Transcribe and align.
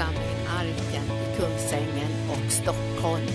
församling 0.00 0.46
Arken 0.58 1.04
i 1.04 1.36
Kungsängen 1.36 2.30
och 2.30 2.52
Stockholm. 2.52 3.26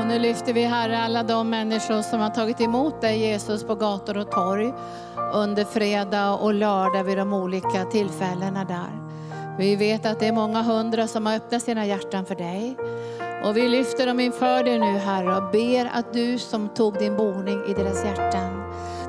Och 0.00 0.08
nu 0.08 0.18
lyfter 0.18 0.52
vi 0.52 0.64
Herre 0.64 0.98
alla 0.98 1.22
de 1.22 1.50
människor 1.50 2.02
som 2.02 2.20
har 2.20 2.30
tagit 2.30 2.60
emot 2.60 3.00
dig 3.00 3.18
Jesus 3.18 3.64
på 3.64 3.74
gator 3.74 4.16
och 4.18 4.30
torg 4.30 4.72
under 5.34 5.64
fredag 5.64 6.34
och 6.34 6.54
lördag 6.54 7.04
vid 7.04 7.18
de 7.18 7.32
olika 7.32 7.84
tillfällena 7.84 8.64
där. 8.64 9.02
Vi 9.58 9.76
vet 9.76 10.06
att 10.06 10.20
det 10.20 10.26
är 10.26 10.32
många 10.32 10.62
hundra 10.62 11.06
som 11.06 11.26
har 11.26 11.36
öppnat 11.36 11.62
sina 11.62 11.86
hjärtan 11.86 12.24
för 12.24 12.34
dig. 12.34 12.76
Och 13.44 13.56
vi 13.56 13.68
lyfter 13.68 14.06
dem 14.06 14.20
inför 14.20 14.64
dig 14.64 14.78
nu 14.78 14.98
Herre 14.98 15.36
och 15.36 15.50
ber 15.50 15.90
att 15.92 16.12
du 16.12 16.38
som 16.38 16.68
tog 16.68 16.98
din 16.98 17.16
boning 17.16 17.60
i 17.68 17.74
deras 17.74 18.04
hjärtan, 18.04 18.62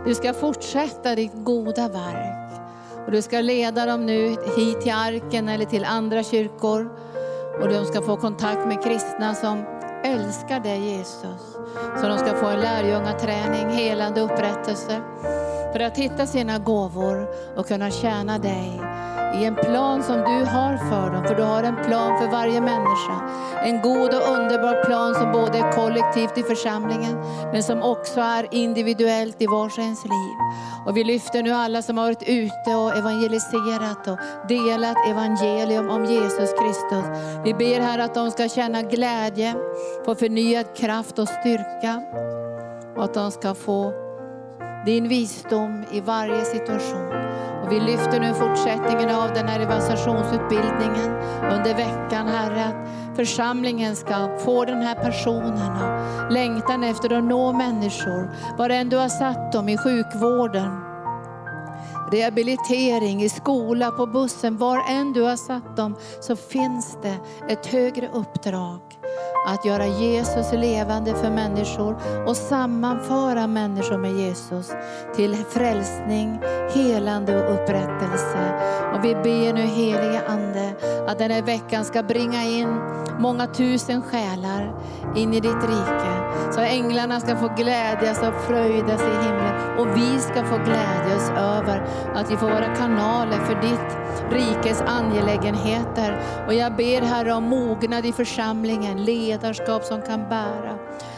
du 0.05 0.15
ska 0.15 0.33
fortsätta 0.33 1.15
ditt 1.15 1.31
goda 1.33 1.87
verk. 1.87 2.61
Och 3.05 3.11
du 3.11 3.21
ska 3.21 3.41
leda 3.41 3.85
dem 3.85 4.05
nu 4.05 4.35
hit 4.57 4.81
till 4.81 4.91
arken 4.91 5.49
eller 5.49 5.65
till 5.65 5.85
andra 5.85 6.23
kyrkor. 6.23 6.89
Och 7.61 7.69
de 7.69 7.85
ska 7.85 8.01
få 8.01 8.17
kontakt 8.17 8.67
med 8.67 8.83
kristna 8.83 9.35
som 9.35 9.65
älskar 10.03 10.59
dig 10.59 10.79
Jesus. 10.79 11.57
Så 12.01 12.07
de 12.07 12.17
ska 12.17 12.35
få 12.35 12.45
en 12.45 12.59
lärjungaträning, 12.59 13.69
helande 13.69 14.21
upprättelse. 14.21 15.01
För 15.73 15.79
att 15.79 15.97
hitta 15.97 16.25
sina 16.25 16.57
gåvor 16.57 17.27
och 17.55 17.67
kunna 17.67 17.91
tjäna 17.91 18.37
dig 18.37 18.81
i 19.35 19.45
en 19.45 19.55
plan 19.55 20.03
som 20.03 20.17
du 20.17 20.45
har 20.45 20.77
för 20.77 21.11
dem. 21.11 21.23
För 21.27 21.35
du 21.35 21.43
har 21.43 21.63
en 21.63 21.75
plan 21.75 22.19
för 22.19 22.27
varje 22.27 22.61
människa. 22.61 23.29
En 23.63 23.81
god 23.81 24.13
och 24.13 24.27
underbar 24.37 24.85
plan 24.85 25.15
som 25.15 25.31
både 25.31 25.57
är 25.57 25.71
kollektivt 25.71 26.37
i 26.37 26.43
församlingen, 26.43 27.17
men 27.51 27.63
som 27.63 27.81
också 27.81 28.19
är 28.19 28.47
individuellt 28.51 29.41
i 29.41 29.47
vars 29.47 29.79
ens 29.79 30.03
liv. 30.03 30.37
Och 30.85 30.97
vi 30.97 31.03
lyfter 31.03 31.43
nu 31.43 31.51
alla 31.51 31.81
som 31.81 31.97
har 31.97 32.05
varit 32.05 32.23
ute 32.23 32.75
och 32.75 32.97
evangeliserat 32.97 34.07
och 34.07 34.17
delat 34.47 34.97
evangelium 35.07 35.89
om 35.89 36.05
Jesus 36.05 36.49
Kristus. 36.59 37.05
Vi 37.43 37.53
ber 37.53 37.79
här 37.79 37.99
att 37.99 38.13
de 38.13 38.31
ska 38.31 38.49
känna 38.49 38.81
glädje, 38.81 39.55
få 40.05 40.15
förnyad 40.15 40.65
kraft 40.75 41.19
och 41.19 41.27
styrka. 41.27 42.01
Och 42.95 43.03
att 43.03 43.13
de 43.13 43.31
ska 43.31 43.53
få 43.53 43.93
din 44.85 45.07
visdom 45.07 45.83
i 45.91 46.01
varje 46.01 46.45
situation. 46.45 47.07
Och 47.63 47.71
vi 47.71 47.79
lyfter 47.79 48.19
nu 48.19 48.33
fortsättningen 48.33 49.15
av 49.15 49.33
den 49.33 49.47
här 49.47 49.59
evangelisationsutbildningen 49.59 51.11
under 51.51 51.75
veckan, 51.75 52.27
Herre, 52.27 52.65
att 52.65 53.15
församlingen 53.15 53.95
ska 53.95 54.37
få 54.39 54.65
den 54.65 54.81
här 54.81 54.95
personen 54.95 55.71
och 55.71 56.31
längtan 56.31 56.83
efter 56.83 57.13
att 57.17 57.23
nå 57.23 57.53
människor, 57.53 58.35
var 58.57 58.69
än 58.69 58.89
du 58.89 58.97
har 58.97 59.09
satt 59.09 59.51
dem 59.51 59.69
i 59.69 59.77
sjukvården, 59.77 60.79
rehabilitering, 62.11 63.23
i 63.23 63.29
skola, 63.29 63.91
på 63.91 64.05
bussen, 64.05 64.57
var 64.57 64.91
än 64.91 65.13
du 65.13 65.21
har 65.21 65.35
satt 65.35 65.77
dem 65.77 65.95
så 66.19 66.35
finns 66.35 66.97
det 67.01 67.17
ett 67.49 67.65
högre 67.65 68.09
uppdrag 68.13 68.79
att 69.45 69.65
göra 69.65 69.87
Jesus 69.87 70.53
levande 70.53 71.15
för 71.15 71.29
människor 71.29 71.97
och 72.27 72.37
sammanföra 72.37 73.47
människor 73.47 73.97
med 73.97 74.11
Jesus 74.11 74.71
till 75.15 75.35
frälsning, 75.35 76.39
helande 76.73 77.43
och 77.43 77.53
upprättelse. 77.53 78.53
Och 78.93 79.05
vi 79.05 79.15
ber 79.15 79.53
nu 79.53 79.61
helige 79.61 80.21
Ande 80.27 80.73
att 81.07 81.17
den 81.19 81.31
här 81.31 81.41
veckan 81.41 81.85
ska 81.85 82.03
bringa 82.03 82.43
in 82.43 82.79
många 83.19 83.47
tusen 83.47 84.01
själar 84.01 84.75
in 85.15 85.33
i 85.33 85.39
ditt 85.39 85.63
rike. 85.63 86.13
Så 86.51 86.59
änglarna 86.61 87.19
ska 87.19 87.35
få 87.35 87.47
glädjas 87.57 88.17
och 88.17 88.41
fröjdas 88.47 89.01
i 89.01 89.25
himlen 89.25 89.77
och 89.77 89.97
vi 89.97 90.19
ska 90.19 90.43
få 90.45 90.57
glädjas 90.57 91.29
över 91.29 91.87
att 92.15 92.31
vi 92.31 92.37
får 92.37 92.49
vara 92.49 92.75
kanaler 92.75 93.39
för 93.39 93.61
ditt 93.61 94.03
rikes 94.31 94.81
angelägenheter. 94.81 96.19
Och 96.47 96.53
jag 96.53 96.75
ber 96.75 97.01
Herre 97.01 97.33
om 97.33 97.43
mognad 97.43 98.05
i 98.05 98.11
församlingen, 98.11 99.03
ledarskap 99.33 99.83
som 99.83 100.01
kan 100.01 100.29
bära 100.29 100.77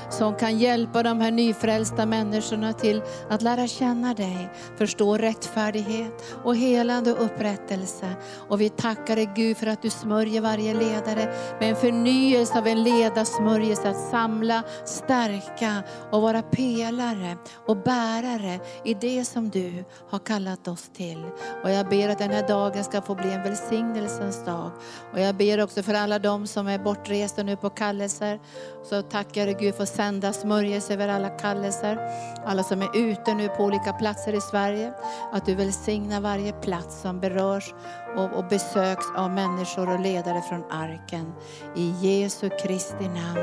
som 0.10 0.36
kan 0.36 0.60
hjälpa 0.60 1.04
de 1.04 1.22
här 1.22 1.32
nyfrälsta 1.32 2.06
människorna 2.06 2.74
till 2.74 3.02
att 3.30 3.42
lära 3.42 3.68
känna 3.68 4.14
dig, 4.14 4.50
förstå 4.78 5.18
rättfärdighet 5.18 6.24
och 6.44 6.56
helande 6.56 7.14
och 7.14 7.26
upprättelse. 7.26 8.16
Och 8.50 8.62
vi 8.62 8.70
tackar 8.70 9.16
dig 9.16 9.30
Gud 9.36 9.58
för 9.58 9.68
att 9.68 9.82
du 9.82 9.90
smörjer 9.90 10.42
varje 10.42 10.74
ledare 10.74 11.34
med 11.60 11.70
en 11.70 11.76
förnyelse 11.76 12.58
av 12.58 12.68
en 12.68 12.84
ledarsmörjelse 12.84 13.90
att 13.90 14.10
samla, 14.10 14.64
stärka 14.86 15.84
och 16.12 16.22
vara 16.22 16.42
pelare 16.42 17.38
och 17.68 17.78
bärare 17.78 18.60
i 18.84 18.94
det 18.94 19.26
som 19.26 19.50
du 19.50 19.84
har 20.10 20.20
kallat 20.20 20.68
oss 20.68 20.90
till. 20.94 21.26
Och 21.64 21.72
jag 21.72 21.90
ber 21.90 22.10
att 22.10 22.20
den 22.20 22.32
här 22.32 22.48
dagen 22.48 22.84
ska 22.84 23.02
få 23.02 23.16
bli 23.16 23.32
en 23.32 23.44
välsignelsens 23.44 24.46
dag. 24.46 24.72
Och 25.14 25.20
jag 25.20 25.36
ber 25.36 25.64
också 25.64 25.84
för 25.84 25.94
alla 25.94 26.20
de 26.20 26.48
som 26.48 26.68
är 26.68 26.80
bortresta 26.80 27.44
nu 27.44 27.56
på 27.56 27.70
kallelser. 27.70 28.40
Så 28.84 29.02
tackar 29.02 29.48
jag 29.48 29.60
Gud 29.60 29.76
för 29.76 29.86
sända 29.96 30.34
smörjelse 30.34 30.94
över 30.94 31.08
alla 31.08 31.30
kallelser. 31.30 32.00
Alla 32.46 32.64
som 32.64 32.82
är 32.82 32.98
ute 32.98 33.34
nu 33.34 33.48
på 33.48 33.64
olika 33.64 33.94
platser 33.94 34.34
i 34.34 34.42
Sverige. 34.42 34.94
Att 35.32 35.46
du 35.46 35.56
välsignar 35.56 36.22
varje 36.22 36.54
plats 36.54 37.02
som 37.02 37.20
berörs 37.20 37.74
och, 38.16 38.34
och 38.34 38.48
besöks 38.48 39.06
av 39.16 39.32
människor 39.32 39.90
och 39.90 40.00
ledare 40.00 40.42
från 40.42 40.64
arken. 40.72 41.34
I 41.76 41.94
Jesu 42.02 42.50
Kristi 42.50 43.08
namn. 43.08 43.40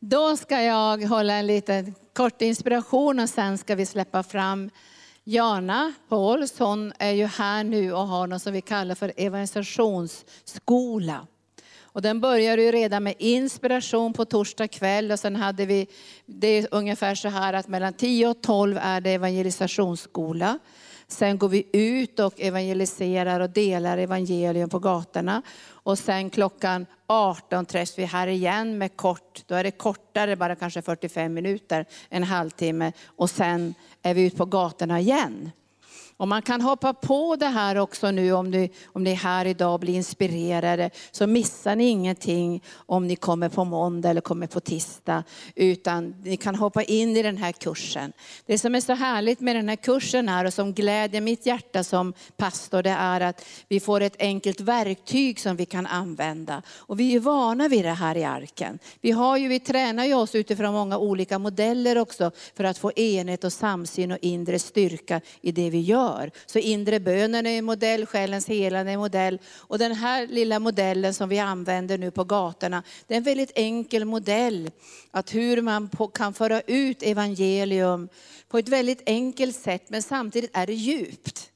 Då 0.00 0.36
ska 0.36 0.62
jag 0.62 1.06
hålla 1.06 1.34
en 1.34 1.46
liten 1.46 1.94
kort 2.12 2.42
inspiration 2.42 3.20
och 3.20 3.28
sen 3.28 3.58
ska 3.58 3.74
vi 3.74 3.86
släppa 3.86 4.22
fram 4.22 4.70
Jana 5.24 5.92
Pauls. 6.08 6.58
Hon 6.58 6.92
är 6.98 7.10
ju 7.10 7.26
här 7.26 7.64
nu 7.64 7.92
och 7.92 8.08
har 8.08 8.26
något 8.26 8.42
som 8.42 8.52
vi 8.52 8.60
kallar 8.60 8.94
för 8.94 9.12
evangelisationsskola. 9.16 11.26
Och 11.92 12.02
den 12.02 12.20
började 12.20 12.62
ju 12.62 12.72
redan 12.72 13.02
med 13.02 13.14
inspiration 13.18 14.12
på 14.12 14.24
torsdag 14.24 14.68
kväll 14.68 15.12
och 15.12 15.18
sen 15.18 15.36
hade 15.36 15.66
vi, 15.66 15.86
det 16.26 16.46
är 16.46 16.68
ungefär 16.70 17.14
så 17.14 17.28
här 17.28 17.52
att 17.52 17.68
mellan 17.68 17.92
10 17.92 18.28
och 18.28 18.42
12 18.42 18.78
är 18.82 19.00
det 19.00 19.10
evangelisationsskola. 19.10 20.58
Sen 21.08 21.38
går 21.38 21.48
vi 21.48 21.66
ut 21.72 22.20
och 22.20 22.40
evangeliserar 22.40 23.40
och 23.40 23.50
delar 23.50 23.98
evangelium 23.98 24.68
på 24.68 24.78
gatorna. 24.78 25.42
Och 25.68 25.98
sen 25.98 26.30
klockan 26.30 26.86
18 27.06 27.66
träffas 27.66 27.98
vi 27.98 28.04
här 28.04 28.26
igen 28.26 28.78
med 28.78 28.96
kort, 28.96 29.42
då 29.46 29.54
är 29.54 29.64
det 29.64 29.70
kortare, 29.70 30.36
bara 30.36 30.56
kanske 30.56 30.82
45 30.82 31.34
minuter, 31.34 31.86
en 32.08 32.24
halvtimme. 32.24 32.92
Och 33.06 33.30
sen 33.30 33.74
är 34.02 34.14
vi 34.14 34.26
ute 34.26 34.36
på 34.36 34.44
gatorna 34.44 35.00
igen. 35.00 35.50
Och 36.20 36.28
man 36.28 36.42
kan 36.42 36.60
hoppa 36.60 36.92
på 36.94 37.36
det 37.36 37.46
här 37.46 37.76
också 37.76 38.10
nu 38.10 38.32
om 38.32 38.50
ni, 38.50 38.70
om 38.86 39.04
ni 39.04 39.10
är 39.10 39.14
här 39.14 39.46
idag 39.46 39.74
och 39.74 39.80
blir 39.80 39.94
inspirerade. 39.94 40.90
Så 41.10 41.26
missar 41.26 41.76
ni 41.76 41.84
ingenting 41.84 42.62
om 42.74 43.06
ni 43.06 43.16
kommer 43.16 43.48
på 43.48 43.64
måndag 43.64 44.10
eller 44.10 44.20
kommer 44.20 44.46
på 44.46 44.60
tisdag. 44.60 45.24
Utan 45.54 46.14
ni 46.24 46.36
kan 46.36 46.54
hoppa 46.54 46.82
in 46.82 47.16
i 47.16 47.22
den 47.22 47.36
här 47.36 47.52
kursen. 47.52 48.12
Det 48.46 48.58
som 48.58 48.74
är 48.74 48.80
så 48.80 48.92
härligt 48.92 49.40
med 49.40 49.56
den 49.56 49.68
här 49.68 49.76
kursen 49.76 50.28
här 50.28 50.44
och 50.44 50.54
som 50.54 50.72
glädjer 50.72 51.20
mitt 51.20 51.46
hjärta 51.46 51.84
som 51.84 52.12
pastor, 52.36 52.82
det 52.82 52.90
är 52.90 53.20
att 53.20 53.44
vi 53.68 53.80
får 53.80 54.00
ett 54.00 54.16
enkelt 54.18 54.60
verktyg 54.60 55.40
som 55.40 55.56
vi 55.56 55.64
kan 55.64 55.86
använda. 55.86 56.62
Och 56.76 57.00
vi 57.00 57.14
är 57.14 57.20
vana 57.20 57.68
vid 57.68 57.84
det 57.84 57.90
här 57.90 58.16
i 58.16 58.24
arken. 58.24 58.78
Vi, 59.00 59.10
har 59.10 59.36
ju, 59.36 59.48
vi 59.48 59.60
tränar 59.60 60.04
ju 60.04 60.14
oss 60.14 60.34
utifrån 60.34 60.72
många 60.72 60.98
olika 60.98 61.38
modeller 61.38 61.98
också 61.98 62.30
för 62.56 62.64
att 62.64 62.78
få 62.78 62.92
enhet 62.92 63.44
och 63.44 63.52
samsyn 63.52 64.12
och 64.12 64.18
inre 64.20 64.58
styrka 64.58 65.20
i 65.40 65.52
det 65.52 65.70
vi 65.70 65.80
gör 65.80 66.09
gör. 66.10 66.30
Så 66.46 66.58
inre 66.58 67.00
bönen 67.00 67.46
är 67.46 67.58
en 67.58 67.64
modell, 67.64 68.06
själens 68.06 68.48
helande 68.48 68.92
är 68.92 68.94
en 68.94 69.00
modell. 69.00 69.38
Och 69.56 69.78
den 69.78 69.92
här 69.92 70.26
lilla 70.26 70.58
modellen 70.58 71.14
som 71.14 71.28
vi 71.28 71.38
använder 71.38 71.98
nu 71.98 72.10
på 72.10 72.24
gatorna, 72.24 72.82
det 73.06 73.14
är 73.14 73.18
en 73.18 73.22
väldigt 73.22 73.52
enkel 73.54 74.04
modell. 74.04 74.70
Att 75.10 75.34
hur 75.34 75.62
man 75.62 75.90
kan 76.14 76.34
föra 76.34 76.60
ut 76.60 77.02
evangelium 77.02 78.08
på 78.48 78.58
ett 78.58 78.68
väldigt 78.68 79.02
enkelt 79.06 79.56
sätt, 79.56 79.84
men 79.88 80.02
samtidigt 80.02 80.50
är 80.52 80.66
det 80.66 80.74
djupt. 80.74 81.49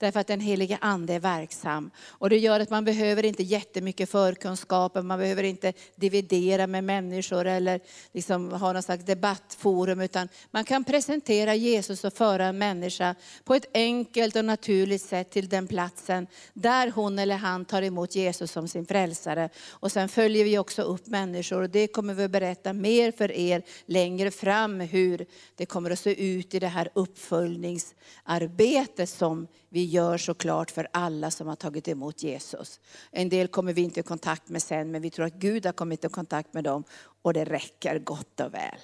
Därför 0.00 0.20
att 0.20 0.26
den 0.26 0.40
helige 0.40 0.78
ande 0.80 1.14
är 1.14 1.20
verksam. 1.20 1.90
Och 2.08 2.30
det 2.30 2.38
gör 2.38 2.60
att 2.60 2.70
man 2.70 2.84
behöver 2.84 3.24
inte 3.24 3.42
jättemycket 3.42 4.10
förkunskaper, 4.10 5.02
man 5.02 5.18
behöver 5.18 5.42
inte 5.42 5.72
dividera 5.96 6.66
med 6.66 6.84
människor 6.84 7.46
eller 7.46 7.80
liksom 8.12 8.52
ha 8.52 8.72
någon 8.72 8.82
slags 8.82 9.04
debattforum. 9.04 10.00
Utan 10.00 10.28
man 10.50 10.64
kan 10.64 10.84
presentera 10.84 11.54
Jesus 11.54 12.04
och 12.04 12.12
föra 12.12 12.46
en 12.46 12.58
människa 12.58 13.14
på 13.44 13.54
ett 13.54 13.66
enkelt 13.74 14.36
och 14.36 14.44
naturligt 14.44 15.02
sätt 15.02 15.30
till 15.30 15.48
den 15.48 15.68
platsen 15.68 16.26
där 16.52 16.90
hon 16.90 17.18
eller 17.18 17.36
han 17.36 17.64
tar 17.64 17.82
emot 17.82 18.14
Jesus 18.14 18.52
som 18.52 18.68
sin 18.68 18.86
frälsare. 18.86 19.48
Och 19.68 19.92
sen 19.92 20.08
följer 20.08 20.44
vi 20.44 20.58
också 20.58 20.82
upp 20.82 21.06
människor 21.06 21.62
och 21.62 21.70
det 21.70 21.86
kommer 21.86 22.14
vi 22.14 22.24
att 22.24 22.30
berätta 22.30 22.72
mer 22.72 23.12
för 23.12 23.32
er 23.32 23.62
längre 23.86 24.30
fram 24.30 24.80
hur 24.80 25.26
det 25.56 25.66
kommer 25.66 25.90
att 25.90 25.98
se 25.98 26.24
ut 26.24 26.54
i 26.54 26.58
det 26.58 26.68
här 26.68 26.90
uppföljningsarbetet 26.94 29.08
som 29.08 29.46
vi 29.72 29.84
gör 29.84 30.18
såklart 30.18 30.70
för 30.70 30.88
alla 30.92 31.30
som 31.30 31.48
har 31.48 31.56
tagit 31.56 31.88
emot 31.88 32.22
Jesus. 32.22 32.80
En 33.10 33.28
del 33.28 33.48
kommer 33.48 33.72
vi 33.72 33.82
inte 33.82 34.00
i 34.00 34.02
kontakt 34.02 34.48
med 34.48 34.62
sen, 34.62 34.90
men 34.90 35.02
vi 35.02 35.10
tror 35.10 35.26
att 35.26 35.34
Gud 35.34 35.66
har 35.66 35.72
kommit 35.72 36.04
i 36.04 36.08
kontakt 36.08 36.54
med 36.54 36.64
dem 36.64 36.84
och 37.22 37.32
det 37.32 37.44
räcker 37.44 37.98
gott 37.98 38.40
och 38.40 38.54
väl. 38.54 38.80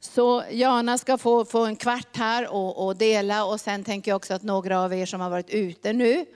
Så 0.00 0.44
Jana 0.50 0.98
ska 0.98 1.18
få, 1.18 1.44
få 1.44 1.64
en 1.64 1.76
kvart 1.76 2.16
här 2.16 2.52
och, 2.52 2.86
och 2.86 2.96
dela 2.96 3.44
och 3.44 3.60
sen 3.60 3.84
tänker 3.84 4.10
jag 4.10 4.16
också 4.16 4.34
att 4.34 4.42
några 4.42 4.80
av 4.80 4.94
er 4.94 5.06
som 5.06 5.20
har 5.20 5.30
varit 5.30 5.50
ute 5.50 5.92
nu, 5.92 6.26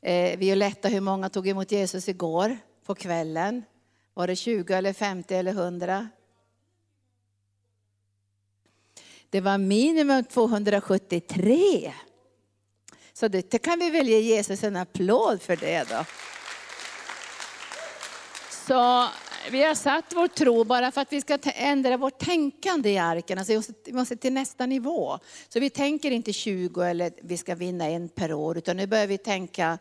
eh, 0.00 0.38
Violetta, 0.38 0.88
hur 0.88 1.00
många 1.00 1.28
tog 1.28 1.48
emot 1.48 1.72
Jesus 1.72 2.08
igår 2.08 2.58
på 2.86 2.94
kvällen? 2.94 3.62
Var 4.14 4.26
det 4.26 4.36
20 4.36 4.74
eller 4.74 4.92
50 4.92 5.34
eller 5.34 5.52
100? 5.52 6.08
Det 9.34 9.40
var 9.40 9.58
minimum 9.58 10.24
273. 10.24 11.92
Så 13.12 13.28
det, 13.28 13.50
det 13.50 13.58
kan 13.58 13.78
vi 13.78 13.90
väl 13.90 14.08
ge 14.08 14.20
Jesus 14.20 14.64
en 14.64 14.76
applåd 14.76 15.42
för 15.42 15.56
det 15.56 15.84
då. 15.90 16.04
Så 18.50 19.08
vi 19.50 19.64
har 19.64 19.74
satt 19.74 20.04
vår 20.14 20.28
tro 20.28 20.64
bara 20.64 20.92
för 20.92 21.00
att 21.00 21.12
vi 21.12 21.20
ska 21.20 21.38
ändra 21.44 21.96
vårt 21.96 22.18
tänkande 22.18 22.90
i 22.90 22.98
arken. 22.98 23.38
Alltså 23.38 23.72
vi 23.84 23.92
måste 23.92 24.16
till 24.16 24.32
nästa 24.32 24.66
nivå. 24.66 25.18
Så 25.48 25.60
vi 25.60 25.70
tänker 25.70 26.10
inte 26.10 26.32
20 26.32 26.82
eller 26.82 27.12
vi 27.22 27.36
ska 27.36 27.54
vinna 27.54 27.88
en 27.88 28.08
per 28.08 28.32
år, 28.32 28.58
utan 28.58 28.76
nu 28.76 28.86
börjar 28.86 29.06
vi 29.06 29.18
tänka 29.18 29.78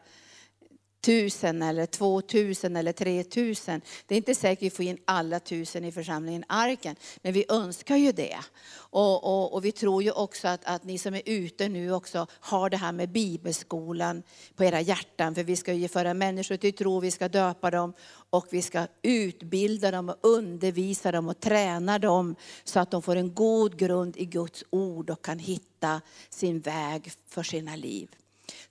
tusen 1.04 1.62
eller 1.62 1.86
två 1.86 2.22
tusen 2.22 2.76
eller 2.76 2.92
tre 2.92 3.24
tusen. 3.24 3.82
Det 4.08 4.16
är 4.16 4.18
inte 4.18 4.36
säkert 4.36 4.60
att 4.60 4.64
vi 4.64 4.70
får 4.70 4.86
in 4.86 4.98
alla 5.06 5.40
tusen 5.40 5.86
i 5.86 5.92
församlingen 5.92 6.44
Arken, 6.48 6.96
men 7.22 7.34
vi 7.34 7.46
önskar 7.50 7.96
ju 7.96 8.12
det. 8.12 8.38
Och, 8.76 9.24
och, 9.24 9.54
och, 9.54 9.66
vi 9.66 9.72
tror 9.72 10.04
ju 10.04 10.12
också 10.12 10.48
att, 10.48 10.66
att 10.66 10.84
ni 10.84 10.98
som 10.98 11.14
är 11.14 11.22
ute 11.26 11.70
nu 11.70 11.92
också 11.92 12.28
har 12.40 12.70
det 12.70 12.78
här 12.78 12.92
med 12.92 13.10
bibelskolan 13.10 14.24
på 14.56 14.64
era 14.64 14.82
hjärtan. 14.82 15.36
För 15.36 15.44
vi 15.44 15.56
ska 15.56 15.74
ju 15.74 15.88
föra 15.88 16.14
människor 16.14 16.58
till 16.58 16.74
tro, 16.74 17.00
vi 17.00 17.12
ska 17.12 17.28
döpa 17.28 17.72
dem 17.72 17.94
och 18.30 18.48
vi 18.52 18.62
ska 18.62 18.88
utbilda 19.02 19.92
dem 19.92 20.10
och 20.10 20.18
undervisa 20.22 21.12
dem 21.12 21.30
och 21.30 21.40
träna 21.40 22.00
dem 22.00 22.36
så 22.64 22.80
att 22.80 22.92
de 22.92 23.02
får 23.02 23.16
en 23.16 23.34
god 23.34 23.78
grund 23.78 24.18
i 24.18 24.26
Guds 24.26 24.64
ord 24.70 25.10
och 25.10 25.26
kan 25.26 25.40
hitta 25.40 26.02
sin 26.30 26.60
väg 26.60 27.12
för 27.28 27.44
sina 27.44 27.76
liv. 27.76 28.10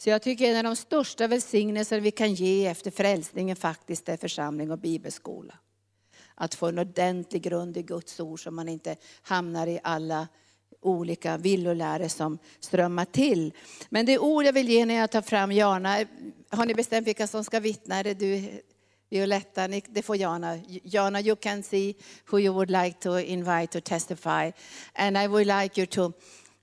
Så 0.03 0.11
jag 0.11 0.23
tycker 0.23 0.51
en 0.51 0.57
av 0.57 0.65
de 0.65 0.77
största 0.77 1.27
välsignelser 1.27 2.01
vi 2.01 2.11
kan 2.11 2.35
ge 2.35 2.67
efter 2.67 2.91
frälsningen 2.91 3.57
faktiskt 3.57 4.09
är 4.09 4.17
församling 4.17 4.71
och 4.71 4.79
bibelskola. 4.79 5.55
Att 6.35 6.55
få 6.55 6.67
en 6.67 6.79
ordentlig 6.79 7.43
grund 7.43 7.77
i 7.77 7.83
Guds 7.83 8.21
ord 8.21 8.43
så 8.43 8.51
man 8.51 8.69
inte 8.69 8.97
hamnar 9.23 9.67
i 9.67 9.81
alla 9.83 10.29
olika 10.81 11.37
villoläror 11.37 12.09
som 12.09 12.39
strömmar 12.61 13.05
till. 13.05 13.53
Men 13.91 14.07
det 14.07 14.19
ord 14.19 14.45
jag 14.45 14.53
vill 14.53 14.69
ge 14.69 14.87
när 14.87 14.95
jag 14.95 15.11
tar 15.11 15.23
fram 15.23 15.53
Jana, 15.53 16.07
har 16.51 16.67
ni 16.67 16.75
bestämt 16.75 17.07
vilka 17.07 17.27
som 17.27 17.45
ska 17.45 17.61
vittna? 17.61 17.97
Är 17.97 18.05
det 18.05 18.15
du, 18.15 18.63
Violetta, 19.11 19.69
det 19.69 20.03
får 20.03 20.17
Jana. 20.17 20.59
Jana, 20.83 21.21
you 21.21 21.37
can 21.37 21.63
see 21.63 21.95
who 22.31 22.41
you 22.41 22.55
would 22.55 22.71
like 22.71 22.99
to 23.01 23.19
invite 23.19 23.67
to 23.67 23.81
testify. 23.81 24.53
And 24.93 25.19
I 25.19 25.29
would 25.29 25.47
like 25.47 25.81
you 25.81 25.87
to 25.87 26.13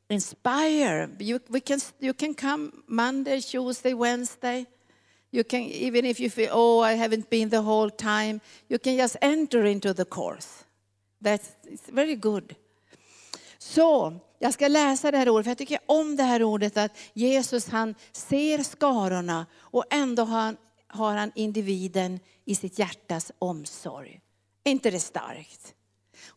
inspire. 0.10 1.10
You, 1.20 1.40
we 1.50 1.62
can, 1.62 1.80
you 2.00 2.14
can 2.14 2.34
come 2.34 2.84
Monday, 2.88 3.42
Tuesday, 3.42 3.94
Wednesday. 3.94 4.66
You 5.32 5.44
can, 5.44 5.62
even 5.62 6.06
if 6.06 6.20
you 6.20 6.30
feel, 6.30 6.50
oh, 6.52 6.80
I 6.80 6.94
haven't 6.94 7.30
been 7.30 7.50
the 7.50 7.62
whole 7.62 7.90
time, 7.90 8.42
you 8.68 8.80
can 8.80 8.98
just 8.98 9.18
enter 9.22 9.66
into 9.66 9.94
the 9.94 10.06
course. 10.06 10.66
That's 11.22 11.52
it's 11.66 11.90
very 11.90 12.16
good. 12.16 12.56
Så, 13.58 14.14
jag 14.40 14.54
ska 14.54 14.68
läsa 14.68 15.12
det 15.12 15.18
här 15.18 15.30
ordet, 15.30 15.46
för 15.46 15.52
jag 15.52 15.58
tycker 15.58 15.80
om 15.86 16.16
det 16.16 16.24
här 16.24 16.44
ordet 16.44 16.78
att 16.78 16.98
Jesus 17.14 17.68
han 17.68 17.96
ser 18.12 18.64
skarorna 18.64 19.46
och 19.60 19.86
ändå 19.90 20.24
har 20.24 20.40
han, 20.40 20.58
har 20.88 21.16
han 21.16 21.32
individen 21.36 22.20
i 22.46 22.56
sitt 22.56 22.80
hjärtas 22.80 23.32
omsorg. 23.40 24.22
Är 24.64 24.72
inte 24.72 24.92
det 24.92 25.00
starkt? 25.00 25.74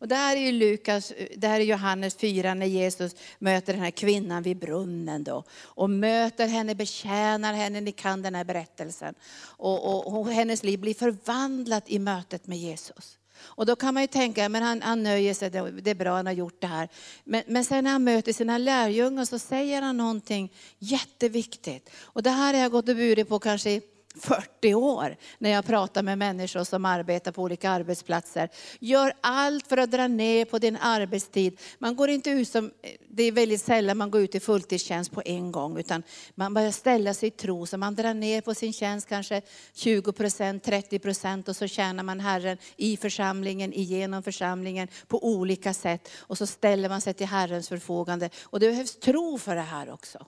Och 0.03 0.09
det 0.09 0.15
här 0.15 0.37
är 0.37 0.41
ju 0.41 0.53
Lukas, 0.53 1.13
det 1.37 1.49
här 1.49 1.61
är 1.61 1.65
Johannes 1.65 2.17
4 2.17 2.55
när 2.55 2.67
Jesus 2.67 3.15
möter 3.39 3.73
den 3.73 3.83
här 3.83 3.91
kvinnan 3.91 4.43
vid 4.43 4.59
brunnen 4.59 5.25
då. 5.25 5.45
Och 5.63 5.91
möter 5.91 6.47
henne, 6.49 6.75
betjänar 6.75 7.55
henne, 7.55 7.81
ni 7.81 7.93
kan 7.93 8.23
den 8.23 8.35
här 8.35 8.45
berättelsen. 8.45 9.15
Och, 9.43 9.95
och, 9.95 10.21
och 10.21 10.33
hennes 10.33 10.63
liv 10.63 10.79
blir 10.79 10.95
förvandlat 10.95 11.85
i 11.87 11.99
mötet 11.99 12.47
med 12.47 12.59
Jesus. 12.59 13.19
Och 13.41 13.67
då 13.67 13.77
kan 13.77 13.95
man 13.95 14.03
ju 14.03 14.07
tänka, 14.07 14.49
men 14.49 14.63
han, 14.63 14.83
han 14.83 15.03
nöjer 15.03 15.35
sig, 15.35 15.51
det 15.51 15.91
är 15.91 15.95
bra 15.95 16.17
han 16.17 16.27
har 16.27 16.33
gjort 16.33 16.61
det 16.61 16.67
här. 16.67 16.89
Men, 17.25 17.43
men 17.47 17.65
sen 17.65 17.85
när 17.85 17.91
han 17.91 18.05
möter 18.05 18.33
sina 18.33 18.59
lärjungar 18.59 19.25
så 19.25 19.39
säger 19.39 19.83
han 19.83 19.97
någonting 19.97 20.53
jätteviktigt. 20.79 21.91
Och 22.01 22.23
det 22.23 22.31
här 22.31 22.55
har 22.55 22.61
jag 22.61 22.73
gått 22.73 22.89
och 22.89 22.97
burit 22.97 23.29
på 23.29 23.39
kanske 23.39 23.81
40 24.15 24.75
år 24.75 25.17
när 25.39 25.51
jag 25.51 25.65
pratar 25.65 26.03
med 26.03 26.19
människor 26.19 26.65
som 26.65 26.85
arbetar 26.85 27.33
på 27.33 27.43
olika 27.43 27.71
arbetsplatser. 27.71 28.49
Gör 28.81 29.13
allt 29.21 29.67
för 29.67 29.77
att 29.77 29.91
dra 29.91 30.09
ner 30.09 30.45
på 30.45 30.59
din 30.59 30.77
arbetstid. 30.77 31.61
Man 31.79 31.97
går 31.97 32.09
inte 32.09 32.31
ut 32.31 32.49
som, 32.49 32.71
det 33.09 33.23
är 33.23 33.33
väldigt 33.33 33.63
sällan 33.63 33.99
man 33.99 34.11
går 34.11 34.21
ut 34.21 34.35
i 34.35 34.41
fulltidstjänst 34.41 35.13
på 35.13 35.23
en 35.25 35.53
gång, 35.53 35.79
utan 35.79 36.03
man 36.35 36.55
börjar 36.55 36.71
ställa 36.71 37.15
sig 37.15 37.27
i 37.27 37.31
tro. 37.31 37.67
Så 37.67 37.77
man 37.79 37.95
drar 37.95 38.15
ner 38.15 38.41
på 38.41 38.55
sin 38.55 38.73
tjänst 38.73 39.09
kanske 39.09 39.43
20 39.73 40.13
procent, 40.13 40.65
30 40.65 40.99
procent 40.99 41.49
och 41.49 41.57
så 41.57 41.67
tjänar 41.67 42.03
man 42.03 42.21
Herren 42.21 42.59
i 42.77 42.97
församlingen, 42.97 43.73
igenom 43.73 44.23
församlingen 44.23 44.89
på 45.07 45.25
olika 45.27 45.75
sätt. 45.75 46.09
Och 46.19 46.39
så 46.39 46.47
ställer 46.47 46.89
man 46.89 47.01
sig 47.01 47.15
till 47.15 47.27
Herrens 47.27 47.69
förfogande. 47.69 48.31
Och 48.43 48.61
det 48.61 48.69
behövs 48.69 48.97
tro 48.97 49.39
för 49.39 49.57
det 49.57 49.63
här 49.63 49.91
också. 49.91 50.27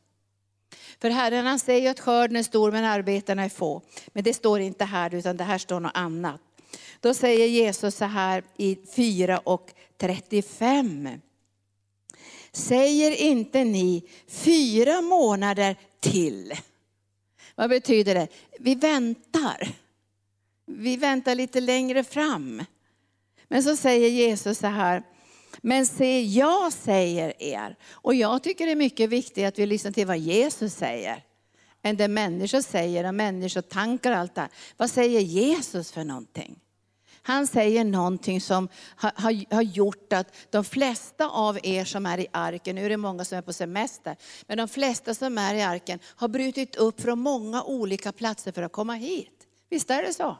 För 1.01 1.11
Herren 1.11 1.47
han 1.47 1.59
säger 1.59 1.91
att 1.91 2.01
skörden 2.01 2.37
är 2.37 2.43
stor 2.43 2.73
men 2.73 2.85
arbetarna 2.85 3.45
är 3.45 3.49
få. 3.49 3.83
Men 4.07 4.25
det 4.25 4.35
står 4.35 4.61
inte 4.61 4.85
här 4.85 5.15
utan 5.15 5.37
det 5.37 5.45
här 5.45 5.59
står 5.59 5.81
något 5.81 5.93
annat. 5.95 6.41
Då 7.01 7.15
säger 7.15 7.47
Jesus 7.47 7.97
så 7.97 8.05
här 8.05 8.45
i 8.57 8.79
4 8.97 9.39
och 9.39 9.71
35. 9.99 11.09
Säger 12.53 13.11
inte 13.11 13.65
ni 13.65 14.03
fyra 14.29 15.01
månader 15.01 15.77
till? 16.01 16.53
Vad 17.55 17.71
betyder 17.71 18.15
det? 18.15 18.29
Vi 18.59 18.75
väntar. 18.75 19.69
Vi 20.67 20.97
väntar 20.97 21.35
lite 21.35 21.61
längre 21.61 22.05
fram. 22.05 22.65
Men 23.49 23.63
så 23.63 23.77
säger 23.77 24.09
Jesus 24.09 24.59
så 24.59 24.67
här, 24.67 25.03
men 25.63 25.87
se, 25.87 26.23
jag 26.23 26.73
säger 26.73 27.43
er. 27.43 27.77
Och 27.91 28.15
jag 28.15 28.43
tycker 28.43 28.67
det 28.67 28.73
är 28.73 28.77
mycket 28.77 29.11
viktigt 29.11 29.47
att 29.47 29.59
vi 29.59 29.67
lyssnar 29.67 29.93
till 29.93 30.07
vad 30.07 30.19
Jesus 30.19 30.75
säger. 30.75 31.25
Än 31.83 31.97
det 31.97 32.09
människor 32.09 32.61
säger 32.61 33.09
och 33.09 33.15
människotankar 33.15 34.13
och 34.13 34.19
allt 34.19 34.35
det 34.35 34.49
Vad 34.77 34.91
säger 34.91 35.21
Jesus 35.21 35.93
för 35.93 36.05
någonting? 36.05 36.61
Han 37.27 37.47
säger 37.47 37.85
någonting 37.85 38.41
som 38.41 38.69
har, 38.97 39.13
har, 39.17 39.55
har, 39.55 39.63
gjort 39.63 40.13
att 40.13 40.37
de 40.51 40.65
flesta 40.65 41.29
av 41.29 41.59
er 41.63 41.85
som 41.85 42.07
är 42.07 42.21
i 42.21 42.27
arken, 42.33 42.77
nu 42.77 42.85
är 42.85 42.89
det 42.89 42.97
många 42.97 43.25
som 43.25 43.39
är 43.39 43.43
på 43.43 43.53
semester, 43.53 44.17
men 44.47 44.59
de 44.59 44.69
flesta 44.69 45.15
som 45.15 45.39
är 45.39 45.55
i 45.55 45.63
arken 45.63 45.99
har 46.05 46.29
brutit 46.29 46.77
upp 46.77 47.01
från 47.01 47.19
många 47.19 47.63
olika 47.63 48.13
platser 48.13 48.53
för 48.53 48.63
att 48.63 48.73
komma 48.73 48.95
hit. 48.95 49.47
Visst 49.71 49.91
är 49.91 50.03
det 50.03 50.13
så? 50.13 50.37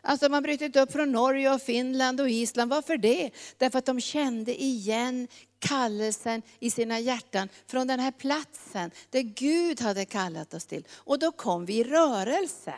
Alltså 0.00 0.28
man 0.28 0.42
brutit 0.42 0.76
upp 0.76 0.92
från 0.92 1.12
Norge 1.12 1.54
och 1.54 1.62
Finland 1.62 2.20
och 2.20 2.30
Island. 2.30 2.70
Varför 2.70 2.96
det? 2.96 3.30
Därför 3.56 3.78
att 3.78 3.86
de 3.86 4.00
kände 4.00 4.62
igen 4.62 5.28
kallelsen 5.58 6.42
i 6.58 6.70
sina 6.70 7.00
hjärtan 7.00 7.48
från 7.66 7.86
den 7.86 8.00
här 8.00 8.10
platsen 8.10 8.90
där 9.10 9.20
Gud 9.20 9.80
hade 9.80 10.04
kallat 10.04 10.54
oss 10.54 10.66
till. 10.66 10.86
Och 10.94 11.18
då 11.18 11.32
kom 11.32 11.66
vi 11.66 11.78
i 11.78 11.84
rörelse. 11.84 12.74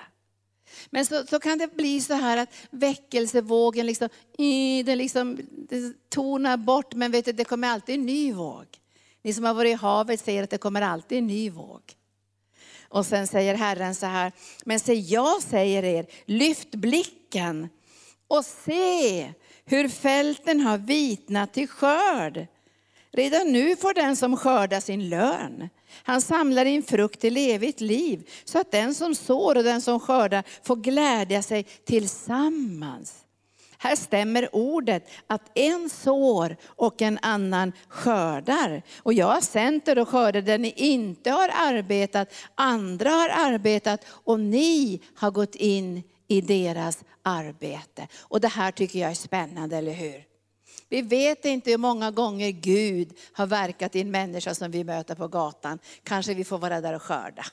Men 0.91 1.07
så, 1.07 1.27
så 1.27 1.41
kan 1.41 1.59
det 1.59 1.77
bli 1.77 2.01
så 2.01 2.15
här 2.15 2.37
att 2.37 2.55
väckelsevågen 2.71 3.87
liksom, 3.87 4.09
det 4.85 4.97
liksom 4.97 5.39
det 5.69 6.11
tonar 6.11 6.57
bort, 6.57 6.95
men 6.95 7.11
vet 7.11 7.25
du, 7.25 7.33
det 7.33 7.45
kommer 7.45 7.69
alltid 7.69 7.95
en 7.95 8.07
ny 8.07 8.33
våg. 8.33 8.67
Ni 9.23 9.35
som 9.35 9.45
har 9.45 9.55
varit 9.55 9.71
i 9.71 9.75
havet 9.75 10.21
säger 10.21 10.43
att 10.43 10.51
det 10.51 10.59
kommer 10.59 10.83
alltid 10.83 11.19
en 11.19 11.27
ny 11.27 11.51
våg. 11.51 11.83
Och 12.89 13.07
sen 13.07 13.27
säger 13.27 13.55
Herren 13.55 13.95
så 13.95 14.07
här, 14.07 14.33
men 14.65 14.81
se 14.81 14.95
jag 14.95 15.43
säger 15.43 15.83
er, 15.85 16.07
lyft 16.25 16.71
blicken 16.71 17.69
och 18.29 18.45
se 18.45 19.33
hur 19.65 19.89
fälten 19.89 20.61
har 20.61 20.79
vitnat 20.79 21.53
till 21.53 21.69
skörd. 21.69 22.47
Redan 23.13 23.53
nu 23.53 23.77
får 23.77 23.95
den 23.95 24.17
som 24.17 24.37
skördar 24.37 24.81
sin 24.81 25.09
lön. 25.09 25.69
Han 26.03 26.23
samlar 26.23 26.65
in 26.65 26.83
frukt 26.83 27.21
till 27.21 27.37
evigt 27.37 27.81
liv, 27.81 28.31
så 28.45 28.59
att 28.59 28.71
den 28.71 28.95
som 28.95 29.15
sår 29.15 29.57
och 29.57 29.65
den 29.65 29.81
som 29.81 30.01
skördar 30.01 30.45
får 30.63 30.77
glädja 30.77 31.43
sig 31.43 31.63
tillsammans. 31.63 33.25
Här 33.79 33.97
stämmer 33.97 34.55
ordet 34.55 35.09
att 35.27 35.51
en 35.55 35.91
sår 35.91 36.57
och 36.67 37.03
en 37.03 37.19
annan 37.23 37.73
skördar. 37.89 38.83
Och 38.99 39.13
jag 39.13 39.27
har 39.27 39.41
sänt 39.41 39.89
er 39.89 39.99
och 39.99 40.09
skördar 40.09 40.41
där 40.41 40.59
ni 40.59 40.73
inte 40.77 41.31
har 41.31 41.51
arbetat, 41.55 42.35
andra 42.55 43.11
har 43.11 43.29
arbetat 43.29 44.05
och 44.09 44.41
ni 44.41 45.01
har 45.15 45.31
gått 45.31 45.55
in 45.55 46.03
i 46.29 46.41
deras 46.41 47.05
arbete. 47.23 48.09
Och 48.21 48.41
det 48.41 48.49
här 48.49 48.73
tycker 48.73 48.99
jag 48.99 49.11
är 49.11 49.15
spännande, 49.15 49.77
eller 49.77 49.93
hur? 49.93 50.25
Vi 50.89 51.03
vet 51.03 51.45
inte 51.45 51.71
hur 51.71 51.79
många 51.79 52.11
gånger 52.11 52.51
Gud 52.51 53.19
har 53.33 53.47
verkat 53.47 53.97
i 53.97 54.01
en 54.01 54.11
människa 54.11 54.55
som 54.55 54.71
vi 54.71 54.85
möter 54.85 55.15
på 55.15 55.29
gatan. 55.29 55.79
Kanske 56.03 56.35
vi 56.35 56.45
får 56.45 56.59
vara 56.59 56.81
där 56.81 56.95
och 56.95 57.03
skörda. 57.03 57.45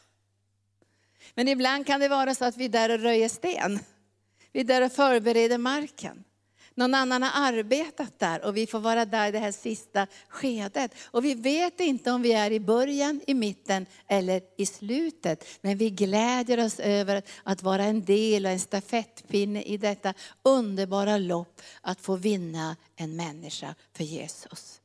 Men 1.36 1.48
ibland 1.48 1.88
kan 1.88 2.00
det 2.00 2.08
vara 2.08 2.36
så 2.36 2.46
att 2.46 2.58
vi 2.58 2.66
är 2.66 2.70
där 2.70 2.92
och 2.92 3.00
röjer 3.00 3.30
sten. 3.30 3.80
Vi 4.56 4.62
är 4.62 4.66
där 4.66 4.82
och 4.82 4.92
förbereder 4.92 5.58
marken. 5.58 6.24
Någon 6.76 6.94
annan 6.94 7.24
har 7.24 7.32
arbetat 7.54 8.20
där 8.20 8.46
och 8.46 8.58
vi 8.58 8.68
får 8.68 8.80
vara 8.80 9.06
där 9.06 9.28
i 9.28 9.32
det 9.32 9.40
här 9.40 9.52
sista 9.52 10.08
skedet. 10.30 10.92
Och 11.06 11.26
vi 11.26 11.34
vet 11.34 11.80
inte 11.80 12.12
om 12.12 12.22
vi 12.22 12.34
är 12.34 12.52
i 12.52 12.60
början, 12.60 13.22
i 13.28 13.34
mitten 13.34 13.86
eller 14.08 14.42
i 14.58 14.66
slutet. 14.66 15.46
Men 15.62 15.78
vi 15.78 15.90
glädjer 15.90 16.66
oss 16.66 16.80
över 16.80 17.24
att 17.44 17.64
vara 17.64 17.84
en 17.84 18.06
del 18.06 18.46
och 18.46 18.52
en 18.52 18.60
stafettpinne 18.60 19.62
i 19.62 19.78
detta 19.78 20.14
underbara 20.44 21.18
lopp 21.18 21.62
att 21.82 22.02
få 22.02 22.16
vinna 22.16 22.76
en 22.96 23.16
människa 23.16 23.76
för 23.94 24.04
Jesus. 24.04 24.82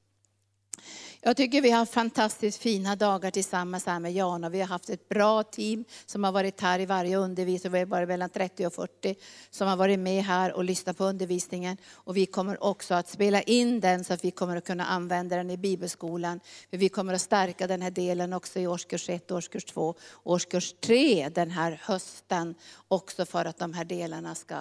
Jag 1.23 1.37
tycker 1.37 1.63
vi 1.63 1.71
har 1.71 1.87
fantastiskt 1.87 2.63
fina 2.63 2.97
dagar 2.97 3.31
tillsammans 3.31 3.87
här 3.87 4.01
med 4.01 4.13
Jana. 4.13 4.49
vi 4.49 4.61
har 4.61 4.67
haft 4.67 4.91
ett 4.91 5.09
bra 5.09 5.43
team 5.43 5.85
som 6.07 6.25
har 6.25 6.33
varit 6.33 6.61
här 6.61 6.79
i 6.79 6.87
varje 6.87 7.17
undervisning. 7.17 7.73
Vi 7.73 7.79
har 7.79 7.87
varit 7.87 8.09
mellan 8.09 8.31
30 8.31 8.67
och 8.67 8.75
40 8.75 9.15
som 9.51 9.69
har 9.69 9.77
varit 9.77 9.99
med 9.99 10.25
här 10.25 10.53
och 10.53 10.65
lyssnat 10.65 10.99
på 10.99 11.05
undervisningen. 11.05 11.77
Och 11.93 12.17
vi 12.17 12.27
kommer 12.27 12.65
också 12.65 12.95
att 12.95 13.09
spela 13.09 13.43
in 13.43 13.81
den 13.81 14.05
så 14.05 14.15
att 14.15 14.25
vi 14.25 14.31
kommer 14.31 14.57
att 14.57 14.67
kunna 14.67 14.87
använda 14.87 15.37
den 15.37 15.51
i 15.51 15.57
bibelskolan. 15.57 16.41
För 16.71 16.77
vi 16.77 16.89
kommer 16.89 17.15
att 17.15 17.21
stärka 17.21 17.67
den 17.67 17.83
här 17.83 17.91
delen 17.91 18.33
också 18.33 18.59
i 18.59 18.67
årskurs 18.67 19.09
1, 19.09 19.31
årskurs 19.31 19.65
2, 19.65 19.95
årskurs 20.23 20.75
3 20.81 21.29
den 21.29 21.51
här 21.51 21.81
hösten. 21.83 22.55
Också 22.89 23.27
för 23.27 23.45
att 23.45 23.59
de 23.59 23.73
här 23.73 23.85
delarna 23.85 24.35
ska, 24.35 24.57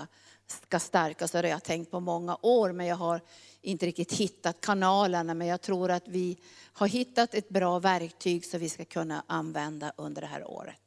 ska 0.52 0.80
stärkas. 0.80 1.32
Det 1.32 1.38
har 1.38 1.44
jag 1.44 1.64
tänkt 1.64 1.92
på 1.92 2.00
många 2.00 2.38
år 2.42 2.72
men 2.72 2.86
jag 2.86 2.96
har 2.96 3.22
inte 3.62 3.86
riktigt 3.86 4.14
hittat 4.14 4.62
kanalerna, 4.62 5.34
men 5.34 5.48
jag 5.48 5.62
tror 5.62 5.92
att 5.92 6.08
vi 6.08 6.38
har 6.74 6.88
hittat 6.88 7.34
ett 7.34 7.50
bra 7.50 7.80
verktyg 7.80 8.46
som 8.46 8.60
vi 8.60 8.70
ska 8.70 8.86
kunna 8.86 9.24
använda 9.28 9.94
under 9.96 10.22
det 10.22 10.28
här 10.28 10.52
året. 10.52 10.80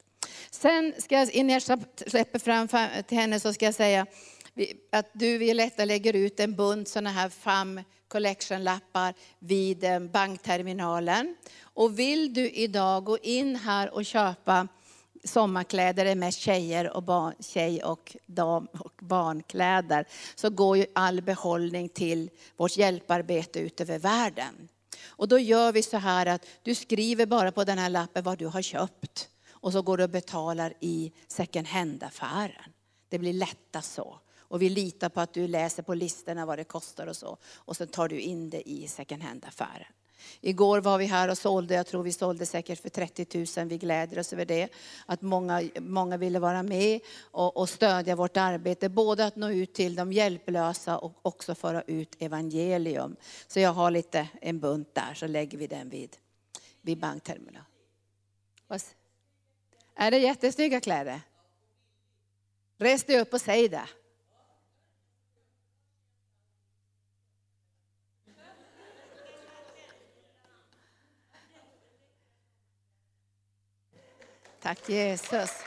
Sen 0.50 0.95
ska 0.99 1.19
jag, 1.19 1.31
innan 1.31 1.61
jag 1.66 1.81
släpper 2.07 2.38
fram 2.38 2.69
till 3.02 3.19
henne 3.19 3.40
så 3.40 3.52
ska 3.52 3.64
jag 3.64 3.75
säga 3.75 4.07
att 4.92 5.11
du 5.12 5.38
Violetta 5.38 5.85
lägger 5.85 6.16
ut 6.16 6.40
en 6.40 6.54
bunt 6.54 6.88
sådana 6.88 7.11
här 7.11 7.28
FAM 7.28 7.81
collection-lappar 8.09 9.14
vid 9.38 9.85
eh, 9.85 10.00
bankterminalen. 10.00 11.37
Och 11.62 11.99
vill 11.99 12.35
du 12.35 12.50
idag 12.50 13.04
gå 13.04 13.19
in 13.19 13.57
här 13.57 13.95
och 13.95 14.04
köpa 14.04 14.69
sommarkläder 15.25 16.07
är 16.07 16.14
mest 16.14 16.38
tjejer 16.38 16.97
och 16.97 17.02
barn, 17.02 17.35
tjej 17.41 17.85
och 17.85 18.17
dam 18.26 18.67
och 18.67 18.93
barnkläder, 19.00 20.09
så 20.35 20.50
går 20.50 20.76
ju 20.76 20.87
all 20.93 21.23
behållning 21.23 21.88
till 21.88 22.31
vårt 22.57 22.76
hjälparbete 22.76 23.59
ut 23.59 23.81
över 23.81 23.99
världen. 23.99 24.69
Och 25.05 25.29
då 25.29 25.38
gör 25.38 25.73
vi 25.73 25.83
så 25.83 25.97
här 25.97 26.26
att 26.26 26.47
du 26.62 26.75
skriver 26.75 27.26
bara 27.26 27.52
på 27.52 27.64
den 27.64 27.79
här 27.79 27.91
lappen 27.91 28.25
vad 28.25 28.38
du 28.38 28.47
har 28.47 28.62
köpt. 28.62 29.29
Och 29.50 29.73
så 29.73 29.83
går 29.83 29.97
du 29.97 30.05
och 30.05 30.11
betalar 30.11 30.75
i 30.81 31.12
second 31.29 31.67
hand-affären. 31.67 32.73
Det 33.09 33.19
blir 33.19 33.33
lättast 33.33 33.95
så. 33.95 34.19
Och 34.38 34.62
vi 34.62 34.69
litar 34.69 35.09
på 35.09 35.21
att 35.21 35.35
du 35.35 35.49
läser 35.49 35.83
på 35.83 35.95
listorna 35.95 36.47
vad 36.47 36.59
det 36.59 36.64
kostar 36.64 37.07
och 37.07 37.17
så. 37.17 37.37
Och 37.55 37.76
så 37.76 37.87
tar 37.87 38.09
du 38.09 38.21
in 38.21 38.50
det 38.50 38.69
i 38.69 38.88
second 38.88 39.23
hand-affären. 39.23 39.87
Igår 40.41 40.81
var 40.81 40.99
vi 40.99 41.05
här 41.05 41.29
och 41.29 41.38
sålde, 41.38 41.75
jag 41.75 41.87
tror 41.87 42.02
vi 42.02 42.12
sålde 42.12 42.47
säkert 42.47 42.83
för 42.83 42.88
30 42.88 43.61
000. 43.61 43.69
Vi 43.69 43.79
gläder 43.79 44.19
oss 44.19 44.33
över 44.33 44.45
det. 44.45 44.69
Att 45.07 45.23
många, 45.23 45.62
många 45.81 46.17
ville 46.17 46.38
vara 46.38 46.62
med 46.62 47.00
och, 47.21 47.57
och 47.57 47.69
stödja 47.69 48.17
vårt 48.17 48.37
arbete. 48.37 48.88
Både 48.88 49.26
att 49.26 49.37
nå 49.37 49.50
ut 49.50 49.75
till 49.75 49.95
de 49.95 50.12
hjälplösa 50.12 50.99
och 50.99 51.12
också 51.23 51.55
föra 51.55 51.83
ut 51.83 52.23
evangelium. 52.23 53.17
Så 53.47 53.61
jag 53.61 53.73
har 53.73 53.91
lite 53.91 54.29
en 54.41 54.61
bunt 54.61 54.95
där, 54.95 55.14
så 55.14 55.26
lägger 55.26 55.59
vi 55.59 55.67
den 55.67 55.88
vid, 55.88 56.17
vid 56.81 56.99
bankterminalen. 56.99 57.64
Är 59.95 60.11
det 60.11 60.19
jättesnygga 60.19 60.81
kläder? 60.81 61.21
Res 62.79 63.05
dig 63.05 63.21
upp 63.21 63.33
och 63.33 63.41
säg 63.41 63.69
det. 63.69 63.88
Tack 74.62 74.87
Jesus. 74.87 75.61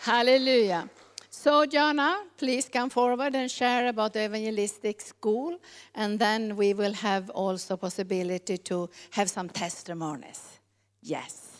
Hallelujah. 0.00 0.90
So 1.30 1.64
Jana, 1.66 2.24
please 2.36 2.68
come 2.68 2.90
forward 2.90 3.36
and 3.36 3.48
share 3.48 3.86
about 3.86 4.12
the 4.12 4.24
evangelistic 4.24 5.00
school 5.00 5.58
and 5.94 6.18
then 6.18 6.56
we 6.56 6.74
will 6.74 6.94
have 6.94 7.30
also 7.30 7.76
possibility 7.76 8.58
to 8.58 8.90
have 9.12 9.30
some 9.30 9.48
testimonies. 9.48 10.58
Yes. 11.00 11.58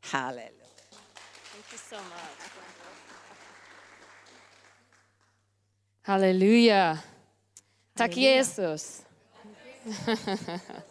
Hallelujah. 0.00 0.48
Thank 1.52 1.72
you 1.72 1.78
so 1.78 1.96
much. 1.96 2.48
Hallelujah. 6.02 7.04
Tack 7.94 8.12
Jesus. 8.12 9.04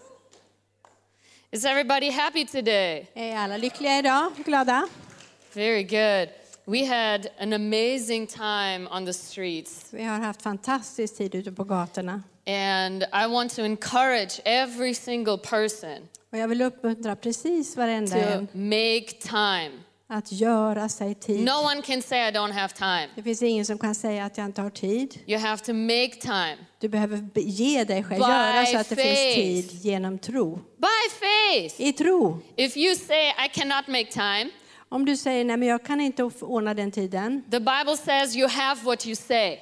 Is 1.58 1.66
everybody 1.66 2.12
happy 2.12 2.46
today? 2.46 3.08
Är 3.16 3.34
er 3.34 3.38
alla 3.38 3.54
er 3.54 3.58
lyckliga 3.58 4.00
idag? 4.00 4.32
Glada? 4.46 4.72
Er. 4.72 4.90
Very 5.54 5.84
good. 5.84 6.30
We 6.68 6.86
had 6.86 7.28
an 7.40 7.54
amazing 7.54 8.28
time 8.28 8.88
on 8.92 9.06
the 9.06 9.14
streets. 9.14 9.94
Vi 9.94 10.04
har 10.04 10.20
haft 10.20 10.42
fantastisk 10.42 11.18
tid 11.18 11.36
ute 11.36 11.52
på 11.52 11.64
gatorna. 11.64 12.24
And 12.48 13.04
I 13.04 13.28
want 13.28 13.52
to 13.56 13.62
encourage 13.62 14.42
every 14.46 14.94
single 14.94 15.38
person 15.38 16.08
Och 16.32 16.38
jag 16.38 16.48
vill 16.48 16.62
uppmuntra 16.62 17.16
precis 17.16 17.78
varenda 17.78 18.16
to 18.16 18.48
make 18.54 19.08
time. 19.22 19.72
Att 20.10 20.32
göra 20.32 20.90
sig 20.90 21.16
tid. 21.16 21.46
No 21.46 21.52
one 21.52 21.82
can 21.82 22.02
say 22.02 22.20
I 22.30 22.32
don't 22.32 22.52
have 22.52 22.74
time. 22.74 23.08
Det 23.16 23.24
finns 23.24 23.42
ingen 23.44 23.66
som 23.66 23.78
kan 23.78 23.96
säga 23.96 24.26
att 24.26 24.38
jag 24.38 24.46
inte 24.46 24.62
har 24.62 24.70
tid. 24.70 25.20
You 25.28 25.40
have 25.40 25.64
to 25.66 25.74
make 25.74 26.12
time. 26.22 26.58
Du 26.80 26.90
behöver 26.90 27.18
be- 27.18 27.42
ge 27.42 27.84
dig 27.84 28.04
själv, 28.04 28.20
By 28.24 28.30
göra 28.32 28.66
så 28.66 28.78
att 28.78 28.90
det 28.90 28.96
faith. 28.96 29.36
finns 29.36 29.70
tid 29.70 29.80
genom 29.82 30.20
tro. 30.20 30.56
By 30.56 31.10
faith. 31.20 31.82
I 31.82 31.94
tro. 31.94 32.40
If 32.56 32.78
you 32.78 32.96
say 32.96 33.28
I 33.46 33.50
cannot 33.54 33.88
make 33.88 34.06
time, 34.12 34.50
Om 34.90 35.06
du 35.06 35.18
säger 35.18 35.46
nej 35.46 35.58
men 35.58 35.68
jag 35.68 35.84
kan 35.86 36.02
inte 36.02 36.24
ordna 36.42 36.74
den 36.74 36.92
tiden, 36.92 37.44
the 37.52 37.60
Bible 37.60 37.98
says 38.06 38.36
you 38.36 38.48
have 38.50 38.82
what 38.84 39.06
you 39.06 39.16
say. 39.16 39.58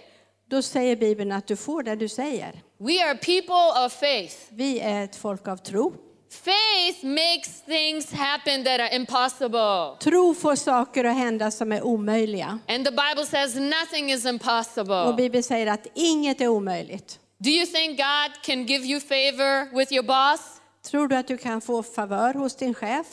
då 0.50 0.62
säger 0.62 0.96
Bibeln 0.96 1.32
att 1.32 1.48
du 1.48 1.56
får 1.56 1.84
det 1.84 1.96
du 1.96 2.08
säger. 2.10 2.62
We 2.78 3.04
are 3.06 3.16
people 3.18 3.86
of 3.86 3.94
faith. 3.94 4.36
Vi 4.50 4.80
är 4.80 5.04
ett 5.04 5.16
folk 5.16 5.48
av 5.48 5.58
tro. 5.58 5.94
Faith 6.29 7.03
makes 7.03 7.62
things 7.62 8.12
happen 8.12 8.63
that 8.63 8.79
are 8.79 8.96
impossible. 8.96 9.98
Tro 10.00 10.34
får 10.34 10.55
saker 10.55 11.03
att 11.03 11.15
hända 11.15 11.51
som 11.51 11.72
är 11.72 11.82
omöjliga. 11.82 12.60
And 12.67 12.86
the 12.86 12.91
Bible 12.91 13.25
says 13.25 13.55
nothing 13.55 14.12
is 14.12 14.25
Och 14.25 14.29
impossible. 14.29 15.13
Bibeln 15.17 15.44
säger 15.44 15.67
att 15.67 15.88
inget 15.94 16.41
är 16.41 16.48
omöjligt. 16.48 17.20
Do 17.38 17.50
you 17.50 17.65
think 17.65 17.98
God 17.98 18.44
can 18.44 18.65
give 18.65 18.86
you 18.86 19.00
favor 19.00 19.77
with 19.77 19.94
your 19.94 20.03
boss? 20.03 20.41
Tror 20.91 21.08
du 21.08 21.15
att 21.15 21.27
du 21.27 21.38
kan 21.38 21.62
få 21.62 21.84
favör 21.84 22.34
hos 22.34 22.55
din 22.55 22.74
chef? 22.74 23.05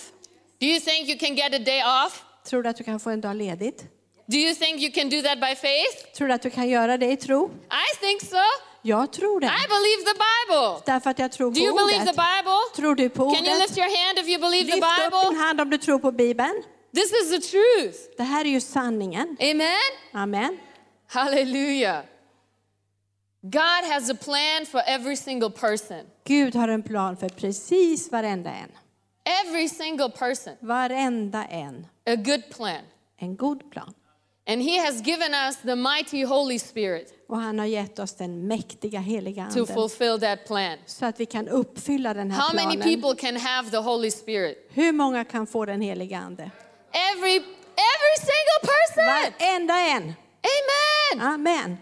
Do 0.61 0.67
you 0.67 0.81
think 0.81 1.09
you 1.09 1.19
can 1.19 1.35
get 1.35 1.55
a 1.55 1.59
day 1.59 1.83
off? 2.07 2.25
Tror 2.45 2.63
du 2.63 2.69
att 2.69 2.77
du 2.77 2.85
kan 2.85 3.01
få 3.01 3.11
en 3.11 3.21
dag 3.21 3.37
ledigt? 3.37 3.85
Do 4.27 4.37
you 4.37 4.55
think 4.55 4.81
you 4.81 4.93
can 4.93 5.11
do 5.11 5.23
that 5.23 5.41
by 5.41 5.55
faith? 5.55 6.15
Tror 6.17 6.29
du 6.29 6.35
att 6.35 6.43
du 6.43 6.51
kan 6.51 6.69
göra 6.69 6.97
det 6.99 7.13
i 7.13 7.17
tro? 7.17 7.51
I 7.71 7.97
think 8.01 8.23
so. 8.23 8.37
Jag 8.83 9.13
tror 9.13 9.41
det. 9.41 9.47
I 9.47 9.67
believe 9.77 10.03
the 10.13 10.17
Bible. 10.27 10.83
Därför 10.87 11.11
att 11.11 11.19
jag 11.19 11.33
tror 11.33 11.51
Do 11.51 11.55
på 11.55 11.61
you 11.61 11.75
believe 11.77 12.05
the 12.05 12.11
ordet. 12.11 12.17
Bible? 12.37 12.61
Tror 12.77 12.95
du 12.95 13.09
på 13.09 13.31
Can 13.35 13.45
you 13.47 13.59
lift 13.59 13.71
ordet? 13.71 13.79
your 13.79 14.07
hand 14.07 14.19
if 14.19 14.29
you 14.29 14.41
believe 14.41 14.71
the 14.71 14.77
Lyft 14.77 14.89
upp 14.89 15.13
din 15.13 15.31
Bible? 15.31 15.45
hand 15.45 15.61
om 15.61 15.71
du 15.71 15.79
tror 15.79 15.99
på 15.99 16.13
Bibeln. 16.13 16.63
This 16.95 17.13
is 17.13 17.31
the 17.31 17.39
truth. 17.41 17.99
Det 18.17 18.23
här 18.23 18.45
är 18.45 18.49
ju 18.49 18.61
sanningen. 18.61 19.37
Amen. 19.41 19.91
Amen. 20.13 20.59
Hallelujah. 21.09 22.03
God 23.43 23.85
has 23.93 24.11
a 24.11 24.15
plan 24.25 24.67
for 24.67 24.81
every 24.87 25.17
single 25.17 25.51
person. 25.51 26.03
Gud 26.25 26.55
har 26.55 26.69
en 26.69 26.83
plan 26.83 27.17
för 27.17 27.29
precis 27.29 28.13
varenda 28.13 28.51
en. 28.51 28.71
Every 29.45 29.69
single 29.69 30.11
person. 30.11 30.53
Varenda 30.61 31.45
en. 31.45 31.87
A 32.07 32.15
good 32.17 32.43
plan. 32.57 32.81
En 33.19 33.37
god 33.37 33.71
plan. 33.71 33.95
And 34.47 34.63
He 34.63 34.79
has 34.79 35.01
given 35.01 35.35
us 35.49 35.57
the 35.57 35.77
mighty 35.77 36.25
Holy 36.25 36.59
Spirit 36.59 37.15
Och 37.29 37.39
han 37.39 37.59
har 37.59 37.67
gett 37.67 37.99
oss 37.99 38.15
den 38.15 38.47
mäktiga 38.49 39.01
heliga 39.01 39.43
to 39.51 39.61
anden. 39.61 39.67
fulfill 39.75 40.21
that 40.21 40.47
plan. 40.47 40.79
Så 40.87 41.07
att 41.07 41.21
vi 41.21 41.27
kan 41.27 41.49
uppfylla 41.49 42.15
den 42.15 42.31
här 42.31 42.41
How 42.41 42.55
many 42.55 42.77
planen. 42.77 43.01
people 43.01 43.21
can 43.21 43.37
have 43.41 43.71
the 43.71 43.77
Holy 43.77 44.11
Spirit? 44.11 44.67
Hur 44.71 44.93
många 44.93 45.25
kan 45.25 45.47
få 45.47 45.65
den 45.65 45.81
heliga 45.81 46.19
ande? 46.19 46.51
Every 47.13 47.37
every 47.37 48.17
single 48.19 48.61
person. 48.63 49.07
Varenda 49.07 49.75
en. 49.75 50.03
Amen. 51.13 51.27
Amen. 51.35 51.77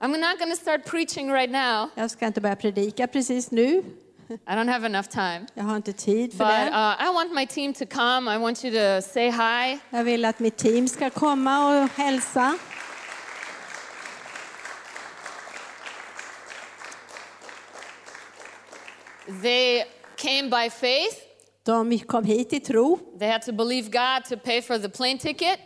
I'm 0.00 0.16
not 0.30 0.38
going 0.38 0.50
to 0.50 0.56
start 0.56 0.84
preaching 0.86 1.30
right 1.32 1.50
now. 1.50 1.88
Jag 1.94 2.10
ska 2.10 2.26
inte 2.26 2.40
börja 2.40 2.56
predika 2.56 3.06
precis 3.06 3.50
nu. 3.50 3.82
I 4.30 4.54
don't 4.54 4.68
have 4.68 4.86
enough 4.86 5.08
time. 5.08 5.46
Jag 5.54 5.64
har 5.64 5.76
inte 5.76 5.92
tid 5.92 6.32
för 6.32 6.38
But 6.38 6.48
det. 6.48 6.70
uh, 6.70 7.10
I 7.10 7.14
want 7.14 7.34
my 7.34 7.46
team 7.46 7.72
to 7.74 7.86
come. 7.86 8.34
I 8.34 8.38
want 8.38 8.64
you 8.64 8.72
to 8.72 9.08
say 9.08 9.30
hi. 9.30 9.78
Jag 9.90 10.04
vill 10.04 10.24
att 10.24 10.38
mitt 10.38 10.56
team 10.56 10.88
ska 10.88 11.10
komma 11.10 11.82
och 11.82 11.88
hälsa. 11.88 12.58
They 19.42 19.84
came 20.16 20.50
by 20.50 20.70
faith. 20.70 21.16
De 21.62 21.98
kom 21.98 22.24
hit 22.24 22.52
i 22.52 22.60
tro. 22.60 22.98
They 23.18 23.28
had 23.30 23.42
to 23.42 23.52
believe 23.52 23.90
God 23.90 24.24
to 24.24 24.36
pay 24.44 24.62
for 24.62 24.78
the 24.78 24.88
plane 24.88 25.18
ticket. 25.18 25.58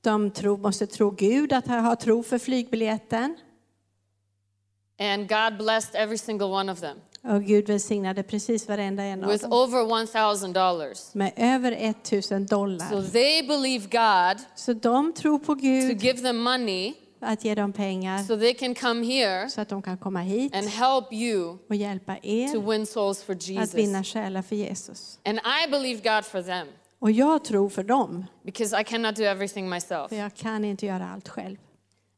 De 0.00 0.30
tro, 0.30 0.56
måste 0.56 0.86
tro 0.86 1.10
Gud, 1.10 1.52
att 1.52 1.66
ha 1.66 1.96
tro 1.96 2.22
för 2.22 2.38
flygbiljetten. 2.38 3.36
And 4.98 5.28
God 5.28 5.58
blessed 5.58 5.94
every 5.94 6.18
single 6.18 6.46
one 6.46 6.72
of 6.72 6.80
them 6.80 6.98
Och 7.28 7.42
Gud 7.44 7.66
välsignade 7.68 8.22
precis 8.22 8.68
varenda 8.68 9.02
en 9.02 9.24
av 9.24 9.30
with 9.30 9.42
dem 9.44 9.52
over 9.52 9.78
$1,000. 9.82 11.10
med 11.12 11.32
över 11.36 11.72
1000 11.72 12.48
So 12.48 12.54
dollar. 12.56 13.10
they 13.12 13.42
believe 13.48 13.86
God 13.90 14.44
Så 14.54 14.72
de 14.72 15.12
tror 15.12 15.38
på 15.38 15.54
to 15.54 15.60
Gud 15.60 16.02
give 16.02 16.18
them 16.18 16.36
money 16.42 16.94
att 17.20 17.44
ge 17.44 17.54
dem 17.54 17.72
pengar 17.72 18.18
so 18.22 18.36
they 18.36 18.54
can 18.54 18.74
come 18.74 19.06
here 19.06 19.50
så 19.50 19.60
att 19.60 19.68
de 19.68 19.82
kan 19.82 19.98
komma 19.98 20.20
hit 20.20 20.54
and 20.56 20.66
help 20.68 21.12
you 21.12 21.58
och 21.68 21.74
hjälpa 21.74 22.14
to 22.14 22.20
er 22.22 22.70
win 22.70 22.86
souls 22.86 23.22
for 23.22 23.32
att 23.32 23.48
Jesus. 23.48 23.74
vinna 23.74 24.04
själar 24.04 24.42
för 24.42 24.56
Jesus. 24.56 25.18
And 25.24 25.38
I 25.38 25.70
believe 25.70 26.14
God 26.14 26.24
for 26.24 26.42
them 26.42 26.68
Och 26.98 27.10
jag 27.10 27.44
tror 27.44 27.68
för 27.68 27.82
dem, 27.82 28.24
because 28.42 28.80
I 28.80 28.84
cannot 28.84 29.16
do 29.16 29.22
everything 29.22 29.68
myself. 29.68 30.08
för 30.08 30.16
jag 30.16 30.34
kan 30.34 30.64
inte 30.64 30.86
göra 30.86 31.10
allt 31.14 31.28
själv. 31.28 31.56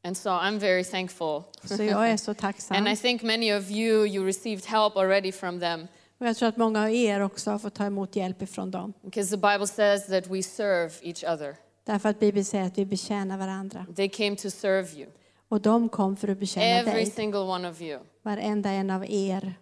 And 0.06 0.16
so 0.16 0.30
I'm 0.30 0.58
very 0.58 0.84
thankful. 0.84 1.42
Så 1.64 1.82
jag 1.82 2.10
är 2.10 2.16
så 2.16 2.30
And 2.30 2.38
tacksam. 2.38 2.86
I 2.86 2.96
think 2.96 3.22
many 3.22 3.52
of 3.54 3.70
you, 3.70 4.06
you 4.06 4.26
received 4.26 4.64
help 4.66 4.96
already 4.96 5.32
from 5.32 5.60
them 5.60 5.88
Och 6.20 6.26
jag 6.26 6.36
tror 6.36 6.48
att 6.48 6.56
många 6.56 6.82
av 6.82 6.90
er 6.90 7.20
också 7.20 7.50
har 7.50 7.58
fått 7.58 7.74
ta 7.74 7.84
emot 7.84 8.16
hjälp 8.16 8.42
ifrån 8.42 8.70
dem. 8.70 8.92
because 9.02 9.30
the 9.30 9.36
Bible 9.36 9.66
says 9.66 10.06
that 10.06 10.26
we 10.26 10.42
serve 10.42 10.92
each 11.02 11.24
other. 11.24 11.56
Därför 11.84 12.08
att 12.08 12.20
Bibeln 12.20 12.44
säger 12.44 12.64
att 12.66 12.78
vi 12.78 12.84
betjänar 12.86 13.38
varandra. 13.38 13.86
They 13.96 14.08
came 14.08 14.36
to 14.36 14.50
serve 14.50 14.88
you, 15.00 15.06
Och 15.48 15.60
de 15.60 15.88
kom 15.88 16.16
för 16.16 16.28
att 16.28 16.38
betjäna 16.38 16.66
every 16.66 16.92
dig, 17.04 17.10
single 17.10 17.38
one 17.40 17.70
of 17.70 17.80
you. 17.80 18.00
varenda 18.22 18.70
en 18.70 18.90
av 18.90 19.04
er. 19.10 19.54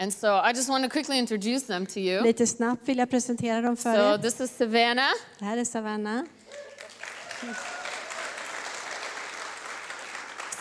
And 0.00 0.14
so 0.14 0.26
I 0.26 0.52
just 0.54 0.68
want 0.68 0.84
to 0.84 0.90
quickly 0.90 1.16
introduce 1.16 1.66
them 1.66 1.86
to 1.86 1.98
you. 1.98 2.22
Lite 2.22 2.46
snabbt 2.46 2.88
vill 2.88 2.98
jag 2.98 3.10
presentera 3.10 3.60
dem 3.60 3.76
för 3.76 3.94
So 3.94 4.14
er. 4.14 4.18
this 4.18 4.40
is 4.40 4.56
Savannah. 4.56 5.10
Det 5.38 5.44
här 5.44 5.56
är 5.56 5.64
Savannah. 5.64 6.22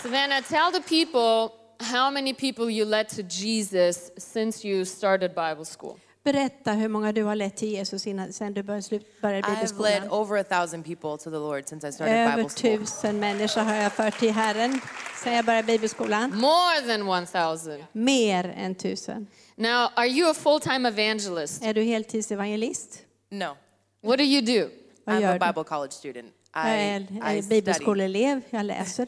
Savannah, 0.06 0.42
tell 0.42 0.72
the 0.72 0.82
people 0.82 1.56
how 1.80 2.12
many 2.12 2.34
people 2.34 2.70
you 2.70 2.86
led 2.86 3.10
to 3.10 3.24
Jesus 3.24 4.12
since 4.18 4.68
you 4.68 4.86
started 4.86 5.34
Bible 5.34 5.66
school. 5.66 6.00
Berätta 6.24 6.72
hur 6.74 6.88
många 6.88 7.12
du 7.12 7.24
har 7.24 7.36
lett 7.36 7.56
till 7.58 7.68
Jesus 7.72 8.08
innan, 8.08 8.34
sen 8.34 8.54
du 8.54 8.64
började, 8.64 8.82
slut, 8.82 9.22
började 9.22 9.48
I've 9.48 9.52
led 9.52 9.58
bibelskolan. 9.58 10.10
over 10.10 10.38
a 10.38 10.44
thousand 10.44 10.84
people 10.86 11.18
to 11.18 11.24
the 11.32 11.38
Lord 11.38 11.68
since 11.68 11.88
I 11.88 11.92
started 11.92 12.16
Över 12.16 12.38
Bible 12.38 12.50
school. 12.50 12.80
tusen 12.86 13.20
människor 13.20 13.62
har 13.62 13.76
jag 13.76 13.94
fört 13.94 14.20
till 14.20 14.32
Herren 14.32 14.80
sen 15.24 15.34
jag 15.34 15.46
började 15.46 15.66
bibelskolan. 15.68 16.36
More 16.36 16.82
than 16.88 17.24
1,000. 17.24 17.84
Mer 17.92 18.54
än 18.58 18.76
tusen. 18.76 19.28
Now, 19.56 19.90
are 19.96 20.08
you 20.08 20.30
a 20.32 20.34
full 20.34 20.60
time 20.60 20.88
evangelist? 20.90 21.64
Är 21.64 21.74
du 21.74 21.82
heltidsevangelist? 21.84 23.00
No, 23.32 23.58
What 24.04 24.18
do 24.18 24.24
you 24.24 24.42
do? 24.42 24.70
Vad 25.06 25.16
I'm 25.16 25.36
a? 25.36 25.48
Bible 25.48 25.64
college 25.64 25.92
student. 25.92 26.34
Jag 26.54 26.66
I, 26.68 26.70
är 26.70 27.00
I 27.00 27.38
är 27.38 27.50
bibelskoleelev, 27.50 28.42
jag 28.50 28.66
läser. 28.66 29.08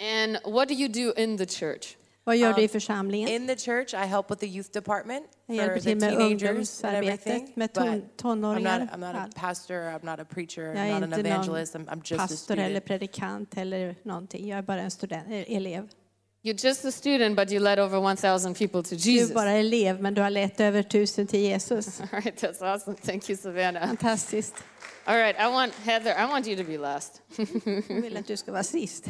And 0.00 0.38
what 0.44 0.68
do 0.68 0.74
you 0.74 0.88
do 0.88 1.12
in 1.16 1.38
the 1.38 1.46
church? 1.46 1.96
Vad 2.24 2.36
gör 2.36 2.52
du 2.52 2.62
i 2.62 2.68
församlingen? 2.68 3.28
In 3.28 3.46
the 3.46 3.56
church, 3.56 3.94
I 3.94 4.06
help 4.06 4.30
with 4.30 4.40
the 4.40 4.46
youth 4.46 4.70
department 4.72 5.26
Jag 5.46 5.56
for 5.56 5.62
hjälper 5.64 5.74
the 5.74 5.80
till 5.80 5.96
med 5.96 6.10
teenagers 6.10 6.42
and 6.42 6.50
ungdomsarbetet 6.50 7.26
everything. 7.26 7.52
med 7.56 7.72
ton, 7.72 7.86
I'm 7.88 8.02
tonåringar. 8.16 8.78
not, 8.80 8.88
I'm 8.90 8.98
not 8.98 9.14
a 9.14 9.28
pastor, 9.34 9.74
I'm 9.74 10.04
not 10.04 10.20
a 10.20 10.24
preacher, 10.24 10.62
Jag 10.74 10.76
I'm 10.76 11.00
not 11.00 11.02
an 11.02 11.26
evangelist, 11.26 11.74
I'm, 11.74 11.86
I'm 11.86 12.00
just 12.04 12.12
a 12.12 12.16
pastor 12.16 12.54
eller 12.54 12.64
student. 12.80 12.84
predikant 12.84 13.56
eller 13.56 13.94
någonting. 14.02 14.48
Jag 14.48 14.58
är 14.58 14.62
bara 14.62 14.80
en 14.80 14.90
student, 14.90 15.26
eh, 15.30 15.56
elev. 15.56 15.88
You're 16.44 16.66
just 16.66 16.84
a 16.84 16.92
student, 16.92 17.36
but 17.36 17.50
you 17.52 17.60
led 17.60 17.78
over 17.78 17.98
1,000 18.12 18.54
people 18.54 18.82
to 18.82 18.94
Du 18.94 19.10
är 19.10 19.12
Jesus. 19.14 19.34
bara 19.34 19.50
elev, 19.52 20.00
men 20.02 20.14
du 20.14 20.20
har 20.22 20.30
lett 20.30 20.60
över 20.60 20.82
tusen 20.82 21.26
till 21.26 21.40
Jesus. 21.40 22.00
All 22.12 22.20
right, 22.20 22.42
that's 22.42 22.62
awesome. 22.74 22.96
Thank 22.96 23.28
you, 23.30 23.36
Savannah. 23.38 23.86
Fantastiskt. 23.86 24.54
All 25.04 25.16
right, 25.16 25.36
I 25.40 25.46
want 25.52 25.74
Heather, 25.74 26.10
I 26.24 26.26
want 26.26 26.46
you 26.46 26.56
to 26.56 26.64
be 26.64 26.78
last. 26.78 27.22
Jag 27.88 28.00
vill 28.02 28.16
att 28.16 28.26
du 28.26 28.36
ska 28.36 28.52
vara 28.52 28.64
sist. 28.64 29.04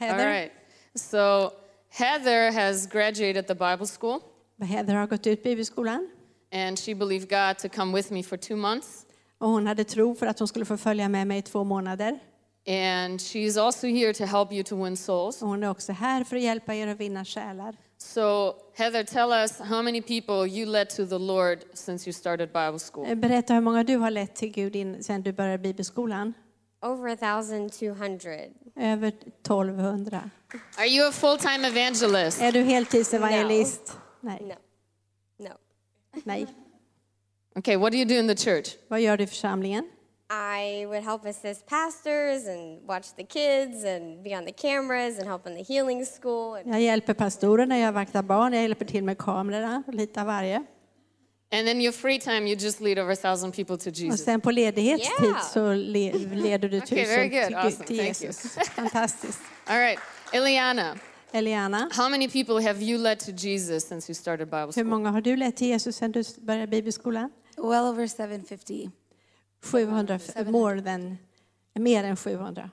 All 0.00 0.08
Heather, 0.08 0.26
right. 0.26 0.52
So, 0.94 1.52
Heather 1.90 2.52
has 2.52 2.86
graduated 2.86 3.46
the 3.46 3.54
Bible 3.54 3.86
school, 3.86 4.20
Heather 4.62 4.94
har 4.94 5.06
gått 5.06 5.26
ut 5.26 5.42
bibelskolan 5.42 6.08
and 6.52 6.78
she 6.78 6.94
believed 6.94 7.28
God 7.28 7.58
to 7.58 7.68
come 7.68 7.92
with 7.96 8.12
me 8.12 8.22
for 8.22 8.36
two 8.36 8.56
months. 8.56 9.06
och 9.38 9.48
hon 9.48 9.66
hade 9.66 9.84
tro 9.84 10.14
för 10.14 10.26
att 10.26 10.38
hon 10.38 10.48
skulle 10.48 10.64
få 10.64 10.76
följa 10.76 11.08
med 11.08 11.26
mig 11.26 11.38
i 11.38 11.42
två 11.42 11.64
månader. 11.64 12.18
And 12.68 13.20
she's 13.20 13.64
also 13.64 13.86
here 13.86 14.12
to 14.12 14.24
help 14.24 14.52
you 14.52 14.62
to 14.62 14.84
win 14.84 14.96
souls. 14.96 15.42
Och 15.42 15.48
hon 15.48 15.62
är 15.62 15.70
också 15.70 15.92
här 15.92 16.24
för 16.24 16.36
att 16.36 16.42
hjälpa 16.42 16.74
er 16.74 16.86
att 16.86 17.00
vinna 17.00 17.24
själar. 17.24 17.76
So, 17.98 18.54
Heather, 18.74 19.04
tell 19.04 19.32
us 19.32 19.58
how 19.60 19.82
many 19.82 20.02
people 20.02 20.46
you 20.46 20.66
led 20.66 20.90
to 20.90 21.06
the 21.06 21.18
Lord 21.18 21.58
since 21.74 22.08
you 22.08 22.12
started 22.12 22.48
Bible 22.48 22.78
school. 22.78 23.06
Eh, 23.06 23.14
Berätta 23.14 23.54
hur 23.54 23.60
många 23.60 23.84
du 23.84 23.96
har 23.96 24.10
lett 24.10 24.34
till 24.34 24.52
Gud 24.52 24.76
in, 24.76 25.02
sen 25.04 25.22
du 25.22 25.32
började 25.32 25.58
bibelskolan. 25.58 26.34
Over 26.82 27.08
a 27.08 27.16
thousand 27.16 27.72
two 27.72 27.94
hundred. 27.94 28.52
Över 28.76 29.08
1200. 29.08 30.30
Are 30.78 30.86
you 30.86 31.08
a 31.08 31.12
full 31.12 31.38
time 31.38 31.68
evangelist? 31.68 32.40
Är 32.40 32.52
du 32.52 32.62
heltidsevangelist? 32.62 33.96
Nej. 34.20 34.38
No. 34.40 34.54
No. 35.48 35.54
Nej. 36.24 36.46
Okay, 37.56 37.76
what 37.76 37.92
do 37.92 37.98
you 37.98 38.04
do 38.04 38.14
in 38.14 38.28
the 38.28 38.36
church? 38.36 38.76
Vad 38.88 39.00
gör 39.00 39.16
du 39.16 39.24
i 39.24 39.26
församlingen? 39.26 39.84
I 40.30 40.86
would 40.86 41.02
help 41.02 41.24
assist 41.26 41.66
pastors 41.66 42.46
and 42.48 42.86
watch 42.86 43.12
the 43.16 43.24
kids 43.24 43.84
and 43.84 44.22
be 44.22 44.36
on 44.38 44.44
the 44.44 44.52
cameras 44.52 45.18
and 45.18 45.28
help 45.28 45.46
in 45.46 45.54
the 45.56 45.74
healing 45.74 46.06
school. 46.06 46.60
Jag 46.64 46.80
hjälper 46.80 47.14
pastorerna, 47.14 47.78
jag 47.78 47.92
vaktar 47.92 48.22
barn, 48.22 48.52
jag 48.52 48.62
hjälper 48.62 48.84
till 48.84 49.04
med 49.04 49.18
kamerorna, 49.18 49.82
lite 49.86 50.20
av 50.20 50.26
varje. 50.26 50.64
And 51.50 51.66
then 51.66 51.80
your 51.80 51.92
free 51.92 52.18
time, 52.18 52.46
you 52.46 52.56
just 52.56 52.80
lead 52.80 52.98
over 52.98 53.10
a 53.12 53.16
thousand 53.16 53.52
people 53.52 53.76
to 53.78 53.90
Och 53.90 53.96
Jesus. 53.96 54.24
sen 54.24 54.40
på 54.40 54.50
ledighetstid 54.50 55.24
Yeah. 55.26 55.42
så 55.54 55.74
le, 55.74 56.12
leder 56.12 56.68
du 56.68 56.80
tusen 56.86 56.98
Okay, 56.98 57.06
very 57.16 57.28
good. 57.28 57.46
till, 57.46 57.54
Awesome. 57.56 57.70
Gud, 57.78 57.86
till 57.86 57.96
Thank 57.98 58.20
you. 58.20 58.26
Jesus. 58.28 58.52
Fantastiskt. 58.76 59.38
All 59.66 59.78
right, 59.78 59.98
Eliana, 60.32 60.98
Eliana, 61.32 61.88
how 61.92 62.08
many 62.08 62.28
people 62.28 62.60
have 62.66 62.82
you 62.82 62.98
led 62.98 63.18
to 63.20 63.32
Jesus 63.32 63.84
since 63.88 64.10
you 64.10 64.14
started 64.14 64.46
Bible 64.50 64.66
hur 64.66 64.72
school? 64.72 64.84
många 64.84 65.10
har 65.10 65.20
du 65.20 65.36
lett 65.36 65.56
till 65.56 65.68
Jesus 65.68 65.96
sen 65.96 66.12
du 66.12 66.22
började 66.40 66.66
bibelskolan? 66.66 67.30
Well 67.56 67.84
over 67.84 68.06
750. 68.06 68.90
700, 69.62 70.20
more 70.50 70.80
than, 70.82 71.18
mer 71.74 72.04
än 72.04 72.16
700. 72.16 72.70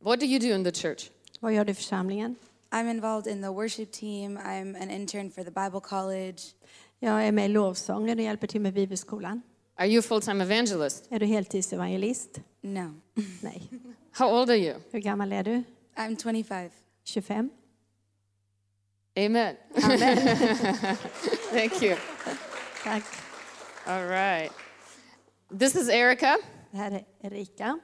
What 0.00 0.20
do 0.20 0.26
you 0.26 0.38
do 0.38 0.46
in 0.54 0.64
the 0.64 0.72
church? 0.72 1.10
Vad 1.40 1.52
gör 1.54 1.64
du 1.64 1.72
i 1.72 1.74
församlingen? 1.74 2.36
I'm 2.70 2.90
involved 2.90 3.32
in 3.32 3.42
the 3.42 3.48
worship 3.48 3.92
team. 3.92 4.38
I'm 4.38 4.82
an 4.82 4.90
intern 4.90 5.30
for 5.30 5.44
the 5.44 5.50
Bible 5.50 5.80
College. 5.80 6.42
Jag 6.98 7.26
är 7.26 7.32
med 7.32 7.44
i 7.44 7.48
lovsången 7.48 8.18
och 8.18 8.24
hjälper 8.24 8.46
till 8.46 8.60
med 8.60 8.74
bibelskolan. 8.74 9.42
Are 9.76 9.88
you 9.88 9.98
a 9.98 10.02
full 10.02 10.20
time 10.22 10.44
evangelist? 10.44 11.06
Är 11.10 11.18
du 11.20 11.26
heltidsevangelist? 11.26 12.40
No. 12.60 12.94
Nej. 13.42 13.68
How 14.12 14.40
old 14.40 14.50
are 14.50 14.56
you? 14.58 14.74
Hur 14.90 14.98
gammal 14.98 15.32
är 15.32 15.42
du? 15.44 15.62
I'm 15.96 16.16
25. 16.22 16.70
25? 17.04 17.50
Amen. 19.18 19.56
Thank 21.52 21.82
you. 21.82 21.96
Tack. 22.84 23.02
All 23.86 24.08
right. 24.08 24.52
This 25.58 25.74
is 25.76 25.88
Erica. 25.90 26.36
Det 26.70 26.76
här 26.76 26.90
är 26.90 27.04
Erika. 27.26 27.78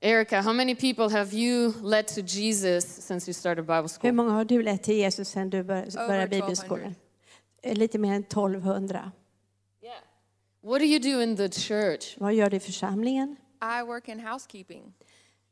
Erica, 0.00 0.40
how 0.40 0.52
many 0.52 0.74
people 0.74 1.08
have 1.18 1.34
you 1.36 1.72
led 1.82 2.06
to 2.08 2.20
Jesus 2.20 2.84
since 3.06 3.28
you 3.30 3.34
started 3.34 3.64
Bible 3.64 3.82
Hur 3.82 3.88
school? 3.88 4.12
många 4.12 4.30
har 4.30 4.44
du 4.44 4.62
lett 4.62 4.82
till 4.82 4.96
Jesus 4.96 5.28
sen 5.28 5.50
du 5.50 5.62
bör- 5.62 5.66
började 6.06 6.22
1200. 6.24 6.26
bibelskolan? 6.26 6.94
Eh, 7.64 7.74
Lite 7.74 7.98
mer 7.98 8.12
än 8.14 8.22
1200. 8.22 9.12
Yeah. 9.82 9.96
What 10.62 10.78
do 10.80 10.84
you 10.86 10.98
do 10.98 11.22
in 11.22 11.36
the 11.36 11.48
church? 11.48 12.14
Vad 12.18 12.34
gör 12.34 12.50
du 12.50 12.56
i 12.56 12.60
församlingen? 12.60 13.36
I 13.80 13.82
work 13.86 14.08
in 14.08 14.20
housekeeping. 14.20 14.92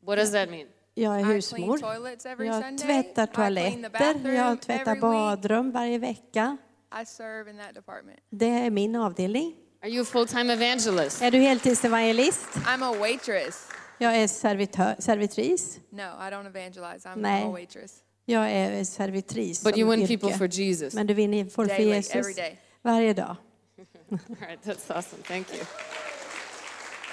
What 0.07 0.19
does 0.19 0.33
that 0.33 0.51
mean? 0.51 0.67
Jag 0.95 1.15
är 1.15 1.19
I 1.19 1.23
clean 1.23 1.35
husmor. 1.35 1.79
toilets 1.79 2.27
every 2.27 2.47
Jag 2.47 2.65
Sunday. 2.65 2.79
tvättar 2.87 3.25
I 3.25 3.27
clean 3.27 3.83
the 3.83 3.89
toaletter, 3.91 4.33
jag 4.33 4.61
tvättar 4.61 4.81
every 4.93 4.95
week. 4.95 5.03
badrum 5.03 5.71
varje 5.71 5.99
vecka. 5.99 6.57
I 7.03 7.07
serve 7.07 7.51
in 7.51 7.59
that 7.59 7.75
department. 7.75 8.19
Det 8.31 8.47
är 8.49 8.71
min 8.71 8.97
avdelning. 8.97 9.55
Are 9.83 9.91
you 9.91 10.03
a 10.03 10.05
full 10.05 10.27
time 10.27 10.53
evangelist? 10.53 11.23
Är 11.23 11.31
du 11.31 11.39
heltidsevangelist? 11.39 12.47
I'm 12.55 12.85
a 12.85 12.99
waitress. 12.99 13.69
Jag 13.99 14.17
är 14.17 14.29
servitör, 14.29 14.97
servitris. 14.99 15.81
No, 15.91 16.03
I 16.03 16.31
don't 16.31 16.47
evangelize. 16.47 17.09
I'm, 17.09 17.17
Nej. 17.17 17.43
I'm 17.45 17.49
a 17.49 17.53
waitress. 17.53 18.02
Jag 18.25 18.53
är 18.53 18.85
servitris 18.85 19.65
But 19.65 19.79
you 19.79 19.93
som 19.93 20.01
win 20.01 20.09
people 20.09 20.39
for 20.39 20.47
Jesus. 20.47 20.95
Men 20.95 21.07
du 21.07 21.15
vinner 21.15 21.45
folk 21.45 21.71
för 21.71 21.79
Daily, 21.79 21.91
every 21.91 22.19
Jesus 22.19 22.37
day. 22.37 22.59
varje 22.83 23.15
dag. 23.15 23.37
All 24.11 24.19
right, 24.41 24.63
that's 24.65 24.91
awesome. 24.97 25.23
Thank 25.23 25.47
you. 25.55 25.65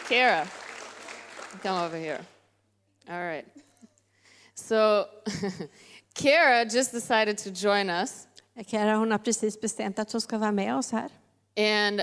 Kara, 0.09 0.47
come 1.63 1.85
over 1.85 1.97
here. 1.97 2.19
All 3.09 3.21
right. 3.21 3.45
So, 4.55 5.05
Kara 6.13 6.65
just 6.65 6.91
decided 6.91 7.37
to 7.37 7.49
join 7.49 7.89
us. 7.89 8.27
Kara 8.67 8.97
hon 8.97 9.11
har 9.11 9.19
precis 9.19 9.61
bestämt 9.61 9.99
att 9.99 10.11
hon 10.11 10.21
ska 10.21 10.37
vara 10.37 10.51
med 10.51 10.75
oss 10.75 10.91
här. 10.91 11.09
And 11.57 12.01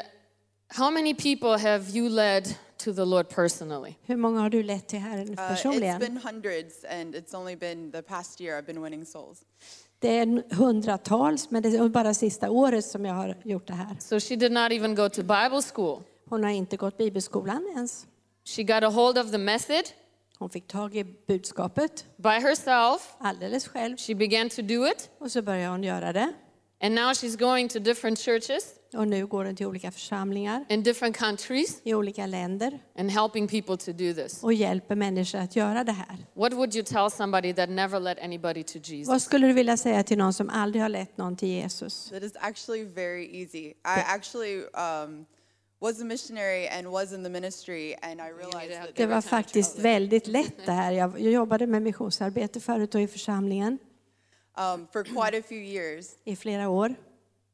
how 0.69 0.91
many 0.91 1.15
people 1.15 1.59
have 1.59 1.91
you 1.91 2.09
led 2.09 2.55
to 2.87 2.95
the 2.95 3.05
Lord 3.05 3.29
personally? 3.29 3.95
Hur 4.03 4.17
många 4.17 4.41
har 4.41 4.51
du 4.51 4.63
lett 4.63 4.89
till 4.89 4.99
Herren 4.99 5.29
Uh, 5.29 5.33
it's 5.35 5.49
personligen? 5.49 5.99
been 5.99 6.17
hundreds, 6.17 6.85
and 6.85 7.15
it's 7.15 7.35
only 7.35 7.57
been 7.57 7.91
the 7.93 8.03
past 8.03 8.41
year 8.41 8.59
I've 8.59 8.67
been 8.67 8.83
winning 8.83 9.05
souls. 9.07 9.43
Det 9.99 10.09
är 10.19 10.55
hundratals, 10.55 11.51
men 11.51 11.63
det 11.63 11.69
är 11.69 11.89
bara 11.89 12.15
sista 12.15 12.51
året 12.51 12.85
som 12.85 13.05
jag 13.05 13.15
har 13.15 13.37
gjort 13.45 13.67
det 13.67 13.75
här. 13.75 13.97
So, 14.01 14.21
she 14.21 14.37
did 14.37 14.53
not 14.53 14.73
even 14.73 14.95
go 14.95 15.09
to 15.09 15.23
Bible 15.23 15.63
school. 15.75 16.03
Hon 16.29 16.45
har 16.45 16.51
inte 16.51 16.77
gått 16.77 16.99
bibelskolan 16.99 17.67
ens. 17.77 18.07
She 18.45 18.63
got 18.63 18.83
a 18.83 18.89
hold 18.91 19.19
of 19.19 19.31
the 19.31 19.39
method 19.39 19.83
Hon 20.39 20.51
fick 20.51 20.67
tag 20.69 20.97
i 20.97 21.05
budskapet 21.05 22.05
by 22.17 22.29
herself. 22.29 23.15
alldeles 23.19 23.69
själv 23.69 23.97
She 23.97 24.15
began 24.15 24.49
to 24.49 24.63
do 24.63 24.87
it. 24.87 25.11
och 25.19 25.31
så 25.33 25.43
började 25.43 25.71
hon 25.71 25.85
göra 25.85 26.13
det. 26.13 26.33
And 26.81 26.95
now 26.95 27.15
she's 27.15 27.37
going 27.37 27.69
to 27.69 27.79
different 27.79 28.19
churches 28.19 28.65
Och 28.95 29.09
nu 29.09 29.27
går 29.27 29.45
hon 29.45 29.57
till 29.57 29.67
olika 29.67 29.91
församlingar 29.91 30.65
in 30.69 30.83
different 30.83 31.17
countries 31.17 31.81
i 31.85 31.95
olika 31.95 32.27
länder 32.27 32.79
and 32.99 33.11
helping 33.11 33.49
people 33.49 33.77
to 33.77 33.93
do 33.93 34.15
this. 34.15 34.43
och 34.43 34.53
hjälper 34.53 34.95
människor 34.95 35.39
att 35.39 35.57
göra 35.57 35.85
det 35.85 35.93
här. 35.93 36.17
What 36.35 36.53
would 36.53 36.75
you 36.75 36.85
tell 36.85 37.11
somebody 37.11 37.53
that 37.53 37.69
never 37.69 38.01
led 38.01 38.19
anybody 38.23 38.63
to 38.63 38.79
Jesus? 38.79 39.09
Vad 39.09 39.23
skulle 39.23 39.47
du 39.47 39.53
vilja 39.53 39.77
säga 39.77 40.03
till 40.03 40.19
någon 40.19 40.33
som 40.33 40.51
aldrig 40.51 40.83
har 40.83 40.89
lett 40.89 41.17
någon 41.17 41.37
till 41.37 41.49
Jesus? 41.49 42.11
That 42.11 42.23
is 42.23 42.33
actually 42.41 42.85
very 42.85 43.43
easy. 43.43 43.69
I 43.69 43.75
actually 44.07 44.57
um, 44.59 45.27
was 45.81 46.01
a 46.01 46.05
missionary 46.05 46.69
and 46.69 46.87
was 46.87 47.13
in 47.13 47.25
the 47.25 47.31
ministry, 47.31 47.95
and 48.03 48.21
I 48.21 48.31
realized 48.33 48.83
that 48.83 48.97
Det 48.97 49.07
var 49.07 49.21
faktiskt 49.21 49.79
väldigt 49.79 50.27
lätt 50.27 50.67
det 50.67 50.73
här. 50.73 50.93
Jag 50.93 51.21
jag 51.21 51.33
jobbade 51.33 51.67
med 51.67 51.83
missionsarbete 51.83 52.61
förut 52.61 52.95
och 52.95 53.01
i 53.01 53.07
församlingen 53.07 53.79
um, 54.57 54.87
for 54.93 55.05
quite 55.05 55.39
a 55.39 55.43
few 55.43 55.59
years, 55.63 56.17
i 56.25 56.37
flera 56.37 56.69
år. 56.69 56.95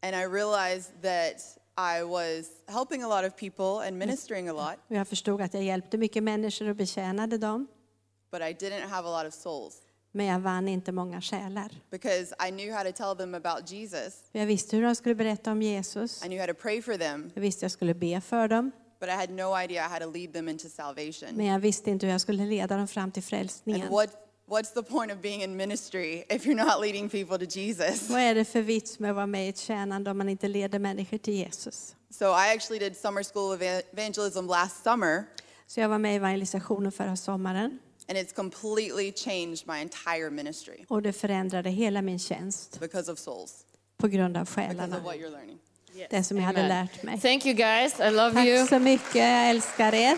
and 0.02 0.16
I 0.16 0.24
realized 0.26 0.90
that 1.02 1.36
I 1.78 2.02
was 2.04 2.46
helping 2.68 3.02
a 3.02 3.08
lot 3.08 3.24
of 3.32 3.36
people 3.36 3.88
and 3.88 3.98
ministering 3.98 4.48
a 4.48 4.52
lot, 4.52 4.76
jag 4.88 5.08
förstod 5.08 5.40
att 5.40 5.54
jag 5.54 5.62
hjälpte 5.62 5.98
mycket 5.98 6.22
människor 6.22 6.68
och 6.68 6.76
betjänade 6.76 7.38
dem. 7.38 7.66
but 8.30 8.40
I 8.40 8.52
didn't 8.66 8.88
have 8.88 9.08
a 9.08 9.22
lot 9.22 9.28
of 9.28 9.34
souls 9.34 9.76
Men 10.14 10.26
jag 10.26 10.40
vann 10.40 10.68
inte 10.68 10.92
många 10.92 11.20
själar. 11.20 11.70
because 11.90 12.34
I 12.48 12.50
knew 12.50 12.72
how 12.76 12.84
to 12.84 12.92
tell 12.92 13.16
them 13.16 13.34
about 13.34 13.70
Jesus. 13.72 14.22
Jag 14.32 14.46
visste 14.46 14.76
hur 14.76 14.82
de 14.82 14.94
skulle 14.94 15.14
berätta 15.14 15.52
om 15.52 15.62
Jesus. 15.62 16.24
I 16.24 16.28
knew 16.28 16.40
how 16.40 16.46
to 16.54 16.60
pray 16.62 16.82
for 16.82 16.96
them, 16.98 17.30
Jag 17.34 17.42
visste 17.42 17.64
jag 17.64 17.72
skulle 17.72 17.94
be 17.94 18.20
för 18.20 18.48
dem. 18.48 18.70
but 19.00 19.08
I 19.08 19.12
had 19.12 19.30
no 19.30 19.58
idea 19.62 19.88
how 19.88 19.98
to 19.98 20.10
lead 20.10 20.32
them 20.32 20.48
into 20.48 20.68
salvation. 20.68 21.28
Men 21.36 21.46
jag 21.46 21.58
visste 21.58 21.90
inte 21.90 22.06
hur 22.06 22.12
jag 22.12 22.20
skulle 22.20 22.44
leda 22.46 22.76
dem 22.76 22.88
fram 22.88 23.10
till 23.10 23.20
And 23.20 23.24
frälsningen. 23.28 23.90
what, 23.90 24.10
what's 24.52 24.74
the 24.74 24.82
point 24.82 25.12
of 25.12 25.18
being 25.22 25.42
in 25.42 25.56
ministry 25.56 26.24
if 26.28 26.44
you're 26.46 26.64
not 26.64 26.80
leading 26.80 27.08
people 27.08 27.38
to 27.46 27.58
Jesus? 27.58 28.10
Vad 28.10 28.20
är 28.20 28.34
det 28.34 28.44
för 28.44 28.62
vits 28.62 28.98
med 28.98 29.10
att 29.10 29.16
vara 29.16 29.26
med 29.26 29.46
i 29.46 29.48
ett 29.48 29.58
tjänande 29.58 30.10
om 30.10 30.18
man 30.18 30.28
inte 30.28 30.48
leder 30.48 30.78
människor 30.78 31.18
till 31.18 31.34
Jesus? 31.34 31.94
So 32.10 32.24
I 32.24 32.54
actually 32.56 32.78
did 32.88 32.96
summer 32.96 33.22
school 33.32 33.54
eva- 33.54 33.82
evangelism 33.92 34.46
last 34.46 34.82
summer, 34.84 35.24
Så 35.66 35.80
jag 35.80 35.88
var 35.88 35.98
med 35.98 36.12
i 36.12 36.16
evangelisationen 36.16 36.92
förra 36.92 37.16
sommaren 37.16 37.78
and 38.08 38.18
it's 38.18 38.34
completely 38.34 39.12
changed 39.12 39.66
my 39.68 39.80
entire 39.80 40.30
ministry 40.30 40.84
och 40.88 41.02
det 41.02 41.12
förändrade 41.12 41.70
hela 41.70 42.02
min 42.02 42.18
tjänst 42.18 42.80
because 42.80 43.12
of 43.12 43.18
souls, 43.18 43.52
på 43.96 44.08
grund 44.08 44.36
av 44.36 44.44
because 44.44 44.60
of 44.62 44.68
själarna. 44.76 44.98
what 44.98 45.16
you're 45.16 45.30
learning. 45.30 45.58
Det 46.10 46.24
som 46.24 46.36
jag 46.36 46.44
hade 46.44 46.58
Amen. 46.64 46.68
lärt 46.92 47.02
mig. 47.02 47.20
Thank 47.20 47.46
you 47.46 47.54
guys. 47.54 48.00
I 48.00 48.10
love 48.10 48.44
you. 48.44 48.58
Tack 48.58 48.68
så 48.68 48.78
mycket, 48.78 49.14
jag 49.14 49.50
älskar 49.50 49.94
er. 49.94 50.16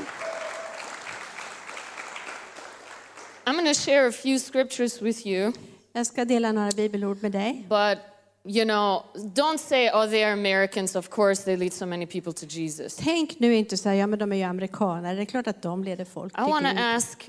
I'm 3.46 3.54
going 3.54 3.74
to 3.74 3.80
share 3.80 4.06
a 4.06 4.12
few 4.12 4.38
scriptures 4.38 5.02
with 5.02 5.26
you, 5.26 5.52
Jag 5.92 6.06
ska 6.06 6.24
dela 6.24 6.52
några 6.52 6.70
bibelord 6.70 7.22
med 7.22 7.32
dig. 7.32 7.66
but 7.68 7.98
you 8.46 8.64
know, 8.64 9.02
don't 9.34 9.58
say, 9.58 9.90
oh, 9.90 10.06
they 10.10 10.22
are 10.24 10.32
Americans. 10.32 10.96
Of 10.96 11.08
course, 11.10 11.44
they 11.44 11.56
lead 11.56 11.72
so 11.72 11.86
many 11.86 12.06
people 12.06 12.32
to 12.32 12.46
Jesus. 12.46 12.96
Tänk 12.96 13.38
nu 13.40 13.54
inte 13.56 13.76
så 13.76 13.88
här, 13.88 13.96
ja 13.96 14.06
men 14.06 14.18
de 14.18 14.32
är 14.32 14.36
ju 14.36 14.42
amerikaner, 14.42 15.16
det 15.16 15.22
är 15.22 15.26
klart 15.26 15.46
att 15.46 15.62
de 15.62 15.84
leder 15.84 16.04
folk 16.04 16.32
I 16.32 16.36
till 16.36 16.44
want 16.44 16.66
to 16.66 16.72
ask, 16.82 17.28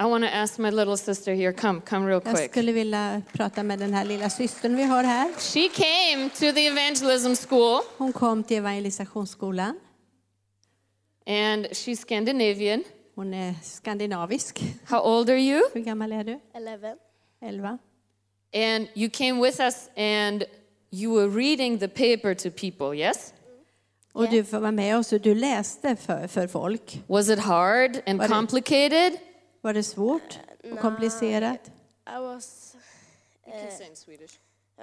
I 0.00 0.02
want 0.02 0.24
to 0.24 0.30
ask 0.34 0.58
my 0.58 0.70
little 0.70 0.96
sister 0.96 1.34
here. 1.34 1.52
Come, 1.52 1.80
come 1.80 2.08
real 2.08 2.22
Jag 2.24 2.36
quick. 2.36 2.50
skulle 2.50 2.72
vilja 2.72 3.22
prata 3.32 3.62
med 3.62 3.78
den 3.78 3.94
här 3.94 4.04
lilla 4.04 4.30
systern 4.30 4.76
vi 4.76 4.82
har 4.82 5.04
här. 5.04 5.32
She 5.38 5.68
came 5.68 6.28
to 6.30 6.54
the 6.54 6.66
evangelism 6.66 7.34
school, 7.48 7.80
Hon 7.98 8.12
kom 8.12 8.42
till 8.44 8.56
evangelisationsskolan. 8.56 9.78
and 11.26 11.66
she's 11.72 12.00
Scandinavian. 12.00 12.84
Hon 13.16 13.34
är 13.34 13.54
skandinavisk. 13.62 14.62
How 14.84 15.00
old 15.00 15.30
are 15.30 15.40
you? 15.40 15.62
Hur 15.74 15.80
gammal 15.80 16.12
är 16.12 16.24
du? 16.24 16.40
11. 16.54 16.96
Elva. 17.40 17.78
And 18.54 18.88
you 18.94 19.10
came 19.10 19.42
with 19.42 19.60
us, 19.60 19.88
and 19.96 20.44
you 20.90 21.14
were 21.14 21.28
reading 21.28 21.78
the 21.78 21.88
paper 21.88 22.34
to 22.34 22.50
people. 22.50 22.98
Yes. 22.98 23.34
Och 24.12 24.30
du 24.30 24.42
vara 24.42 24.72
med 24.72 24.96
oss 24.98 25.12
och 25.12 25.20
du 25.20 25.34
läste 25.34 25.96
för, 25.96 26.26
för 26.26 26.46
folk. 26.46 27.02
Was 27.06 27.28
it 27.28 27.38
hard 27.38 28.02
and 28.06 28.18
Var 28.18 28.28
det- 28.28 28.34
complicated? 28.34 29.12
Var 29.60 29.74
det 29.74 29.82
svårt 29.82 30.38
och 30.72 30.78
komplicerat? 30.78 31.70
I 32.16 32.18
was... 32.20 32.76
You 33.46 33.60
can 33.62 33.78
say 33.78 33.86
in 33.86 33.96
Swedish. 33.96 34.34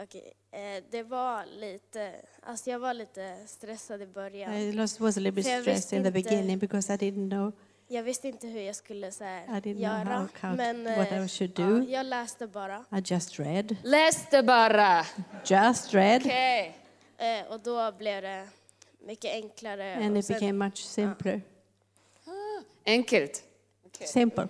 Okej, 0.04 0.34
eh, 0.52 0.84
det 0.92 1.04
var 1.04 1.46
lite... 1.46 2.12
Alltså 2.42 2.70
jag 2.70 2.80
var 2.80 2.94
lite 2.94 3.38
stressad 3.48 4.02
i 4.02 4.06
början. 4.06 4.54
I 4.54 4.72
was 4.76 5.02
a 5.02 5.20
little 5.20 5.32
bit 5.32 5.46
stressed 5.46 5.98
in 5.98 6.04
the 6.04 6.12
beginning 6.12 6.60
because 6.60 6.94
I 6.94 6.98
didn't 6.98 7.30
know. 7.30 7.52
Jag 7.94 8.04
visste 8.04 8.28
inte 8.28 8.48
hur 8.48 8.62
jag 8.62 8.76
skulle 8.76 9.12
så 9.12 9.24
här, 9.24 9.44
I 9.44 9.50
didn't 9.50 9.62
know 9.62 9.76
göra. 9.82 10.04
how- 10.06 10.28
how- 10.42 10.56
men 10.58 10.84
what 10.98 11.12
I 11.12 11.16
eh, 11.16 11.28
should 11.28 11.60
ja, 11.60 11.66
do. 11.66 11.84
jag 11.84 12.06
läste 12.06 12.48
bara. 12.48 12.86
I 12.92 13.02
just 13.06 13.40
read. 13.40 13.76
Läste 13.84 14.44
bara. 14.44 15.06
Just 15.46 15.94
read. 15.94 16.22
Okay. 16.22 16.72
Eh, 17.18 17.46
och 17.50 17.60
då 17.60 17.92
blev 17.92 18.22
det 18.22 18.48
mycket 19.06 19.32
enklare. 19.34 19.96
And 19.96 20.12
och 20.12 20.18
it 20.18 20.26
sen- 20.26 20.34
became 20.40 20.66
much 20.66 20.78
simpler. 20.78 21.42
Enkelt. 22.86 23.44
Simple. 24.06 24.48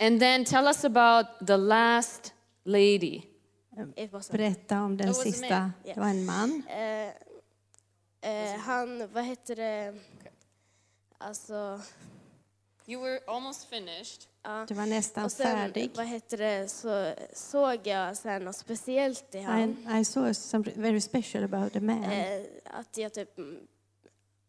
And 0.00 0.20
then 0.20 0.44
tell 0.44 0.66
us 0.66 0.84
about 0.84 1.26
the 1.46 1.56
last 1.56 2.34
lady. 2.64 3.22
it 3.96 4.12
was 4.12 4.30
a- 4.30 4.32
Berätta 4.32 4.80
om 4.82 4.96
den 4.96 5.08
It 5.10 5.16
was 5.16 5.26
a 5.26 5.28
man. 5.28 5.32
sista. 5.32 5.72
Det 5.84 5.96
var 6.00 6.06
en 6.08 6.24
man. 6.24 6.62
Eh, 6.68 7.08
eh, 8.30 8.58
han, 8.60 9.08
vad 9.12 9.24
heter 9.24 9.56
det? 9.56 9.94
Alltså, 11.18 11.80
You 12.92 13.02
were 13.02 13.20
almost 13.26 13.64
finished. 13.70 14.20
ja. 14.42 14.64
Det 14.68 14.74
var 14.74 14.86
nästan 14.86 15.24
Och 15.24 15.32
sen, 15.32 15.46
färdig. 15.46 15.90
vad 15.96 16.06
heter 16.06 16.36
det, 16.38 16.68
så 16.68 17.12
såg 17.32 17.86
jag 17.86 18.16
så 18.16 18.28
här 18.28 18.40
något 18.40 18.56
speciellt 18.56 19.34
i 19.34 19.40
han. 19.40 19.76
I, 19.96 20.00
I 20.00 20.04
saw 20.04 20.34
something 20.34 20.82
very 20.82 21.00
special 21.00 21.44
about 21.44 21.72
the 21.72 21.80
man. 21.80 22.04
Eh, 22.04 22.42
att 22.64 22.96
jag 22.98 23.14
typ, 23.14 23.38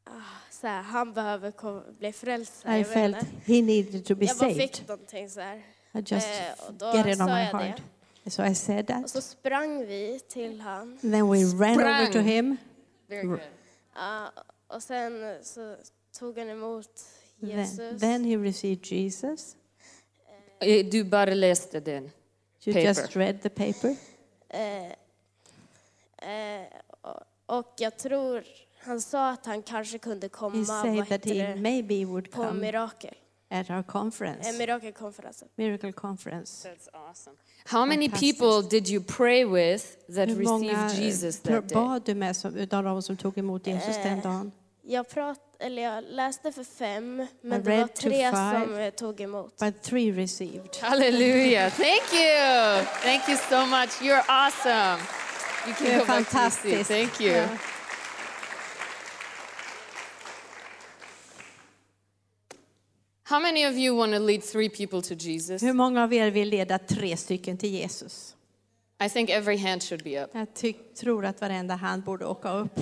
ah, 0.03 0.11
så 0.51 0.67
här, 0.67 0.81
han 0.81 1.13
behöver 1.13 1.51
kom, 1.51 1.83
bli 1.99 2.13
frälst. 2.13 2.65
I 2.65 2.69
jag 2.77 2.87
felt 2.87 3.17
he 3.45 3.61
needed 3.61 4.05
to 4.05 4.15
be 4.15 4.25
Jag 4.25 4.35
saved. 4.35 4.55
fick 4.57 4.87
någonting 4.87 5.29
så 5.29 5.39
här. 5.41 5.55
I 5.93 5.99
just 6.05 6.27
Eh, 6.27 6.67
och 6.67 6.73
då 6.73 6.85
get 6.95 7.05
it 7.07 7.19
on 7.19 7.25
my 7.25 7.31
jag 7.31 7.45
heart. 7.59 7.81
So 8.27 8.43
I 8.45 8.55
said 8.55 8.79
Och 8.79 8.87
that. 8.87 9.09
så 9.09 9.21
sprang 9.21 9.79
vi 9.85 10.19
till 10.29 10.61
han. 10.61 10.97
Then 11.01 11.11
we 11.29 11.37
ran 11.43 11.73
over 11.79 12.05
to 12.05 12.11
Sprang. 12.11 12.25
him. 12.25 12.57
Very 13.07 13.23
good. 13.27 13.39
Ja, 13.95 14.31
och 14.67 14.83
sen 14.83 15.37
så 15.43 15.75
tog 16.19 16.37
han 16.37 16.49
emot 16.49 16.89
Then, 17.41 17.65
Jesus. 17.65 18.01
then 18.01 18.23
he 18.23 18.37
received 18.37 18.83
Jesus. 18.83 19.55
Eh, 20.59 20.85
Du 20.85 21.03
bara 21.03 21.33
läste 21.33 21.79
den. 21.79 22.03
You 22.65 22.73
Paper. 22.73 22.87
just 22.87 23.15
read 23.15 23.41
the 23.41 23.49
paper. 23.49 23.95
Eh, 24.49 24.85
eh, 26.31 26.67
och, 27.45 27.73
jag 27.77 27.97
tror, 27.97 28.43
han 28.79 29.01
sa 29.01 29.29
att 29.29 29.45
han 29.45 29.61
kanske 29.63 29.97
kunde 29.97 30.25
He 30.25 30.29
komma 30.29 30.65
said 30.65 30.95
vad 30.95 31.07
that 31.09 31.25
he 31.25 31.33
det, 31.33 31.55
maybe 31.61 32.05
would 32.05 32.31
på 32.31 32.41
come 32.43 32.59
mirakel. 32.59 33.13
at 33.49 33.69
our 33.69 33.77
Eh, 33.77 33.83
conference, 33.83 34.57
mirakelkonferensen. 34.57 35.47
miracle 35.55 35.91
conference. 35.91 36.69
That's 36.69 36.89
awesome. 37.09 37.35
How 37.65 37.85
many 37.85 38.09
people 38.09 38.61
did 38.69 38.89
you 38.89 39.03
pray 39.03 39.45
with 39.45 39.85
that 40.15 40.29
Hur 40.29 40.43
många 40.43 40.85
received 40.85 41.03
Jesus 41.05 41.35
eh, 41.45 41.51
that 41.51 41.69
day? 41.69 41.75
bad 41.75 42.01
du 42.05 42.15
med 42.15 42.35
som, 42.35 42.55
utav 42.55 42.83
de 42.83 43.01
som 43.01 43.17
tog 43.17 43.37
emot 43.37 43.67
Jesus 43.67 43.95
den 43.95 44.17
Eh, 44.17 44.23
dagen? 44.23 44.51
Jag, 44.81 45.09
prat, 45.09 45.39
eller 45.61 45.81
jag 45.81 46.03
läste 46.03 46.51
för 46.51 46.63
fem, 46.63 47.27
men 47.41 47.61
I 47.61 47.63
det 47.63 47.77
var 47.77 47.87
tre 47.87 48.11
five. 48.11 48.65
som 48.65 48.75
eh, 48.75 48.89
tog 48.89 49.21
emot. 49.21 49.57
But 49.57 49.81
three 49.81 50.11
received. 50.11 50.75
Hallelujah. 50.81 51.71
Thank 51.77 52.13
you. 52.13 52.85
Thank 53.03 53.29
you 53.29 53.37
so 53.49 53.65
much. 53.65 53.89
You're 54.01 54.23
awesome. 54.27 55.01
You 55.67 55.75
Du 55.79 55.87
är 55.87 56.05
fantastisk. 56.05 56.87
Thank 56.87 57.21
you. 57.21 57.47
How 63.23 63.39
many 63.39 63.63
of 63.63 63.75
you 63.75 63.95
want 63.95 64.13
to 64.13 64.19
lead 64.19 64.43
three 64.43 64.69
people 64.69 65.01
to 65.01 65.15
Jesus? 65.15 65.63
Hur 65.63 65.73
många 65.73 66.03
av 66.03 66.13
er 66.13 66.31
vill 66.31 66.49
leda 66.49 66.79
tre 66.79 67.17
stycken 67.17 67.57
till 67.57 67.69
Jesus? 67.69 68.35
I 69.05 69.09
think 69.09 69.29
every 69.29 69.57
hand 69.57 69.83
should 69.83 70.03
be 70.03 70.23
up. 70.23 70.29
Jag 70.33 70.47
tror 70.99 71.25
att 71.25 71.41
varenda 71.41 71.75
hand 71.75 72.03
borde 72.03 72.25
åka 72.25 72.53
upp. 72.53 72.79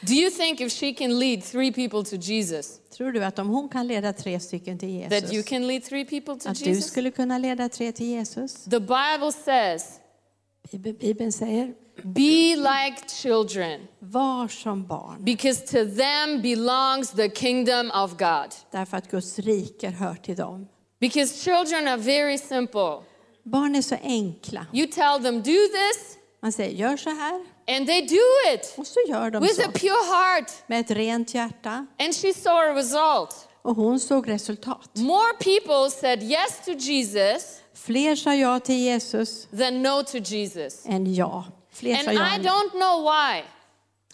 Do 0.00 0.14
you 0.14 0.30
think 0.30 0.60
if 0.60 0.72
she 0.72 0.92
can 0.92 1.18
lead 1.18 1.44
three 1.44 1.72
people 1.72 2.04
to 2.04 2.16
Jesus, 2.16 2.80
Tror 2.96 3.12
du 3.12 3.24
att 3.24 3.38
om 3.38 3.48
hon 3.48 3.68
kan 3.68 3.86
leda 3.86 4.12
tre 4.12 4.40
stycken 4.40 4.78
till 4.78 5.08
that 5.10 5.22
you 5.22 5.32
Jesus, 5.32 5.48
can 5.48 5.66
lead 5.66 5.84
three 5.84 6.04
people 6.04 6.36
to 6.40 6.48
att 6.48 6.58
du 6.58 6.70
Jesus? 6.70 6.86
skulle 6.86 7.10
kunna 7.10 7.38
leda 7.38 7.68
tre 7.68 7.92
till 7.92 8.06
Jesus? 8.06 8.64
The 8.64 8.80
Bible 8.80 9.32
says, 9.44 10.00
Bibeln 11.00 11.32
säger, 11.32 11.74
be 12.02 12.56
like 12.56 13.08
children, 13.08 13.80
var 13.98 14.48
som 14.48 14.86
barn, 14.86 15.24
because 15.24 15.60
to 15.66 15.84
them 15.96 16.42
belongs 16.42 17.10
the 17.10 17.28
kingdom 17.28 17.90
of 17.90 18.10
God. 18.18 18.54
därför 18.70 18.96
att 18.96 19.10
Guds 19.10 19.38
rike 19.38 19.88
hör 19.90 20.14
till 20.14 20.36
dem. 20.36 20.68
Because 21.00 21.44
children 21.44 21.88
are 21.88 21.96
very 21.96 22.38
simple. 22.38 22.98
Barn 23.42 23.74
är 23.74 23.82
så 23.82 23.96
enkla. 24.02 24.66
You 24.72 24.86
tell 24.86 25.22
them, 25.22 25.36
do 25.36 25.42
this, 25.68 26.18
Man 26.44 26.52
säger, 26.52 26.70
gör 26.70 26.96
så 26.96 27.10
här, 27.10 27.40
and 27.68 27.86
they 27.86 28.00
do 28.00 28.54
it 28.54 28.74
och 28.76 28.86
så 28.86 29.00
gör 29.08 29.30
de 29.30 29.42
with 29.42 29.54
så. 29.54 29.68
a 29.68 29.72
pure 29.74 30.04
heart. 30.14 30.50
Med 30.66 30.80
ett 30.80 30.90
rent 30.90 31.34
hjärta. 31.34 31.86
And 31.98 32.14
she 32.14 32.34
saw 32.34 32.70
a 32.70 32.74
result. 32.74 33.48
Och 33.62 33.76
hon 33.76 34.00
såg 34.00 34.28
resultat. 34.28 34.90
More 34.94 35.32
people 35.38 35.90
said 35.90 36.22
yes 36.22 36.60
to 36.64 36.72
Jesus 36.72 37.60
Fler 37.74 38.16
sa 38.16 38.34
ja 38.34 38.60
till 38.60 38.78
Jesus 38.78 39.46
than 39.58 39.82
no 39.82 40.02
to 40.02 40.18
Jesus. 40.18 40.86
än 40.86 41.14
ja. 41.14 41.44
Fler 41.72 41.94
And 41.94 42.04
sa 42.04 42.12
ja 42.12 42.36
I 42.36 42.38
don't 42.38 42.70
know 42.70 43.02
why. 43.04 43.42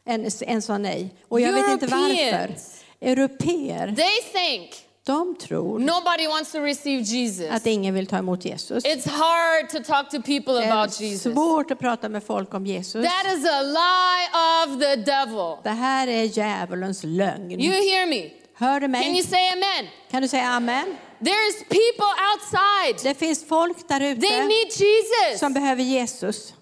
än, 0.05 0.31
än 0.41 0.63
sa 0.63 0.79
nej. 0.79 1.15
Och 1.29 1.41
jag 1.41 1.53
vet 1.53 1.71
inte 1.71 1.87
varför. 1.87 2.15
Europeans. 2.15 2.85
Europeer, 3.01 3.95
They 3.97 4.33
think 4.33 4.71
de 5.07 5.37
tror 5.37 5.79
nobody 5.79 6.27
wants 6.29 6.53
to 6.53 6.59
receive 6.61 7.03
Jesus. 7.03 7.51
att 7.51 7.67
ingen 7.67 7.95
vill 7.95 8.07
ta 8.07 8.17
emot 8.19 8.45
Jesus. 8.45 8.85
It's 8.85 9.09
hard 9.09 9.71
to 9.71 9.93
talk 9.93 10.11
to 10.11 10.23
people 10.23 10.53
Det 10.55 10.73
about 10.73 11.01
är 11.01 11.05
Jesus. 11.05 11.33
svårt 11.35 11.71
att 11.71 11.79
prata 11.79 12.09
med 12.09 12.25
folk 12.25 12.55
om 12.55 12.67
Jesus. 12.67 13.05
That 13.07 13.33
is 13.33 13.45
a 13.47 13.63
lie 13.63 14.29
of 14.67 14.81
the 14.81 14.97
devil. 14.97 15.57
Det 15.63 15.71
här 15.71 16.07
är 16.07 16.23
djävulens 16.39 17.01
lögn. 17.05 17.61
You 17.61 17.73
hear 17.73 18.07
me? 18.07 18.31
Hör 18.55 18.81
du 18.81 18.87
Can 18.87 18.95
you 19.03 19.13
mig? 19.13 19.23
say 19.23 19.49
amen? 19.53 19.91
Kan 20.11 20.23
du 20.23 20.29
säga 20.29 20.49
amen? 20.49 20.97
There's 21.19 21.65
people 21.69 22.13
outside. 22.35 23.01
Det 23.03 23.15
finns 23.19 23.45
folk 23.49 23.89
där 23.89 24.01
ute 24.01 24.27
som 25.39 25.53
behöver 25.55 25.83
Jesus. 25.83 26.55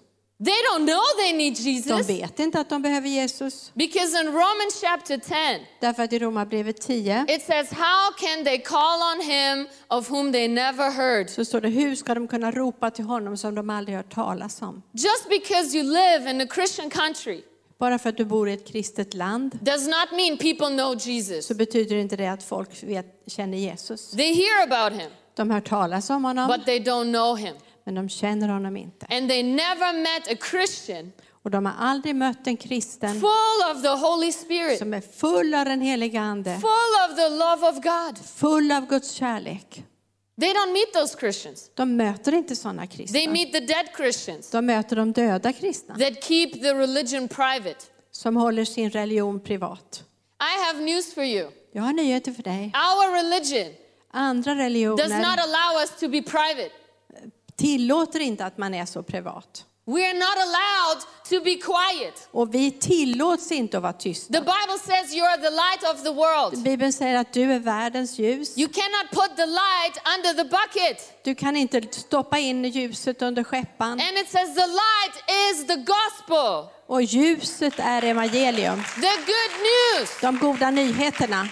They 0.45 0.55
don't 0.71 0.85
know 0.85 1.01
they 1.17 1.33
need 1.33 1.55
De 1.55 1.61
Jesus. 1.71 2.09
vet 2.09 2.39
inte 2.39 2.59
att 2.59 2.69
de 2.69 2.81
behöver 2.81 3.07
Jesus. 3.07 3.71
Because 3.73 4.19
in 4.21 4.27
Romans 4.27 4.81
chapter 4.81 5.17
10, 5.17 5.35
Därför 5.79 6.03
att 6.03 6.13
i 6.13 6.19
Romarbrevet 6.19 6.81
10 6.81 7.25
it 7.29 7.41
says, 7.41 7.71
How 7.71 8.11
can 8.17 8.43
they 8.45 8.57
call 8.59 8.99
on 9.15 9.21
him 9.21 9.67
of 9.87 10.11
whom 10.11 10.31
they 10.31 10.47
never 10.47 10.91
heard? 10.91 11.29
så 11.29 11.45
står 11.45 11.61
det, 11.61 11.69
hur 11.69 11.95
ska 11.95 12.13
de 12.13 12.27
kunna 12.27 12.51
ropa 12.51 12.91
till 12.91 13.05
honom 13.05 13.37
som 13.37 13.55
de 13.55 13.69
aldrig 13.69 13.97
hört 13.97 14.13
talas 14.13 14.61
om? 14.61 14.81
Just 14.93 15.29
because 15.29 15.77
you 15.77 15.83
live 15.83 16.29
in 16.31 16.41
a 16.41 16.47
Christian 16.53 16.89
country 16.89 17.41
Bara 17.79 17.99
för 17.99 18.09
att 18.09 18.17
du 18.17 18.25
bor 18.25 18.49
i 18.49 18.53
ett 18.53 18.67
kristet 18.67 19.13
land 19.13 19.59
does 19.61 19.87
not 19.87 20.11
mean 20.11 20.37
people 20.37 20.67
know 20.67 20.95
Jesus. 21.07 21.45
så 21.47 21.53
betyder 21.53 21.95
inte 21.95 22.15
det 22.15 22.27
att 22.27 22.43
folk 22.43 22.83
vet, 22.83 23.05
känner 23.27 23.57
Jesus. 23.57 24.11
They 24.11 24.33
hear 24.33 24.63
about 24.63 25.01
him, 25.01 25.11
De 25.35 25.51
hör 25.51 25.61
talas 25.61 26.09
om 26.09 26.23
honom, 26.23 26.47
but 26.47 26.65
they 26.65 26.79
don't 26.79 27.11
know 27.13 27.37
him. 27.37 27.55
Men 27.89 27.95
de 27.95 28.09
känner 28.09 28.49
honom 28.49 28.77
inte. 28.77 29.05
And 29.09 29.29
they 29.29 29.43
never 29.43 29.93
met 29.93 30.27
a 30.31 30.45
Christian 30.51 31.11
Och 31.43 31.51
de 31.51 31.65
har 31.65 31.73
aldrig 31.87 32.15
mött 32.15 32.47
en 32.47 32.57
kristen 32.57 33.19
full 33.19 33.75
of 33.75 33.81
the 33.81 34.05
Holy 34.07 34.31
Spirit, 34.31 34.79
som 34.79 34.93
är 34.93 35.01
full 35.01 35.53
av 35.53 35.65
den 35.65 35.81
heliga 35.81 36.21
Ande, 36.21 36.59
full 36.61 37.11
of 37.11 37.15
the 37.17 37.29
love 37.29 37.69
of 37.69 37.75
God. 37.83 38.25
full 38.25 38.71
av 38.71 38.87
Guds 38.87 39.11
kärlek. 39.11 39.83
They 40.39 40.53
don't 40.53 40.73
meet 40.73 40.93
those 40.93 41.17
Christians. 41.19 41.71
De 41.75 41.95
möter 41.95 42.33
inte 42.33 42.55
sådana 42.55 42.87
They 42.87 42.97
kristna. 42.97 43.31
meet 43.31 43.53
the 43.53 43.59
dead 43.59 43.85
Christians 43.97 44.51
De 44.51 44.65
möter 44.65 44.95
de 44.95 45.11
döda 45.11 45.53
kristna 45.53 45.95
that 45.95 46.23
keep 46.23 46.51
the 46.51 46.73
religion 46.73 47.27
private. 47.27 47.79
som 48.11 48.35
håller 48.35 48.65
sin 48.65 48.89
religion 48.89 49.39
privat. 49.39 50.03
I 50.41 50.65
have 50.67 50.85
news 50.85 51.13
for 51.13 51.23
you. 51.23 51.51
Jag 51.71 51.83
har 51.83 51.93
nyheter 51.93 52.31
för 52.31 52.43
dig. 52.43 52.71
Our 52.75 53.13
religion 53.13 53.73
Andra 54.11 54.55
does 54.55 54.59
not 54.59 54.65
religioner 54.65 55.37
allow 55.37 55.81
us 55.81 55.89
to 55.99 56.07
be 56.07 56.21
private. 56.21 56.71
Tillåter 57.59 58.19
inte 58.19 58.45
att 58.45 58.57
man 58.57 58.73
är 58.73 58.85
så 58.85 59.03
privat. 59.03 59.65
We 59.85 60.05
are 60.09 60.13
not 60.13 60.37
allowed 60.37 61.01
to 61.29 61.43
be 61.43 61.55
quiet. 61.55 62.27
Och 62.31 62.53
vi 62.55 62.71
tillåts 62.71 63.51
inte 63.51 63.77
att 63.77 63.83
vara 63.83 63.93
The 63.93 63.99
tysta. 63.99 64.33
Bible 64.39 64.79
says 64.85 65.13
you 65.15 65.25
are 65.27 65.37
the 65.37 65.49
light 65.49 65.83
of 65.95 66.03
the 66.03 66.09
world. 66.11 66.63
Bibeln 66.63 66.93
säger 66.93 67.15
att 67.17 67.33
du 67.33 67.53
är 67.53 67.59
världens 67.59 68.19
ljus. 68.19 68.57
You 68.57 68.69
cannot 68.73 69.11
put 69.11 69.35
the 69.37 69.45
light 69.45 69.95
under 70.17 70.33
the 70.33 70.43
bucket. 70.43 71.23
Du 71.23 71.35
kan 71.35 71.55
inte 71.55 71.81
stoppa 71.91 72.37
in 72.39 72.65
ljuset 72.65 73.21
under 73.21 73.43
skeppan. 73.43 73.91
And 73.91 74.17
it 74.17 74.29
says 74.29 74.55
the 74.55 74.67
light 74.67 75.15
is 75.51 75.67
the 75.67 75.75
gospel, 75.75 76.69
Och 76.87 77.01
ljuset 77.01 77.73
är 77.79 78.03
evangelium. 78.03 78.83
the 78.95 79.15
good 79.31 79.53
news. 79.69 80.09
De 80.21 80.37
goda 80.39 80.71
nyheterna. 80.71 81.47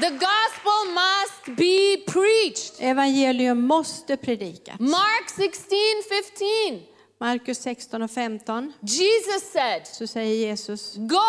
The 0.00 0.10
gospel 0.10 0.78
must 0.94 1.56
be 1.56 1.96
preached. 2.06 2.80
Evangelium 2.80 3.60
måste 3.60 4.16
predikas. 4.16 4.80
Mark 4.80 5.28
16, 5.36 5.76
15. 6.08 6.80
Markus 7.20 7.58
16 7.58 8.02
och 8.02 8.10
15 8.10 8.72
Jesus 8.80 9.52
said, 9.52 9.86
så 9.86 10.06
säger 10.06 10.48
Jesus, 10.48 10.94
Go 10.94 11.28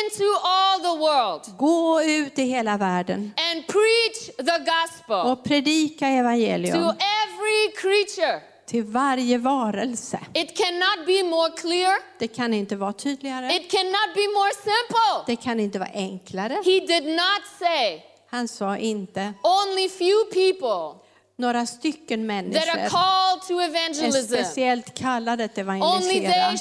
into 0.00 0.24
all 0.44 0.80
the 0.80 0.98
world 0.98 1.58
gå 1.58 2.02
ut 2.02 2.38
i 2.38 2.42
hela 2.42 2.76
världen 2.76 3.32
and 3.52 3.66
preach 3.66 4.36
the 4.36 4.58
gospel 4.58 5.32
och 5.32 5.44
predika 5.44 6.06
to 6.06 6.06
evangelium 6.06 6.84
every 6.84 7.72
creature. 7.76 8.40
Till 8.70 8.84
varje 8.84 9.38
varelse. 9.38 10.20
It 10.34 10.56
cannot 10.56 11.06
be 11.06 11.22
more 11.22 11.50
clear. 11.56 11.92
Det 12.18 12.28
kan 12.28 12.54
inte 12.54 12.76
vara 12.76 12.92
tydligare. 12.92 13.46
It 13.56 13.70
cannot 13.70 14.14
be 14.14 14.26
more 14.34 14.52
simple. 14.54 15.24
Det 15.26 15.36
kan 15.36 15.60
inte 15.60 15.78
vara 15.78 15.90
enklare. 15.94 16.54
He 16.64 16.80
did 16.80 17.04
not 17.06 17.42
say 17.58 18.02
Han 18.30 18.48
sa 18.48 18.76
inte 18.76 19.32
only 19.42 19.88
few 19.88 20.24
people 20.32 21.00
några 21.36 21.66
stycken 21.66 22.28
that 22.28 22.36
are 22.36 22.42
människor 22.42 22.88
called 22.88 23.42
to 23.48 23.54
är 23.60 24.22
speciellt 24.22 24.94
kallade 24.94 25.44
att 25.44 25.58
evangelisera. 25.58 26.52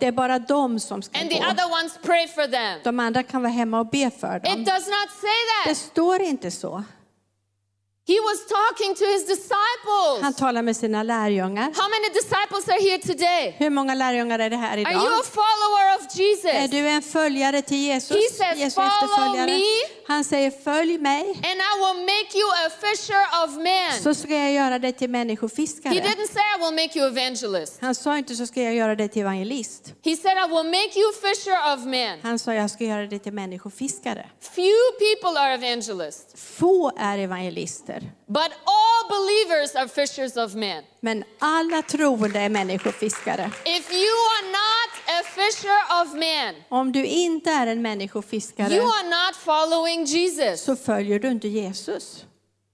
Det 0.00 0.06
är 0.06 0.12
bara 0.12 0.38
de 0.38 0.80
som 0.80 1.02
ska 1.02 1.20
And 1.20 1.30
the 1.30 1.38
gå. 1.38 1.44
other 1.44 1.72
ones 1.82 1.98
pray 2.02 2.28
for 2.28 2.46
them. 2.46 2.80
De 2.84 3.00
andra 3.00 3.22
kan 3.22 3.42
vara 3.42 3.52
hemma 3.52 3.80
och 3.80 3.86
be 3.86 4.10
för 4.20 4.36
It 4.36 4.42
dem. 4.44 4.64
does 4.64 4.86
not 4.86 5.10
say 5.20 5.66
Det 5.66 5.74
står 5.74 6.20
inte 6.22 6.50
så. 6.50 6.84
He 8.08 8.20
was 8.20 8.38
talking 8.58 8.94
to 8.94 9.04
his 9.04 9.22
Han 9.28 9.36
disciples. 9.36 10.36
talar 10.36 10.62
med 10.62 10.76
sina 10.76 11.02
lärjungar. 11.02 11.62
How 11.62 11.88
many 11.94 12.08
disciples 12.20 12.68
are 12.68 12.80
here 12.90 12.98
today? 12.98 13.54
Hur 13.58 13.70
många 13.70 13.94
lärjungar 13.94 14.38
är 14.38 14.50
det 14.50 14.56
här 14.56 14.72
Are 14.72 14.80
you 14.80 14.90
idag? 14.90 15.20
a 15.20 15.22
follower 15.24 15.96
of 15.96 16.02
Är 16.14 16.20
Jesus? 16.20 16.70
du 16.70 16.88
en 16.88 17.02
följare 17.02 17.62
till 17.62 17.76
Jesus? 17.78 18.16
He 18.16 18.28
says, 18.44 18.58
Jesu 18.58 18.80
"Follow 19.16 19.46
me." 19.46 19.60
Han 20.06 20.24
säger 20.24 20.50
följ 20.50 20.98
mig 20.98 21.20
And 21.20 21.60
I 21.70 21.74
will 21.82 22.00
make 22.04 22.38
you 22.38 22.48
a 22.66 22.70
fisher 22.80 23.44
of 23.44 23.56
men. 23.56 24.02
så 24.02 24.14
ska 24.14 24.34
jag 24.34 24.52
göra 24.52 24.78
dig 24.78 24.92
till 24.92 25.08
He 25.08 25.12
människofiskare. 25.12 25.92
didn't 25.94 26.32
say 26.32 26.42
I 26.56 26.58
will 26.64 26.74
make 26.84 26.98
you 26.98 27.08
evangelist. 27.08 27.78
Han 27.80 27.94
sa 27.94 28.18
inte 28.18 28.34
så 28.34 28.46
ska 28.46 28.62
jag 28.62 28.74
göra 28.74 28.94
dig 28.94 29.08
till 29.08 29.22
evangelist. 29.22 29.92
He 30.04 30.16
said 30.16 30.36
I 30.38 30.48
will 30.48 30.70
make 30.70 30.92
you 31.00 31.12
fisher 31.12 31.74
of 31.74 31.84
men. 31.84 32.20
Han 32.22 32.38
sa 32.38 32.54
jag 32.54 32.70
ska 32.70 32.84
göra 32.84 33.06
dig 33.06 33.18
till 33.18 33.32
människofiskare. 33.32 34.26
Few 34.40 34.76
people 34.98 35.40
are 35.40 35.54
evangelists, 35.54 36.34
Få 36.58 36.92
är 36.98 37.18
evangelister, 37.18 37.97
but 38.26 38.52
all 38.64 39.08
believers 39.08 39.74
are 39.74 39.88
fishers 39.88 40.36
of 40.36 40.54
men. 40.54 40.84
men 41.00 41.24
alla 41.38 41.82
troende 41.82 42.40
är 42.40 42.48
människofiskare. 42.48 43.50
If 43.64 43.92
you 43.92 44.14
are 44.36 44.46
not 44.50 44.90
a 45.06 45.22
fisher 45.24 46.02
of 46.02 46.14
men, 46.14 46.54
Om 46.68 46.92
du 46.92 47.04
inte 47.04 47.50
är 47.50 47.66
en 47.66 47.82
människofiskare 47.82 48.74
you 48.74 48.84
are 48.86 49.08
not 49.08 49.36
following 49.36 50.04
Jesus. 50.04 50.62
så 50.64 50.76
följer 50.76 51.18
du 51.18 51.28
inte 51.28 51.48
Jesus. 51.48 52.24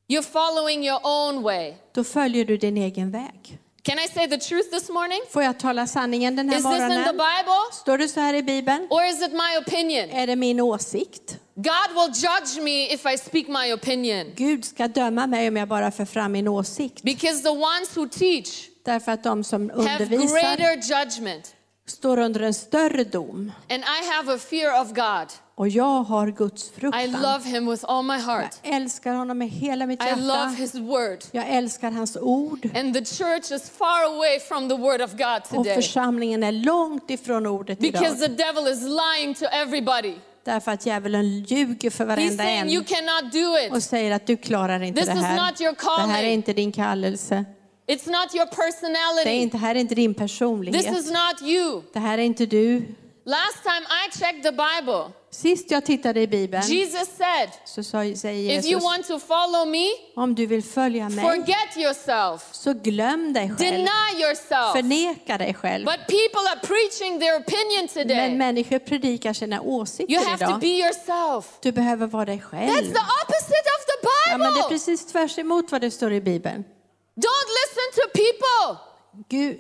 You're 0.09 0.23
following 0.23 0.87
your 0.87 1.01
own 1.03 1.43
way. 1.43 1.75
Då 1.95 2.05
följer 2.05 2.45
du 2.45 2.57
din 2.57 2.77
egen 2.77 3.11
väg. 3.11 3.59
Can 3.85 3.99
I 3.99 4.09
say 4.09 4.27
the 4.27 4.39
truth 4.39 4.71
this 4.71 4.89
morning? 4.89 5.21
Får 5.31 5.43
jag 5.43 5.59
tala 5.59 5.87
sanningen 5.87 6.37
den 6.37 6.49
här 6.49 6.57
Is 6.57 6.63
this 6.63 6.73
in 6.73 6.79
the 6.79 6.89
morgonen? 6.89 7.13
Bible 7.13 7.73
Står 7.73 7.99
det 7.99 8.09
så 8.09 8.21
här 8.21 8.35
i 8.35 8.43
Bibeln? 8.43 8.87
or 8.91 9.05
is 9.05 9.23
it 9.23 9.33
my 9.33 9.59
opinion? 9.67 10.11
Är 10.11 10.27
det 10.27 10.37
min 10.37 10.61
åsikt? 10.61 11.37
God 11.55 11.91
will 11.95 12.15
judge 12.15 12.63
me 12.63 12.93
if 12.95 13.07
I 13.07 13.19
speak 13.19 13.49
my 13.49 13.73
opinion. 13.73 14.33
Gud 14.37 14.65
ska 14.65 14.89
döma 14.89 15.27
mig 15.27 15.49
om 15.49 15.57
jag 15.57 15.69
bara 15.69 15.91
för 15.91 16.05
fram 16.05 16.33
min 16.33 16.49
åsikt. 16.49 17.03
Because 17.03 17.43
the 17.43 17.49
ones 17.49 17.97
who 17.97 18.09
teach 18.09 18.69
Därför 18.85 19.13
att 19.13 19.23
de 19.23 19.45
som 19.45 19.71
have 19.71 19.81
undervisar 19.81 20.57
greater 20.57 21.05
judgment. 21.05 21.55
står 21.87 22.19
under 22.19 22.41
en 22.41 22.55
större 22.55 23.05
dom. 23.05 23.53
And 23.71 23.83
I 23.83 24.11
have 24.17 24.35
a 24.35 24.39
fear 24.39 24.81
of 24.83 24.89
God. 24.89 25.29
Och 25.57 25.69
jag 25.69 26.03
har 26.03 26.27
Guds 26.31 26.71
I 26.71 26.81
fruktan. 26.81 27.11
love 27.13 27.45
him 27.45 27.71
with 27.71 27.85
all 27.89 28.05
my 28.05 28.17
heart. 28.19 28.51
Jag 28.63 28.75
älskar 28.75 29.15
honom 29.15 29.39
med 29.39 29.49
hela 29.49 29.87
mitt 29.87 30.03
I 30.03 30.11
love 30.21 30.23
hjärta. 30.23 30.49
his 30.49 30.75
word. 30.75 31.19
Jag 31.33 31.49
älskar 31.49 31.91
hans 31.91 32.17
ord. 32.17 32.71
And 32.77 32.95
the 32.95 33.05
church 33.05 33.53
is 33.53 33.71
far 33.71 34.05
away 34.15 34.41
from 34.49 34.69
the 34.69 34.75
word 34.77 35.01
of 35.03 35.13
God 35.13 35.43
Och 35.43 35.65
today. 35.65 35.75
församlingen 35.75 36.43
är 36.43 36.53
långt 36.53 37.11
ifrån 37.11 37.47
ordet 37.47 37.79
Because 37.79 38.07
idag. 38.07 38.19
the 38.21 38.29
devil 38.45 38.73
is 38.73 38.81
lying 38.83 39.35
to 39.35 39.45
everybody. 39.45 40.15
Därför 40.45 40.73
att 40.73 40.87
djävulen 40.87 41.41
ljuger 41.43 41.91
för 41.91 42.05
varenda 42.05 42.45
saying 42.45 42.69
you 42.69 42.79
en 42.79 42.85
cannot 42.85 43.33
do 43.33 43.71
och 43.73 43.79
it. 43.79 43.85
säger 43.85 44.11
att 44.11 44.27
du 44.27 44.37
klarar 44.37 44.83
inte 44.83 45.01
This 45.01 45.09
det 45.09 45.15
is 45.15 45.23
här. 45.25 45.51
not 45.51 45.61
your 45.61 45.73
Det 45.75 45.87
här 45.91 46.09
är 46.09 46.17
calling. 46.17 46.33
inte 46.33 46.53
din 46.53 46.73
kallelse. 46.73 47.45
It's 47.87 48.11
not 48.11 48.35
your 48.35 48.47
Det 48.47 48.53
är 48.53 48.71
personality. 48.71 49.31
inte, 49.31 49.57
här 49.59 49.75
är 49.75 49.79
inte 49.79 49.95
din 49.95 50.15
This 50.15 50.19
personlighet. 50.23 50.97
is 50.99 51.11
not 51.11 51.43
you. 51.51 51.83
Det 51.93 51.99
här 51.99 52.19
är 52.19 52.23
inte 52.23 52.47
du. 52.47 52.83
Last 53.27 53.63
time 53.63 53.87
I 54.07 54.19
checked 54.19 54.43
the 54.43 54.51
Bible, 54.51 55.05
Sist 55.35 55.71
jag 55.71 55.85
tittade 55.85 56.21
i 56.21 56.27
Bibeln 56.27 56.63
Jesus 56.67 57.09
said, 57.17 57.49
så 57.65 57.83
sa, 57.83 57.99
säger 58.17 58.59
if 58.59 58.65
you 58.65 58.73
Jesus, 58.73 58.85
want 58.85 59.07
to 59.07 59.19
follow 59.19 59.67
me, 59.69 59.87
om 60.17 60.35
du 60.35 60.47
vill 60.47 60.63
följa 60.63 61.09
mig 61.09 61.25
forget 61.25 61.77
yourself, 61.77 62.43
så 62.53 62.73
glöm 62.73 63.33
dig 63.33 63.49
själv. 63.49 63.59
deny 63.59 64.23
yourself. 64.23 64.73
Förneka 64.77 65.39
dig 65.39 65.55
själv. 65.55 65.85
But 65.85 65.97
people 66.07 66.45
are 66.53 66.61
preaching 66.63 67.21
their 67.21 67.37
opinion 67.41 67.89
Men 67.95 68.09
today. 68.09 68.37
människor 68.37 68.79
predikar 68.79 69.33
sina 69.33 69.57
You 69.57 69.81
åsikter 69.81 70.19
have 70.19 70.39
to 70.39 70.45
idag. 70.45 70.61
be 70.61 70.67
yourself. 70.67 71.59
Du 71.63 71.73
behöver 71.73 72.07
vara 72.07 72.25
dig 72.25 72.37
That's 72.37 72.49
själv. 72.51 72.69
the 72.69 73.05
opposite 73.23 73.67
of 73.77 73.83
the 73.87 74.09
Ja, 74.31 74.39
men 74.39 74.41
det 74.41 74.47
är 74.47 74.53
Bible. 74.63 74.69
precis 74.69 75.07
tvärs 75.07 75.39
emot 75.39 75.73
vad 75.73 75.81
det 75.81 75.91
står 75.91 76.13
i 76.13 76.21
Bibeln. 76.21 76.65
Don't 77.17 77.51
listen 77.61 77.89
to 77.99 78.05
people. 78.23 78.79
Gud. 79.29 79.59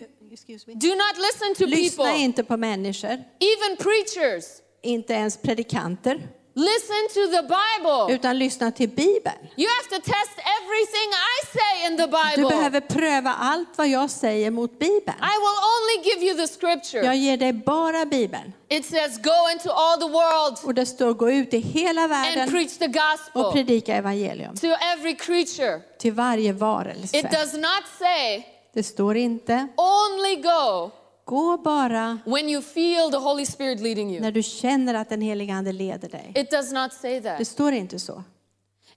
Do 0.66 0.88
not 0.88 1.14
listen 1.26 1.54
to 1.58 1.66
Lyssna 1.66 2.04
people. 2.04 2.18
inte 2.20 2.44
på 2.44 2.56
människor, 2.56 3.08
Even 3.40 3.76
preachers. 3.76 4.44
Inte 4.84 5.12
ens 5.12 5.36
predikanter. 5.36 6.28
Listen 6.56 7.08
to 7.14 7.36
the 7.36 7.42
Bible. 7.42 8.14
utan 8.14 8.38
lyssna 8.38 8.70
till 8.70 8.88
Bibeln. 8.88 9.36
You 9.56 9.68
have 9.68 9.88
to 9.90 10.10
test 10.10 10.34
everything 10.60 11.08
I 11.10 11.46
say 11.58 11.86
in 11.86 11.96
the 11.96 12.06
Du 12.06 12.36
Bible. 12.36 12.48
behöver 12.56 12.80
pröva 12.80 13.30
allt 13.34 13.68
vad 13.78 13.88
jag 13.88 14.10
säger 14.10 14.50
mot 14.50 14.78
Bibeln. 14.78 15.16
I 15.18 15.36
will 15.44 15.58
only 15.74 16.10
give 16.10 16.26
you 16.26 16.36
the 16.46 16.48
scripture. 16.54 17.04
Jag 17.04 17.16
ger 17.16 17.36
dig 17.36 17.52
bara 17.52 18.06
Bibeln. 18.06 18.52
It 18.68 18.86
says, 18.86 19.18
Go 19.18 19.50
into 19.52 19.70
all 19.70 19.98
the 20.00 20.08
world 20.08 20.58
Och 20.64 20.74
det 20.74 20.86
står 20.86 21.14
gå 21.14 21.30
ut 21.30 21.54
i 21.54 21.58
hela 21.58 22.00
and 22.00 22.10
världen 22.10 22.50
preach 22.50 22.78
the 22.78 22.84
och 22.86 22.92
gospel 22.92 23.52
predika 23.52 23.94
evangelium 23.96 24.54
to 24.56 24.66
every 24.66 25.14
creature. 25.16 25.80
till 25.98 26.12
varje 26.12 26.50
It 26.50 26.56
varelse. 26.56 27.22
does 27.22 27.52
not 27.54 27.84
say, 27.98 28.42
Det 28.74 28.82
står 28.82 29.16
inte 29.16 29.68
Only 29.76 30.36
go 30.36 30.90
gå 31.24 31.56
bara 31.56 32.18
when 32.26 32.48
you 32.48 32.62
feel 32.62 33.10
the 33.10 33.16
Holy 33.16 33.46
Spirit 33.46 33.80
leading 33.80 34.10
you. 34.10 34.20
när 34.20 34.32
du 34.32 34.42
känner 34.42 34.94
att 34.94 35.08
den 35.08 35.20
helige 35.20 35.54
Ande 35.54 35.72
leder 35.72 36.08
dig. 36.08 36.32
It 36.34 36.50
does 36.50 36.72
not 36.72 36.92
say 36.92 37.20
Det 37.20 37.36
that. 37.38 37.46
står 37.46 37.72
inte 37.72 37.98
så. 37.98 38.22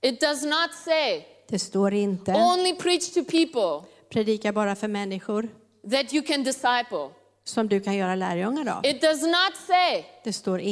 It 0.02 0.22
does 0.22 0.44
not 0.44 0.74
say, 0.86 1.22
Det 1.50 1.60
står 1.60 1.94
inte 1.94 2.34
Only 2.34 2.76
preach 2.76 3.10
to 3.14 3.24
people 3.24 3.88
predika 4.10 4.52
bara 4.54 4.76
för 4.76 4.88
människor 4.88 5.48
that 5.92 6.14
you 6.14 6.24
can 6.24 6.44
disciple. 6.44 7.10
som 7.44 7.68
du 7.68 7.80
kan 7.80 7.96
göra 7.96 8.16
lärjungar 8.16 8.78
av. 8.78 8.86
It 8.86 9.02
does 9.02 9.22
not 9.22 9.56
say, 9.68 10.04
Det 10.24 10.34
står 10.34 10.54
Only 10.60 10.72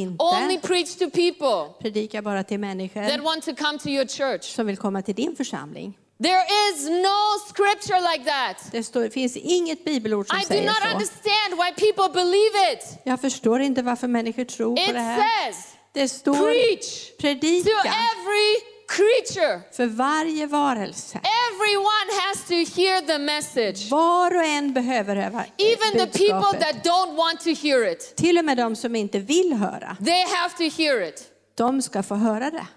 inte 0.53 0.67
preach 0.67 0.95
to 0.95 1.09
people 1.09 1.73
predika 1.81 2.21
bara 2.21 2.43
till 2.43 2.55
that 2.57 2.61
människor 2.61 3.21
want 3.23 3.43
to 3.43 3.55
come 3.55 3.79
to 3.79 3.89
your 3.89 4.05
church. 4.07 4.43
som 4.55 4.67
vill 4.67 4.77
komma 4.77 5.01
till 5.01 5.15
din 5.15 5.35
församling. 5.35 5.97
There 6.23 6.43
is 6.69 6.89
no 6.89 7.19
scripture 7.49 7.99
like 8.11 8.25
that. 8.31 8.71
Det 8.71 8.83
står, 8.83 9.09
finns 9.09 9.37
inget 9.37 9.85
bibelord 9.85 10.27
som 10.27 10.37
I 10.37 10.41
do 10.41 10.47
säger 10.47 10.65
not 10.67 10.75
så. 10.83 10.89
understand 10.93 11.51
why 11.57 11.71
people 11.91 12.13
believe 12.23 12.73
it. 12.73 12.99
Jag 13.03 13.21
förstår 13.21 13.59
inte 13.59 13.81
varför 13.81 14.07
människor 14.07 14.43
tror 14.45 14.75
på 14.75 14.81
It 14.81 14.93
det 14.93 14.99
här. 14.99 15.17
says, 15.45 15.57
Det 15.93 16.09
står 16.09 16.33
Preach 16.35 17.09
to 17.09 17.15
predika 17.21 17.69
every 17.81 18.55
creature. 18.87 19.61
för 19.73 19.85
varje 19.85 20.47
varelse. 20.47 21.19
Everyone 21.51 22.07
has 22.27 22.37
to 22.47 22.53
hear 22.81 23.01
the 23.01 23.17
message. 23.17 23.89
Var 23.91 24.35
och 24.35 24.43
en 24.43 24.73
behöver 24.73 25.15
höra 25.15 25.45
Even 25.57 25.91
the 25.91 26.17
people 26.17 26.33
budskapet. 26.33 26.59
that 26.61 26.83
don't 26.85 27.15
want 27.15 27.39
to 27.39 27.49
hear 27.67 27.91
it, 27.91 28.15
Till 28.15 28.37
och 28.37 28.45
med 28.45 28.57
de 28.57 28.75
som 28.75 28.95
inte 28.95 29.19
vill 29.19 29.53
höra, 29.53 29.97
they 30.05 30.25
have 30.35 30.53
to 30.57 30.81
hear 30.81 31.01
it. 31.09 31.23
de 31.57 31.81
ska 31.81 32.03
få 32.03 32.15
höra 32.15 32.51
det. 32.51 32.67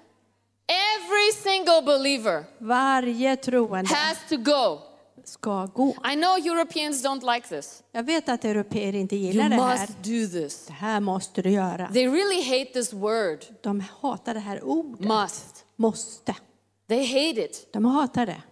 Every 0.69 1.33
single 1.33 1.83
believer 1.83 2.45
Varje 2.59 3.37
troende 3.37 3.95
has 3.95 4.19
to 4.29 4.37
go. 4.37 4.79
ska 5.25 5.67
gå. 5.67 5.89
I 6.13 6.15
know 6.15 6.37
Europeans 6.47 7.05
don't 7.05 7.35
like 7.35 7.49
this. 7.49 7.83
Jag 7.93 8.03
vet 8.03 8.29
att 8.29 8.45
europeer 8.45 8.95
inte 8.95 9.17
You 9.17 9.25
gillar 9.27 9.49
det 9.49 9.55
här. 9.57 9.79
must 9.81 9.93
do 10.03 10.41
this. 10.41 10.67
Det 10.67 10.73
här 10.73 11.01
måste 11.01 11.43
du 11.43 11.51
göra. 11.51 11.89
They 11.93 12.07
really 12.09 12.43
hate 12.43 12.73
this 12.73 12.93
word, 12.93 13.45
De 13.63 13.83
hatar 14.01 14.35
det 14.35 14.41
här 14.41 14.65
ordet. 14.65 15.01
must. 15.07 15.65
Måste. 15.77 16.35
They 16.89 17.07
hate 17.07 17.45
it. 17.45 17.69
De 17.73 17.85
hatar 17.85 18.27
det. 18.27 18.43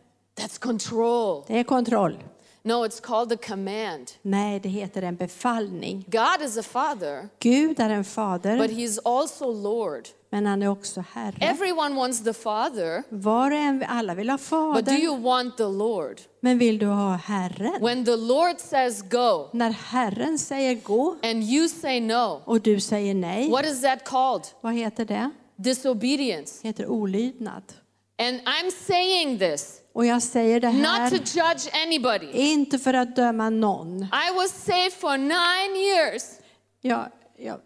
That's 0.41 0.59
control. 0.59 1.45
Det 1.47 1.59
är 1.59 1.65
kontroll. 1.65 2.19
No, 2.63 2.73
it's 2.87 3.01
called 3.01 3.33
a 3.33 3.37
command. 3.49 4.11
Nej, 4.23 4.61
det 4.61 4.69
heter 4.69 5.03
en 5.03 5.17
befallning. 5.17 6.05
God 6.09 6.47
is 6.47 6.59
a 6.59 6.63
father, 6.63 7.29
Gud 7.41 7.81
är 7.81 7.91
en 7.91 7.99
but 8.03 8.07
fader, 8.07 8.57
he's 8.69 8.99
also 9.05 9.53
Lord. 9.53 10.09
Men 10.31 10.47
han 10.47 10.62
är 10.62 10.69
också 10.69 11.05
Herre. 11.12 11.37
Everyone 11.41 11.95
wants 11.95 12.25
the 12.25 12.33
father, 12.33 13.03
Var 13.09 13.51
och 13.51 13.57
en, 13.57 13.85
alla 13.89 14.15
vill 14.15 14.31
ha 14.31 14.39
but 14.75 14.85
do 14.87 14.93
you 14.93 15.21
want 15.21 15.57
the 15.57 15.62
Lord? 15.69 16.21
men 16.41 16.59
vill 16.59 16.79
du 16.79 16.87
ha 16.87 17.15
Herren? 17.17 17.83
When 17.83 18.05
the 18.05 18.17
Lord 18.17 18.61
says 18.61 19.03
go 19.03 19.49
När 19.53 19.71
Herren 19.71 20.39
säger 20.39 20.75
gå 20.75 21.17
and 21.23 21.43
you 21.43 21.69
say 21.69 22.01
no, 22.01 22.43
och 22.45 22.61
du 22.61 22.81
säger 22.81 23.15
nej, 23.15 23.51
what 23.51 23.67
is 23.67 23.83
that 23.83 24.05
called? 24.05 24.43
vad 24.61 24.75
heter 24.75 25.05
det? 25.05 25.31
Disobedience. 25.57 26.59
Det 26.62 26.69
heter 26.69 26.87
olydnad. 26.87 27.62
And 28.19 28.41
I'm 28.41 28.71
saying 28.87 29.39
this 29.39 29.81
Och 29.93 30.07
jag 30.07 30.23
säger 30.23 30.61
det 30.61 30.73
not 30.73 30.85
to 30.85 30.91
här 30.91 31.11
judge 31.12 31.69
anybody. 31.87 32.27
inte 32.33 32.79
för 32.79 32.95
att 32.95 33.17
döma 33.17 33.51
någon. 33.51 34.03
I 34.03 34.35
was 34.37 34.65
saved 34.65 34.93
for 34.93 35.17
nine 35.17 35.77
years. 35.77 36.23
Jag, 36.81 37.09
jag. 37.39 37.61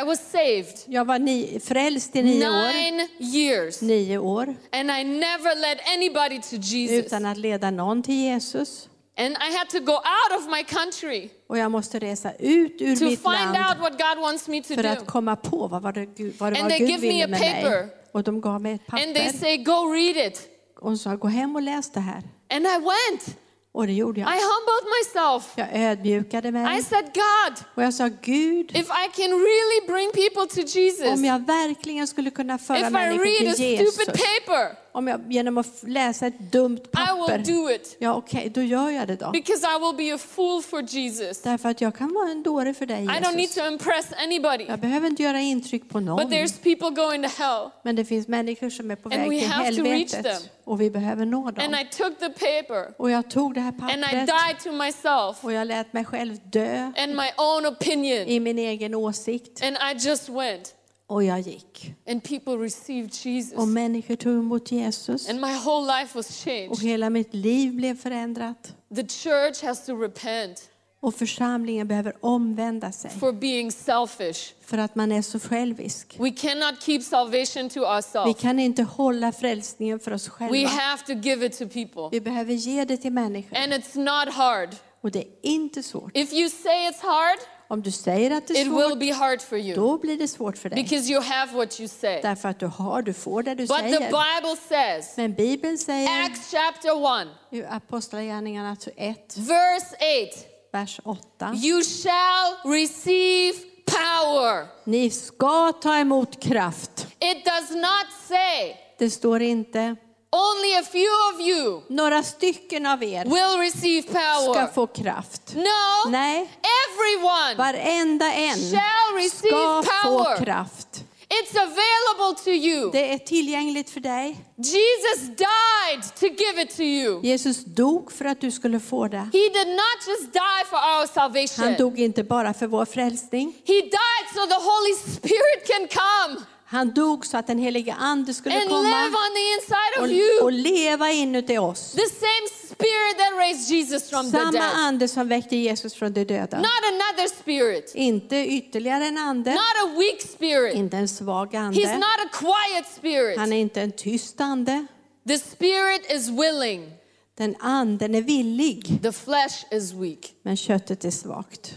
I 0.00 0.04
was 0.06 0.20
saved 0.32 0.78
jag 0.86 1.04
var 1.04 1.18
ni, 1.18 1.60
frälst 1.64 2.16
i 2.16 2.22
nio 2.22 2.48
år, 2.48 2.72
nine 2.72 3.08
years. 3.18 3.82
nio 3.82 4.18
år 4.18 4.54
And 4.72 4.90
I 4.90 5.04
never 5.04 5.60
led 5.60 5.78
anybody 5.96 6.40
to 6.50 6.56
Jesus. 6.56 7.06
utan 7.06 7.26
att 7.26 7.36
leda 7.38 7.70
någon 7.70 8.02
till 8.02 8.14
Jesus. 8.14 8.88
And 9.18 9.28
I 9.36 9.56
had 9.56 9.68
to 9.70 9.78
go 9.80 9.92
out 9.92 10.40
of 10.40 10.46
my 10.50 10.64
country 10.64 11.28
Och 11.46 11.58
jag 11.58 11.70
måste 11.70 11.98
resa 11.98 12.32
ut 12.32 12.76
ur 12.82 12.96
to 12.96 13.04
mitt 13.04 13.20
find 13.22 13.32
land 13.32 13.56
out 13.56 13.78
what 13.80 13.92
God 13.92 14.22
wants 14.22 14.48
me 14.48 14.62
to 14.62 14.74
för 14.74 14.82
do. 14.82 14.88
att 14.88 15.06
komma 15.06 15.36
på 15.36 15.66
vad, 15.68 15.82
var 15.82 15.92
det 15.92 16.06
vad 16.38 16.52
det 16.52 16.60
And 16.60 16.62
var 16.62 16.70
they 16.70 16.78
Gud 16.78 16.88
give 16.90 17.00
me 17.00 17.08
ville 17.08 17.24
a 17.24 17.28
med 17.28 17.40
mig. 17.40 17.62
paper. 17.62 17.88
Och 18.12 18.22
de 18.24 18.40
gav 18.40 18.60
mig 18.60 18.72
ett 18.72 18.80
And 18.92 19.14
they 19.14 19.26
papper 19.26 19.38
say, 19.38 19.56
go 19.56 19.92
read 19.92 20.26
it. 20.32 20.48
och 20.80 21.00
sa 21.00 21.16
gå 21.16 21.28
hem 21.28 21.56
och 21.56 21.62
läs 21.62 21.90
det 21.92 22.00
här. 22.00 22.22
And 22.50 22.66
I 22.66 22.78
went. 22.78 23.36
Och 23.76 23.86
det 23.86 23.92
gjorde 23.92 24.20
I 24.20 24.22
jag. 24.22 24.30
humbled 24.30 24.86
myself. 24.98 25.52
Jag 25.56 25.68
ödmjukade 25.82 26.48
I 26.48 26.52
mig 26.52 26.82
said, 26.82 27.04
God, 27.04 27.54
och 27.74 27.82
jag 27.82 27.94
sa 27.94 28.08
Gud, 28.22 28.70
if 28.70 28.86
I 28.86 29.08
can 29.16 29.30
really 29.30 29.86
bring 29.86 30.10
people 30.12 30.46
to 30.54 30.78
Jesus, 30.78 31.06
om 31.06 31.24
jag 31.24 31.46
verkligen 31.46 32.06
skulle 32.06 32.30
kunna 32.30 32.58
föra 32.58 32.78
if 32.78 32.86
I 32.88 32.90
människor 32.90 33.24
read 33.24 33.52
a 33.52 33.54
till 33.54 33.64
Jesus, 33.64 33.94
stupid 33.94 34.14
paper, 34.14 34.85
om 34.96 35.08
jag 35.08 35.32
genom 35.32 35.58
att 35.58 35.82
läsa 35.82 36.26
ett 36.26 36.38
dumt 36.52 36.76
I 36.76 36.80
will 36.82 36.92
papper, 36.92 37.38
do 37.38 37.70
it. 37.70 37.96
ja 37.98 38.14
okej, 38.14 38.50
då 38.54 38.62
gör 38.62 38.90
jag 38.90 39.08
det 39.08 39.16
då. 39.16 39.30
Because 39.30 39.66
I 39.66 39.78
will 39.80 39.96
be 40.08 40.14
a 40.14 40.18
fool 40.18 40.62
for 40.62 40.82
Jesus. 40.82 41.42
Därför 41.42 41.68
att 41.68 41.80
jag 41.80 41.94
kan 41.96 42.14
vara 42.14 42.30
en 42.30 42.42
dåre 42.42 42.74
för 42.74 42.86
dig 42.86 43.04
I 43.04 43.06
don't 43.06 43.20
need 43.30 43.40
Jesus. 43.40 43.54
to 43.54 43.66
impress 43.66 44.06
anybody. 44.24 44.64
Jag 44.68 44.78
behöver 44.80 45.06
inte 45.06 45.22
göra 45.22 45.40
intryck 45.40 45.88
på 45.88 46.00
någon. 46.00 46.28
But 46.28 46.38
there's 46.38 46.62
people 46.62 46.90
going 47.02 47.22
to 47.22 47.28
hell. 47.42 47.70
Men 47.82 47.96
det 47.96 48.04
finns 48.04 48.28
människor 48.28 48.70
som 48.70 48.90
är 48.90 48.96
på 48.96 49.08
And 49.08 49.18
väg 49.18 49.30
we 49.30 49.38
till 49.40 49.48
have 49.48 49.76
to 49.76 49.82
reach 49.82 50.12
helvetet 50.14 50.40
them. 50.42 50.50
och 50.64 50.80
vi 50.80 50.90
behöver 50.90 51.26
nå 51.26 51.50
dem. 51.50 51.64
And 51.64 51.74
I 51.74 51.88
took 51.96 52.18
the 52.18 52.28
paper 52.30 52.94
Och 53.02 53.10
jag 53.10 53.30
tog 53.30 53.54
det 53.54 53.60
här 53.60 53.72
and 53.80 53.90
I 53.90 54.02
pappret 54.02 54.26
died 54.26 54.58
to 54.64 54.72
myself 54.72 55.44
och 55.44 55.52
jag 55.52 55.66
lät 55.66 55.92
mig 55.92 56.04
själv 56.04 56.36
dö 56.44 56.92
and 56.96 57.14
my 57.16 57.30
own 57.36 57.66
opinion. 57.66 58.28
i 58.28 58.40
min 58.40 58.58
egen 58.58 58.94
åsikt. 58.94 59.62
And 59.64 59.76
I 59.76 60.06
just 60.08 60.28
went. 60.28 60.72
Och 61.08 61.24
jag 61.24 61.40
gick. 61.40 61.94
And 62.08 62.22
people 62.24 62.52
received 62.56 63.10
Jesus. 63.26 63.58
Och 63.58 63.68
människor 63.68 64.16
tog 64.16 64.32
emot 64.38 64.72
Jesus. 64.72 65.28
And 65.28 65.40
my 65.40 65.54
whole 65.54 66.00
life 66.00 66.18
was 66.18 66.28
Och 66.30 66.34
changed. 66.44 66.78
hela 66.82 67.10
mitt 67.10 67.34
liv 67.34 67.72
blev 67.74 67.96
förändrat. 67.98 68.74
The 68.96 69.06
church 69.08 69.62
has 69.62 69.86
to 69.86 69.96
repent 69.96 70.70
Och 71.00 71.14
församlingen 71.14 71.88
behöver 71.88 72.16
omvända 72.20 72.92
sig 72.92 73.10
for 73.10 73.32
being 73.32 73.72
selfish. 73.72 74.52
för 74.64 74.78
att 74.78 74.94
man 74.94 75.12
är 75.12 75.22
så 75.22 75.38
självisk. 75.40 76.16
We 76.20 76.30
cannot 76.30 76.82
keep 76.82 77.00
salvation 77.00 77.68
to 77.68 77.80
Vi 77.80 77.86
ourselves. 77.86 78.40
kan 78.40 78.58
inte 78.58 78.82
hålla 78.82 79.32
frälsningen 79.32 80.00
för 80.00 80.12
oss 80.12 80.26
We 80.26 80.30
själva. 80.30 80.68
have 80.68 81.02
to 81.06 81.12
give 81.12 81.46
it 81.46 81.58
to 81.58 81.68
people. 81.68 82.08
Vi 82.12 82.20
behöver 82.20 82.52
ge 82.54 82.84
det 82.84 82.96
till 82.96 83.12
människor. 83.12 83.56
And 83.56 83.72
it's 83.72 83.96
not 83.98 84.34
hard. 84.34 84.68
Och 85.00 85.10
det 85.10 85.18
är 85.18 85.26
inte 85.42 85.82
svårt. 85.82 86.16
If 86.16 86.32
you 86.32 86.50
say 86.50 86.88
it's 86.90 87.02
hard, 87.02 87.38
Om 87.68 87.82
du 87.82 87.90
säger 87.90 88.30
att 88.30 88.46
det 88.46 88.54
är 88.58 88.60
it 88.60 88.66
will 88.66 88.88
svårt, 88.90 88.98
be 88.98 89.12
hard 89.12 89.40
for 89.42 89.58
you 89.58 89.74
då 89.74 89.98
blir 89.98 90.16
det 90.18 90.28
svårt 90.28 90.58
för 90.58 90.68
dig. 90.70 90.82
because 90.82 91.12
you 91.12 91.22
have 91.22 91.52
what 91.52 91.80
you 91.80 91.88
say. 91.88 92.20
Därför 92.22 92.48
att 92.48 92.58
du 92.60 92.66
har, 92.66 93.02
du 93.02 93.12
får 93.12 93.42
det 93.42 93.54
du 93.54 93.66
But 93.66 93.76
the 93.76 93.82
säger. 93.82 94.00
Bible 94.00 94.56
says, 94.68 95.16
Men 95.16 95.34
Bibeln 95.34 95.78
säger 95.78 96.24
Acts 96.24 96.50
chapter 96.50 97.20
1, 97.22 97.28
i 97.50 97.64
Apostlagärningarna 97.64 98.76
1, 98.96 99.36
verse 99.36 99.96
8, 100.32 100.46
vers 100.72 101.00
8. 101.04 101.52
you 101.62 101.82
shall 101.84 102.72
receive 102.72 103.58
power. 103.86 104.66
Ni 104.84 105.10
ska 105.10 105.72
ta 105.72 105.98
emot 105.98 106.42
kraft. 106.42 107.06
It 107.20 107.44
does 107.44 107.70
not 107.70 108.06
say 108.28 108.74
Det 108.98 109.10
står 109.10 109.42
inte 109.42 109.96
only 110.32 110.74
a 110.74 110.82
few 110.82 111.10
of 111.34 111.40
you 111.40 111.82
några 111.88 112.22
stycken 112.22 112.86
av 112.86 113.02
er 113.04 113.24
will 113.24 113.58
receive 113.58 114.02
ska 114.02 114.12
power. 114.12 114.72
få 114.74 114.86
kraft. 114.86 115.54
No, 115.54 116.10
Nej, 116.10 116.50
everyone 116.88 117.54
varenda 117.56 118.32
en 118.32 118.54
shall 118.58 119.14
receive 119.16 119.48
ska 119.48 119.82
få 119.82 120.08
power. 120.24 120.44
kraft. 120.44 120.88
It's 121.28 121.56
available 121.58 122.44
to 122.44 122.50
you. 122.50 122.90
Det 122.92 123.12
är 123.12 123.18
tillgängligt 123.18 123.90
för 123.90 124.00
dig. 124.00 124.36
Jesus 124.56 125.20
died 125.20 126.16
to 126.20 126.26
give 126.26 126.62
it 126.62 126.76
to 126.76 126.82
you. 126.82 127.20
Jesus 127.22 127.64
dog 127.64 128.12
för 128.12 128.24
att 128.24 128.40
du 128.40 128.50
skulle 128.50 128.80
få 128.80 129.08
det. 129.08 129.16
He 129.18 129.48
did 129.54 129.68
not 129.68 129.98
just 130.08 130.32
die 130.32 130.64
for 130.70 130.76
our 130.76 130.98
Han 130.98 131.08
salvation. 131.08 131.74
dog 131.78 132.00
inte 132.00 132.24
bara 132.24 132.54
för 132.54 132.66
vår 132.66 132.84
frälsning. 132.84 133.52
He 133.66 133.72
died 133.80 134.26
so 134.34 134.46
the 134.46 134.54
Holy 134.54 134.94
Spirit 135.16 135.66
can 135.66 135.88
come 135.88 136.40
Han 136.68 136.94
dog 136.94 137.26
så 137.26 137.36
att 137.36 137.46
den 137.46 137.58
helige 137.58 137.94
Ande 137.94 138.34
skulle 138.34 138.54
and 138.54 138.64
live 138.64 138.70
komma 138.82 139.06
on 139.06 139.34
the 139.34 139.52
inside 139.54 139.98
of 139.98 140.02
och, 140.02 140.08
you. 140.08 140.42
och 140.42 140.52
leva 140.52 141.10
inuti 141.10 141.58
oss. 141.58 141.92
The 141.92 142.06
same 142.08 142.48
spirit 142.70 143.18
that 143.18 143.38
raised 143.38 143.70
Jesus 143.76 144.10
from 144.10 144.30
the 144.30 144.38
Samma 144.38 144.50
dead. 144.52 144.70
ande 144.74 145.08
som 145.08 145.28
väckte 145.28 145.56
Jesus 145.56 145.94
från 145.94 146.12
de 146.12 146.24
döda. 146.24 146.56
Not 146.56 146.66
another 146.92 147.28
spirit. 147.42 147.92
Inte 147.94 148.36
ytterligare 148.36 149.06
en 149.06 149.18
ande, 149.18 149.50
Not 149.50 149.60
a 149.84 149.94
weak 149.98 150.20
spirit. 150.20 150.74
inte 150.74 150.96
en 150.96 151.08
svag 151.08 151.54
He's 151.54 151.58
ande. 151.58 151.94
not 151.96 152.18
a 152.26 152.28
quiet 152.32 152.86
spirit. 152.96 153.38
Han 153.38 153.52
är 153.52 153.60
inte 153.60 153.82
en 153.82 153.92
tyst 153.92 154.40
ande. 154.40 154.86
The 155.28 155.38
spirit 155.38 156.12
is 156.12 156.28
willing. 156.28 156.92
Den 157.34 157.56
anden 157.60 158.14
är 158.14 158.22
villig, 158.22 159.02
The 159.02 159.12
flesh 159.12 159.64
is 159.70 159.92
weak. 159.92 160.32
men 160.42 160.56
köttet 160.56 161.04
är 161.04 161.10
svagt. 161.10 161.74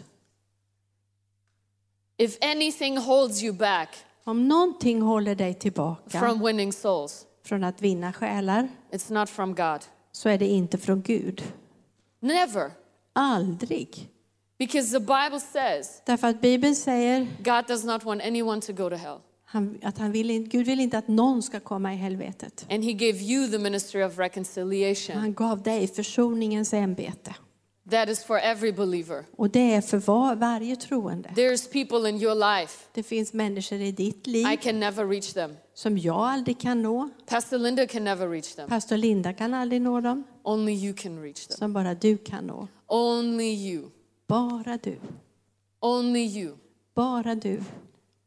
If 2.17 2.37
anything 2.41 2.97
holds 2.97 3.43
you 3.43 3.53
back, 3.53 3.89
Om 4.29 4.47
någonting 4.47 5.01
håller 5.01 5.35
dig 5.35 5.53
tillbaka 5.53 6.19
from 6.19 6.45
winning 6.45 6.73
souls, 6.73 7.25
från 7.45 7.63
att 7.63 7.81
vinna 7.81 8.13
själar 8.13 8.69
it's 8.91 9.13
not 9.13 9.29
from 9.29 9.55
God. 9.55 9.79
så 10.11 10.29
är 10.29 10.37
det 10.37 10.47
inte 10.47 10.77
från 10.77 11.01
Gud. 11.01 11.43
Never. 12.19 12.71
Aldrig. 13.13 14.09
Because 14.59 14.91
the 14.91 14.99
Bible 14.99 15.39
says 15.39 16.01
Därför 16.05 16.27
att 16.27 16.41
Bibeln 16.41 16.75
säger 16.75 17.27
God 17.43 17.67
does 17.67 17.83
not 17.83 18.03
want 18.03 18.21
anyone 18.21 18.61
to 18.61 18.73
go 18.73 18.89
to 18.89 18.95
hell. 18.95 19.17
han, 19.45 19.79
att 19.83 19.97
han 19.97 20.11
vill, 20.11 20.47
Gud 20.47 20.65
vill 20.65 20.79
inte 20.79 20.97
att 20.97 21.07
någon 21.07 21.43
ska 21.43 21.59
komma 21.59 21.93
i 21.93 21.97
helvetet. 21.97 22.65
And 22.69 22.83
He 22.83 22.93
gave 22.93 23.17
you 23.17 23.47
the 23.47 23.59
ministry 23.59 24.03
of 24.03 24.17
reconciliation. 24.19 25.17
Han 25.17 25.33
gav 25.33 25.61
dig 25.61 25.87
försoningens 25.87 26.73
ämbete. 26.73 27.35
That 27.89 28.09
is 28.09 28.23
for 28.23 28.37
every 28.37 28.71
believer. 28.71 29.25
Och 29.37 29.49
det 29.49 29.73
är 29.73 29.81
för 29.81 29.97
var, 29.97 30.35
varje 30.35 30.75
troende. 30.75 31.29
There's 31.29 31.71
people 31.71 32.09
in 32.09 32.21
your 32.21 32.59
life. 32.59 32.85
Det 32.93 33.03
finns 33.03 33.33
människor 33.33 33.77
i 33.81 33.91
ditt 33.91 34.27
liv 34.27 34.47
I 34.51 34.57
can 34.57 34.79
never 34.79 35.07
reach 35.07 35.33
them. 35.33 35.55
som 35.73 35.97
jag 35.97 36.15
aldrig 36.15 36.59
kan 36.59 36.81
nå. 36.81 37.09
Pastor 37.25 37.57
Linda 37.57 37.87
can 37.87 38.03
never 38.03 38.29
reach 38.29 38.55
them. 38.55 38.69
Pastor 38.69 38.97
Linda 38.97 39.33
kan 39.33 39.53
aldrig 39.53 39.81
nå 39.81 40.01
dem, 40.01 40.23
Only 40.43 40.73
you 40.73 40.93
can 40.93 41.21
reach 41.21 41.47
them. 41.47 41.57
som 41.57 41.73
bara 41.73 41.93
du 41.93 42.17
kan 42.17 42.47
nå. 42.47 42.67
Only 42.87 43.53
you. 43.71 43.89
Bara 44.27 44.77
du. 44.77 44.97
Only 45.79 46.25
you. 46.39 46.55
Bara 46.95 47.35
du. 47.35 47.61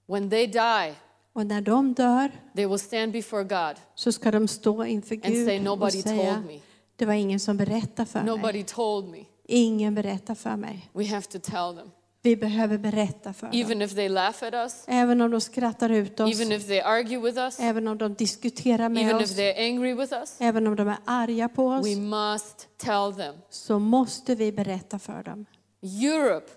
When 0.07 0.31
they 0.31 0.47
die, 0.47 0.95
Och 1.33 1.47
när 1.47 1.61
de 1.61 1.95
dör 1.95 2.31
they 2.57 2.67
will 2.67 2.79
stand 2.79 3.13
before 3.13 3.45
God 3.45 3.77
så 3.95 4.13
ska 4.13 4.31
de 4.31 4.49
stå 4.49 4.85
inför 4.85 5.15
and 5.15 5.25
say, 5.25 5.33
Gud 5.35 5.57
och 5.59 5.63
Nobody 5.65 6.03
säga 6.03 6.35
told 6.35 6.47
me. 6.47 6.61
det 6.97 7.07
var 7.07 7.15
ingen 7.15 7.41
som 7.41 7.57
berättade 7.57 8.09
för 8.09 8.19
mig. 8.23 8.27
Nobody 8.37 8.63
told 8.65 9.09
me. 9.09 9.25
Ingen 9.53 9.95
berättar 9.95 10.35
för 10.35 10.57
mig. 10.57 10.91
We 10.93 11.07
have 11.07 11.23
to 11.23 11.39
tell 11.39 11.77
them. 11.77 11.91
Vi 12.23 12.37
behöver 12.37 12.79
berätta 12.79 13.33
för 13.33 13.47
dem. 13.47 13.61
Even 13.61 13.83
if 13.83 13.95
they 13.95 14.09
laugh 14.09 14.45
at 14.45 14.55
us, 14.55 14.85
Även 14.87 15.21
om 15.21 15.31
de 15.31 15.41
skrattar 15.41 15.91
ut 15.91 16.21
oss, 16.21 16.41
even 16.41 16.53
if 16.53 16.67
they 16.67 16.81
argue 16.81 17.19
with 17.19 17.39
us, 17.39 17.61
även 17.61 17.89
om 17.89 17.99
de 17.99 18.15
diskuterar 18.15 18.89
med 18.89 19.03
even 19.03 19.17
oss, 19.17 19.31
if 19.31 19.37
they're 19.37 19.59
angry 19.59 19.95
with 19.95 20.13
us, 20.13 20.37
även 20.39 20.67
om 20.67 20.77
de 20.77 20.89
är 20.89 20.97
arga 21.05 21.49
på 21.49 21.67
oss, 21.67 21.87
we 21.87 21.97
must 21.97 22.69
tell 22.77 23.15
them. 23.17 23.35
så 23.51 23.79
måste 23.79 24.35
vi 24.35 24.53
berätta 24.53 24.99
för 24.99 25.23
dem. 25.23 25.47
Europe, 25.83 26.51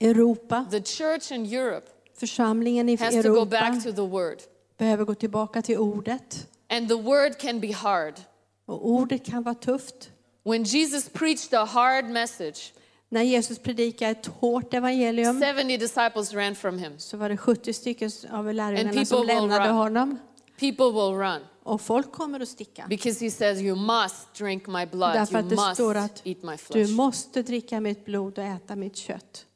Europa, 0.00 0.66
the 0.70 0.82
church 0.82 1.32
in 1.32 1.46
Europe, 1.46 1.86
församlingen 2.14 2.88
i 2.88 2.96
has 2.96 3.14
to 3.14 3.22
go 3.22 3.28
Europa 3.28 3.50
back 3.50 3.84
to 3.84 3.92
the 3.92 4.08
word. 4.08 4.38
behöver 4.78 5.04
gå 5.04 5.14
tillbaka 5.14 5.62
till 5.62 5.78
ordet. 5.78 6.48
And 6.68 6.88
the 6.88 6.94
word 6.94 7.38
can 7.38 7.60
be 7.60 7.72
hard. 7.72 8.14
Och 8.66 8.88
ordet 8.88 9.26
kan 9.26 9.42
vara 9.42 9.54
tufft. 9.54 10.10
When 10.44 10.64
Jesus 10.64 11.08
preached 11.08 11.52
a 11.54 11.64
hard 11.64 12.04
message, 12.04 12.72
När 13.08 13.22
Jesus 13.22 13.58
predikade 13.58 14.10
ett 14.10 14.26
hårt 14.26 14.74
evangelium 14.74 15.40
70 15.40 15.76
disciples 15.78 16.32
ran 16.32 16.54
from 16.54 16.78
him. 16.78 16.98
så 16.98 17.16
var 17.16 17.28
det 17.28 17.36
70 17.36 17.72
stycken 17.72 18.10
av 18.30 18.54
lärjungarna 18.54 19.04
som 19.04 19.26
lämnade 19.26 19.68
run. 19.68 19.76
honom. 19.76 20.18
People 20.60 20.86
will 20.86 21.14
run 21.18 21.40
Och 21.62 21.80
folk 21.80 22.12
kommer 22.12 22.40
att 22.40 22.48
sticka. 22.48 22.86
because 22.88 23.24
he 23.24 23.30
says, 23.30 23.60
You 23.60 23.76
must 23.76 24.34
drink 24.38 24.66
my 24.66 24.86
blood, 24.86 25.14
Därför 25.14 25.34
you 25.34 25.42
att 25.44 25.50
det 25.50 25.56
must 25.56 25.74
står 25.74 25.94
att 25.94 26.22
eat 26.26 26.42
my 26.42 26.56
du 26.72 26.88
måste 26.88 27.42
dricka 27.42 27.80
mitt 27.80 28.04
blod 28.04 28.38
och 28.38 28.44
äta 28.44 28.76
mitt 28.76 28.96
kött. 28.96 29.46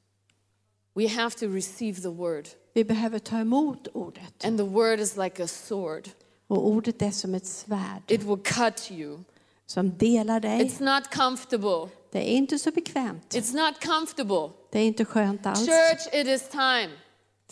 We 0.94 1.08
have 1.08 1.30
to 1.30 1.46
receive 1.46 2.00
the 2.02 2.08
word. 2.08 2.48
Vi 2.74 2.84
behöver 2.84 3.18
ta 3.18 3.38
emot 3.38 3.88
ordet. 3.94 4.44
And 4.44 4.58
the 4.58 4.64
word 4.64 5.00
is 5.00 5.16
like 5.16 5.42
a 5.42 5.46
sword, 5.46 6.08
Och 6.46 6.68
ordet 6.68 7.02
är 7.02 7.10
som 7.10 7.34
ett 7.34 7.46
svärd 7.46 8.02
it 8.08 8.22
will 8.22 8.38
cut 8.38 8.90
you. 8.90 9.18
Som 9.70 9.98
delar 9.98 10.40
dig. 10.40 10.60
It's 10.60 10.94
not 10.94 11.14
comfortable. 11.14 11.88
Det 12.12 12.18
är 12.18 12.36
inte 12.36 12.58
så 12.58 12.70
bekvämt. 12.70 13.34
It's 13.34 13.66
not 13.66 13.84
comfortable. 13.84 14.50
Det 14.72 14.78
är 14.78 14.84
inte 14.84 15.04
skönt 15.04 15.46
alls. 15.46 15.66
Church, 15.66 16.14
it 16.14 16.26
is 16.26 16.48
time 16.48 16.90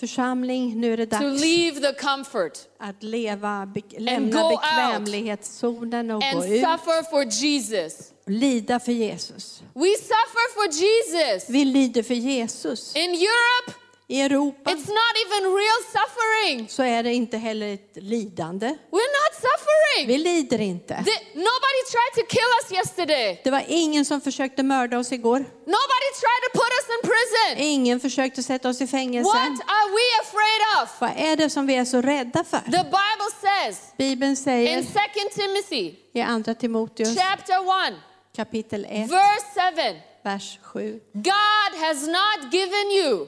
Församling, 0.01 0.81
nu 0.81 0.93
är 0.93 0.97
det 0.97 1.07
to 1.07 1.19
dags 1.19 1.41
leave 1.41 1.81
the 1.81 1.93
comfort 1.93 2.59
att 2.79 3.03
leva, 3.03 3.67
be, 3.67 3.81
lämna 3.99 4.49
bekvämlighetszonen 4.49 6.11
och 6.11 6.25
and 6.25 6.39
gå 6.39 6.47
ut 6.47 6.61
suffer 6.61 7.11
for 7.11 7.25
Jesus. 7.25 8.13
och 8.25 8.31
lida 8.31 8.81
för 8.81 8.93
Jesus. 8.93 9.63
We 9.75 9.89
suffer 9.97 10.55
for 10.55 10.73
Jesus. 10.73 11.51
Vi 11.51 11.65
lider 11.65 12.03
för 12.03 12.15
Jesus. 12.15 12.97
In 12.97 13.11
Europe, 13.11 13.73
I 14.09 14.21
Europa 14.21 14.71
it's 14.71 14.89
not 14.89 15.15
even 15.27 15.43
real 15.55 15.81
suffering. 15.93 16.69
så 16.69 16.83
är 16.83 17.03
det 17.03 17.15
inte 17.15 17.37
heller 17.39 17.75
ett 17.75 17.93
lidande. 17.95 18.67
We're 18.67 19.13
not 19.21 19.33
suffering. 19.35 20.07
Vi 20.07 20.19
lider 20.19 20.61
inte. 20.61 20.95
The- 20.95 21.25
nobody 21.35 21.81
tried 21.93 22.13
to 22.15 22.27
kill 22.29 22.51
us 22.63 22.73
yesterday. 22.73 23.41
Det 23.45 23.51
var 23.51 23.65
ingen 23.69 24.05
som 24.05 24.21
försökte 24.21 24.63
mörda 24.63 24.99
oss 24.99 25.13
igår. 25.13 25.39
Nobody 25.39 26.09
tried 26.23 26.43
to 26.47 26.59
put 26.59 26.73
us 26.81 26.89
in 26.95 27.11
prison. 27.11 27.65
Ingen 27.67 28.01
försökte 28.01 28.43
sätta 28.43 28.69
oss 28.69 28.81
i 28.81 28.87
fängelse. 28.87 29.29
What 29.29 29.61
are 29.67 29.91
we 29.91 30.21
afraid 30.21 30.83
of? 30.83 31.01
Vad 31.01 31.31
är 31.31 31.37
det 31.37 31.51
som 31.51 31.67
vi 31.67 31.75
är 31.75 31.85
så 31.85 32.01
rädda 32.03 32.45
för? 32.45 32.61
The 32.61 32.71
Bible 32.71 33.31
says 33.41 33.79
Bibeln 33.99 34.37
säger 34.37 34.79
in 34.79 34.87
2 34.87 35.01
Timothy 35.35 35.95
i 36.13 36.21
Andra 36.21 36.55
Timoteus 36.55 37.17
chapter 37.19 37.89
1, 37.89 37.95
kapitel 38.37 38.85
1, 38.91 39.11
verse 39.11 39.77
7, 39.77 40.01
vers 40.23 40.59
7. 40.63 41.01
God 41.13 41.81
has 41.81 42.07
not 42.07 42.53
given 42.53 42.91
you 42.91 43.27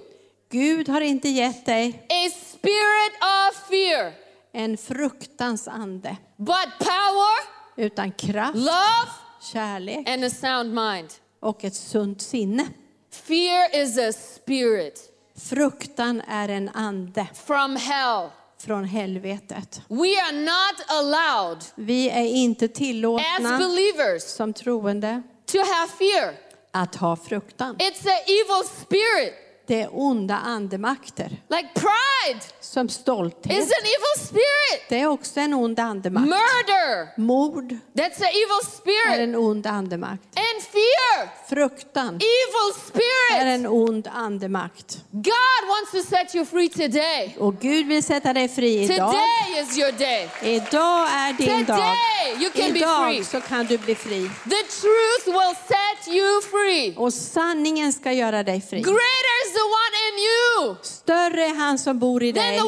Gud 0.50 0.88
har 0.88 1.00
inte 1.00 1.28
gett 1.28 1.66
dig 1.66 2.06
a 2.08 2.30
spirit 2.30 3.12
of 3.22 3.68
fear, 3.68 4.12
en 4.52 4.76
fruktans 4.76 5.68
ande, 5.68 6.16
but 6.36 6.68
power, 6.78 7.38
utan 7.76 8.12
kraft, 8.12 8.54
love, 8.54 9.10
kärlek 9.52 10.08
and 10.08 10.24
a 10.24 10.30
sound 10.30 10.74
mind. 10.74 11.08
och 11.40 11.64
ett 11.64 11.74
sunt 11.74 12.22
sinne. 12.22 12.66
Fear 13.10 13.82
is 13.82 13.98
a 13.98 14.12
spirit 14.12 15.14
Fruktan 15.48 16.20
är 16.28 16.48
en 16.48 16.68
ande 16.68 17.26
from 17.46 17.76
hell. 17.76 18.28
från 18.60 18.84
helvetet. 18.84 19.80
We 19.88 20.22
are 20.22 20.32
not 20.40 20.84
allowed 20.88 21.64
Vi 21.74 22.10
är 22.10 22.24
inte 22.24 22.64
as 22.64 22.72
tillåtna 22.72 23.58
believers 23.58 24.22
som 24.22 24.52
troende 24.52 25.22
to 25.46 25.58
have 25.58 25.88
fear. 25.98 26.34
att 26.70 26.94
ha 26.94 27.16
fruktan. 27.16 27.76
It's 27.76 28.06
an 28.06 28.22
evil 28.26 28.68
spirit. 28.80 29.47
Det 29.68 29.80
är 29.82 29.88
onda 29.92 30.34
andemakter. 30.34 31.28
Like 31.50 31.68
pride 31.74 32.40
Som 32.60 32.88
stolthet. 32.88 33.52
is 33.52 33.64
an 33.64 33.84
evil 33.84 34.26
spirit. 34.26 34.88
Det 34.88 35.00
är 35.00 35.06
också 35.06 35.40
en 35.40 35.54
ond 35.54 35.80
andemakt. 35.80 36.26
Murder, 36.26 37.20
Mord 37.20 37.64
that's 37.94 38.20
an 38.22 38.28
evil 38.28 38.60
är 38.62 38.70
spirit. 38.76 39.18
en 39.20 39.34
ond 39.34 39.66
andemakt. 39.66 40.22
And 40.36 40.62
fear, 40.62 41.28
Fruktan 41.48 42.08
evil 42.08 42.68
är 42.70 42.86
spirit. 42.88 43.42
en 43.42 43.66
ond 43.66 44.08
andemakt. 44.12 44.98
God 45.10 45.62
wants 45.68 45.90
to 45.92 46.16
set 46.16 46.34
you 46.34 46.44
free 46.44 46.68
today. 46.68 47.36
Och 47.38 47.58
Gud 47.60 47.86
vill 47.86 48.02
sätta 48.02 48.32
dig 48.32 48.48
fri 48.48 48.82
idag. 48.84 49.10
Today 49.10 49.62
is 49.62 49.78
your 49.78 49.92
day. 49.92 50.28
Idag 50.42 51.08
är 51.10 51.32
din 51.32 51.64
dag. 51.64 51.76
Today 51.76 52.42
you 52.44 52.50
can 52.50 52.72
be 52.72 52.78
free. 52.78 53.16
Idag 53.16 53.26
så 53.26 53.40
kan 53.40 53.66
du 53.66 53.78
bli 53.78 53.94
fri. 53.94 54.30
The 54.44 54.62
truth 54.80 55.26
will 55.26 55.54
set 55.68 56.14
you 56.14 56.42
free. 56.42 56.94
Och 56.96 57.12
sanningen 57.14 57.92
ska 57.92 58.12
göra 58.12 58.42
dig 58.42 58.60
fri. 58.60 58.80
Greater 58.82 59.38
the 59.60 59.66
one 59.82 59.94
in 60.06 60.16
you 60.28 60.76
Större 60.82 61.44
är 61.44 61.54
han 61.54 61.78
som 61.78 61.98
bor 61.98 62.22
i 62.22 62.32
dig 62.32 62.58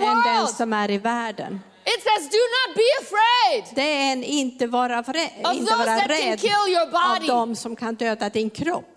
än 0.00 0.22
den 0.24 0.48
som 0.48 0.72
är 0.72 0.90
i 0.90 0.98
världen. 0.98 1.60
It 1.86 2.02
says, 2.02 2.30
do 2.30 2.38
not 2.56 2.76
be 2.76 2.88
afraid 3.02 3.64
Det 3.74 3.92
är 3.92 4.12
en 4.12 4.24
inte 4.24 4.66
vara, 4.66 4.98
inte 5.54 5.74
vara 5.74 5.96
rädd 5.96 6.40
kill 6.40 6.50
your 6.68 7.14
av 7.14 7.26
dem 7.26 7.56
som 7.56 7.76
kan 7.76 7.94
döda 7.94 8.28
din 8.28 8.50
kropp. 8.50 8.94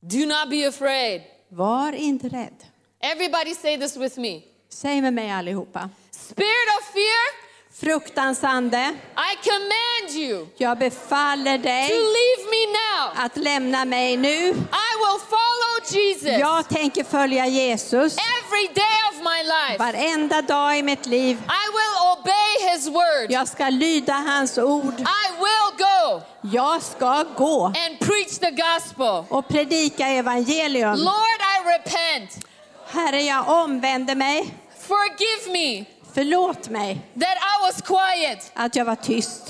Do 0.00 0.26
not 0.26 0.50
be 0.50 0.68
afraid. 0.68 1.22
Var 1.48 1.92
inte 1.92 2.28
rädd. 2.28 2.64
Everybody 3.00 3.54
say 3.54 3.78
this 3.78 3.96
with 3.96 4.18
me. 4.18 4.40
Säg 4.72 5.02
med 5.02 5.12
mig 5.12 5.30
allihopa. 5.30 5.90
Spirit 6.10 6.68
of 6.78 6.84
fear, 6.92 7.45
Fruktans 7.80 8.44
ande, 8.44 8.78
I 9.16 9.48
command 9.48 10.16
you 10.16 10.46
jag 10.56 10.78
befaller 10.78 11.56
to 11.56 11.62
dig 11.62 11.88
leave 11.88 12.50
me 12.50 12.66
now. 12.72 13.24
att 13.24 13.36
lämna 13.36 13.84
mig 13.84 14.16
nu. 14.16 14.38
I 14.48 14.92
will 15.02 15.20
follow 15.28 16.02
Jesus 16.02 16.38
Jag 16.40 16.68
tänker 16.68 17.04
följa 17.04 17.46
Jesus 17.46 18.16
every 18.16 18.66
day 18.74 18.98
of 19.10 19.16
my 19.22 19.42
life. 19.42 19.78
varenda 19.78 20.42
dag 20.42 20.78
i 20.78 20.82
mitt 20.82 21.06
liv. 21.06 21.36
I 21.36 21.66
will 21.72 22.18
obey 22.18 22.72
his 22.72 22.86
word. 22.88 23.30
Jag 23.30 23.48
ska 23.48 23.68
lyda 23.68 24.12
hans 24.12 24.58
ord. 24.58 24.94
I 25.00 25.30
will 25.38 25.78
go 25.78 26.22
Jag 26.42 26.82
ska 26.82 27.24
gå 27.36 27.64
and 27.66 27.98
preach 28.00 28.38
the 28.38 28.50
gospel. 28.50 29.24
och 29.28 29.48
predika 29.48 30.06
evangelium. 30.08 30.94
Lord, 30.98 31.40
I 31.40 31.78
repent. 31.78 32.46
Herre, 32.86 33.22
jag 33.22 33.48
omvänder 33.48 34.14
mig. 34.14 34.54
Forgive 34.88 35.52
me 35.52 35.84
Förlåt 36.16 36.68
mig 36.68 37.00
that 37.14 37.36
I 37.36 37.66
was 37.66 37.82
quiet. 37.82 38.50
att 38.54 38.76
jag 38.76 38.84
var 38.84 38.94
tyst. 38.96 39.42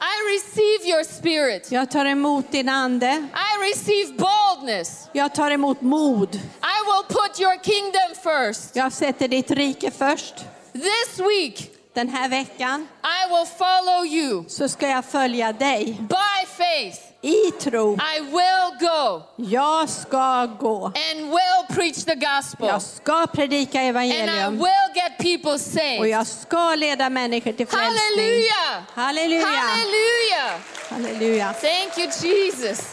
I 0.00 0.36
receive 0.36 0.90
your 0.90 1.04
spirit. 1.04 1.72
Jag 1.72 1.90
tar 1.90 2.04
emot 2.04 2.52
din 2.52 2.68
ande. 2.68 3.06
I 3.34 3.70
receive 3.72 4.12
boldness. 4.12 5.08
Jag 5.12 5.34
tar 5.34 5.50
emot 5.50 5.80
mod. 5.80 6.34
I 6.34 6.78
will 6.86 7.04
put 7.08 7.40
your 7.40 7.62
kingdom 7.64 8.14
first. 8.22 8.76
Jag 8.76 8.92
sätter 8.92 9.28
ditt 9.28 9.50
rike 9.50 9.90
först. 9.90 10.34
This 10.72 11.18
week, 11.18 11.70
Den 11.94 12.08
här 12.08 12.28
veckan 12.28 12.88
I 13.02 13.28
will 13.28 13.46
follow 13.58 14.06
you 14.06 14.44
så 14.48 14.68
ska 14.68 14.88
jag 14.88 15.04
följa 15.04 15.52
dig 15.52 15.96
by 16.00 16.35
faith. 16.56 16.98
i 17.22 17.50
tro. 17.60 17.94
I 18.16 18.20
will 18.20 18.78
go 18.88 19.22
Jag 19.36 19.88
ska 19.88 20.46
gå. 20.46 20.84
and 20.86 21.20
will 21.30 21.76
preach 21.76 22.04
the 22.04 22.14
gospel. 22.14 22.66
Jag 22.68 22.82
ska 22.82 23.26
predika 23.26 23.78
And 23.78 23.86
I 23.86 23.88
evangelium. 23.88 24.58
will 24.58 24.90
get 24.94 25.18
people 25.18 25.52
Och 25.52 25.60
saved. 25.60 26.06
jag 26.08 26.26
ska 26.26 26.74
leda 26.74 27.10
människor 27.10 27.52
till 27.52 27.66
frälsning. 27.66 27.98
Hallelujah! 27.98 28.82
Halleluja. 28.94 29.46
Hallelujah! 29.46 30.60
Halleluja. 30.90 31.52
Thank 31.52 31.98
you, 31.98 32.06
Jesus. 32.32 32.92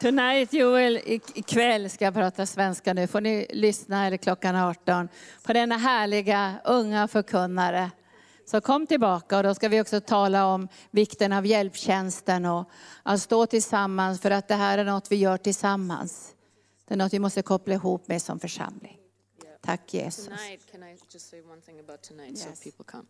Tonight 0.00 0.52
Joel, 0.52 1.00
ikväll 1.34 1.90
ska 1.90 2.04
jag 2.04 2.14
prata 2.14 2.46
svenska 2.46 2.94
nu. 2.94 3.06
Får 3.06 3.20
ni 3.20 3.46
lyssna 3.50 4.06
eller 4.06 4.16
klockan 4.16 4.56
18 4.56 5.08
på 5.42 5.52
denna 5.52 5.76
härliga 5.76 6.54
unga 6.64 7.08
förkunnare. 7.08 7.90
Så 8.46 8.60
kom 8.60 8.86
tillbaka 8.86 9.36
och 9.36 9.42
då 9.42 9.54
ska 9.54 9.68
vi 9.68 9.80
också 9.80 10.00
tala 10.00 10.46
om 10.46 10.68
vikten 10.90 11.32
av 11.32 11.46
hjälptjänsten 11.46 12.46
och 12.46 12.68
att 13.02 13.22
stå 13.22 13.46
tillsammans 13.46 14.20
för 14.20 14.30
att 14.30 14.48
det 14.48 14.54
här 14.54 14.78
är 14.78 14.84
något 14.84 15.12
vi 15.12 15.16
gör 15.16 15.36
tillsammans. 15.36 16.34
Det 16.88 16.94
är 16.94 16.98
något 16.98 17.12
vi 17.12 17.18
måste 17.18 17.42
koppla 17.42 17.74
ihop 17.74 18.08
med 18.08 18.22
som 18.22 18.40
församling. 18.40 18.98
Tack 19.60 19.94
Jesus. 19.94 20.24
Tonight, 20.24 20.72
can 20.72 20.82
I 20.82 20.96
just 21.10 21.30
say 21.30 21.40
one 21.40 21.60
thing 21.60 21.80
about 21.80 22.02
tonight 22.02 22.38
so 22.38 22.48
people 22.62 22.84
come? 22.84 23.06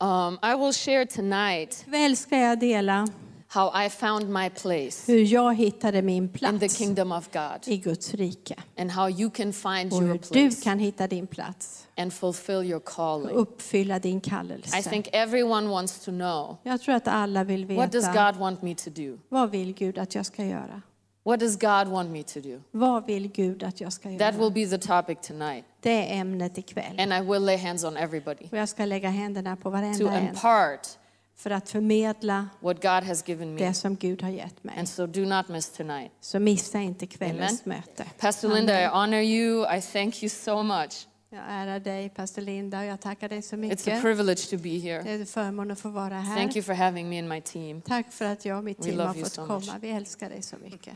Um, 0.00 0.38
I 0.42 0.56
will 0.56 0.72
share 0.72 1.06
tonight 1.06 1.84
Ikväll 1.86 2.16
ska 2.16 2.36
jag 2.36 2.58
dela 2.58 3.08
how 3.54 3.84
I 3.86 3.88
found 3.90 4.28
my 4.28 4.50
place 4.50 5.12
hur 5.12 5.18
jag 5.32 5.54
hittade 5.54 6.02
min 6.02 6.22
in 6.24 6.28
the 6.28 6.38
plats 6.38 6.76
kingdom 6.78 7.12
of 7.12 7.28
God 7.32 7.68
i 7.68 7.76
Guds 7.76 8.14
rike. 8.14 8.54
and 8.76 8.90
how 8.90 9.08
you 9.08 9.30
can 9.30 9.52
find 9.52 9.92
Och 9.92 10.02
your 10.02 10.12
hur 10.12 10.18
du 10.18 10.48
place 10.48 10.64
kan 10.64 10.78
hitta 10.78 11.06
din 11.06 11.26
plats 11.26 11.86
and 11.96 12.12
fulfill 12.12 12.62
your 12.64 12.76
och 12.76 12.84
calling. 12.84 13.36
uppfylla 13.36 13.98
din 13.98 14.18
I 14.18 14.20
kallelse. 14.20 14.82
think 14.82 15.08
everyone 15.12 15.68
wants 15.68 15.98
to 16.04 16.10
know 16.10 16.56
Jag 16.62 16.80
tror 16.80 16.94
att 16.94 17.08
alla 17.08 17.44
vill 17.44 17.66
what 17.66 17.92
does 17.92 18.08
veta 18.08 18.32
God 18.32 18.40
want 18.40 18.62
me 18.62 18.74
to 18.74 18.90
do? 18.90 19.18
vad 19.28 19.50
vill 19.50 19.74
Gud 19.74 19.98
att 19.98 20.14
jag 20.14 20.26
ska 20.26 20.44
göra? 20.44 20.82
What 21.26 21.40
does 21.40 21.56
God 21.58 21.88
want 21.88 22.10
me 22.10 22.22
to 22.22 22.40
do? 22.40 22.60
Vad 22.70 23.06
vill 23.06 23.28
Gud 23.32 23.62
att 23.62 23.80
jag 23.80 23.92
ska 23.92 24.08
That 24.08 24.20
göra? 24.20 24.30
will 24.32 24.52
be 24.52 24.78
the 24.78 24.86
topic 24.86 25.18
tonight. 25.22 25.64
Det 25.80 25.90
är 25.90 26.20
ämnet 26.20 26.58
ikväll. 26.58 27.00
And 27.00 27.12
I 27.12 27.20
will 27.32 27.44
lay 27.44 27.56
hands 27.56 27.84
on 27.84 27.96
everybody 27.96 28.44
Och 28.52 28.58
jag 28.58 28.68
ska 28.68 28.84
lägga 28.84 29.08
händerna 29.08 29.56
på 29.56 29.62
to 29.62 29.70
varenda 29.70 30.12
en 30.12 30.28
impart 30.28 30.88
för 31.36 31.50
att 31.50 31.68
förmedla 31.70 32.48
what 32.60 32.82
God 32.82 32.90
has 33.04 33.28
given 33.28 33.54
me. 33.54 33.66
det 33.66 33.74
som 33.74 33.96
Gud 33.96 34.22
har 34.22 34.30
gett 34.30 34.64
mig. 34.64 34.78
And 34.78 34.88
so 34.88 35.06
do 35.06 35.20
not 35.24 35.48
miss 35.48 35.68
tonight. 35.70 36.12
Så 36.20 36.38
missa 36.38 36.78
inte 36.80 37.06
kvällens 37.06 37.62
Amen. 37.64 37.78
möte. 37.86 38.04
Pastor 38.18 38.48
Linda, 38.54 38.82
I 38.82 38.86
honor 38.86 39.20
you. 39.20 39.76
I 39.76 39.80
thank 39.82 40.22
you 40.22 40.30
so 40.30 40.62
much. 40.62 41.06
Jag 41.30 41.42
ärar 41.48 41.80
dig, 41.80 42.08
pastor 42.08 42.42
Linda, 42.42 42.78
och 42.78 42.84
jag 42.84 43.00
tackar 43.00 43.28
dig 43.28 43.42
så 43.42 43.56
It's 43.56 43.58
a 43.58 43.68
mycket. 43.68 44.02
privilege 44.02 44.50
to 44.50 44.56
be 44.56 44.68
Det 44.68 44.78
here. 44.78 45.10
är 45.10 45.14
en 45.20 45.26
förmån 45.26 45.70
att 45.70 45.80
få 45.80 45.88
vara 45.88 46.14
här. 46.20 46.36
Thank 46.36 46.56
you 46.56 46.62
for 46.62 46.72
having 46.72 47.08
me 47.08 47.18
and 47.18 47.28
my 47.28 47.40
team. 47.40 47.82
Tack 47.82 48.12
för 48.12 48.24
att 48.24 48.44
jag 48.44 48.58
och 48.58 48.64
mitt 48.64 48.82
team 48.82 48.98
har 48.98 49.14
fått 49.14 49.32
so 49.32 49.46
komma. 49.46 49.58
much. 49.58 49.70
Vi 49.80 49.90
älskar 49.90 50.28
dig 50.28 50.42
så 50.42 50.56
mycket. 50.56 50.94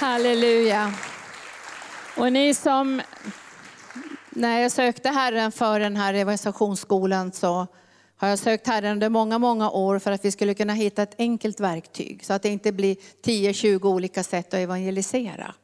Halleluja. 0.00 0.94
Och 2.16 2.32
ni 2.32 2.54
som, 2.54 3.02
när 4.38 4.60
jag 4.60 4.72
sökte 4.72 5.08
Herren 5.08 5.52
för 5.52 5.80
den 5.80 5.96
här 5.96 6.14
evangelisationsskolan 6.14 7.32
så 7.32 7.66
har 8.16 8.28
jag 8.28 8.38
sökt 8.38 8.66
Herren 8.66 8.92
under 8.92 9.08
många, 9.08 9.38
många 9.38 9.70
år 9.70 9.98
för 9.98 10.12
att 10.12 10.24
vi 10.24 10.30
skulle 10.30 10.54
kunna 10.54 10.72
hitta 10.72 11.02
ett 11.02 11.14
enkelt 11.18 11.60
verktyg 11.60 12.24
så 12.24 12.32
att 12.32 12.42
det 12.42 12.48
inte 12.48 12.72
blir 12.72 12.96
10-20 13.24 13.86
olika 13.86 14.22
sätt 14.22 14.46
att 14.46 14.60
evangelisera. 14.60 15.54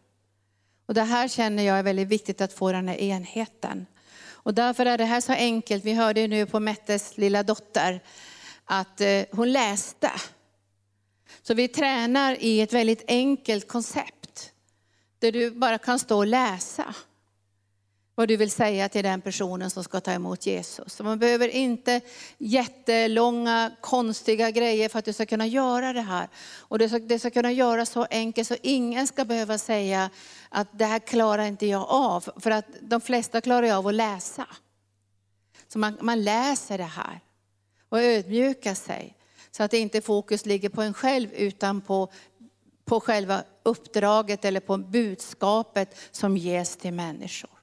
Och 0.87 0.95
det 0.95 1.03
här 1.03 1.29
känner 1.29 1.63
jag 1.63 1.79
är 1.79 1.83
väldigt 1.83 2.09
viktigt 2.09 2.41
att 2.41 2.53
få 2.53 2.73
den 2.73 2.89
här 2.89 2.97
enheten. 2.97 3.87
Och 4.31 4.55
därför 4.55 4.87
är 4.87 4.99
det 4.99 5.05
här 5.05 5.21
så 5.21 5.33
enkelt. 5.33 5.85
Vi 5.85 5.93
hörde 5.93 6.21
ju 6.21 6.29
nu 6.29 6.47
på 6.47 6.61
Mettes 6.61 7.19
lilla 7.19 7.43
dotter 7.43 8.01
att 8.65 9.01
eh, 9.01 9.23
hon 9.31 9.53
läste. 9.53 10.11
Så 11.43 11.55
vi 11.55 11.69
tränar 11.69 12.37
i 12.41 12.61
ett 12.61 12.73
väldigt 12.73 13.05
enkelt 13.09 13.69
koncept. 13.69 14.53
Där 15.19 15.33
du 15.33 15.51
bara 15.51 15.79
kan 15.79 15.99
stå 15.99 16.19
och 16.19 16.27
läsa 16.27 16.95
vad 18.15 18.29
du 18.29 18.37
vill 18.37 18.51
säga 18.51 18.89
till 18.89 19.05
den 19.05 19.21
personen 19.21 19.71
som 19.71 19.85
ska 19.85 20.01
ta 20.01 20.13
emot 20.13 20.47
Jesus. 20.47 20.93
Så 20.93 21.05
man 21.05 21.19
behöver 21.19 21.49
inte 21.49 22.01
jättelånga 22.39 23.77
konstiga 23.81 24.51
grejer 24.51 24.89
för 24.89 24.99
att 24.99 25.05
du 25.05 25.13
ska 25.13 25.27
kunna 25.27 25.47
göra 25.47 25.93
det 25.93 26.01
här. 26.01 26.29
Och 26.59 26.79
det 26.79 26.89
ska, 26.89 26.99
det 26.99 27.19
ska 27.19 27.31
kunna 27.31 27.53
göras 27.53 27.91
så 27.91 28.07
enkelt 28.11 28.49
så 28.49 28.57
ingen 28.63 29.07
ska 29.07 29.25
behöva 29.25 29.59
säga 29.59 30.11
att 30.49 30.69
det 30.73 30.85
här 30.85 30.99
klarar 30.99 31.45
inte 31.45 31.67
jag 31.67 31.87
av. 31.89 32.29
För 32.37 32.51
att 32.51 32.67
de 32.81 33.01
flesta 33.01 33.41
klarar 33.41 33.67
ju 33.67 33.73
av 33.73 33.87
att 33.87 33.95
läsa. 33.95 34.47
Så 35.69 35.79
man, 35.79 35.99
man 36.01 36.25
läser 36.25 36.79
det 36.79 36.85
här 36.85 37.21
och 37.89 38.03
ödmjukar 38.03 38.75
sig. 38.75 39.17
Så 39.51 39.63
att 39.63 39.73
inte 39.73 40.01
fokus 40.01 40.47
ligger 40.47 40.69
på 40.69 40.83
en 40.83 40.95
själv 40.95 41.33
utan 41.33 41.81
på, 41.81 42.13
på 42.85 43.01
själva 43.01 43.45
uppdraget 43.63 44.45
eller 44.45 44.61
på 44.61 44.77
budskapet 44.77 45.97
som 46.11 46.37
ges 46.37 46.77
till 46.77 46.93
människor. 46.93 47.54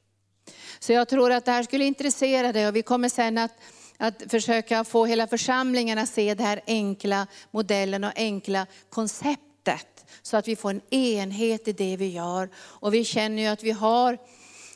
Så 0.84 0.94
jag 0.94 1.08
tror 1.08 1.32
att 1.32 1.46
det 1.46 1.52
här 1.52 1.64
skulle 1.64 1.86
intressera 1.86 2.52
dig 2.52 2.68
och 2.68 2.76
vi 2.76 2.82
kommer 2.82 3.10
sen 3.10 3.38
att, 3.38 3.52
att 3.98 4.24
försöka 4.28 4.84
få 4.84 5.06
hela 5.06 5.28
församlingen 5.28 5.98
att 5.98 6.10
se 6.10 6.34
den 6.34 6.46
här 6.46 6.62
enkla 6.68 7.28
modellen 7.52 8.04
och 8.04 8.12
enkla 8.16 8.68
konceptet. 8.90 10.06
Så 10.22 10.38
att 10.38 10.48
vi 10.48 10.56
får 10.56 10.70
en 10.70 10.82
enhet 10.90 11.68
i 11.68 11.74
det 11.74 11.98
vi 11.98 12.08
gör. 12.08 12.50
Och 12.56 12.94
vi 12.94 13.06
känner 13.06 13.44
ju 13.44 13.48
att 13.48 13.64
vi 13.64 13.72
har 13.72 14.18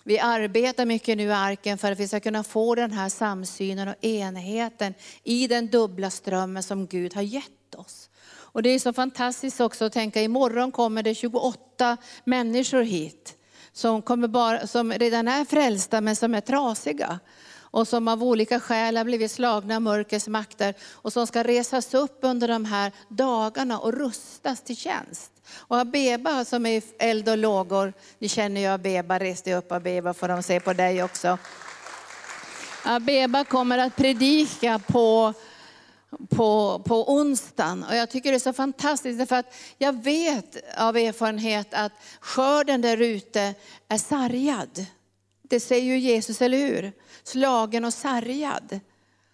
vi 0.07 0.19
arbetar 0.19 0.85
mycket 0.85 1.17
nu 1.17 1.23
i 1.23 1.31
arken 1.31 1.77
för 1.77 1.91
att 1.91 1.99
vi 1.99 2.07
ska 2.07 2.19
kunna 2.19 2.43
få 2.43 2.75
den 2.75 2.91
här 2.91 3.09
samsynen 3.09 3.87
och 3.87 4.05
enheten 4.05 4.93
i 5.23 5.47
den 5.47 5.67
dubbla 5.67 6.09
strömmen 6.09 6.63
som 6.63 6.87
Gud 6.87 7.15
har 7.15 7.21
gett 7.21 7.75
oss. 7.75 8.09
Och 8.27 8.63
det 8.63 8.69
är 8.69 8.79
så 8.79 8.93
fantastiskt 8.93 9.61
också 9.61 9.85
att 9.85 9.93
tänka, 9.93 10.21
imorgon 10.21 10.71
kommer 10.71 11.03
det 11.03 11.15
28 11.15 11.97
människor 12.23 12.81
hit 12.81 13.35
som, 13.75 14.01
kommer 14.01 14.27
bara, 14.27 14.67
som 14.67 14.93
redan 14.93 15.27
är 15.27 15.45
frälsta 15.45 16.01
men 16.01 16.15
som 16.15 16.35
är 16.35 16.41
trasiga. 16.41 17.19
Och 17.57 17.87
som 17.87 18.07
av 18.07 18.23
olika 18.23 18.59
skäl 18.59 18.97
har 18.97 19.03
blivit 19.03 19.31
slagna 19.31 19.75
av 19.75 19.81
mörkrets 19.81 20.27
makter. 20.27 20.73
Och 20.91 21.13
som 21.13 21.27
ska 21.27 21.43
resas 21.43 21.93
upp 21.93 22.17
under 22.21 22.47
de 22.47 22.65
här 22.65 22.91
dagarna 23.09 23.79
och 23.79 23.93
rustas 23.93 24.61
till 24.61 24.77
tjänst. 24.77 25.31
Och 25.53 25.79
Abeba 25.79 26.45
som 26.45 26.65
är 26.65 26.77
i 26.77 26.81
eld 26.99 27.29
och 27.29 27.37
lågor, 27.37 27.93
ni 28.19 28.29
känner 28.29 28.61
ju 28.61 28.67
Abeba, 28.67 29.19
res 29.19 29.41
dig 29.41 29.55
upp 29.55 29.71
Abeba 29.71 30.13
får 30.13 30.27
de 30.27 30.43
se 30.43 30.59
på 30.59 30.73
dig 30.73 31.03
också. 31.03 31.37
Abeba 32.85 33.43
kommer 33.43 33.77
att 33.77 33.95
predika 33.95 34.79
på 34.87 35.33
på, 36.29 36.81
på 36.85 37.13
onsdagen. 37.13 37.83
Och 37.83 37.95
jag 37.95 38.09
tycker 38.09 38.31
det 38.31 38.37
är 38.37 38.39
så 38.39 38.53
fantastiskt 38.53 39.29
för 39.29 39.35
att 39.35 39.53
jag 39.77 40.03
vet 40.03 40.57
av 40.77 40.97
erfarenhet 40.97 41.73
att 41.73 41.91
skörden 42.19 42.81
där 42.81 42.97
ute 42.97 43.53
är 43.87 43.97
sargad. 43.97 44.85
Det 45.41 45.59
säger 45.59 45.85
ju 45.85 45.99
Jesus, 45.99 46.41
eller 46.41 46.57
hur? 46.57 46.91
Slagen 47.23 47.85
och 47.85 47.93
sargad. 47.93 48.79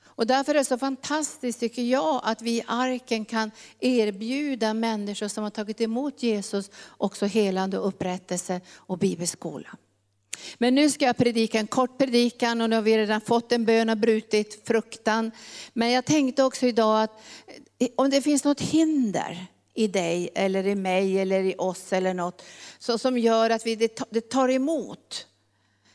Och 0.06 0.28
därför 0.28 0.56
är 0.56 0.60
det 0.60 0.66
så 0.66 0.78
fantastiskt 0.78 1.60
tycker 1.60 1.82
jag 1.82 2.22
att 2.24 2.42
vi 2.42 2.52
i 2.52 2.64
arken 2.68 3.26
kan 3.26 3.52
erbjuda 3.80 4.74
människor 4.74 5.28
som 5.28 5.44
har 5.44 5.52
tagit 5.52 5.82
emot 5.82 6.24
Jesus 6.24 6.70
också 6.98 7.26
helande 7.26 7.80
och 7.80 7.88
upprättelse 7.88 8.62
och 8.76 8.98
bibelskola. 8.98 9.70
Men 10.58 10.76
nu 10.76 10.90
ska 10.90 11.06
jag 11.06 11.18
predika 11.18 11.60
en 11.60 11.68
kort 11.68 11.98
predikan 11.98 12.62
och 12.62 12.70
nu 12.70 12.76
har 12.76 12.84
vi 12.84 12.98
redan 12.98 13.22
fått 13.22 13.52
en 13.52 13.66
bön 13.66 13.90
och 13.90 13.98
brutit 13.98 14.68
fruktan. 14.68 15.32
Men 15.74 15.92
jag 15.92 16.06
tänkte 16.06 16.44
också 16.44 16.66
idag 16.66 17.04
att 17.04 17.22
eh, 17.80 17.88
om 17.96 18.10
det 18.10 18.22
finns 18.22 18.44
något 18.44 18.62
hinder 18.62 19.46
i 19.74 19.88
dig 19.88 20.30
eller 20.36 20.68
i 20.68 20.76
mig 20.76 21.20
eller 21.20 21.44
i 21.44 21.56
oss 21.58 21.94
eller 21.94 22.14
något 22.14 22.44
så 22.80 22.98
som 22.98 23.18
gör 23.18 23.50
att 23.50 23.66
vi, 23.66 23.90
det 24.10 24.30
tar 24.30 24.50
emot. 24.50 25.28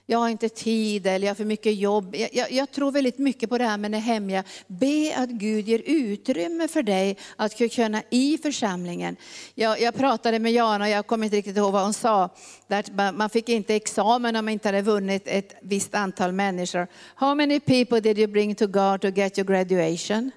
Jag 0.08 0.18
har 0.18 0.28
inte 0.28 0.48
tid 0.48 1.06
eller 1.06 1.26
jag 1.26 1.30
har 1.30 1.36
för 1.36 1.44
mycket 1.44 1.76
jobb. 1.76 2.16
Jag, 2.16 2.28
jag, 2.32 2.52
jag 2.52 2.70
tror 2.70 2.92
väldigt 2.92 3.18
mycket 3.18 3.50
på 3.50 3.58
det 3.58 3.64
här 3.64 3.78
med 3.78 3.90
Nehemja. 3.90 4.44
Be 4.66 5.14
att 5.16 5.30
Gud 5.30 5.68
ger 5.68 5.82
utrymme 5.84 6.68
för 6.68 6.82
dig 6.82 7.16
att 7.36 7.58
kunna 7.74 8.02
i 8.10 8.38
församlingen. 8.38 9.16
Jag, 9.54 9.80
jag 9.80 9.94
pratade 9.94 10.38
med 10.38 10.52
Jana, 10.52 10.84
och 10.84 10.90
jag 10.90 11.06
kommer 11.06 11.24
inte 11.24 11.36
riktigt 11.36 11.56
ihåg 11.56 11.72
vad 11.72 11.82
hon 11.82 11.94
sa. 11.94 12.28
That 12.68 12.90
man 13.14 13.30
fick 13.30 13.48
inte 13.48 13.74
examen 13.74 14.36
om 14.36 14.44
man 14.44 14.52
inte 14.52 14.68
hade 14.68 14.82
vunnit 14.82 15.22
ett 15.26 15.54
visst 15.60 15.94
antal 15.94 16.32
människor. 16.32 16.86
How 17.14 17.34
many 17.34 17.60
people 17.60 18.00
did 18.00 18.18
you 18.18 18.26
bring 18.26 18.54
to 18.54 18.66
God 18.66 19.00
to 19.00 19.08
get 19.08 19.38
your 19.38 19.46
graduation? 19.46 20.30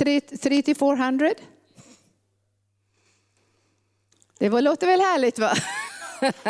Three, 0.00 0.20
three 0.20 0.62
to 0.62 0.74
400? 0.74 1.30
Det 4.38 4.48
var, 4.48 4.62
låter 4.62 4.86
väl 4.86 5.00
härligt 5.00 5.38
va? 5.38 5.52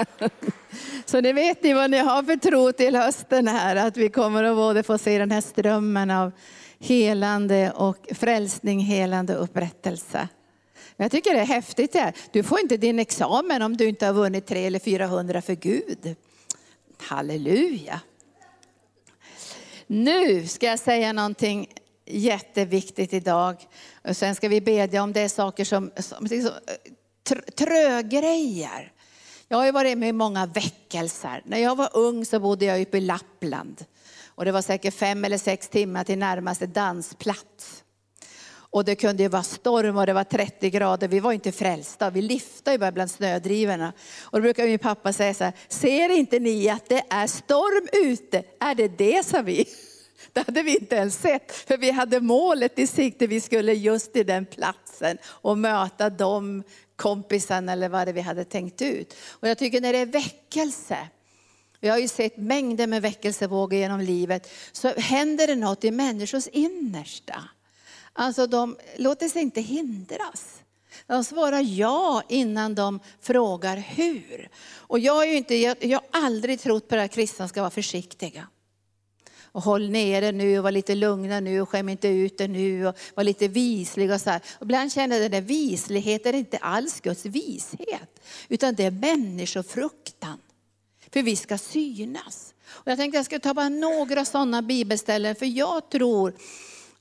Så 1.04 1.20
det 1.20 1.32
vet 1.32 1.62
ni 1.62 1.72
vad 1.72 1.90
ni 1.90 1.98
har 1.98 2.22
för 2.22 2.36
tro 2.36 2.72
till 2.72 2.96
hösten 2.96 3.48
här, 3.48 3.76
att 3.76 3.96
vi 3.96 4.08
kommer 4.08 4.44
att 4.44 4.56
både 4.56 4.82
få 4.82 4.98
se 4.98 5.18
den 5.18 5.30
här 5.30 5.40
strömmen 5.40 6.10
av 6.10 6.32
helande 6.78 7.72
och 7.72 8.08
frälsning, 8.14 8.80
helande 8.80 9.36
och 9.36 9.44
upprättelse. 9.44 10.28
Jag 10.96 11.10
tycker 11.10 11.34
det 11.34 11.40
är 11.40 11.46
häftigt. 11.46 11.92
Det. 11.92 12.00
här. 12.00 12.14
Du 12.32 12.42
får 12.42 12.60
inte 12.60 12.76
din 12.76 12.98
examen 12.98 13.62
om 13.62 13.76
du 13.76 13.88
inte 13.88 14.06
har 14.06 14.12
vunnit 14.12 14.46
300 14.46 14.66
eller 14.66 14.78
400 14.78 15.42
för 15.42 15.54
Gud. 15.54 16.16
Halleluja. 16.98 18.00
Nu 19.86 20.46
ska 20.46 20.66
jag 20.66 20.78
säga 20.78 21.12
någonting 21.12 21.68
jätteviktigt 22.12 23.12
idag. 23.12 23.56
Och 24.08 24.16
sen 24.16 24.34
ska 24.34 24.48
vi 24.48 24.60
bedja 24.60 25.02
om 25.02 25.12
det 25.12 25.20
är 25.20 25.28
saker 25.28 25.64
som, 25.64 25.90
som 25.96 26.26
liksom, 26.26 26.52
tr- 27.28 27.50
trögrejer. 27.50 28.92
Jag 29.48 29.58
har 29.58 29.64
ju 29.64 29.72
varit 29.72 29.98
med 29.98 30.08
i 30.08 30.12
många 30.12 30.46
väckelser. 30.46 31.42
När 31.44 31.58
jag 31.58 31.76
var 31.76 31.90
ung 31.92 32.24
så 32.24 32.40
bodde 32.40 32.64
jag 32.64 32.82
uppe 32.82 32.98
i 32.98 33.00
Lappland. 33.00 33.84
Och 34.26 34.44
det 34.44 34.52
var 34.52 34.62
säkert 34.62 34.94
fem 34.94 35.24
eller 35.24 35.38
sex 35.38 35.68
timmar 35.68 36.04
till 36.04 36.18
närmaste 36.18 36.66
dansplats. 36.66 37.84
Och 38.72 38.84
det 38.84 38.94
kunde 38.94 39.22
ju 39.22 39.28
vara 39.28 39.42
storm 39.42 39.96
och 39.96 40.06
det 40.06 40.12
var 40.12 40.24
30 40.24 40.70
grader. 40.70 41.08
Vi 41.08 41.20
var 41.20 41.32
inte 41.32 41.52
frälsta. 41.52 42.10
Vi 42.10 42.22
liftade 42.22 42.74
ju 42.74 42.78
bara 42.78 42.92
bland 42.92 43.10
snödrivorna. 43.10 43.92
Och 44.20 44.38
då 44.38 44.42
brukar 44.42 44.66
min 44.66 44.78
pappa 44.78 45.12
säga 45.12 45.34
så 45.34 45.44
här, 45.44 45.52
ser 45.68 46.08
inte 46.18 46.38
ni 46.38 46.68
att 46.68 46.88
det 46.88 47.04
är 47.10 47.26
storm 47.26 47.88
ute? 47.92 48.42
Är 48.60 48.74
det 48.74 48.88
det, 48.88 49.26
sa 49.26 49.42
vi. 49.42 49.68
Det 50.32 50.46
hade 50.46 50.62
vi 50.62 50.76
inte 50.76 50.96
ens 50.96 51.20
sett, 51.20 51.52
för 51.52 51.76
vi 51.76 51.90
hade 51.90 52.20
målet 52.20 52.78
i 52.78 52.86
sikte. 52.86 53.26
Vi 53.26 53.40
skulle 53.40 53.72
just 53.72 54.12
till 54.12 54.26
den 54.26 54.46
platsen 54.46 55.18
och 55.24 55.58
möta 55.58 56.10
de 56.10 56.62
kompisarna 56.96 57.72
eller 57.72 57.88
vad 57.88 58.08
det 58.08 58.12
vi 58.12 58.20
hade 58.20 58.44
tänkt 58.44 58.82
ut. 58.82 59.16
Och 59.28 59.48
jag 59.48 59.58
tycker 59.58 59.80
när 59.80 59.92
det 59.92 59.98
är 59.98 60.06
väckelse, 60.06 61.08
vi 61.80 61.88
har 61.88 61.98
ju 61.98 62.08
sett 62.08 62.36
mängder 62.36 62.86
med 62.86 63.02
väckelsevågor 63.02 63.78
genom 63.78 64.00
livet, 64.00 64.50
så 64.72 64.88
händer 64.88 65.46
det 65.46 65.54
något 65.54 65.84
i 65.84 65.90
människors 65.90 66.46
innersta. 66.46 67.44
Alltså 68.12 68.46
de 68.46 68.76
låter 68.96 69.28
sig 69.28 69.42
inte 69.42 69.60
hindras. 69.60 70.62
De 71.06 71.24
svarar 71.24 71.60
ja 71.60 72.22
innan 72.28 72.74
de 72.74 73.00
frågar 73.20 73.76
hur. 73.76 74.48
Och 74.74 74.98
jag, 74.98 75.22
är 75.22 75.30
ju 75.30 75.36
inte, 75.36 75.54
jag, 75.54 75.76
jag 75.80 75.98
har 75.98 76.24
aldrig 76.24 76.60
trott 76.60 76.88
på 76.88 76.96
att 76.96 77.12
kristna 77.12 77.48
ska 77.48 77.60
vara 77.60 77.70
försiktiga. 77.70 78.46
Och 79.52 79.62
håll 79.62 79.90
nere 79.90 80.32
nu 80.32 80.58
och 80.58 80.64
var 80.64 80.70
lite 80.70 80.94
lugna 80.94 81.40
nu 81.40 81.60
och 81.60 81.68
skäm 81.68 81.88
inte 81.88 82.08
ut 82.08 82.38
det 82.38 82.48
nu 82.48 82.86
och 82.86 82.98
var 83.14 83.24
lite 83.24 83.48
vislig 83.48 84.12
och 84.12 84.20
så 84.20 84.30
här. 84.30 84.40
Och 84.58 84.62
ibland 84.62 84.92
känner 84.92 85.16
jag 85.16 85.24
att 85.24 85.32
den 85.32 85.42
där 85.42 85.48
visligheten 85.48 86.34
är 86.34 86.38
inte 86.38 86.58
alls 86.58 87.00
Guds 87.00 87.24
vishet, 87.24 88.20
utan 88.48 88.74
det 88.74 88.84
är 88.84 88.90
människofruktan. 88.90 90.38
För 91.12 91.22
vi 91.22 91.36
ska 91.36 91.58
synas. 91.58 92.54
Och 92.66 92.90
jag 92.90 92.98
tänkte 92.98 93.18
jag 93.18 93.24
ska 93.24 93.38
ta 93.38 93.54
bara 93.54 93.68
några 93.68 94.24
sådana 94.24 94.62
bibelställen, 94.62 95.34
för 95.34 95.46
jag 95.46 95.90
tror 95.90 96.34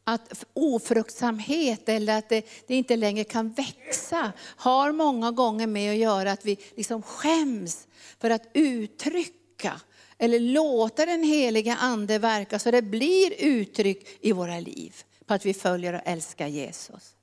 att 0.04 0.46
ofruktsamhet 0.54 1.90
eller 1.90 2.18
att 2.18 2.30
det, 2.30 2.46
det, 2.68 2.76
inte 2.76 2.96
längre 2.96 3.24
kan 3.24 3.54
växa 3.54 4.32
har 4.40 4.92
många 4.92 5.32
gånger 5.32 5.68
med 5.68 5.92
att 5.92 5.98
göra 5.98 6.32
att 6.32 6.46
vi 6.46 6.58
liksom 6.76 7.02
skäms 7.02 7.88
för 8.20 8.30
att 8.30 8.44
uttrycka 8.54 9.82
eller 10.20 10.40
låta 10.40 11.06
den 11.06 11.24
heliga 11.24 11.76
ande 11.76 12.20
verka 12.20 12.60
så 12.60 12.72
det 12.72 12.82
blir 12.82 13.34
uttryck 13.38 14.08
i 14.22 14.32
våra 14.32 14.60
liv 14.60 14.96
på 15.26 15.34
att 15.34 15.46
vi 15.46 15.54
följer 15.54 15.94
och 15.94 16.02
älskar 16.06 16.48
Jesus. 16.48 17.16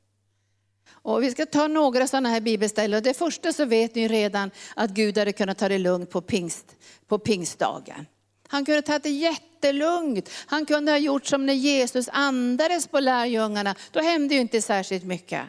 Och 0.91 1.23
vi 1.23 1.31
ska 1.31 1.47
ta 1.47 1.67
några 1.67 2.07
sådana 2.07 2.29
här 2.29 2.41
bibelställen. 2.41 3.03
Det 3.03 3.15
första 3.15 3.53
så 3.53 3.65
vet 3.65 3.95
ni 3.95 4.09
redan 4.09 4.51
att 4.77 4.91
Gud 4.91 5.19
hade 5.19 5.33
kunnat 5.33 5.59
ta 5.59 5.69
det 5.69 5.79
lugnt 5.79 6.11
på, 6.11 6.21
pingst, 6.21 6.77
på 7.07 7.19
pingstdagen. 7.19 8.07
Han 8.49 8.65
kunde 8.65 8.83
ta 8.83 8.99
det 8.99 9.11
jättelugnt. 9.11 10.31
Han 10.47 10.67
kunde 10.67 10.93
ha 10.93 10.99
gjort 10.99 11.27
som 11.27 11.47
när 11.47 11.55
Jesus 11.55 12.09
andades 12.13 12.87
på 12.87 13.01
lärjungarna. 13.01 13.75
Då 13.93 14.01
hände 14.01 14.35
ju 14.35 14.41
inte 14.41 14.63
särskilt 14.63 15.05
mycket. 15.05 15.43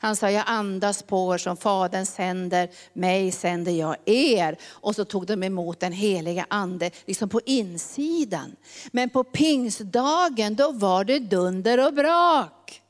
Han 0.00 0.16
sa, 0.16 0.30
jag 0.30 0.44
andas 0.46 1.02
på 1.02 1.34
er 1.34 1.38
som 1.38 1.56
Fadern 1.56 2.06
sänder 2.06 2.68
mig, 2.92 3.32
sänder 3.32 3.72
jag 3.72 3.96
er. 4.04 4.56
Och 4.68 4.94
så 4.94 5.04
tog 5.04 5.26
de 5.26 5.42
emot 5.42 5.80
den 5.80 5.92
heliga 5.92 6.46
ande, 6.50 6.90
liksom 7.06 7.28
på 7.28 7.40
insidan. 7.46 8.56
Men 8.92 9.10
på 9.10 9.24
pingstdagen, 9.24 10.54
då 10.54 10.72
var 10.72 11.04
det 11.04 11.18
dunder 11.18 11.86
och 11.86 11.94
brak. 11.94 12.82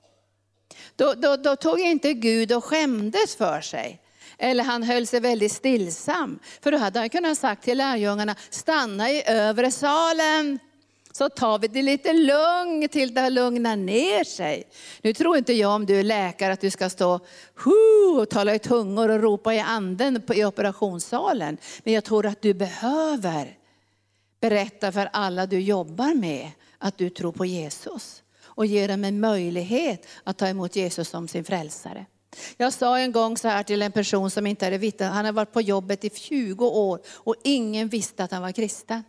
Då, 0.97 1.15
då, 1.15 1.37
då 1.37 1.57
tog 1.57 1.81
inte 1.81 2.15
Gud 2.15 2.53
och 2.53 2.65
skämdes 2.65 3.37
för 3.37 3.61
sig. 3.61 4.01
Eller 4.39 4.65
han 4.65 4.83
höll 4.83 5.07
sig 5.07 5.21
väldigt 5.21 5.53
stillsam. 5.53 6.39
För 6.61 6.73
då 6.73 6.79
hade 6.79 6.99
han 6.99 7.11
kunnat 7.11 7.39
sagt 7.39 7.65
till 7.65 7.79
lärjungarna, 7.79 8.35
stanna 8.51 9.11
i 9.11 9.23
övre 9.27 9.71
salen. 9.71 10.59
Så 11.19 11.29
tar 11.29 11.59
vi 11.59 11.69
det 11.69 11.83
lite 11.83 12.13
lugnt 12.13 12.93
till 12.93 13.15
det 13.15 13.31
lugnar 13.31 13.77
ner 13.77 14.25
sig. 14.25 14.65
Nu 15.03 15.13
tror 15.13 15.37
inte 15.37 15.53
jag 15.53 15.75
om 15.75 15.87
du 15.87 15.99
är 15.99 16.03
läkare 16.03 16.53
att 16.53 16.61
du 16.61 16.71
ska 16.71 16.91
stå 16.91 17.21
och 18.19 18.31
tala 18.31 18.55
i 18.55 18.59
tungor 18.59 19.09
och 19.09 19.23
ropa 19.23 19.55
i 19.55 19.59
anden 19.59 20.23
i 20.35 20.45
operationssalen. 20.45 21.59
Men 21.85 21.95
jag 21.95 22.05
tror 22.05 22.27
att 22.27 22.43
du 22.43 22.55
behöver 22.55 23.57
berätta 24.41 24.93
för 24.93 25.09
alla 25.13 25.47
du 25.47 25.61
jobbar 25.61 26.15
med 26.15 26.51
att 26.79 26.99
du 26.99 27.11
tror 27.11 27.33
på 27.33 27.47
Jesus. 27.47 28.23
Och 28.45 28.67
ge 28.67 28.87
dem 28.87 29.05
en 29.05 29.21
möjlighet 29.21 30.07
att 30.25 30.39
ta 30.39 30.49
emot 30.49 30.77
Jesus 30.77 31.09
som 31.09 31.29
sin 31.29 31.45
frälsare. 31.45 32.07
Jag 32.57 32.73
sa 32.73 32.99
en 32.99 33.13
gång 33.13 33.37
så 33.37 33.49
här 33.49 33.63
till 33.63 33.83
en 33.83 33.93
person 33.93 34.31
som 34.31 34.47
inte 34.47 34.65
hade 34.65 34.79
vittnat, 34.79 35.15
han 35.15 35.25
har 35.25 35.33
varit 35.33 35.53
på 35.53 35.61
jobbet 35.61 36.05
i 36.05 36.11
20 36.11 36.67
år 36.67 37.01
och 37.09 37.35
ingen 37.45 37.89
visste 37.89 38.25
att 38.25 38.33
han 38.33 38.43
var 38.43 38.53
kristen. 38.53 39.03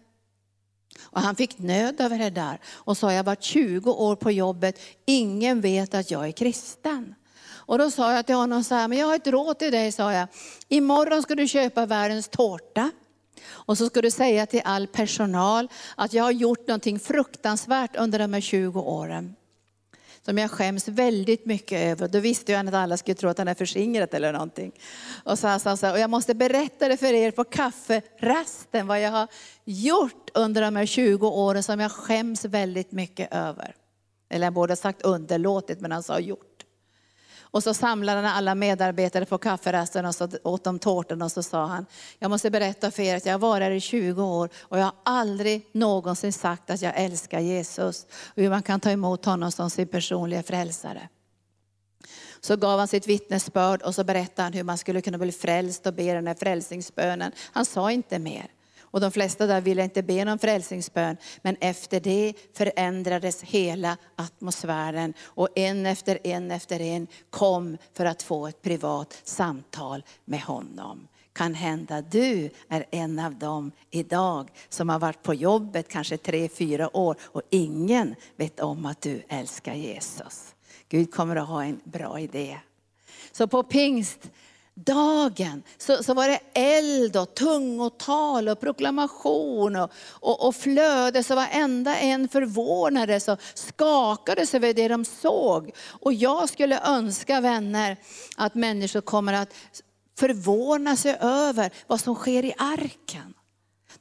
Och 1.04 1.22
han 1.22 1.36
fick 1.36 1.58
nöd 1.58 2.02
över 2.02 2.18
det 2.18 2.30
där 2.30 2.60
och 2.66 2.98
sa, 2.98 3.14
jag 3.14 3.24
var 3.24 3.32
varit 3.32 3.44
20 3.44 3.92
år 3.92 4.16
på 4.16 4.32
jobbet, 4.32 4.80
ingen 5.06 5.62
vet 5.62 5.94
att 5.94 6.12
jag 6.12 6.28
är 6.28 6.32
kristen. 6.32 7.16
Och 7.70 7.78
då 7.78 7.92
sa 7.92 8.14
jag 8.14 8.26
till 8.26 8.36
honom 8.36 8.64
så 8.64 8.76
här, 8.76 8.88
men 8.88 8.98
jag 8.98 9.08
har 9.08 9.16
ett 9.16 9.28
råd 9.28 9.60
till 9.60 9.72
dig, 9.72 9.92
sa 9.92 10.14
jag. 10.14 10.28
Imorgon 10.68 11.22
ska 11.22 11.36
du 11.36 11.48
köpa 11.48 11.86
världens 11.86 12.28
tårta. 12.30 12.92
Och 13.50 13.78
så 13.78 13.88
ska 13.88 14.02
du 14.02 14.12
säga 14.12 14.46
till 14.46 14.62
all 14.66 14.88
personal 14.88 15.68
att 15.96 16.14
jag 16.14 16.24
har 16.24 16.32
gjort 16.32 16.68
någonting 16.68 17.00
fruktansvärt 17.00 17.96
under 17.96 18.20
de 18.20 18.34
här 18.34 18.42
20 18.42 18.80
åren 18.80 19.36
som 20.30 20.38
jag 20.38 20.52
skäms 20.52 20.88
väldigt 20.88 21.46
mycket 21.46 21.82
över. 21.82 22.08
Då 22.08 22.20
visste 22.20 22.52
jag 22.52 22.68
att 22.68 22.74
alla 22.74 22.98
skulle 22.98 23.16
tro 23.16 23.30
att 23.30 23.38
han 23.38 23.48
är 23.48 23.54
förskingrat 23.54 24.14
eller 24.14 24.34
någonting. 24.34 24.72
Och 25.24 25.40
så 25.40 25.48
han 25.48 25.60
sa 25.60 25.78
så 25.78 25.86
här, 25.86 25.94
och 25.94 26.00
jag 26.00 26.10
måste 26.10 26.36
berätta 26.36 26.88
det 26.88 26.98
för 26.98 27.14
er 27.14 27.32
på 27.32 27.44
kafferasten 27.44 28.88
vad 28.88 29.02
jag 29.02 29.12
har 29.12 29.28
gjort 29.66 30.30
under 30.34 30.62
de 30.62 30.76
här 30.76 30.86
20 30.86 31.28
åren 31.28 31.64
som 31.64 31.80
jag 31.80 31.92
skäms 31.92 32.46
väldigt 32.46 32.92
mycket 32.92 33.34
över. 33.34 33.76
Eller 34.30 34.46
han 34.46 34.54
borde 34.54 34.72
ha 34.72 34.76
sagt 34.76 35.02
underlåtit, 35.02 35.82
men 35.82 35.92
han 35.92 36.04
sa 36.04 36.20
gjort. 36.20 36.49
Och 37.52 37.64
så 37.64 37.74
samlade 37.74 38.22
han 38.22 38.38
alla 38.38 38.56
medarbetare 38.56 39.26
på 39.26 39.38
kafferasten 39.38 40.06
och 40.06 40.16
så 40.16 40.30
åt 40.44 40.64
de 40.64 40.80
tårtan 40.80 41.22
och 41.22 41.32
så 41.32 41.44
sa 41.44 41.66
han, 41.66 41.86
jag 42.20 42.32
måste 42.32 42.52
berätta 42.52 42.92
för 42.92 43.04
er 43.04 43.16
att 43.16 43.26
jag 43.26 43.34
har 43.34 43.40
varit 43.40 43.64
här 43.64 43.72
i 43.72 43.80
20 43.80 44.24
år 44.24 44.50
och 44.58 44.80
jag 44.80 44.84
har 44.84 44.94
aldrig 45.04 45.70
någonsin 45.72 46.34
sagt 46.34 46.70
att 46.70 46.82
jag 46.82 46.94
älskar 46.96 47.40
Jesus 47.40 48.06
och 48.20 48.42
hur 48.42 48.50
man 48.50 48.64
kan 48.64 48.80
ta 48.80 48.92
emot 48.92 49.26
honom 49.26 49.52
som 49.52 49.70
sin 49.70 49.88
personliga 49.88 50.44
frälsare. 50.44 51.10
Så 52.42 52.56
gav 52.56 52.80
han 52.80 52.88
sitt 52.88 53.08
vittnesbörd 53.08 53.82
och 53.82 53.96
så 53.96 54.04
berättade 54.04 54.44
han 54.44 54.54
hur 54.54 54.64
man 54.64 54.78
skulle 54.78 55.02
kunna 55.02 55.18
bli 55.18 55.32
frälst 55.32 55.88
och 55.88 55.94
be 55.94 56.14
den 56.14 56.28
här 56.28 56.36
frälsningsbönen. 56.36 57.32
Han 57.52 57.66
sa 57.66 57.92
inte 57.92 58.20
mer. 58.20 58.48
Och 58.92 59.02
de 59.02 59.12
flesta 59.12 59.48
där 59.48 59.62
ville 59.62 59.84
inte 59.84 60.04
be 60.04 60.26
någon 60.26 60.40
frälsningsbön. 60.40 61.18
Men 61.42 61.56
efter 61.60 62.00
det 62.00 62.34
förändrades 62.54 63.44
hela 63.44 63.98
atmosfären. 64.16 65.14
Och 65.22 65.48
en 65.56 65.86
efter 65.86 66.20
en 66.24 66.52
efter 66.52 66.82
en 66.82 67.08
kom 67.30 67.78
för 67.94 68.06
att 68.06 68.24
få 68.24 68.48
ett 68.48 68.62
privat 68.62 69.22
samtal 69.24 70.04
med 70.26 70.42
honom. 70.42 71.08
Kan 71.34 71.54
hända 71.54 72.02
du 72.02 72.50
är 72.70 72.86
en 72.92 73.20
av 73.20 73.36
dem 73.36 73.72
idag 73.92 74.50
som 74.70 74.90
har 74.90 75.00
varit 75.00 75.24
på 75.24 75.34
jobbet 75.34 75.88
kanske 75.90 76.18
tre, 76.18 76.50
fyra 76.50 76.98
år 76.98 77.16
och 77.22 77.42
ingen 77.50 78.16
vet 78.36 78.60
om 78.60 78.86
att 78.86 79.02
du 79.02 79.24
älskar 79.30 79.74
Jesus. 79.74 80.56
Gud 80.90 81.14
kommer 81.14 81.36
att 81.36 81.48
ha 81.48 81.64
en 81.64 81.82
bra 81.84 82.20
idé. 82.20 82.60
Så 83.32 83.48
på 83.48 83.64
pingst 83.64 84.32
dagen 84.86 85.64
så, 85.78 86.04
så 86.04 86.14
var 86.14 86.28
det 86.28 86.40
eld 86.54 87.18
och 87.18 87.34
tungotal 87.34 88.50
och 88.50 88.60
proklamation 88.60 89.76
och, 89.76 89.92
och, 90.10 90.48
och 90.48 90.56
flöde. 90.56 91.24
Så 91.24 91.36
varenda 91.36 91.98
en 91.98 92.28
förvånades 92.28 93.28
och 93.28 93.40
skakades 93.54 94.56
över 94.56 94.74
det 94.74 94.88
de 94.88 95.06
såg. 95.06 95.72
Och 95.88 96.14
jag 96.14 96.50
skulle 96.50 96.80
önska 96.86 97.42
vänner 97.42 97.98
att 98.38 98.56
människor 98.56 99.02
kommer 99.02 99.34
att 99.34 99.54
förvåna 100.20 100.96
sig 100.96 101.18
över 101.22 101.72
vad 101.88 102.00
som 102.00 102.16
sker 102.16 102.46
i 102.46 102.54
arken. 102.58 103.34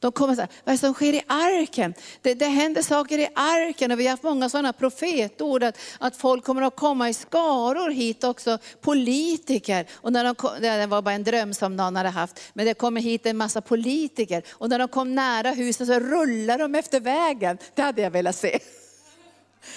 De 0.00 0.12
kommer 0.12 0.34
säga, 0.34 0.48
vad 0.64 0.72
är 0.72 0.76
det 0.76 0.78
som 0.78 0.94
sker 0.94 1.12
i 1.12 1.22
arken? 1.26 1.94
Det, 2.22 2.34
det 2.34 2.46
händer 2.46 2.82
saker 2.82 3.18
i 3.18 3.28
arken 3.34 3.92
och 3.92 4.00
vi 4.00 4.04
har 4.04 4.10
haft 4.10 4.22
många 4.22 4.48
sådana 4.48 4.72
profetord 4.72 5.62
att, 5.62 5.78
att 5.98 6.16
folk 6.16 6.44
kommer 6.44 6.62
att 6.62 6.76
komma 6.76 7.08
i 7.08 7.14
skaror 7.14 7.90
hit 7.90 8.24
också, 8.24 8.58
politiker. 8.80 9.86
Och 9.94 10.12
när 10.12 10.24
de 10.24 10.34
kom, 10.34 10.50
det 10.60 10.86
var 10.86 11.02
bara 11.02 11.14
en 11.14 11.24
dröm 11.24 11.54
som 11.54 11.76
någon 11.76 11.96
hade 11.96 12.08
haft, 12.08 12.40
men 12.52 12.66
det 12.66 12.74
kommer 12.74 13.00
hit 13.00 13.26
en 13.26 13.36
massa 13.36 13.60
politiker. 13.60 14.42
Och 14.50 14.68
när 14.68 14.78
de 14.78 14.88
kom 14.88 15.14
nära 15.14 15.50
huset 15.50 15.86
så 15.86 16.00
rullar 16.00 16.58
de 16.58 16.74
efter 16.74 17.00
vägen. 17.00 17.58
Det 17.74 17.82
hade 17.82 18.02
jag 18.02 18.10
velat 18.10 18.36
se. 18.36 18.58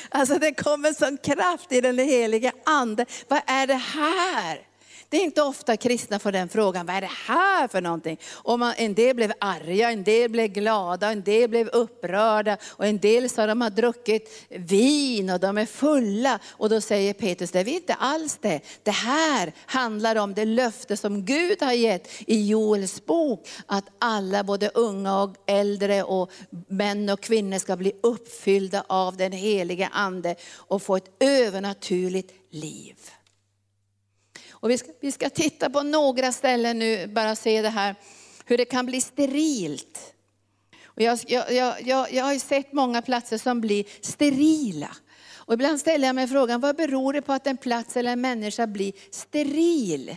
Alltså 0.09 0.35
det 0.35 0.53
kommer 0.53 0.93
sån 0.93 1.17
kraft 1.17 1.71
i 1.71 1.81
den 1.81 1.99
heliga 1.99 2.51
ande. 2.63 3.05
Vad 3.27 3.41
är 3.45 3.67
det 3.67 3.73
här? 3.73 4.70
Det 5.11 5.17
är 5.17 5.23
inte 5.23 5.41
ofta 5.41 5.77
kristna 5.77 6.19
får 6.19 6.31
den 6.31 6.49
frågan, 6.49 6.85
vad 6.85 6.95
är 6.95 7.01
det 7.01 7.09
här 7.27 7.67
för 7.67 7.81
någonting? 7.81 8.19
Och 8.31 8.59
man, 8.59 8.73
en 8.77 8.93
del 8.93 9.15
blev 9.15 9.33
arga, 9.39 9.91
en 9.91 10.03
del 10.03 10.31
blev 10.31 10.47
glada, 10.47 11.11
en 11.11 11.23
del 11.23 11.49
blev 11.49 11.67
upprörda 11.67 12.57
och 12.67 12.85
en 12.85 12.97
del 12.97 13.29
sa 13.29 13.45
de 13.45 13.61
har 13.61 13.69
druckit 13.69 14.45
vin 14.49 15.29
och 15.29 15.39
de 15.39 15.57
är 15.57 15.65
fulla. 15.65 16.39
Och 16.49 16.69
då 16.69 16.81
säger 16.81 17.13
Petrus, 17.13 17.51
det 17.51 17.59
är 17.59 17.63
vi 17.63 17.75
inte 17.75 17.93
alls 17.93 18.37
det. 18.41 18.61
Det 18.83 18.91
här 18.91 19.53
handlar 19.65 20.15
om 20.15 20.33
det 20.33 20.45
löfte 20.45 20.97
som 20.97 21.25
Gud 21.25 21.61
har 21.61 21.73
gett 21.73 22.07
i 22.27 22.47
Joels 22.47 23.05
bok, 23.05 23.47
att 23.65 23.85
alla, 23.99 24.43
både 24.43 24.69
unga 24.69 25.21
och 25.21 25.35
äldre 25.47 26.03
och 26.03 26.31
män 26.67 27.09
och 27.09 27.21
kvinnor 27.21 27.57
ska 27.57 27.75
bli 27.75 27.93
uppfyllda 28.03 28.83
av 28.87 29.17
den 29.17 29.31
heliga 29.31 29.87
ande 29.87 30.35
och 30.55 30.81
få 30.81 30.95
ett 30.95 31.11
övernaturligt 31.19 32.33
liv. 32.51 32.95
Och 34.61 34.69
vi, 34.69 34.77
ska, 34.77 34.91
vi 35.01 35.11
ska 35.11 35.29
titta 35.29 35.69
på 35.69 35.83
några 35.83 36.31
ställen 36.31 36.79
nu, 36.79 37.07
bara 37.07 37.35
se 37.35 37.61
det 37.61 37.69
här, 37.69 37.95
hur 38.45 38.57
det 38.57 38.65
kan 38.65 38.85
bli 38.85 39.01
sterilt. 39.01 40.13
Och 40.85 41.01
jag, 41.01 41.19
jag, 41.27 41.51
jag, 41.81 42.13
jag 42.13 42.23
har 42.23 42.33
ju 42.33 42.39
sett 42.39 42.73
många 42.73 43.01
platser 43.01 43.37
som 43.37 43.61
blir 43.61 43.85
sterila. 44.01 44.95
Och 45.33 45.53
ibland 45.53 45.79
ställer 45.79 46.07
jag 46.07 46.15
mig 46.15 46.27
frågan, 46.27 46.61
vad 46.61 46.75
beror 46.75 47.13
det 47.13 47.21
på 47.21 47.33
att 47.33 47.47
en 47.47 47.57
plats 47.57 47.97
eller 47.97 48.11
en 48.11 48.21
människa 48.21 48.67
blir 48.67 48.93
steril? 49.11 50.15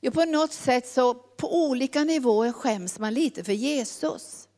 Jo, 0.00 0.12
på 0.12 0.24
något 0.24 0.52
sätt 0.52 0.88
så 0.88 1.14
på 1.14 1.62
olika 1.64 2.04
nivåer 2.04 2.52
skäms 2.52 2.98
man 2.98 3.14
lite 3.14 3.44
för 3.44 3.52
Jesus. 3.52 4.48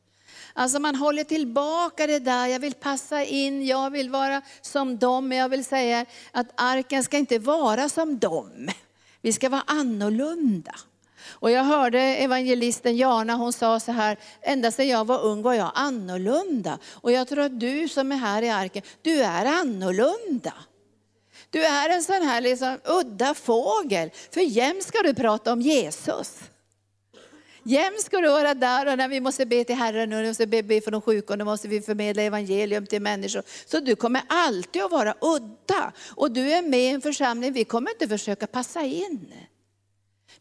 Alltså 0.53 0.79
man 0.79 0.95
håller 0.95 1.25
tillbaka 1.25 2.07
det 2.07 2.19
där, 2.19 2.47
jag 2.47 2.61
vill 2.61 2.75
passa 2.75 3.25
in, 3.25 3.67
jag 3.67 3.91
vill 3.91 4.11
vara 4.11 4.43
som 4.61 4.99
dem, 4.99 5.29
men 5.29 5.39
jag 5.39 5.49
vill 5.49 5.65
säga 5.65 6.07
att 6.33 6.47
arken 6.55 7.05
ska 7.05 7.19
inte 7.19 7.39
vara 7.39 7.89
som 7.89 8.19
dem. 8.19 8.69
Vi 9.23 9.33
ska 9.33 9.49
vara 9.49 9.65
annorlunda. 9.67 10.75
Och 11.29 11.51
jag 11.51 11.65
hörde 11.65 12.01
evangelisten 12.01 12.97
Jana, 12.97 13.35
hon 13.35 13.53
sa 13.53 13.81
så 13.81 13.93
här, 13.93 14.19
ända 14.43 14.71
sedan 14.71 14.89
jag 14.89 15.07
var 15.07 15.21
ung 15.21 15.43
var 15.43 15.55
jag 15.55 15.73
annorlunda. 15.75 16.79
Och 16.93 17.13
jag 17.13 17.29
tror 17.29 17.41
att 17.41 17.61
du 17.61 17.89
som 17.89 18.13
är 18.13 18.17
här 18.17 18.43
i 18.43 18.51
arken, 18.51 18.83
du 19.03 19.23
är 19.23 19.47
annorlunda. 19.47 20.55
Du 21.51 21.65
är 21.65 21.89
en 21.89 22.03
sån 22.03 22.23
här 22.23 22.41
liksom 22.41 22.79
udda 22.85 23.35
fågel, 23.35 24.11
för 24.31 24.41
jämt 24.41 24.83
ska 24.83 25.03
du 25.03 25.15
prata 25.15 25.53
om 25.53 25.61
Jesus. 25.61 26.39
Jämt 27.63 28.01
ska 28.01 28.21
du 28.21 28.29
vara 28.29 28.55
där 28.55 28.89
och 28.89 28.99
när 28.99 29.09
vi 29.09 29.21
måste 29.21 29.47
be 29.47 29.65
till 29.65 29.77
Herren 29.77 30.13
och 30.13 30.25
måste 30.25 30.47
be, 30.47 30.63
be 30.63 30.81
för 30.81 30.91
de 30.91 31.01
sjuka 31.01 31.33
och 31.33 31.39
då 31.39 31.45
måste 31.45 31.69
vi 31.69 31.81
förmedla 31.81 32.23
evangelium 32.23 32.87
till 32.87 33.03
människor. 33.03 33.43
Så 33.67 33.81
du 33.81 33.97
kommer 33.97 34.23
alltid 34.29 34.83
att 34.83 34.91
vara 34.91 35.15
udda. 35.21 35.93
Och 36.15 36.31
du 36.31 36.53
är 36.53 36.63
med 36.63 36.81
i 36.81 36.89
en 36.89 37.01
församling, 37.01 37.53
vi 37.53 37.65
kommer 37.65 37.91
inte 37.91 38.09
försöka 38.09 38.47
passa 38.47 38.81
in. 38.81 39.33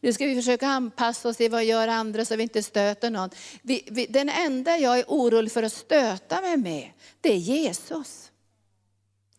Nu 0.00 0.12
ska 0.12 0.26
vi 0.26 0.34
försöka 0.34 0.66
anpassa 0.66 1.28
oss 1.28 1.36
till 1.36 1.50
vad 1.50 1.64
gör 1.64 1.88
andra 1.88 2.24
så 2.24 2.36
vi 2.36 2.42
inte 2.42 2.62
stöter 2.62 3.10
någon. 3.10 3.30
Vi, 3.62 3.88
vi, 3.90 4.06
den 4.06 4.28
enda 4.28 4.78
jag 4.78 4.98
är 4.98 5.04
orolig 5.08 5.52
för 5.52 5.62
att 5.62 5.72
stöta 5.72 6.40
mig 6.40 6.56
med, 6.56 6.90
det 7.20 7.28
är 7.28 7.36
Jesus. 7.36 8.29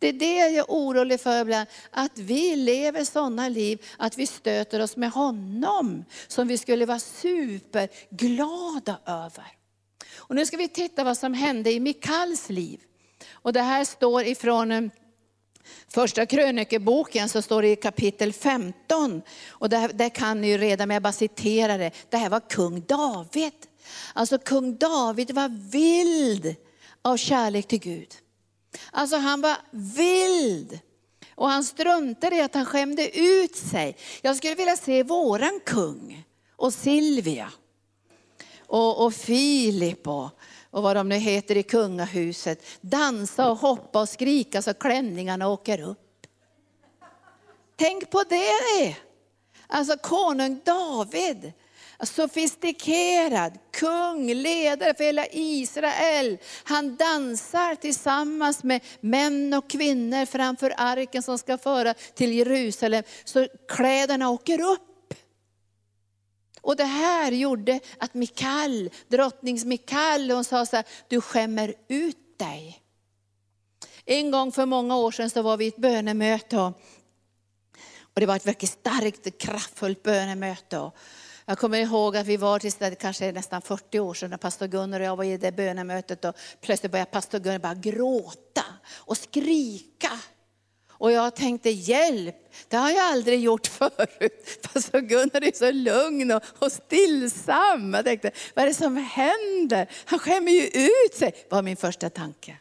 Det 0.02 0.08
är 0.08 0.12
det 0.12 0.36
jag 0.36 0.54
är 0.54 0.64
orolig 0.68 1.20
för 1.20 1.40
ibland, 1.40 1.68
att 1.90 2.18
vi 2.18 2.56
lever 2.56 3.04
sådana 3.04 3.48
liv 3.48 3.84
att 3.98 4.18
vi 4.18 4.26
stöter 4.26 4.80
oss 4.80 4.96
med 4.96 5.10
honom, 5.10 6.04
som 6.28 6.48
vi 6.48 6.58
skulle 6.58 6.86
vara 6.86 6.98
superglada 6.98 8.98
över. 9.06 9.46
Och 10.16 10.34
nu 10.34 10.46
ska 10.46 10.56
vi 10.56 10.68
titta 10.68 11.04
vad 11.04 11.18
som 11.18 11.34
hände 11.34 11.72
i 11.72 11.80
Mikals 11.80 12.48
liv. 12.48 12.80
Och 13.32 13.52
det 13.52 13.60
här 13.60 13.84
står 13.84 14.24
ifrån 14.24 14.72
eh, 14.72 14.82
Första 15.88 16.26
krönikeboken 16.26 17.28
så 17.28 17.42
står 17.42 17.62
det 17.62 17.68
i 17.68 17.76
kapitel 17.76 18.32
15, 18.32 19.22
och 19.48 19.68
där, 19.68 19.90
det 19.94 20.10
kan 20.10 20.40
ni 20.40 20.48
ju 20.48 20.58
redan, 20.58 20.88
men 20.88 20.94
jag 20.94 21.02
bara 21.02 21.12
citerar 21.12 21.78
det. 21.78 21.90
Det 22.10 22.16
här 22.16 22.30
var 22.30 22.40
kung 22.40 22.80
David. 22.80 23.52
Alltså 24.14 24.38
kung 24.38 24.76
David 24.76 25.30
var 25.30 25.70
vild 25.70 26.56
av 27.02 27.16
kärlek 27.16 27.68
till 27.68 27.80
Gud. 27.80 28.21
Alltså 28.90 29.16
han 29.16 29.40
var 29.40 29.56
vild. 29.70 30.80
Och 31.34 31.48
han 31.48 31.64
struntade 31.64 32.36
i 32.36 32.40
att 32.40 32.54
han 32.54 32.66
skämde 32.66 33.18
ut 33.18 33.56
sig. 33.56 33.96
Jag 34.22 34.36
skulle 34.36 34.54
vilja 34.54 34.76
se 34.76 35.02
våran 35.02 35.60
kung 35.66 36.24
och 36.56 36.74
Silvia 36.74 37.52
och, 38.66 39.04
och 39.04 39.14
Filip 39.14 40.08
och, 40.08 40.30
och 40.70 40.82
vad 40.82 40.96
de 40.96 41.08
nu 41.08 41.14
heter 41.14 41.56
i 41.56 41.62
kungahuset. 41.62 42.64
Dansa 42.80 43.50
och 43.50 43.56
hoppa 43.56 44.00
och 44.00 44.08
skrika 44.08 44.62
så 44.62 44.74
klänningarna 44.74 45.48
åker 45.48 45.80
upp. 45.80 46.26
Tänk 47.76 48.10
på 48.10 48.22
det! 48.28 48.96
Alltså 49.66 49.96
konung 49.96 50.60
David 50.64 51.52
sofistikerad 52.02 53.58
kung, 53.70 54.34
ledare 54.34 54.94
för 54.94 55.04
hela 55.04 55.26
Israel. 55.32 56.38
Han 56.64 56.96
dansar 56.96 57.74
tillsammans 57.74 58.64
med 58.64 58.80
män 59.00 59.54
och 59.54 59.70
kvinnor 59.70 60.26
framför 60.26 60.74
arken 60.76 61.22
som 61.22 61.38
ska 61.38 61.58
föra 61.58 61.94
till 61.94 62.32
Jerusalem. 62.32 63.04
Så 63.24 63.48
kläderna 63.68 64.30
åker 64.30 64.60
upp. 64.60 65.14
Och 66.60 66.76
det 66.76 66.84
här 66.84 67.32
gjorde 67.32 67.80
att 67.98 68.14
Mikal, 68.14 68.90
drottnings 69.08 69.64
Mikal, 69.64 70.30
hon 70.30 70.44
sa 70.44 70.66
så 70.66 70.76
här, 70.76 70.84
du 71.08 71.20
skämmer 71.20 71.74
ut 71.88 72.38
dig. 72.38 72.82
En 74.04 74.30
gång 74.30 74.52
för 74.52 74.66
många 74.66 74.96
år 74.96 75.10
sedan 75.10 75.30
så 75.30 75.42
var 75.42 75.56
vi 75.56 75.64
i 75.64 75.68
ett 75.68 75.76
bönemöte 75.76 76.58
och, 76.58 76.72
det 78.14 78.26
var 78.26 78.36
ett 78.36 78.46
väldigt 78.46 78.70
starkt, 78.70 79.38
kraftfullt 79.38 80.02
bönemöte. 80.02 80.90
Jag 81.46 81.58
kommer 81.58 81.78
ihåg 81.78 82.16
att 82.16 82.26
vi 82.26 82.36
var 82.36 82.58
till 82.58 82.72
det 82.78 82.94
kanske 82.94 83.32
nästan 83.32 83.62
40 83.62 84.00
år 84.00 84.14
sedan, 84.14 84.30
när 84.30 84.36
pastor 84.36 84.66
Gunnar 84.66 85.00
och 85.00 85.06
jag 85.06 85.16
var 85.16 85.24
i 85.24 85.36
det 85.36 85.52
bönemötet 85.52 86.24
och 86.24 86.36
plötsligt 86.60 86.92
började 86.92 87.10
pastor 87.10 87.38
Gunnar 87.38 87.58
bara 87.58 87.74
gråta 87.74 88.64
och 88.90 89.16
skrika. 89.16 90.10
Och 90.88 91.12
jag 91.12 91.36
tänkte 91.36 91.70
hjälp, 91.70 92.36
det 92.68 92.76
har 92.76 92.90
jag 92.90 93.12
aldrig 93.12 93.40
gjort 93.40 93.66
förut. 93.78 94.68
Pastor 94.72 95.00
Gunnar 95.00 95.44
är 95.44 95.52
så 95.52 95.70
lugn 95.70 96.30
och, 96.30 96.42
och 96.58 96.72
stillsam. 96.72 97.94
Jag 97.94 98.04
tänkte, 98.04 98.30
vad 98.54 98.62
är 98.62 98.68
det 98.68 98.74
som 98.74 98.96
händer? 98.96 99.90
Han 100.04 100.18
skämmer 100.18 100.52
ju 100.52 100.66
ut 100.66 101.14
sig, 101.14 101.46
var 101.50 101.62
min 101.62 101.76
första 101.76 102.10
tanke. 102.10 102.58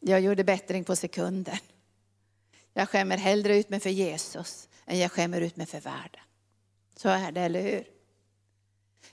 Jag 0.00 0.20
gjorde 0.20 0.44
bättring 0.44 0.84
på 0.84 0.96
sekunden. 0.96 1.58
Jag 2.74 2.88
skämmer 2.88 3.16
hellre 3.16 3.58
ut 3.58 3.68
mig 3.68 3.80
för 3.80 3.90
Jesus 3.90 4.68
än 4.88 4.98
jag 4.98 5.12
skämmer 5.12 5.40
ut 5.40 5.56
mig 5.56 5.66
för 5.66 5.80
världen. 5.80 6.20
Så 6.96 7.08
är 7.08 7.32
det, 7.32 7.40
eller 7.40 7.62
hur? 7.62 7.84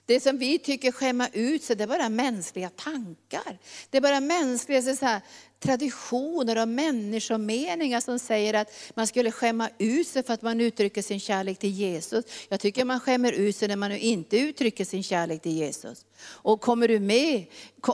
Det 0.05 0.19
som 0.19 0.37
vi 0.37 0.59
tycker 0.59 0.91
skämma 0.91 1.27
ut 1.33 1.63
sig, 1.63 1.75
det 1.75 1.83
är 1.83 1.87
bara 1.87 2.09
mänskliga 2.09 2.69
tankar. 2.69 3.57
Det 3.89 3.97
är 3.97 4.01
bara 4.01 4.19
mänskliga 4.19 4.81
så 4.81 5.05
här, 5.05 5.21
traditioner 5.65 6.61
och 6.61 6.67
människomeningar 6.67 8.01
som 8.01 8.19
säger 8.19 8.53
att 8.53 8.71
man 8.93 9.07
skulle 9.07 9.31
skämma 9.31 9.69
ut 9.77 10.07
sig 10.07 10.23
för 10.23 10.33
att 10.33 10.41
man 10.41 10.61
uttrycker 10.61 11.01
sin 11.01 11.19
kärlek 11.19 11.59
till 11.59 11.69
Jesus. 11.69 12.25
Jag 12.49 12.59
tycker 12.59 12.85
man 12.85 12.99
skämmer 12.99 13.31
ut 13.31 13.55
sig 13.55 13.67
när 13.67 13.75
man 13.75 13.91
inte 13.91 14.37
uttrycker 14.37 14.85
sin 14.85 15.03
kärlek 15.03 15.41
till 15.41 15.51
Jesus. 15.51 16.05
Och 16.27 16.61
kommer 16.61 16.87
du 16.87 16.99
med, 16.99 17.45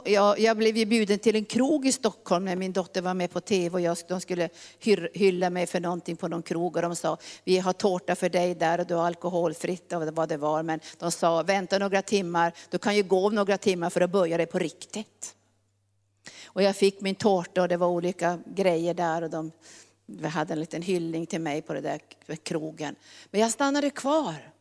jag, 0.05 0.39
jag 0.39 0.57
blev 0.57 0.77
ju 0.77 0.85
bjuden 0.85 1.19
till 1.19 1.35
en 1.35 1.45
krog 1.45 1.87
i 1.87 1.91
Stockholm 1.91 2.45
när 2.45 2.55
min 2.55 2.73
dotter 2.73 3.01
var 3.01 3.13
med 3.13 3.31
på 3.31 3.39
tv 3.39 3.73
och 3.73 3.81
jag, 3.81 3.97
de 4.07 4.21
skulle 4.21 4.49
hylla 5.13 5.49
mig 5.49 5.67
för 5.67 5.79
någonting 5.79 6.17
på 6.17 6.27
någon 6.27 6.43
krog 6.43 6.75
och 6.75 6.81
de 6.81 6.95
sa, 6.95 7.17
vi 7.43 7.57
har 7.57 7.73
tårta 7.73 8.15
för 8.15 8.29
dig 8.29 8.55
där 8.55 8.79
och 8.79 8.87
du 8.87 8.95
har 8.95 9.05
alkoholfritt 9.05 9.93
och 9.93 10.01
vad 10.15 10.29
det 10.29 10.37
var. 10.37 10.63
Men 10.63 10.79
de 10.99 11.11
sa, 11.11 11.43
vänta 11.43 11.77
några 11.77 12.01
timmar, 12.01 12.53
du 12.69 12.77
kan 12.77 12.95
ju 12.95 13.03
gå 13.03 13.29
några 13.29 13.57
timmar 13.57 13.89
för 13.89 14.01
att 14.01 14.11
börja 14.11 14.37
det 14.37 14.45
på 14.45 14.59
riktigt. 14.59 15.35
Och 16.53 16.63
jag 16.63 16.75
fick 16.75 17.01
min 17.01 17.15
tårta 17.15 17.61
och 17.61 17.67
det 17.67 17.77
var 17.77 17.87
olika 17.87 18.39
grejer 18.45 18.93
där 18.93 19.21
och 19.21 19.29
de 19.29 19.51
vi 20.05 20.27
hade 20.27 20.53
en 20.53 20.59
liten 20.59 20.81
hyllning 20.81 21.25
till 21.25 21.41
mig 21.41 21.61
på 21.61 21.73
det 21.73 21.81
där 21.81 21.99
krogen. 22.43 22.95
Men 23.31 23.41
jag 23.41 23.51
stannade 23.51 23.89
kvar. 23.89 24.51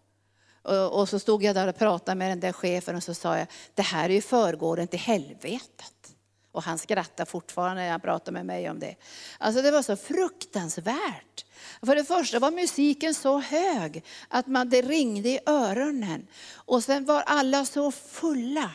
Och, 0.63 1.01
och 1.01 1.09
så 1.09 1.19
stod 1.19 1.43
jag 1.43 1.55
där 1.55 1.69
och 1.69 1.77
pratade 1.77 2.15
med 2.15 2.31
den 2.31 2.41
där 2.41 2.53
chefen 2.53 2.97
och 2.97 3.03
så 3.03 3.15
sa 3.15 3.39
jag, 3.39 3.47
det 3.75 3.83
här 3.83 4.11
är 4.11 4.15
ju 4.15 4.21
förgården 4.21 4.89
till 4.89 4.99
helvetet. 4.99 6.15
Och 6.53 6.63
han 6.63 6.79
skrattar 6.79 7.25
fortfarande 7.25 7.83
när 7.83 7.91
han 7.91 8.01
pratar 8.01 8.33
med 8.33 8.47
mig 8.47 8.71
om 8.71 8.79
det. 8.79 8.95
Alltså 9.39 9.63
det 9.63 9.71
var 9.71 9.83
så 9.83 9.97
fruktansvärt. 9.97 11.45
För 11.83 11.97
det 11.97 12.05
första 12.05 12.39
var 12.39 12.51
musiken 12.51 13.15
så 13.15 13.39
hög 13.39 14.05
att 14.29 14.47
man, 14.47 14.69
det 14.69 14.83
ringde 14.83 15.29
i 15.29 15.41
öronen. 15.47 16.27
Och 16.53 16.85
sen 16.85 17.05
var 17.05 17.23
alla 17.27 17.65
så 17.65 17.93
fulla. 17.93 18.71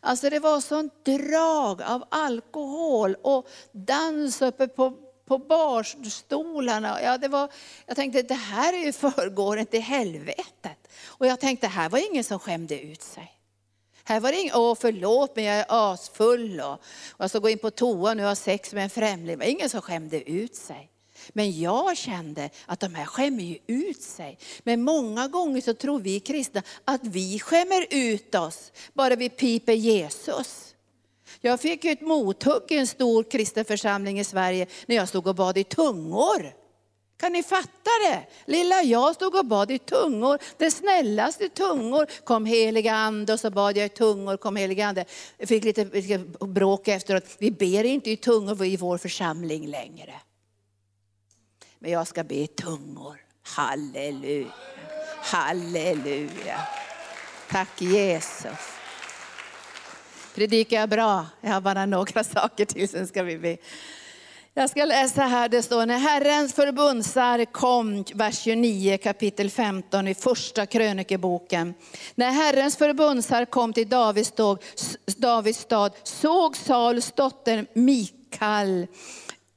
Alltså 0.00 0.30
det 0.30 0.38
var 0.38 0.60
sånt 0.60 1.04
drag 1.04 1.82
av 1.82 2.04
alkohol 2.08 3.16
och 3.22 3.48
dans 3.72 4.42
uppe 4.42 4.68
på, 4.68 4.92
på 5.26 5.38
barstolarna. 5.38 7.02
Ja, 7.02 7.18
det 7.18 7.28
var, 7.28 7.52
jag 7.86 7.96
tänkte, 7.96 8.22
det 8.22 8.34
här 8.34 8.72
är 8.72 8.84
ju 8.84 8.92
förgården 9.12 9.66
till 9.66 9.82
helvetet. 9.82 10.88
Och 11.06 11.26
jag 11.26 11.40
tänkte, 11.40 11.66
här 11.66 11.88
var 11.88 12.10
ingen 12.10 12.24
som 12.24 12.38
skämde 12.38 12.80
ut 12.80 13.02
sig. 13.02 13.32
Här 14.04 14.20
var 14.20 14.32
det 14.32 14.40
ingen, 14.40 14.56
åh 14.56 14.76
förlåt 14.80 15.36
men 15.36 15.44
jag 15.44 15.56
är 15.56 15.66
asfull 15.68 16.60
och, 16.60 16.72
och 17.10 17.18
jag 17.18 17.30
ska 17.30 17.38
gå 17.38 17.48
in 17.48 17.58
på 17.58 17.70
toa 17.70 18.14
nu 18.14 18.22
och 18.22 18.28
ha 18.28 18.34
sex 18.34 18.72
med 18.72 18.84
en 18.84 18.90
främling. 18.90 19.26
Det 19.26 19.44
var 19.44 19.50
ingen 19.50 19.70
som 19.70 19.82
skämde 19.82 20.30
ut 20.30 20.56
sig. 20.56 20.90
Men 21.32 21.60
jag 21.60 21.96
kände 21.96 22.50
att 22.66 22.80
de 22.80 22.94
här 22.94 23.04
skämmer 23.04 23.42
ju 23.42 23.58
ut 23.66 24.02
sig. 24.02 24.38
Men 24.62 24.82
många 24.82 25.28
gånger 25.28 25.60
så 25.60 25.74
tror 25.74 26.00
vi 26.00 26.20
kristna 26.20 26.62
att 26.84 27.00
vi 27.04 27.38
skämmer 27.38 27.86
ut 27.90 28.34
oss 28.34 28.72
bara 28.92 29.16
vi 29.16 29.28
piper 29.28 29.72
Jesus. 29.72 30.74
Jag 31.40 31.60
fick 31.60 31.84
ett 31.84 32.00
mothugg 32.00 32.62
i 32.68 32.76
en 32.76 32.86
stor 32.86 33.22
kristen 33.22 33.64
församling 33.64 34.20
i 34.20 34.24
Sverige 34.24 34.66
när 34.86 34.96
jag 34.96 35.08
stod 35.08 35.26
och 35.26 35.34
bad 35.34 35.58
i 35.58 35.64
tungor. 35.64 36.60
Kan 37.20 37.32
ni 37.32 37.42
fatta 37.42 37.90
det? 38.08 38.26
Lilla 38.44 38.82
jag 38.82 39.14
stod 39.14 39.34
och 39.34 39.46
bad 39.46 39.70
i 39.70 39.78
tungor, 39.78 40.38
det 40.56 40.70
snällaste 40.70 41.48
tungor. 41.48 42.06
Kom 42.24 42.46
heliga 42.46 42.92
ande 42.92 43.32
och 43.32 43.40
så 43.40 43.50
bad 43.50 43.76
jag 43.76 43.86
i 43.86 43.88
tungor, 43.88 44.36
kom 44.36 44.56
heliga 44.56 44.86
ande. 44.86 45.04
Jag 45.36 45.48
fick 45.48 45.64
lite, 45.64 45.84
lite 45.84 46.18
bråk 46.46 46.88
efteråt. 46.88 47.24
Vi 47.38 47.50
ber 47.50 47.84
inte 47.84 48.10
i 48.10 48.16
tungor 48.16 48.64
i 48.64 48.76
vår 48.76 48.98
församling 48.98 49.66
längre. 49.66 50.14
Men 51.82 51.90
jag 51.90 52.06
ska 52.06 52.24
be 52.24 52.34
i 52.34 52.46
tungor. 52.46 53.16
Halleluja, 53.42 54.52
halleluja. 55.22 56.60
Tack 57.50 57.82
Jesus. 57.82 58.58
Predikar 60.34 60.76
jag 60.76 60.88
bra? 60.88 61.26
Jag 61.40 61.50
har 61.50 61.60
bara 61.60 61.86
några 61.86 62.24
saker 62.24 62.64
till, 62.64 62.88
sen 62.88 63.06
ska 63.06 63.22
vi 63.22 63.38
be. 63.38 63.56
Jag 64.54 64.70
ska 64.70 64.84
läsa 64.84 65.22
här, 65.22 65.48
det 65.48 65.62
står 65.62 65.86
när 65.86 65.98
Herrens 65.98 66.54
förbundsar 66.54 67.44
kom, 67.44 68.04
vers 68.14 68.38
29 68.38 68.98
kapitel 68.98 69.50
15 69.50 70.08
i 70.08 70.14
första 70.14 70.66
krönikeboken. 70.66 71.74
När 72.14 72.30
Herrens 72.30 72.76
förbundsar 72.76 73.44
kom 73.44 73.72
till 73.72 73.88
Davids 73.88 74.28
stad, 74.28 74.58
Davids 75.16 75.58
stad 75.58 75.92
såg 76.02 76.56
Sauls 76.56 77.12
dotter 77.12 77.66
Mikal 77.72 78.86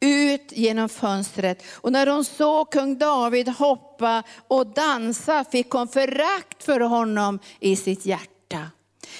ut 0.04 0.51
genom 0.51 0.89
fönstret. 0.89 1.64
Och 1.72 1.91
när 1.91 2.08
hon 2.08 2.26
såg 2.26 2.72
kung 2.72 2.97
David 2.97 3.49
hoppa 3.49 4.24
och 4.47 4.68
dansa 4.68 5.43
fick 5.51 5.70
hon 5.72 5.88
förakt 5.88 6.64
för 6.64 6.80
honom 6.80 7.39
i 7.60 7.76
sitt 7.76 8.06
hjärta. 8.06 8.72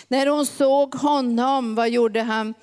När 0.08 0.28
hon 0.28 0.46
såg 0.46 0.96
honom, 0.96 1.76
vad 1.76 1.90
gjorde 1.90 2.22
han? 2.22 2.54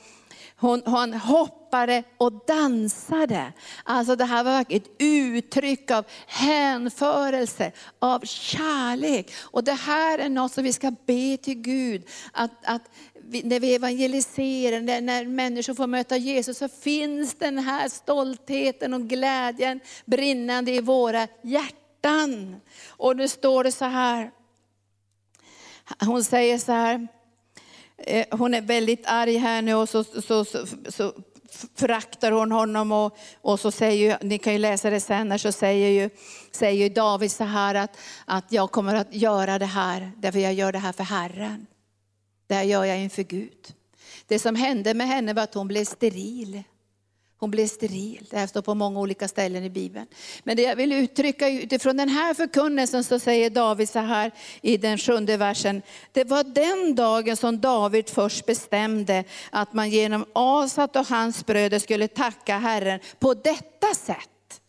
Hon, 0.56 0.82
hon 0.84 1.12
hoppade 1.12 2.02
och 2.18 2.32
dansade. 2.46 3.52
Alltså 3.84 4.16
det 4.16 4.24
här 4.24 4.44
var 4.44 4.64
ett 4.68 4.90
uttryck 4.98 5.90
av 5.90 6.04
hänförelse, 6.26 7.72
av 7.98 8.20
kärlek. 8.24 9.32
Och 9.40 9.64
det 9.64 9.72
här 9.72 10.18
är 10.18 10.28
något 10.28 10.52
som 10.52 10.64
vi 10.64 10.72
ska 10.72 10.90
be 11.06 11.36
till 11.36 11.54
Gud. 11.62 12.08
Att, 12.32 12.50
att 12.64 12.82
vi, 13.30 13.42
när 13.42 13.60
vi 13.60 13.74
evangeliserar, 13.74 14.80
när, 14.80 15.00
när 15.00 15.24
människor 15.24 15.74
får 15.74 15.86
möta 15.86 16.16
Jesus 16.16 16.58
så 16.58 16.68
finns 16.68 17.34
den 17.34 17.58
här 17.58 17.88
stoltheten 17.88 18.94
och 18.94 19.02
glädjen 19.02 19.80
brinnande 20.04 20.72
i 20.72 20.80
våra 20.80 21.28
hjärtan. 21.42 22.60
Och 22.88 23.16
nu 23.16 23.28
står 23.28 23.64
det 23.64 23.72
så 23.72 23.84
här, 23.84 24.30
hon 26.00 26.24
säger 26.24 26.58
så 26.58 26.72
här, 26.72 27.08
eh, 27.98 28.26
hon 28.30 28.54
är 28.54 28.60
väldigt 28.60 29.06
arg 29.06 29.36
här 29.36 29.62
nu 29.62 29.74
och 29.74 29.88
så, 29.88 30.04
så, 30.04 30.44
så, 30.44 30.66
så 30.88 31.12
föraktar 31.74 32.32
hon 32.32 32.52
honom 32.52 32.92
och, 32.92 33.18
och 33.40 33.60
så 33.60 33.70
säger 33.70 34.10
ju, 34.10 34.28
ni 34.28 34.38
kan 34.38 34.52
ju 34.52 34.58
läsa 34.58 34.90
det 34.90 35.00
sen, 35.00 35.38
så 35.38 35.52
säger 35.52 35.88
ju, 35.88 36.10
säger 36.52 36.82
ju 36.82 36.94
David 36.94 37.32
så 37.32 37.44
här 37.44 37.74
att, 37.74 37.98
att 38.24 38.52
jag 38.52 38.70
kommer 38.70 38.94
att 38.94 39.14
göra 39.14 39.58
det 39.58 39.66
här, 39.66 40.12
därför 40.16 40.38
jag 40.38 40.54
gör 40.54 40.72
det 40.72 40.78
här 40.78 40.92
för 40.92 41.04
Herren. 41.04 41.66
Det 42.50 42.56
här 42.56 42.62
gör 42.62 42.84
jag 42.84 42.98
inför 42.98 43.22
Gud. 43.22 43.74
Det 44.26 44.38
som 44.38 44.54
hände 44.54 44.94
med 44.94 45.06
henne 45.06 45.32
var 45.32 45.42
att 45.42 45.54
hon 45.54 45.68
blev 45.68 45.84
steril. 45.84 46.62
Hon 47.38 47.50
blev 47.50 47.66
steril. 47.66 48.26
Det 48.30 48.38
här 48.38 48.46
står 48.46 48.62
på 48.62 48.74
många 48.74 49.00
olika 49.00 49.28
ställen 49.28 49.64
i 49.64 49.70
Bibeln. 49.70 50.06
Men 50.44 50.56
det 50.56 50.62
jag 50.62 50.76
vill 50.76 50.92
uttrycka 50.92 51.48
utifrån 51.48 51.96
den 51.96 52.08
här 52.08 52.34
förkunnelsen 52.34 53.04
så 53.04 53.18
säger 53.18 53.50
David 53.50 53.88
så 53.88 53.98
här 53.98 54.32
i 54.60 54.76
den 54.76 54.98
sjunde 54.98 55.36
versen. 55.36 55.82
Det 56.12 56.24
var 56.24 56.44
den 56.44 56.94
dagen 56.94 57.36
som 57.36 57.60
David 57.60 58.08
först 58.08 58.46
bestämde 58.46 59.24
att 59.50 59.72
man 59.72 59.90
genom 59.90 60.24
Asat 60.32 60.96
och 60.96 61.06
hans 61.06 61.46
bröder 61.46 61.78
skulle 61.78 62.08
tacka 62.08 62.58
Herren 62.58 63.00
på 63.18 63.34
detta 63.34 63.94
sätt. 63.94 64.60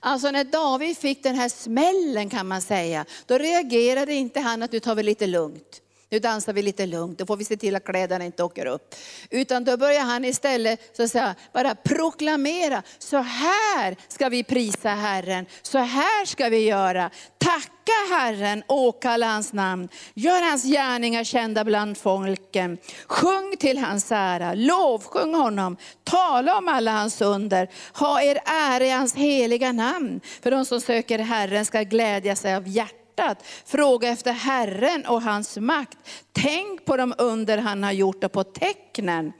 Alltså 0.00 0.30
när 0.30 0.44
David 0.44 0.98
fick 0.98 1.22
den 1.22 1.34
här 1.34 1.48
smällen 1.48 2.30
kan 2.30 2.48
man 2.48 2.62
säga, 2.62 3.04
då 3.26 3.38
reagerade 3.38 4.14
inte 4.14 4.40
han 4.40 4.62
att 4.62 4.72
nu 4.72 4.80
tar 4.80 4.94
vi 4.94 5.02
lite 5.02 5.26
lugnt. 5.26 5.82
Nu 6.10 6.18
dansar 6.18 6.52
vi 6.52 6.62
lite 6.62 6.86
lugnt, 6.86 7.18
då 7.18 7.26
får 7.26 7.36
vi 7.36 7.44
se 7.44 7.56
till 7.56 7.76
att 7.76 7.84
kläderna 7.84 8.24
inte 8.24 8.44
åker 8.44 8.66
upp. 8.66 8.94
Utan 9.30 9.64
då 9.64 9.76
börjar 9.76 10.00
han 10.00 10.24
istället 10.24 10.96
så 10.96 11.02
att 11.02 11.10
säga, 11.10 11.34
bara 11.52 11.74
proklamera, 11.74 12.82
så 12.98 13.16
här 13.16 13.96
ska 14.08 14.28
vi 14.28 14.44
prisa 14.44 14.88
Herren, 14.88 15.46
så 15.62 15.78
här 15.78 16.24
ska 16.24 16.48
vi 16.48 16.58
göra. 16.58 17.10
Tacka 17.38 17.92
Herren, 18.10 18.62
åkalla 18.68 19.26
hans 19.26 19.52
namn, 19.52 19.88
gör 20.14 20.50
hans 20.50 20.64
gärningar 20.64 21.24
kända 21.24 21.64
bland 21.64 21.98
folken. 21.98 22.78
Sjung 23.06 23.56
till 23.58 23.78
hans 23.78 24.12
ära, 24.12 24.54
lovsjung 24.54 25.34
honom, 25.34 25.76
tala 26.04 26.58
om 26.58 26.68
alla 26.68 26.92
hans 26.92 27.20
under. 27.20 27.70
Ha 27.94 28.22
er 28.22 28.38
ära 28.46 28.84
i 28.84 28.90
hans 28.90 29.14
heliga 29.14 29.72
namn. 29.72 30.20
För 30.42 30.50
de 30.50 30.64
som 30.64 30.80
söker 30.80 31.18
Herren 31.18 31.64
ska 31.64 31.82
glädja 31.82 32.36
sig 32.36 32.54
av 32.54 32.68
hjärtat 32.68 33.07
hjärtat. 33.18 33.44
Fråga 33.64 34.08
efter 34.08 34.32
Herren 34.32 35.06
och 35.06 35.22
hans 35.22 35.56
makt. 35.56 35.98
Tänk 36.32 36.84
på 36.84 36.96
de 36.96 37.14
under 37.18 37.58
han 37.58 37.82
har 37.82 37.92
gjort 37.92 38.24
och 38.24 38.32
på 38.32 38.44
tecknen. 38.44 39.32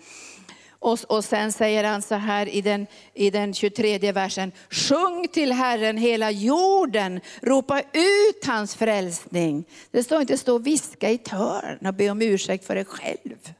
Och, 0.80 0.98
och 1.08 1.24
sen 1.24 1.52
säger 1.52 1.84
han 1.84 2.02
så 2.02 2.14
här 2.14 2.48
i 2.48 2.60
den, 2.60 2.86
i 3.14 3.30
den 3.30 3.54
23 3.54 4.12
versen. 4.12 4.52
Sjung 4.70 5.28
till 5.28 5.52
Herren 5.52 5.96
hela 5.96 6.30
jorden, 6.30 7.20
ropa 7.42 7.80
ut 7.80 8.46
hans 8.46 8.74
frälsning. 8.74 9.64
Det 9.90 10.04
står 10.04 10.20
inte 10.20 10.38
stå 10.38 10.54
och 10.54 10.66
viska 10.66 11.10
i 11.10 11.14
ett 11.14 11.28
hörn 11.28 11.86
och 11.86 11.94
be 11.94 12.10
om 12.10 12.22
ursäkt 12.22 12.66
för 12.66 12.74
dig 12.74 12.84
själv. 12.84 13.54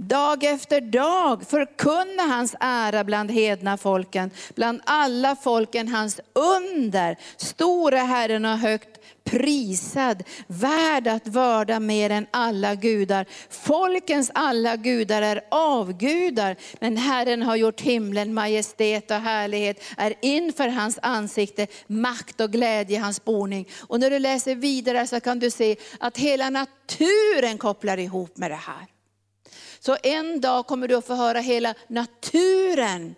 Dag 0.00 0.44
efter 0.44 0.80
dag 0.80 1.42
förkunna 1.46 2.22
hans 2.22 2.54
ära 2.60 3.04
bland 3.04 3.30
hedna 3.30 3.76
folken, 3.76 4.30
bland 4.54 4.80
alla 4.84 5.36
folken 5.36 5.88
hans 5.88 6.20
under. 6.32 7.16
Store 7.36 7.96
Herren 7.96 8.44
och 8.44 8.58
högt 8.58 8.98
prisad, 9.30 10.22
värd 10.46 11.06
att 11.06 11.26
vörda 11.26 11.80
mer 11.80 12.10
än 12.10 12.26
alla 12.30 12.74
gudar. 12.74 13.26
Folkens 13.50 14.30
alla 14.34 14.76
gudar 14.76 15.22
är 15.22 15.40
avgudar, 15.50 16.56
men 16.80 16.96
Herren 16.96 17.42
har 17.42 17.56
gjort 17.56 17.80
himlen, 17.80 18.34
majestät 18.34 19.10
och 19.10 19.16
härlighet 19.16 19.82
är 19.96 20.14
inför 20.22 20.68
hans 20.68 20.98
ansikte, 21.02 21.66
makt 21.86 22.40
och 22.40 22.52
glädje 22.52 22.96
i 22.96 23.00
hans 23.00 23.24
boning. 23.24 23.68
Och 23.80 24.00
när 24.00 24.10
du 24.10 24.18
läser 24.18 24.54
vidare 24.54 25.06
så 25.06 25.20
kan 25.20 25.38
du 25.38 25.50
se 25.50 25.76
att 26.00 26.18
hela 26.18 26.50
naturen 26.50 27.58
kopplar 27.58 27.98
ihop 27.98 28.36
med 28.36 28.50
det 28.50 28.54
här. 28.54 28.86
Så 29.80 29.96
en 30.02 30.40
dag 30.40 30.66
kommer 30.66 30.88
du 30.88 30.94
att 30.94 31.06
få 31.06 31.14
höra 31.14 31.40
hela 31.40 31.74
naturen 31.88 33.14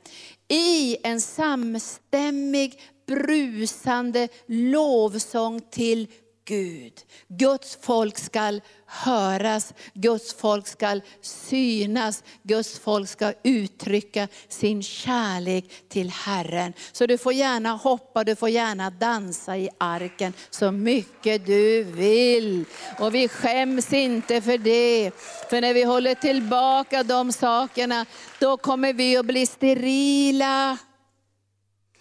i 0.48 0.96
en 1.02 1.20
samstämmig 1.20 2.80
brusande 3.10 4.28
lovsång 4.46 5.60
till 5.70 6.06
Gud. 6.44 6.92
Guds 7.28 7.78
folk 7.80 8.18
ska 8.18 8.60
höras, 8.86 9.74
Guds 9.94 10.34
folk 10.34 10.66
ska 10.66 11.00
synas, 11.20 12.24
Guds 12.42 12.78
folk 12.78 13.08
ska 13.08 13.32
uttrycka 13.42 14.28
sin 14.48 14.82
kärlek 14.82 15.64
till 15.88 16.10
Herren. 16.10 16.72
Så 16.92 17.06
du 17.06 17.18
får 17.18 17.32
gärna 17.32 17.70
hoppa, 17.72 18.24
du 18.24 18.36
får 18.36 18.48
gärna 18.48 18.90
dansa 18.90 19.56
i 19.56 19.68
arken 19.78 20.32
så 20.50 20.70
mycket 20.70 21.46
du 21.46 21.82
vill. 21.82 22.64
Och 22.98 23.14
vi 23.14 23.28
skäms 23.28 23.92
inte 23.92 24.40
för 24.40 24.58
det. 24.58 25.10
För 25.50 25.60
när 25.60 25.74
vi 25.74 25.84
håller 25.84 26.14
tillbaka 26.14 27.02
de 27.02 27.32
sakerna, 27.32 28.06
då 28.38 28.56
kommer 28.56 28.92
vi 28.92 29.16
att 29.16 29.26
bli 29.26 29.46
sterila. 29.46 30.78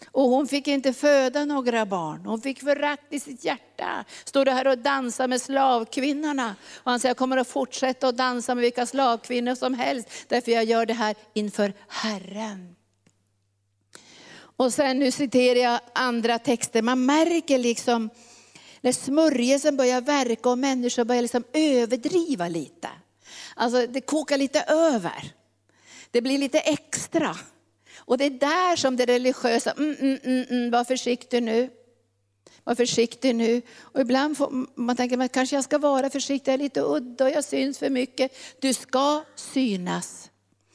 Och 0.08 0.30
hon 0.30 0.48
fick 0.48 0.68
inte 0.68 0.94
föda 0.94 1.46
några 1.46 1.86
barn. 1.86 2.26
Hon 2.26 2.42
fick 2.42 2.60
förakt 2.60 3.14
i 3.14 3.20
sitt 3.20 3.46
hjärta. 3.46 4.06
Stod 4.26 4.50
här 4.50 4.68
och 4.68 4.78
dansade 4.78 5.28
med 5.28 5.42
slavkvinnorna. 5.42 6.56
Och 6.76 6.92
han 6.92 7.00
säger, 7.00 7.10
jag 7.10 7.18
kommer 7.18 7.38
att 7.38 7.48
fortsätta 7.48 8.08
att 8.08 8.18
dansa 8.18 8.56
med 8.56 8.62
vilka 8.62 8.86
slavkvinnor 8.86 9.56
som 9.56 9.74
helst. 9.74 10.10
Därför 10.28 10.52
jag 10.52 10.64
gör 10.64 10.86
det 10.86 10.94
här 10.94 11.16
inför 11.34 11.74
Herren. 11.88 12.76
Och 14.60 14.74
sen 14.74 15.00
nu 15.00 15.12
citerar 15.12 15.60
jag 15.60 15.80
andra 15.94 16.40
texter. 16.40 16.82
Man 16.82 17.06
märker 17.06 17.58
liksom 17.58 18.10
när 18.82 18.92
smörjelsen 18.92 19.78
börjar 19.78 20.02
verka 20.02 20.50
och 20.50 20.58
människor 20.58 21.04
börjar 21.04 21.22
liksom 21.22 21.44
överdriva 21.54 22.48
lite. 22.48 22.90
Alltså 23.56 23.88
det 23.88 24.02
kokar 24.02 24.38
lite 24.38 24.62
över. 24.68 25.34
Det 26.12 26.22
blir 26.22 26.38
lite 26.38 26.60
extra. 26.60 27.36
Och 28.10 28.18
det 28.18 28.26
är 28.26 28.30
där 28.30 28.76
som 28.76 28.96
det 28.96 29.06
religiösa, 29.06 29.72
mm, 29.72 29.96
mm, 30.00 30.20
mm, 30.24 30.46
mm, 30.50 30.72
var 30.72 30.84
försiktig 30.84 31.44
nu. 31.44 31.70
var 32.64 32.76
försiktig 32.76 33.36
nu. 33.36 33.62
Och 33.78 34.02
ibland 34.02 34.38
får 34.38 34.66
man 34.76 34.96
tänker 34.96 35.18
man 35.18 35.30
kanske 35.30 35.56
jag 35.56 35.64
ska 35.64 35.78
vara 35.78 36.10
försiktig, 36.10 36.52
jag 36.52 36.60
är 36.60 36.64
lite 36.64 36.82
udda 36.82 37.26
och 37.26 37.32
jag 37.32 37.44
syns 37.44 37.80
för 37.80 37.90
mycket. 37.90 38.32
Du 38.60 38.74
ska 38.74 39.24
synas. 39.36 40.30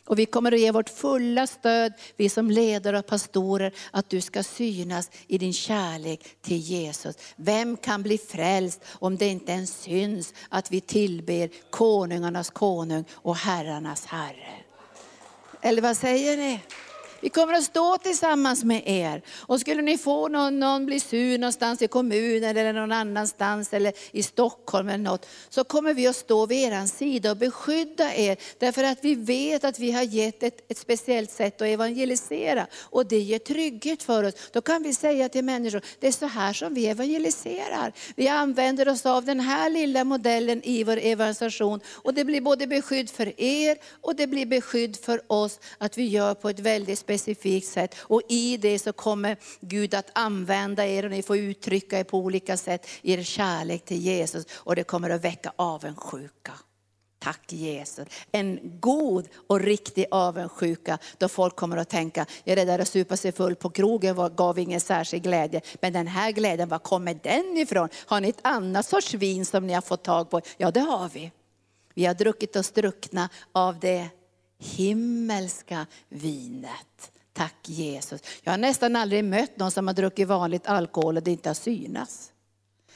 Och 0.07 0.19
vi 0.19 0.27
kommer 0.27 0.53
att 0.53 0.61
ge 0.61 0.71
vårt 0.71 0.89
fulla 0.89 1.47
stöd, 1.47 1.93
vi 2.17 2.29
som 2.29 2.51
ledare 2.51 2.99
och 2.99 3.07
pastorer, 3.07 3.73
att 3.91 4.11
du 4.11 4.21
ska 4.21 4.43
synas 4.43 5.11
i 5.27 5.39
din 5.39 5.53
kärlek 5.53 6.21
till 6.43 6.59
Jesus. 6.59 7.17
Vem 7.37 7.77
kan 7.77 8.03
bli 8.03 8.19
frälst 8.19 8.85
om 8.89 9.17
det 9.17 9.27
inte 9.27 9.53
ens 9.53 9.81
syns 9.83 10.35
att 10.49 10.71
vi 10.71 10.81
tillber 10.81 11.51
konungarnas 11.71 12.51
konung 12.51 13.05
och 13.13 13.37
herrarnas 13.37 14.07
herre? 14.07 14.55
Eller 15.61 15.83
vad 15.83 15.97
säger 15.97 16.37
ni? 16.37 16.61
Vi 17.25 17.31
kommer 17.31 17.55
att 17.55 17.65
stå 17.65 17.99
tillsammans 17.99 18.65
med 18.65 18.83
er. 18.87 19.23
Och 19.41 19.61
skulle 19.61 19.83
ni 19.83 19.99
få 19.99 20.29
någon, 20.29 20.61
någon 20.61 20.87
bli 20.87 21.01
sur 21.01 21.39
någonstans 21.39 21.83
i 21.83 21.89
kommunen 21.89 22.57
eller 22.57 22.73
någon 22.73 22.93
annanstans 22.93 23.73
eller 23.73 23.93
i 24.11 24.23
Stockholm 24.23 24.89
eller 24.89 25.05
något, 25.05 25.27
så 25.49 25.65
kommer 25.65 25.95
vi 25.95 26.07
att 26.07 26.17
stå 26.17 26.47
vid 26.47 26.59
er 26.59 26.87
sida 26.87 27.31
och 27.31 27.37
beskydda 27.37 28.15
er. 28.15 28.37
Därför 28.59 28.85
att 28.85 28.99
vi 29.03 29.15
vet 29.15 29.65
att 29.65 29.79
vi 29.79 29.93
har 29.93 30.03
gett 30.03 30.43
ett, 30.43 30.71
ett 30.71 30.79
speciellt 30.79 31.31
sätt 31.31 31.63
att 31.63 31.69
evangelisera. 31.69 32.67
Och 32.75 33.07
det 33.07 33.19
ger 33.19 33.39
trygghet 33.39 34.03
för 34.03 34.25
oss. 34.25 34.35
Då 34.53 34.61
kan 34.61 34.83
vi 34.83 34.95
säga 34.95 35.29
till 35.29 35.45
människor, 35.45 35.83
det 36.01 36.07
är 36.07 36.13
så 36.13 36.27
här 36.27 36.53
som 36.53 36.75
vi 36.75 36.87
evangeliserar. 36.87 37.93
Vi 38.17 38.29
använder 38.29 38.89
oss 38.89 39.07
av 39.07 39.25
den 39.25 39.41
här 39.41 39.71
lilla 39.71 40.05
modellen 40.05 40.63
i 40.63 40.85
vår 40.85 40.97
evangelisation. 40.97 41.81
Och 41.89 42.15
det 42.15 42.25
blir 42.25 42.41
både 42.41 42.67
beskydd 42.67 43.11
för 43.11 43.41
er 43.41 43.77
och 44.01 44.17
det 44.17 44.27
blir 44.27 44.47
beskydd 44.47 44.97
för 44.97 45.21
oss 45.27 45.61
att 45.79 45.99
vi 45.99 46.05
gör 46.07 46.35
på 46.35 46.49
ett 46.49 46.61
väldigt 46.61 46.99
speciellt 46.99 47.14
specifikt 47.19 47.67
sätt. 47.67 47.95
Och 48.01 48.23
i 48.29 48.57
det 48.57 48.79
så 48.79 48.93
kommer 48.93 49.37
Gud 49.61 49.95
att 49.95 50.11
använda 50.13 50.87
er 50.87 51.05
och 51.05 51.11
ni 51.11 51.23
får 51.23 51.37
uttrycka 51.37 51.99
er 51.99 52.05
på 52.05 52.19
olika 52.19 52.57
sätt, 52.57 52.87
er 53.03 53.23
kärlek 53.23 53.85
till 53.85 54.01
Jesus. 54.01 54.45
Och 54.55 54.77
det 54.77 54.85
kommer 54.85 55.11
att 55.11 55.25
väcka 55.25 55.53
avundsjuka. 55.57 56.53
Tack 57.19 57.53
Jesus. 57.53 58.09
En 58.33 58.81
god 58.81 59.29
och 59.47 59.61
riktig 59.61 60.07
avundsjuka 60.11 60.99
då 61.19 61.29
folk 61.29 61.57
kommer 61.57 61.77
att 61.77 61.89
tänka, 61.89 62.27
jag 62.45 62.59
det 62.59 62.65
där 62.65 62.79
att 62.79 62.89
supa 62.89 63.17
sig 63.17 63.33
full 63.33 63.55
på 63.55 63.71
krogen 63.71 64.17
var, 64.17 64.31
gav 64.31 64.59
ingen 64.59 64.81
särskild 64.81 65.23
glädje. 65.23 65.61
Men 65.81 65.93
den 65.93 66.07
här 66.07 66.31
glädjen, 66.31 66.69
var 66.69 66.79
kommer 66.79 67.15
den 67.23 67.57
ifrån? 67.57 67.89
Har 68.07 68.21
ni 68.21 68.29
ett 68.29 68.41
annat 68.43 68.87
sorts 68.87 69.15
vin 69.15 69.47
som 69.47 69.67
ni 69.67 69.73
har 69.73 69.83
fått 69.83 70.05
tag 70.05 70.31
på? 70.31 70.41
Ja 70.57 70.71
det 70.71 70.81
har 70.81 71.09
vi. 71.09 71.33
Vi 71.95 72.05
har 72.05 72.15
druckit 72.15 72.57
oss 72.57 72.71
druckna 72.71 73.29
av 73.53 73.79
det 73.79 74.09
himmelska 74.59 75.87
vinet. 76.09 77.11
Tack 77.33 77.69
Jesus. 77.69 78.21
Jag 78.43 78.53
har 78.53 78.59
nästan 78.59 78.97
aldrig 78.97 79.25
mött 79.25 79.57
någon 79.57 79.71
som 79.71 79.87
har 79.87 79.95
druckit 79.95 80.29
vanligt 80.29 80.67
alkohol 80.67 81.17
och 81.17 81.23
det 81.23 81.31
inte 81.31 81.49
har 81.49 81.55
synats. 81.55 82.34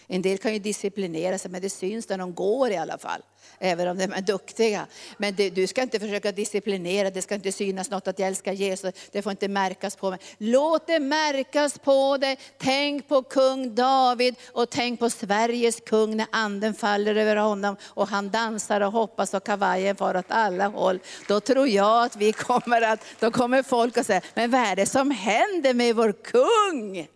En 0.09 0.23
del 0.23 0.39
kan 0.39 0.53
ju 0.53 0.59
disciplinera 0.59 1.39
sig 1.39 1.51
men 1.51 1.63
det 1.63 1.71
syns 1.71 2.09
när 2.09 2.19
de 2.19 2.35
går 2.35 2.71
i 2.71 2.77
alla 2.77 2.99
fall 2.99 3.23
även 3.59 3.89
om 3.89 3.99
de 3.99 4.13
är 4.13 4.21
duktiga. 4.21 4.87
Men 5.17 5.35
det, 5.35 5.51
du 5.51 5.67
ska 5.67 5.83
inte 5.83 6.01
försöka 6.01 6.33
disciplinera, 6.33 7.11
det 7.11 7.23
ska 7.23 7.35
inte 7.35 7.53
synas 7.53 7.91
något 7.91 8.09
att 8.09 8.19
jag 8.19 8.29
älskar 8.29 8.53
Jesus, 8.53 8.95
det 9.13 9.23
får 9.23 9.31
inte 9.31 9.49
märkas 9.49 9.97
på 9.97 10.11
mig. 10.11 10.19
Låt 10.39 10.87
det 10.87 10.99
märkas 10.99 11.79
på 11.79 12.17
dig. 12.17 12.39
Tänk 12.59 13.09
på 13.09 13.23
kung 13.23 13.75
David 13.75 14.35
och 14.53 14.71
tänk 14.71 15.01
på 15.01 15.11
Sveriges 15.11 15.81
kung 15.81 16.17
när 16.17 16.27
anden 16.31 16.75
faller 16.75 17.15
över 17.15 17.37
honom 17.37 17.77
och 17.85 18.09
han 18.09 18.31
dansar 18.31 18.81
och 18.81 18.93
hoppas 18.93 19.35
och 19.35 19.45
kavajen 19.45 19.97
far 19.97 20.17
åt 20.17 20.25
alla 20.29 20.69
håll. 20.69 20.99
Då 21.29 21.41
tror 21.41 21.69
jag 21.69 22.05
att 22.05 22.17
vi 22.17 22.33
kommer 22.33 22.83
att, 22.83 23.05
då 23.21 23.31
kommer 23.31 23.63
folk 23.63 23.97
att 23.99 24.07
säga, 24.07 24.21
men 24.35 24.51
vad 24.51 24.61
är 24.61 24.77
det 24.77 24.87
som 24.87 25.11
händer 25.11 25.75
med 25.75 25.97
vår 25.97 26.13
kung? 26.13 27.09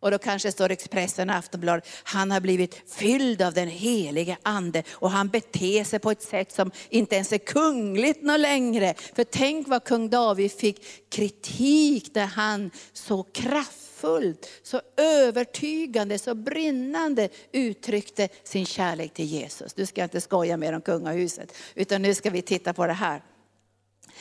Och 0.00 0.10
då 0.10 0.18
kanske 0.18 0.52
står 0.52 0.70
Expressen 0.70 1.30
och 1.30 1.36
Aftonbladet, 1.36 1.88
han 2.04 2.30
har 2.30 2.40
blivit 2.40 2.82
fylld 2.92 3.42
av 3.42 3.54
den 3.54 3.68
helige 3.68 4.36
ande 4.42 4.82
och 4.92 5.10
han 5.10 5.28
beter 5.28 5.84
sig 5.84 5.98
på 5.98 6.10
ett 6.10 6.22
sätt 6.22 6.52
som 6.52 6.70
inte 6.88 7.14
ens 7.14 7.32
är 7.32 7.38
kungligt 7.38 8.22
något 8.22 8.40
längre. 8.40 8.94
För 9.14 9.24
tänk 9.24 9.68
vad 9.68 9.84
kung 9.84 10.10
David 10.10 10.52
fick 10.52 11.10
kritik 11.10 12.14
där 12.14 12.26
han 12.26 12.70
så 12.92 13.22
kraftfullt, 13.22 14.48
så 14.62 14.80
övertygande, 14.96 16.18
så 16.18 16.34
brinnande 16.34 17.28
uttryckte 17.52 18.28
sin 18.44 18.66
kärlek 18.66 19.14
till 19.14 19.26
Jesus. 19.26 19.76
Nu 19.76 19.86
ska 19.86 20.00
jag 20.00 20.06
inte 20.06 20.20
skoja 20.20 20.56
mer 20.56 20.72
om 20.72 20.80
kungahuset, 20.80 21.54
utan 21.74 22.02
nu 22.02 22.14
ska 22.14 22.30
vi 22.30 22.42
titta 22.42 22.72
på 22.72 22.86
det 22.86 22.92
här. 22.92 23.22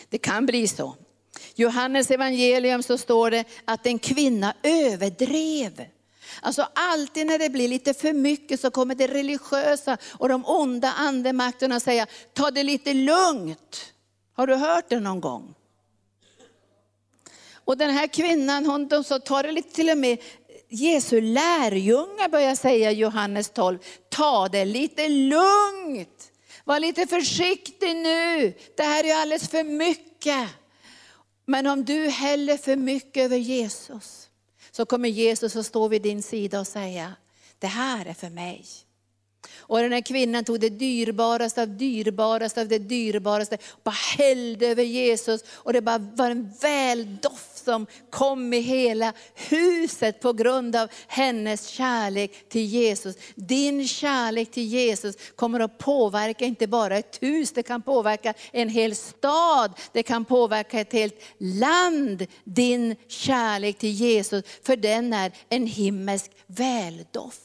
Det 0.09 0.17
kan 0.17 0.45
bli 0.45 0.67
så 0.67 0.95
Johannes 1.55 2.11
evangelium 2.11 2.83
så 2.83 2.97
står 2.97 3.31
det 3.31 3.43
att 3.65 3.85
en 3.85 3.99
kvinna 3.99 4.53
överdrev. 4.63 5.85
Alltså 6.41 6.67
alltid 6.73 7.27
när 7.27 7.39
det 7.39 7.49
blir 7.49 7.67
lite 7.67 7.93
för 7.93 8.13
mycket 8.13 8.59
så 8.59 8.71
kommer 8.71 8.95
det 8.95 9.07
religiösa 9.07 9.97
och 10.11 10.29
de 10.29 10.45
onda 10.45 10.91
andemakterna 10.91 11.79
säga, 11.79 12.07
ta 12.33 12.51
det 12.51 12.63
lite 12.63 12.93
lugnt. 12.93 13.93
Har 14.33 14.47
du 14.47 14.55
hört 14.55 14.89
det 14.89 14.99
någon 14.99 15.21
gång? 15.21 15.55
Och 17.65 17.77
den 17.77 17.89
här 17.89 18.07
kvinnan, 18.07 18.65
hon 18.65 18.87
de 18.87 19.03
så 19.03 19.19
tar 19.19 19.43
det 19.43 19.51
lite 19.51 19.75
till 19.75 19.89
och 19.89 19.97
med, 19.97 20.17
Jesu 20.69 21.21
lärjungar 21.21 22.29
börjar 22.29 22.55
säga 22.55 22.91
i 22.91 22.95
Johannes 22.95 23.49
12, 23.49 23.77
ta 24.09 24.47
det 24.47 24.65
lite 24.65 25.09
lugnt. 25.09 26.31
Var 26.63 26.79
lite 26.79 27.07
försiktig 27.07 27.95
nu, 27.95 28.53
det 28.77 28.83
här 28.83 29.03
är 29.03 29.15
alldeles 29.15 29.49
för 29.49 29.63
mycket. 29.63 30.49
Men 31.45 31.67
om 31.67 31.85
du 31.85 32.09
häller 32.09 32.57
för 32.57 32.75
mycket 32.75 33.23
över 33.25 33.37
Jesus, 33.37 34.29
så 34.71 34.85
kommer 34.85 35.09
Jesus 35.09 35.55
att 35.55 35.65
stå 35.65 35.87
vid 35.87 36.01
din 36.01 36.23
sida 36.23 36.59
och 36.59 36.67
säga, 36.67 37.13
det 37.59 37.67
här 37.67 38.05
är 38.05 38.13
för 38.13 38.29
mig. 38.29 38.65
Och 39.57 39.79
den 39.79 39.91
här 39.91 40.01
kvinnan 40.01 40.43
tog 40.43 40.59
det 40.59 40.69
dyrbaraste 40.69 41.61
av 41.61 41.67
dyrbaraste 41.67 42.61
av 42.61 42.67
det 42.67 42.79
dyrbaraste, 42.79 43.57
bara 43.83 43.95
hällde 44.17 44.67
över 44.67 44.83
Jesus 44.83 45.43
och 45.49 45.73
det 45.73 45.81
bara 45.81 45.97
var 45.97 46.31
en 46.31 46.53
väldoft 46.61 47.54
som 47.65 47.87
kom 48.09 48.53
i 48.53 48.59
hela 48.59 49.13
huset 49.35 50.19
på 50.19 50.33
grund 50.33 50.75
av 50.75 50.89
hennes 51.07 51.67
kärlek 51.67 52.49
till 52.49 52.65
Jesus. 52.65 53.15
Din 53.35 53.87
kärlek 53.87 54.51
till 54.51 54.65
Jesus 54.65 55.15
kommer 55.35 55.59
att 55.59 55.77
påverka 55.77 56.45
inte 56.45 56.67
bara 56.67 56.97
ett 56.97 57.17
hus, 57.21 57.51
det 57.51 57.63
kan 57.63 57.81
påverka 57.81 58.33
en 58.51 58.69
hel 58.69 58.95
stad, 58.95 59.73
det 59.91 60.03
kan 60.03 60.25
påverka 60.25 60.79
ett 60.79 60.93
helt 60.93 61.23
land. 61.37 62.25
Din 62.43 62.95
kärlek 63.07 63.77
till 63.77 63.91
Jesus, 63.91 64.43
för 64.63 64.75
den 64.75 65.13
är 65.13 65.31
en 65.49 65.67
himmelsk 65.67 66.31
väldoft. 66.47 67.41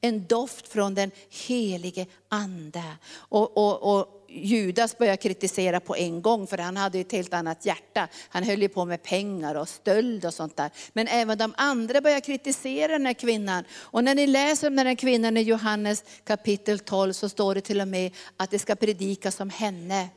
En 0.00 0.26
doft 0.26 0.68
från 0.68 0.94
den 0.94 1.10
helige 1.46 2.06
ande. 2.28 2.82
Och, 3.14 3.56
och, 3.56 3.98
och 3.98 4.17
Judas 4.30 4.98
började 4.98 5.16
kritisera 5.16 5.80
på 5.80 5.96
en 5.96 6.22
gång 6.22 6.46
för 6.46 6.58
han 6.58 6.76
hade 6.76 6.98
ett 6.98 7.12
helt 7.12 7.34
annat 7.34 7.66
hjärta. 7.66 8.08
Han 8.28 8.42
höll 8.42 8.62
ju 8.62 8.68
på 8.68 8.84
med 8.84 9.02
pengar 9.02 9.54
och 9.54 9.68
stöld 9.68 10.24
och 10.24 10.34
sånt 10.34 10.56
där. 10.56 10.70
Men 10.92 11.08
även 11.08 11.38
de 11.38 11.54
andra 11.56 12.00
började 12.00 12.20
kritisera 12.20 12.92
den 12.92 13.06
här 13.06 13.12
kvinnan. 13.12 13.64
Och 13.72 14.04
när 14.04 14.14
ni 14.14 14.26
läser 14.26 14.68
om 14.68 14.76
den 14.76 14.86
här 14.86 14.94
kvinnan 14.94 15.36
i 15.36 15.42
Johannes 15.42 16.04
kapitel 16.24 16.78
12 16.78 17.12
så 17.12 17.28
står 17.28 17.54
det 17.54 17.60
till 17.60 17.80
och 17.80 17.88
med 17.88 18.12
att 18.36 18.50
det 18.50 18.58
ska 18.58 18.76
predikas 18.76 19.40
om 19.40 19.50
henne 19.50 20.08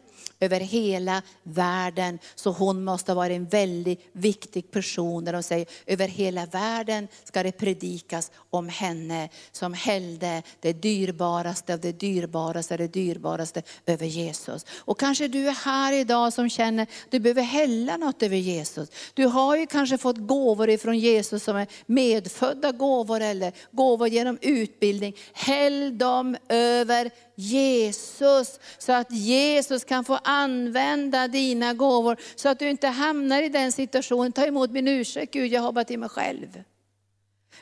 över 0.41 0.59
hela 0.59 1.21
världen. 1.43 2.19
Så 2.35 2.51
hon 2.51 2.83
måste 2.83 3.13
vara 3.13 3.33
en 3.33 3.45
väldigt 3.45 4.09
viktig 4.11 4.71
person 4.71 5.23
när 5.23 5.33
de 5.33 5.43
säger 5.43 5.67
över 5.85 6.07
hela 6.07 6.45
världen 6.45 7.07
ska 7.23 7.43
det 7.43 7.51
predikas 7.51 8.31
om 8.49 8.69
henne 8.69 9.29
som 9.51 9.73
hällde 9.73 10.43
det 10.59 10.73
dyrbaraste 10.73 11.73
av 11.73 11.79
det 11.79 11.91
dyrbaraste, 11.91 12.77
det 12.77 12.87
dyrbaraste 12.87 13.61
över 13.85 14.05
Jesus. 14.05 14.65
Och 14.77 14.99
kanske 14.99 15.27
du 15.27 15.47
är 15.47 15.65
här 15.65 15.93
idag 15.93 16.33
som 16.33 16.49
känner 16.49 16.87
du 17.09 17.19
behöver 17.19 17.41
hälla 17.41 17.97
något 17.97 18.23
över 18.23 18.37
Jesus. 18.37 18.89
Du 19.13 19.25
har 19.25 19.57
ju 19.57 19.67
kanske 19.67 19.97
fått 19.97 20.17
gåvor 20.17 20.69
ifrån 20.69 20.99
Jesus 20.99 21.43
som 21.43 21.55
är 21.57 21.67
medfödda 21.85 22.71
gåvor 22.71 23.21
eller 23.21 23.53
gåvor 23.71 24.07
genom 24.07 24.37
utbildning. 24.41 25.15
Häll 25.33 25.97
dem 25.97 26.37
över 26.49 27.11
Jesus, 27.41 28.59
så 28.77 28.91
att 28.91 29.11
Jesus 29.11 29.83
kan 29.83 30.05
få 30.05 30.19
använda 30.23 31.27
dina 31.27 31.73
gåvor, 31.73 32.17
så 32.35 32.49
att 32.49 32.59
du 32.59 32.69
inte 32.69 32.87
hamnar 32.87 33.43
i 33.43 33.49
den 33.49 33.71
situationen, 33.71 34.31
ta 34.31 34.45
emot 34.45 34.71
min 34.71 34.87
ursäkt 34.87 35.33
Gud, 35.33 35.51
jag 35.51 35.61
har 35.61 35.71
bara 35.71 35.85
till 35.85 35.99
mig 35.99 36.09
själv. 36.09 36.63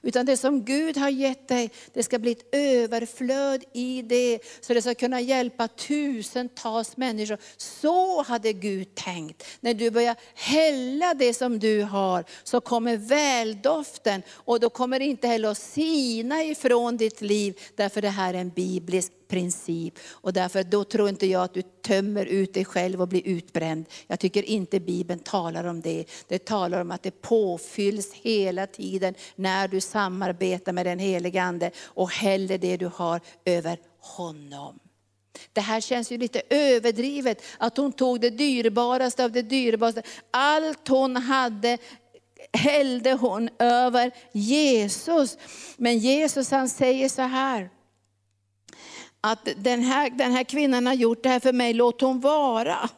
Utan 0.02 0.26
det 0.26 0.38
som 0.38 0.66
Gud 0.66 0.98
har 0.98 1.10
gett 1.10 1.48
dig, 1.48 1.72
det 1.94 2.04
ska 2.04 2.20
bli 2.20 2.32
ett 2.32 2.56
överflöd 2.56 3.64
i 3.74 4.02
det, 4.02 4.40
så 4.62 4.74
det 4.74 4.82
ska 4.82 4.96
kunna 4.96 5.22
hjälpa 5.22 5.68
tusentals 5.68 6.98
människor. 6.98 7.38
Så 7.58 8.24
hade 8.24 8.54
Gud 8.54 8.96
tänkt. 8.96 9.44
När 9.60 9.74
du 9.74 9.92
börjar 9.92 10.16
hälla 10.36 11.14
det 11.14 11.34
som 11.34 11.60
du 11.60 11.82
har, 11.84 12.26
så 12.44 12.62
kommer 12.62 12.98
väldoften 12.98 14.22
och 14.30 14.60
då 14.60 14.70
kommer 14.70 15.00
det 15.00 15.06
inte 15.06 15.28
heller 15.28 15.50
att 15.50 15.58
sina 15.58 16.44
ifrån 16.44 16.98
ditt 16.98 17.22
liv, 17.22 17.60
därför 17.76 18.02
det 18.02 18.10
här 18.10 18.34
är 18.34 18.38
en 18.38 18.50
biblisk 18.50 19.12
princip. 19.30 20.00
Och 20.10 20.34
därför 20.34 20.64
då 20.64 20.84
tror 20.84 21.10
inte 21.10 21.28
jag 21.28 21.44
att 21.44 21.54
du 21.54 21.62
tömmer 21.62 22.26
ut 22.26 22.54
dig 22.54 22.66
själv 22.66 23.02
och 23.02 23.08
blir 23.08 23.28
utbränd. 23.28 23.86
Jag 24.08 24.20
tycker 24.20 24.44
inte 24.44 24.80
Bibeln 24.80 25.20
talar 25.20 25.64
om 25.64 25.82
det. 25.82 26.06
Det 26.28 26.46
talar 26.46 26.82
om 26.82 26.92
att 26.92 27.04
det 27.04 27.22
påfylls 27.22 28.14
hela 28.14 28.68
tiden 28.68 29.14
när 29.36 29.68
du 29.68 29.82
samarbetar 29.82 30.74
med 30.74 30.86
den 30.86 31.00
helige 31.00 31.44
Ande 31.44 31.72
och 31.84 32.12
häller 32.12 32.58
det 32.58 32.78
du 32.78 32.92
har 32.96 33.22
över 33.46 33.78
honom. 34.00 34.80
Det 35.54 35.62
här 35.62 35.82
känns 35.82 36.12
ju 36.12 36.18
lite 36.18 36.42
överdrivet, 36.50 37.44
att 37.58 37.78
hon 37.78 37.92
tog 37.92 38.22
det 38.22 38.30
dyrbaraste 38.30 39.24
av 39.24 39.32
det 39.32 39.42
dyrbaraste. 39.42 40.04
Allt 40.32 40.88
hon 40.88 41.16
hade 41.16 41.78
hällde 42.54 43.14
hon 43.14 43.50
över 43.60 44.12
Jesus. 44.32 45.38
Men 45.78 45.98
Jesus 45.98 46.52
han 46.52 46.70
säger 46.70 47.10
så 47.10 47.22
här, 47.22 47.70
att 49.22 49.49
den 49.57 49.84
här, 49.84 50.09
den 50.09 50.32
här 50.32 50.43
kvinnan 50.43 50.88
har 50.88 50.93
gjort 50.93 51.24
det 51.24 51.30
här 51.30 51.39
för 51.39 51.53
mig, 51.53 51.74
låt 51.74 52.01
hon 52.01 52.20
vara. 52.20 52.89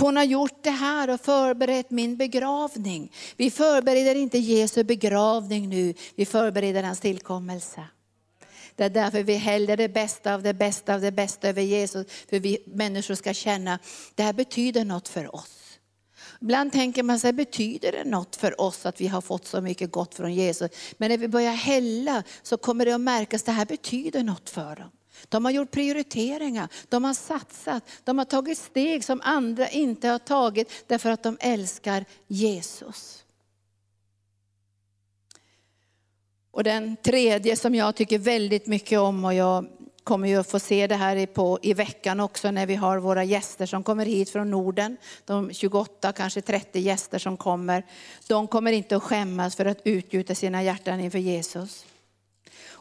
Hon 0.00 0.16
har 0.16 0.24
gjort 0.24 0.62
det 0.62 0.70
här 0.70 1.10
och 1.10 1.20
förberett 1.20 1.90
min 1.90 2.16
begravning. 2.16 3.12
Vi 3.36 3.50
förbereder 3.50 4.14
inte 4.14 4.38
Jesu 4.38 4.84
begravning 4.84 5.68
nu, 5.68 5.94
vi 6.14 6.26
förbereder 6.26 6.82
hans 6.82 7.00
tillkommelse. 7.00 7.84
Det 8.76 8.84
är 8.84 8.90
därför 8.90 9.22
vi 9.22 9.34
häller 9.34 9.76
det 9.76 9.88
bästa 9.88 10.34
av 10.34 10.42
det 10.42 10.54
bästa 10.54 10.94
av 10.94 11.00
det 11.00 11.12
bästa 11.12 11.48
över 11.48 11.62
Jesus. 11.62 12.06
För 12.30 12.38
vi 12.38 12.58
människor 12.66 13.14
ska 13.14 13.34
känna, 13.34 13.78
det 14.14 14.22
här 14.22 14.32
betyder 14.32 14.84
något 14.84 15.08
för 15.08 15.34
oss. 15.34 15.53
Ibland 16.44 16.72
tänker 16.72 17.02
man 17.02 17.18
sig, 17.18 17.32
betyder 17.32 17.92
det 17.92 18.04
något 18.04 18.36
för 18.36 18.60
oss 18.60 18.86
att 18.86 19.00
vi 19.00 19.06
har 19.06 19.20
fått 19.20 19.46
så 19.46 19.60
mycket 19.60 19.90
gott 19.90 20.14
från 20.14 20.34
Jesus? 20.34 20.70
Men 20.96 21.10
när 21.10 21.18
vi 21.18 21.28
börjar 21.28 21.52
hälla 21.52 22.22
så 22.42 22.56
kommer 22.56 22.84
det 22.84 22.92
att 22.92 23.00
märkas, 23.00 23.42
det 23.42 23.52
här 23.52 23.66
betyder 23.66 24.22
något 24.22 24.50
för 24.50 24.76
dem. 24.76 24.90
De 25.28 25.44
har 25.44 25.52
gjort 25.52 25.70
prioriteringar, 25.70 26.68
de 26.88 27.04
har 27.04 27.14
satsat, 27.14 27.84
de 28.04 28.18
har 28.18 28.24
tagit 28.24 28.58
steg 28.58 29.04
som 29.04 29.20
andra 29.24 29.68
inte 29.68 30.08
har 30.08 30.18
tagit 30.18 30.70
därför 30.86 31.10
att 31.10 31.22
de 31.22 31.36
älskar 31.40 32.04
Jesus. 32.26 33.24
Och 36.50 36.64
den 36.64 36.96
tredje 36.96 37.56
som 37.56 37.74
jag 37.74 37.94
tycker 37.94 38.18
väldigt 38.18 38.66
mycket 38.66 38.98
om 38.98 39.24
och 39.24 39.34
jag 39.34 39.66
kommer 40.04 40.28
ju 40.28 40.36
att 40.36 40.50
få 40.50 40.58
se 40.58 40.86
det 40.86 40.94
här 40.94 41.26
på, 41.26 41.58
i 41.62 41.74
veckan 41.74 42.20
också 42.20 42.50
när 42.50 42.66
vi 42.66 42.74
har 42.74 42.98
våra 42.98 43.24
gäster 43.24 43.66
som 43.66 43.82
kommer 43.82 44.06
hit 44.06 44.30
från 44.30 44.50
Norden. 44.50 44.96
De 45.24 45.52
28, 45.52 46.12
kanske 46.12 46.40
30 46.40 46.80
gäster 46.80 47.18
som 47.18 47.36
kommer. 47.36 47.86
De 48.28 48.46
kommer 48.46 48.72
inte 48.72 48.96
att 48.96 49.02
skämmas 49.02 49.56
för 49.56 49.64
att 49.64 49.80
utgjuta 49.84 50.34
sina 50.34 50.62
hjärtan 50.62 51.00
inför 51.00 51.18
Jesus. 51.18 51.86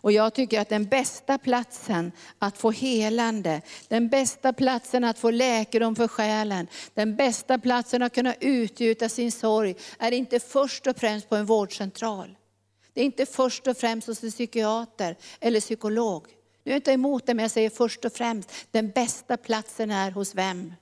Och 0.03 0.11
jag 0.11 0.33
tycker 0.33 0.59
att 0.59 0.69
den 0.69 0.85
bästa 0.85 1.37
platsen 1.37 2.11
att 2.39 2.57
få 2.57 2.71
helande, 2.71 3.61
den 3.87 4.09
bästa 4.09 4.53
platsen 4.53 5.03
att 5.03 5.19
få 5.19 5.31
läkedom 5.31 5.95
för 5.95 6.07
själen, 6.07 6.67
den 6.93 7.15
bästa 7.15 7.59
platsen 7.59 8.01
att 8.01 8.15
kunna 8.15 8.35
utgjuta 8.39 9.09
sin 9.09 9.31
sorg 9.31 9.75
är 9.99 10.11
inte 10.11 10.39
först 10.39 10.87
och 10.87 10.97
främst 10.97 11.29
på 11.29 11.35
en 11.35 11.45
vårdcentral. 11.45 12.35
Det 12.93 13.01
är 13.01 13.05
inte 13.05 13.25
först 13.25 13.67
och 13.67 13.77
främst 13.77 14.07
hos 14.07 14.23
en 14.23 14.31
psykiater 14.31 15.17
eller 15.39 15.59
psykolog. 15.59 16.27
Nu 16.63 16.71
är 16.71 16.73
jag 16.73 16.77
inte 16.77 16.91
emot 16.91 17.25
det, 17.25 17.33
men 17.33 17.43
jag 17.43 17.51
säger 17.51 17.69
först 17.69 18.05
och 18.05 18.13
främst, 18.13 18.51
den 18.71 18.91
bästa 18.91 19.37
platsen 19.37 19.91
är 19.91 20.11
hos 20.11 20.35
vem? 20.35 20.73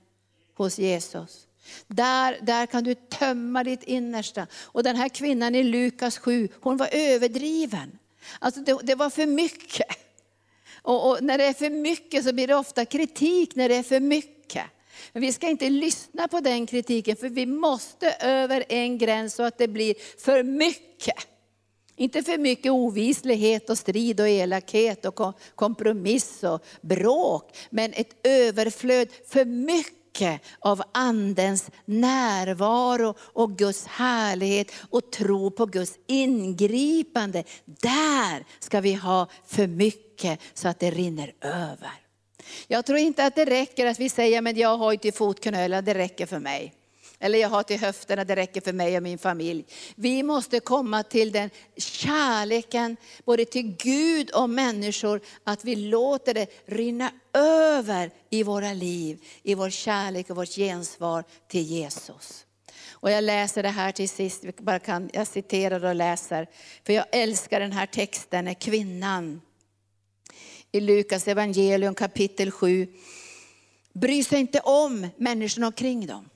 Hos 0.54 0.78
Jesus. 0.78 1.46
Där, 1.86 2.38
där 2.42 2.66
kan 2.66 2.84
du 2.84 2.94
tömma 2.94 3.64
ditt 3.64 3.82
innersta. 3.82 4.46
Och 4.62 4.82
den 4.82 4.96
här 4.96 5.08
kvinnan 5.08 5.54
i 5.54 5.62
Lukas 5.62 6.18
7, 6.18 6.48
hon 6.60 6.76
var 6.76 6.88
överdriven. 6.92 7.98
Alltså 8.38 8.60
det, 8.60 8.78
det 8.82 8.94
var 8.94 9.10
för 9.10 9.26
mycket. 9.26 9.86
Och, 10.82 11.10
och, 11.10 11.22
när 11.22 11.38
det 11.38 11.44
är 11.44 11.52
för 11.52 11.70
mycket 11.70 12.24
så 12.24 12.32
blir 12.32 12.46
det 12.46 12.54
ofta 12.54 12.84
kritik 12.84 13.54
när 13.54 13.68
det 13.68 13.74
är 13.74 13.82
för 13.82 14.00
mycket. 14.00 14.64
Men 15.12 15.22
vi 15.22 15.32
ska 15.32 15.48
inte 15.48 15.70
lyssna 15.70 16.28
på 16.28 16.40
den 16.40 16.66
kritiken, 16.66 17.16
för 17.16 17.28
vi 17.28 17.46
måste 17.46 18.10
över 18.20 18.64
en 18.68 18.98
gräns 18.98 19.34
så 19.34 19.42
att 19.42 19.58
det 19.58 19.68
blir 19.68 19.94
för 20.24 20.42
mycket. 20.42 21.28
Inte 21.96 22.22
för 22.22 22.38
mycket 22.38 22.72
ovislighet 22.72 23.70
och 23.70 23.78
strid 23.78 24.20
och 24.20 24.28
elakhet 24.28 25.04
och 25.04 25.36
kompromiss 25.54 26.42
och 26.42 26.64
bråk, 26.80 27.56
men 27.70 27.92
ett 27.92 28.26
överflöd 28.26 29.08
för 29.26 29.44
mycket 29.44 30.40
av 30.58 30.82
andens 30.92 31.70
närvaro 31.84 33.14
och 33.18 33.58
Guds 33.58 33.86
härlighet 33.86 34.72
och 34.90 35.12
tro 35.12 35.50
på 35.50 35.66
Guds 35.66 35.98
ingripande. 36.06 37.44
Där 37.64 38.44
ska 38.58 38.80
vi 38.80 38.94
ha 38.94 39.28
för 39.46 39.66
mycket 39.66 40.40
så 40.54 40.68
att 40.68 40.80
det 40.80 40.90
rinner 40.90 41.34
över. 41.40 41.92
Jag 42.66 42.86
tror 42.86 42.98
inte 42.98 43.24
att 43.24 43.34
det 43.34 43.44
räcker 43.44 43.86
att 43.86 44.00
vi 44.00 44.08
säger, 44.08 44.42
men 44.42 44.56
jag 44.56 44.76
har 44.76 44.92
ju 44.92 44.98
till 44.98 45.12
fotknölar, 45.12 45.82
det 45.82 45.94
räcker 45.94 46.26
för 46.26 46.38
mig. 46.38 46.74
Eller 47.24 47.38
jag 47.38 47.48
har 47.48 47.62
till 47.62 47.78
höfterna, 47.78 48.24
det 48.24 48.36
räcker 48.36 48.60
för 48.60 48.72
mig 48.72 48.96
och 48.96 49.02
min 49.02 49.18
familj. 49.18 49.64
Vi 49.94 50.22
måste 50.22 50.60
komma 50.60 51.02
till 51.02 51.32
den 51.32 51.50
kärleken, 51.76 52.96
både 53.24 53.44
till 53.44 53.76
Gud 53.76 54.30
och 54.30 54.50
människor, 54.50 55.20
att 55.44 55.64
vi 55.64 55.76
låter 55.76 56.34
det 56.34 56.46
rinna 56.66 57.10
över 57.34 58.10
i 58.30 58.42
våra 58.42 58.72
liv, 58.72 59.24
i 59.42 59.54
vår 59.54 59.70
kärlek 59.70 60.30
och 60.30 60.36
vårt 60.36 60.54
gensvar 60.54 61.24
till 61.48 61.62
Jesus. 61.62 62.46
Och 62.90 63.10
jag 63.10 63.24
läser 63.24 63.62
det 63.62 63.68
här 63.68 63.92
till 63.92 64.08
sist, 64.08 64.42
bara 64.58 64.78
kan, 64.78 65.10
jag 65.12 65.26
citerar 65.26 65.84
och 65.84 65.94
läser, 65.94 66.46
för 66.86 66.92
jag 66.92 67.04
älskar 67.12 67.60
den 67.60 67.72
här 67.72 67.86
texten, 67.86 68.44
när 68.44 68.54
kvinnan 68.54 69.40
i 70.72 70.80
Lukas 70.80 71.28
evangelium 71.28 71.94
kapitel 71.94 72.50
7 72.50 72.86
bryr 73.92 74.22
sig 74.22 74.40
inte 74.40 74.60
om 74.60 75.08
människorna 75.16 75.66
omkring 75.66 76.06
dem. 76.06 76.28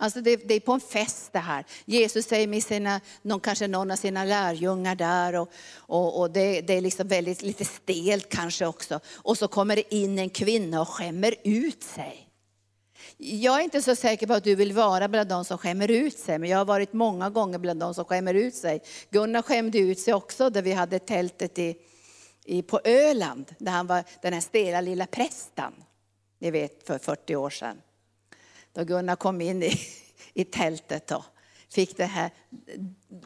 Alltså 0.00 0.20
det, 0.20 0.36
det, 0.36 0.54
är 0.54 0.60
på 0.60 0.72
en 0.72 0.80
fest 0.80 1.32
det 1.32 1.38
här. 1.38 1.64
Jesus 1.84 2.26
säger 2.26 2.46
med 2.46 2.62
sina, 2.62 3.00
någon, 3.22 3.40
kanske 3.40 3.68
någon 3.68 3.90
av 3.90 3.96
sina 3.96 4.24
lärjungar 4.24 4.94
där 4.94 5.34
och, 5.34 5.50
och, 5.76 6.20
och 6.20 6.30
det, 6.30 6.60
det, 6.60 6.74
är 6.74 6.80
liksom 6.80 7.08
väldigt 7.08 7.42
lite 7.42 7.64
stelt 7.64 8.28
kanske 8.28 8.66
också. 8.66 9.00
Och 9.14 9.38
så 9.38 9.48
kommer 9.48 9.76
det 9.76 9.94
in 9.94 10.18
en 10.18 10.30
kvinna 10.30 10.80
och 10.80 10.88
skämmer 10.88 11.34
ut 11.44 11.82
sig. 11.82 12.28
Jag 13.16 13.60
är 13.60 13.64
inte 13.64 13.82
så 13.82 13.96
säker 13.96 14.26
på 14.26 14.32
att 14.32 14.44
du 14.44 14.54
vill 14.54 14.72
vara 14.72 15.08
bland 15.08 15.28
de 15.28 15.44
som 15.44 15.58
skämmer 15.58 15.90
ut 15.90 16.18
sig, 16.18 16.38
men 16.38 16.50
jag 16.50 16.58
har 16.58 16.64
varit 16.64 16.92
många 16.92 17.30
gånger 17.30 17.58
bland 17.58 17.80
de 17.80 17.94
som 17.94 18.04
skämmer 18.04 18.34
ut 18.34 18.54
sig. 18.54 18.82
Gunnar 19.10 19.42
skämde 19.42 19.78
ut 19.78 19.98
sig 19.98 20.14
också 20.14 20.50
där 20.50 20.62
vi 20.62 20.72
hade 20.72 20.98
tältet 20.98 21.58
i, 21.58 21.76
i, 22.44 22.62
på 22.62 22.80
Öland, 22.84 23.54
där 23.58 23.72
han 23.72 23.86
var 23.86 24.04
den 24.22 24.32
här 24.32 24.40
stela 24.40 24.80
lilla 24.80 25.06
prästen. 25.06 25.72
Ni 26.38 26.50
vet 26.50 26.86
för 26.86 26.98
40 26.98 27.36
år 27.36 27.50
sedan. 27.50 27.76
Då 28.78 28.84
Gunnar 28.84 29.16
kom 29.16 29.40
in 29.40 29.62
i, 29.62 29.80
i 30.34 30.44
tältet 30.44 31.10
och 31.10 31.24
fick 31.70 31.96
den 31.96 32.08
här 32.08 32.30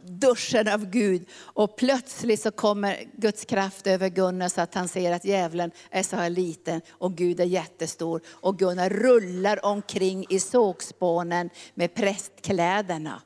duschen 0.05 0.69
av 0.69 0.91
Gud 0.91 1.29
och 1.35 1.77
plötsligt 1.77 2.41
så 2.41 2.51
kommer 2.51 2.97
Guds 3.17 3.45
kraft 3.45 3.87
över 3.87 4.09
Gunnar 4.09 4.49
så 4.49 4.61
att 4.61 4.75
han 4.75 4.89
ser 4.89 5.13
att 5.13 5.25
djävulen 5.25 5.71
är 5.91 6.03
så 6.03 6.17
här 6.17 6.31
liten 6.31 6.81
och 6.91 7.15
Gud 7.15 7.41
är 7.41 7.45
jättestor. 7.45 8.23
Och 8.29 8.59
Gunnar 8.59 8.91
rullar 8.91 9.65
omkring 9.65 10.27
i 10.29 10.41
sågspånen 10.41 11.51
med 11.75 11.95
prästkläderna 11.95 13.23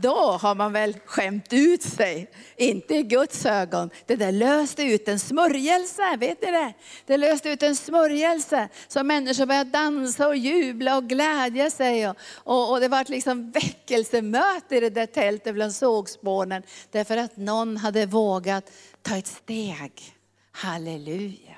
då 0.00 0.38
har 0.40 0.54
man 0.54 0.72
väl 0.72 0.96
skämt 1.04 1.52
ut 1.52 1.82
sig. 1.82 2.30
Inte 2.56 2.94
i 2.94 3.02
Guds 3.02 3.46
ögon. 3.46 3.90
Det 4.06 4.16
där 4.16 4.32
löste 4.32 4.82
ut 4.82 5.08
en 5.08 5.18
smörjelse, 5.18 6.16
vet 6.16 6.42
ni 6.42 6.50
det? 6.50 6.72
Det 7.06 7.16
löste 7.16 7.48
ut 7.48 7.62
en 7.62 7.76
smörjelse. 7.76 8.68
Så 8.88 9.04
människor 9.04 9.46
började 9.46 9.70
dansa 9.70 10.28
och 10.28 10.36
jubla 10.36 10.96
och 10.96 11.04
glädja 11.04 11.70
sig. 11.70 12.08
Och, 12.08 12.16
och, 12.34 12.70
och 12.70 12.80
det 12.80 12.88
var 12.88 13.04
liksom 13.08 13.50
väckelsemöte 13.50 14.76
i 14.76 14.80
det 14.80 14.90
där 14.90 15.06
tältet 15.06 15.54
bland 15.54 15.74
sågspånen. 15.74 16.62
Därför 16.90 17.16
att 17.16 17.36
någon 17.36 17.76
hade 17.76 18.06
vågat 18.06 18.72
ta 19.02 19.16
ett 19.16 19.26
steg. 19.26 20.14
Halleluja. 20.52 21.54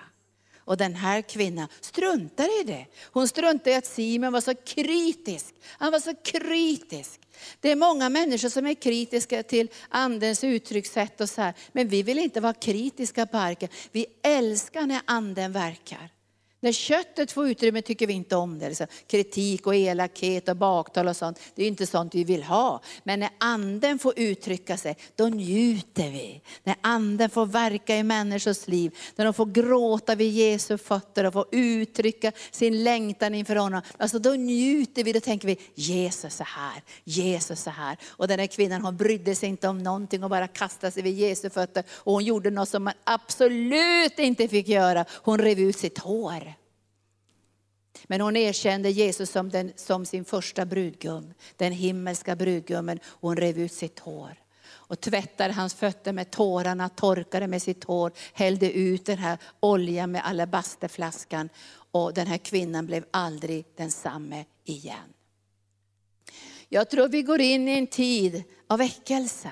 Och 0.66 0.76
den 0.76 0.94
här 0.94 1.22
kvinnan 1.22 1.68
struntar 1.80 2.60
i 2.60 2.64
det. 2.64 2.86
Hon 3.12 3.28
struntar 3.28 3.70
i 3.70 3.74
att 3.74 3.86
Simon 3.86 4.32
var 4.32 4.40
så 4.40 4.54
kritisk. 4.54 5.54
Han 5.66 5.92
var 5.92 6.00
så 6.00 6.14
kritisk. 6.24 7.20
Det 7.60 7.70
är 7.70 7.76
många 7.76 8.08
människor 8.08 8.48
som 8.48 8.66
är 8.66 8.74
kritiska 8.74 9.42
till 9.42 9.68
andens 9.88 10.44
uttryckssätt 10.44 11.20
och 11.20 11.28
så 11.28 11.40
här. 11.40 11.54
Men 11.72 11.88
vi 11.88 12.02
vill 12.02 12.18
inte 12.18 12.40
vara 12.40 12.54
kritiska 12.54 13.26
på 13.26 13.36
arken. 13.38 13.68
Vi 13.92 14.06
älskar 14.22 14.86
när 14.86 15.00
anden 15.04 15.52
verkar. 15.52 16.15
När 16.60 16.72
köttet 16.72 17.32
får 17.32 17.48
utrymme 17.48 17.82
tycker 17.82 18.06
vi 18.06 18.12
inte 18.12 18.36
om 18.36 18.58
det. 18.58 18.68
Liksom 18.68 18.86
kritik 19.06 19.66
och 19.66 19.74
elakhet 19.74 20.48
och 20.48 20.56
baktal 20.56 21.08
och 21.08 21.16
sånt, 21.16 21.40
det 21.54 21.62
är 21.62 21.68
inte 21.68 21.86
sånt 21.86 22.14
vi 22.14 22.24
vill 22.24 22.42
ha. 22.42 22.82
Men 23.04 23.20
när 23.20 23.30
anden 23.38 23.98
får 23.98 24.12
uttrycka 24.16 24.76
sig, 24.76 24.96
då 25.16 25.26
njuter 25.26 26.10
vi. 26.10 26.40
När 26.64 26.76
anden 26.80 27.30
får 27.30 27.46
verka 27.46 27.96
i 27.96 28.02
människors 28.02 28.68
liv, 28.68 28.96
när 29.16 29.24
de 29.24 29.34
får 29.34 29.46
gråta 29.46 30.14
vid 30.14 30.32
Jesu 30.32 30.78
fötter 30.78 31.26
och 31.26 31.32
får 31.32 31.46
uttrycka 31.52 32.32
sin 32.50 32.84
längtan 32.84 33.34
inför 33.34 33.56
honom. 33.56 33.82
Alltså 33.96 34.18
då 34.18 34.30
njuter 34.30 35.04
vi, 35.04 35.12
då 35.12 35.20
tänker 35.20 35.48
vi 35.48 35.58
Jesus 35.74 36.40
är 36.40 36.44
här, 36.44 36.82
Jesus 37.04 37.66
är 37.66 37.70
här. 37.70 37.98
Och 38.06 38.28
den 38.28 38.38
här 38.38 38.46
kvinnan 38.46 38.82
hon 38.82 38.96
brydde 38.96 39.34
sig 39.34 39.48
inte 39.48 39.68
om 39.68 39.82
någonting 39.82 40.24
och 40.24 40.30
bara 40.30 40.48
kastade 40.48 40.90
sig 40.90 41.02
vid 41.02 41.14
Jesu 41.14 41.50
fötter. 41.50 41.84
Och 41.90 42.12
hon 42.12 42.24
gjorde 42.24 42.50
något 42.50 42.68
som 42.68 42.84
man 42.84 42.94
absolut 43.04 44.18
inte 44.18 44.48
fick 44.48 44.68
göra, 44.68 45.04
hon 45.10 45.38
rev 45.38 45.60
ut 45.60 45.78
sitt 45.78 45.98
hår. 45.98 46.55
Men 48.04 48.20
hon 48.20 48.36
erkände 48.36 48.90
Jesus 48.90 49.30
som, 49.30 49.50
den, 49.50 49.72
som 49.76 50.06
sin 50.06 50.24
första 50.24 50.64
brudgum, 50.64 51.34
den 51.56 51.72
himmelska 51.72 52.36
brudgummen. 52.36 52.98
Och 53.04 53.28
hon 53.28 53.36
rev 53.36 53.58
ut 53.58 53.72
sitt 53.72 53.98
hår 53.98 54.36
och 54.68 55.00
tvättade 55.00 55.54
hans 55.54 55.74
fötter 55.74 56.12
med 56.12 56.30
tårarna, 56.30 56.88
torkade 56.88 57.46
med 57.46 57.62
sitt 57.62 57.84
hår, 57.84 58.12
hällde 58.32 58.72
ut 58.72 59.06
den 59.06 59.18
här 59.18 59.38
oljan 59.60 60.10
med 60.10 60.26
alabasterflaskan. 60.26 61.48
Och 61.90 62.14
den 62.14 62.26
här 62.26 62.38
kvinnan 62.38 62.86
blev 62.86 63.04
aldrig 63.10 63.64
densamme 63.76 64.44
igen. 64.64 65.12
Jag 66.68 66.90
tror 66.90 67.08
vi 67.08 67.22
går 67.22 67.40
in 67.40 67.68
i 67.68 67.78
en 67.78 67.86
tid 67.86 68.42
av 68.66 68.78
väckelse. 68.78 69.50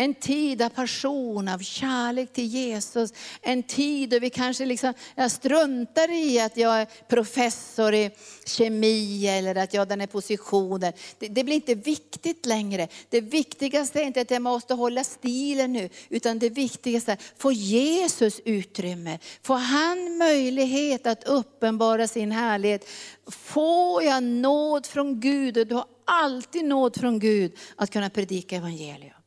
En 0.00 0.14
tid 0.14 0.62
av 0.62 0.68
passion, 0.68 1.48
av 1.48 1.58
kärlek 1.58 2.32
till 2.32 2.46
Jesus. 2.46 3.12
En 3.42 3.62
tid 3.62 4.10
då 4.10 4.18
vi 4.18 4.30
kanske 4.30 4.66
liksom, 4.66 4.94
jag 5.14 5.30
struntar 5.30 6.10
i 6.10 6.40
att 6.40 6.56
jag 6.56 6.80
är 6.80 6.86
professor 7.08 7.94
i 7.94 8.10
kemi 8.46 9.26
eller 9.26 9.54
att 9.54 9.74
jag 9.74 9.80
har 9.80 9.86
den 9.86 10.00
här 10.00 10.06
positionen. 10.06 10.92
Det, 11.18 11.28
det, 11.28 11.44
blir 11.44 11.54
inte 11.54 11.74
viktigt 11.74 12.46
längre. 12.46 12.88
Det 13.08 13.20
viktigaste 13.20 14.00
är 14.00 14.04
inte 14.04 14.20
att 14.20 14.30
jag 14.30 14.42
måste 14.42 14.74
hålla 14.74 15.04
stilen 15.04 15.72
nu, 15.72 15.88
utan 16.08 16.38
det 16.38 16.48
viktigaste 16.48 17.12
är 17.12 17.14
att 17.14 17.32
få 17.36 17.52
Jesus 17.52 18.40
utrymme. 18.44 19.18
Får 19.42 19.56
han 19.56 20.18
möjlighet 20.18 21.06
att 21.06 21.24
uppenbara 21.24 22.08
sin 22.08 22.32
härlighet. 22.32 22.88
Får 23.26 24.02
jag 24.02 24.22
nåd 24.22 24.86
från 24.86 25.20
Gud, 25.20 25.58
och 25.58 25.66
du 25.66 25.74
har 25.74 25.86
alltid 26.04 26.64
nåd 26.64 27.00
från 27.00 27.18
Gud, 27.18 27.52
att 27.76 27.90
kunna 27.90 28.10
predika 28.10 28.56
evangelium. 28.56 29.17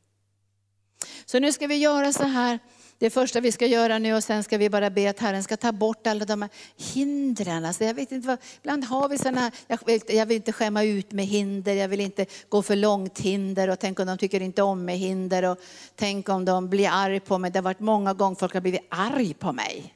Så 1.32 1.40
nu 1.40 1.52
ska 1.52 1.68
vi 1.68 1.76
göra 1.76 2.14
så 2.14 2.24
här. 2.24 2.60
Det 2.98 3.10
första 3.10 3.40
vi 3.40 3.52
ska 3.52 3.66
göra 3.66 4.00
nu 4.00 4.14
och 4.14 4.24
sen 4.24 4.44
ska 4.44 4.58
vi 4.58 4.70
bara 4.70 4.90
be 4.90 5.10
att 5.10 5.20
Herren 5.20 5.44
ska 5.44 5.58
ta 5.58 5.72
bort 5.72 6.08
alla 6.08 6.26
de 6.26 6.42
här 6.42 6.52
hindren. 6.94 7.66
Alltså 7.66 7.84
jag 7.84 7.94
vet 7.94 8.12
inte 8.12 8.28
vad, 8.28 8.38
ibland 8.62 8.84
har 8.84 9.10
vi 9.10 9.18
sådana 9.18 9.42
här, 9.42 9.52
jag 9.68 9.80
vill, 9.86 10.02
jag 10.08 10.26
vill 10.26 10.36
inte 10.36 10.54
skämma 10.54 10.84
ut 10.84 11.12
med 11.12 11.26
hinder, 11.26 11.74
jag 11.74 11.88
vill 11.88 12.00
inte 12.00 12.26
gå 12.50 12.62
för 12.62 12.76
långt 12.76 13.20
hinder 13.20 13.70
och 13.70 13.80
tänk 13.80 14.00
om 14.00 14.08
de 14.08 14.18
tycker 14.18 14.42
inte 14.42 14.62
om 14.62 14.86
mig 14.86 14.98
hinder 14.98 15.44
och 15.44 15.58
tänk 15.96 16.30
om 16.30 16.46
de 16.46 16.70
blir 16.70 16.90
arg 16.92 17.20
på 17.20 17.38
mig. 17.38 17.52
Det 17.52 17.60
har 17.60 17.64
varit 17.64 17.80
många 17.80 18.14
gånger 18.14 18.36
folk 18.36 18.54
har 18.54 18.62
blivit 18.62 18.86
arg 18.90 19.34
på 19.34 19.52
mig. 19.52 19.94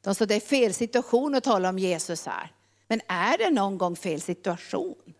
De 0.00 0.14
sa 0.14 0.26
det 0.26 0.34
är 0.34 0.40
fel 0.40 0.74
situation 0.74 1.34
att 1.34 1.44
tala 1.44 1.68
om 1.68 1.78
Jesus 1.78 2.26
här. 2.26 2.52
Men 2.88 3.00
är 3.06 3.38
det 3.38 3.50
någon 3.50 3.78
gång 3.78 3.96
fel 3.96 4.20
situation? 4.20 5.11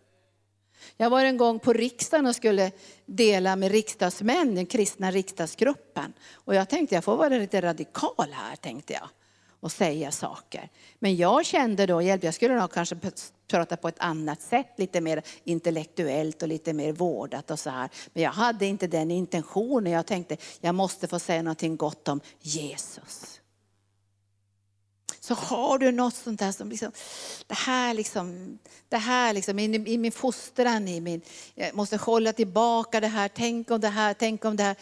Jag 0.97 1.09
var 1.09 1.25
en 1.25 1.37
gång 1.37 1.59
på 1.59 1.73
riksdagen 1.73 2.25
och 2.25 2.35
skulle 2.35 2.71
dela 3.05 3.55
med 3.55 3.71
riksdagsmän, 3.71 4.55
den 4.55 4.65
kristna 4.65 5.11
riksdagsgruppen. 5.11 6.13
Och 6.33 6.55
jag 6.55 6.69
tänkte 6.69 6.95
jag 6.95 7.03
får 7.03 7.17
vara 7.17 7.29
lite 7.29 7.61
radikal 7.61 8.31
här, 8.31 8.55
tänkte 8.55 8.93
jag. 8.93 9.09
Och 9.59 9.71
säga 9.71 10.11
saker. 10.11 10.69
Men 10.99 11.15
jag 11.15 11.45
kände 11.45 11.85
då, 11.85 12.01
jag 12.01 12.33
skulle 12.33 12.59
nog 12.59 12.71
kanske 12.71 12.95
prata 13.47 13.77
på 13.77 13.87
ett 13.87 13.99
annat 13.99 14.41
sätt, 14.41 14.73
lite 14.77 15.01
mer 15.01 15.21
intellektuellt 15.43 16.41
och 16.41 16.47
lite 16.47 16.73
mer 16.73 16.91
vårdat 16.91 17.51
och 17.51 17.59
så 17.59 17.69
här. 17.69 17.89
Men 18.13 18.23
jag 18.23 18.31
hade 18.31 18.65
inte 18.65 18.87
den 18.87 19.11
intentionen. 19.11 19.93
Jag 19.93 20.05
tänkte, 20.05 20.37
jag 20.61 20.75
måste 20.75 21.07
få 21.07 21.19
säga 21.19 21.41
någonting 21.41 21.77
gott 21.77 22.07
om 22.07 22.21
Jesus 22.41 23.39
så 25.23 25.33
har 25.33 25.77
du 25.77 25.91
något 25.91 26.13
sånt 26.13 26.39
där 26.39 26.51
som 26.51 26.69
liksom, 26.69 26.91
det 27.47 27.55
här 27.55 27.93
liksom, 27.93 28.57
det 28.89 28.97
här 28.97 29.33
liksom 29.33 29.59
i, 29.59 29.63
i 29.63 29.97
min 29.97 30.11
fostran, 30.11 30.87
i 30.87 31.01
min, 31.01 31.21
jag 31.55 31.75
måste 31.75 31.97
hålla 31.97 32.33
tillbaka 32.33 32.99
det 32.99 33.07
här, 33.07 33.27
tänk 33.27 33.71
om 33.71 33.81
det 33.81 33.89
här, 33.89 34.13
tänk 34.13 34.45
om 34.45 34.55
det 34.55 34.63
här. 34.63 34.75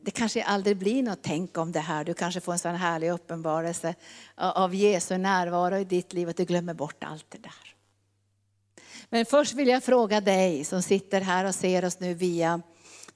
Det 0.00 0.10
kanske 0.10 0.44
aldrig 0.44 0.76
blir 0.76 1.02
något 1.02 1.18
tänk 1.22 1.58
om 1.58 1.72
det 1.72 1.80
här. 1.80 2.04
Du 2.04 2.14
kanske 2.14 2.40
får 2.40 2.52
en 2.52 2.58
sån 2.58 2.74
härlig 2.74 3.10
uppenbarelse 3.10 3.94
av 4.34 4.74
Jesu 4.74 5.18
närvaro 5.18 5.76
i 5.76 5.84
ditt 5.84 6.12
liv 6.12 6.28
att 6.28 6.36
du 6.36 6.44
glömmer 6.44 6.74
bort 6.74 7.04
allt 7.04 7.26
det 7.28 7.38
där. 7.38 7.74
Men 9.10 9.26
först 9.26 9.54
vill 9.54 9.68
jag 9.68 9.84
fråga 9.84 10.20
dig 10.20 10.64
som 10.64 10.82
sitter 10.82 11.20
här 11.20 11.44
och 11.44 11.54
ser 11.54 11.84
oss 11.84 12.00
nu 12.00 12.14
via 12.14 12.62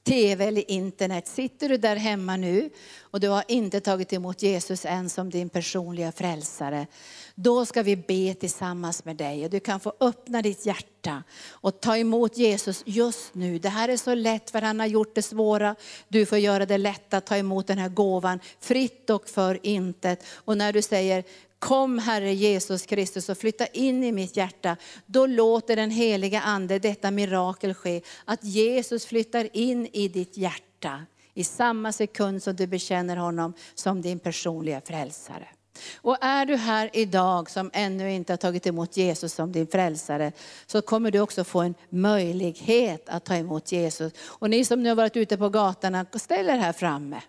tv 0.04 0.44
eller 0.44 0.70
internet. 0.70 1.26
Sitter 1.26 1.68
du 1.68 1.76
där 1.76 1.96
hemma 1.96 2.36
nu 2.36 2.70
och 3.00 3.20
du 3.20 3.28
har 3.28 3.44
inte 3.48 3.80
tagit 3.80 4.12
emot 4.12 4.42
Jesus 4.42 4.84
än 4.84 5.10
som 5.10 5.30
din 5.30 5.48
personliga 5.48 6.12
frälsare. 6.12 6.86
Då 7.34 7.66
ska 7.66 7.82
vi 7.82 7.96
be 7.96 8.34
tillsammans 8.34 9.04
med 9.04 9.16
dig 9.16 9.44
och 9.44 9.50
du 9.50 9.60
kan 9.60 9.80
få 9.80 9.92
öppna 10.00 10.42
ditt 10.42 10.66
hjärta 10.66 11.22
och 11.50 11.80
ta 11.80 11.96
emot 11.96 12.36
Jesus 12.36 12.82
just 12.86 13.34
nu. 13.34 13.58
Det 13.58 13.68
här 13.68 13.88
är 13.88 13.96
så 13.96 14.14
lätt 14.14 14.50
för 14.50 14.62
han 14.62 14.80
har 14.80 14.86
gjort 14.86 15.14
det 15.14 15.22
svåra. 15.22 15.76
Du 16.08 16.26
får 16.26 16.38
göra 16.38 16.66
det 16.66 16.78
lätt 16.78 17.14
att 17.14 17.26
ta 17.26 17.36
emot 17.36 17.66
den 17.66 17.78
här 17.78 17.88
gåvan 17.88 18.40
fritt 18.60 19.10
och 19.10 19.28
för 19.28 19.66
intet. 19.66 20.24
Och 20.34 20.56
när 20.56 20.72
du 20.72 20.82
säger 20.82 21.24
Kom 21.60 21.98
Herre 21.98 22.32
Jesus 22.32 22.86
Kristus 22.86 23.28
och 23.28 23.38
flytta 23.38 23.66
in 23.66 24.04
i 24.04 24.12
mitt 24.12 24.36
hjärta. 24.36 24.76
Då 25.06 25.26
låter 25.26 25.76
den 25.76 25.90
heliga 25.90 26.40
Ande 26.40 26.78
detta 26.78 27.10
mirakel 27.10 27.74
ske. 27.74 28.00
Att 28.24 28.44
Jesus 28.44 29.06
flyttar 29.06 29.48
in 29.56 29.88
i 29.92 30.08
ditt 30.08 30.36
hjärta 30.36 31.06
i 31.34 31.44
samma 31.44 31.92
sekund 31.92 32.42
som 32.42 32.56
du 32.56 32.66
bekänner 32.66 33.16
honom 33.16 33.52
som 33.74 34.02
din 34.02 34.18
personliga 34.18 34.80
frälsare. 34.80 35.48
Och 35.94 36.16
är 36.20 36.46
du 36.46 36.56
här 36.56 36.90
idag 36.92 37.50
som 37.50 37.70
ännu 37.72 38.12
inte 38.12 38.32
har 38.32 38.36
tagit 38.36 38.66
emot 38.66 38.96
Jesus 38.96 39.32
som 39.32 39.52
din 39.52 39.66
frälsare, 39.66 40.32
så 40.66 40.82
kommer 40.82 41.10
du 41.10 41.20
också 41.20 41.44
få 41.44 41.60
en 41.60 41.74
möjlighet 41.88 43.08
att 43.08 43.24
ta 43.24 43.36
emot 43.36 43.72
Jesus. 43.72 44.12
Och 44.18 44.50
ni 44.50 44.64
som 44.64 44.82
nu 44.82 44.88
har 44.88 44.96
varit 44.96 45.16
ute 45.16 45.36
på 45.36 45.48
gatorna, 45.48 46.06
ställ 46.14 46.48
er 46.48 46.56
här 46.56 46.72
framme. 46.72 47.22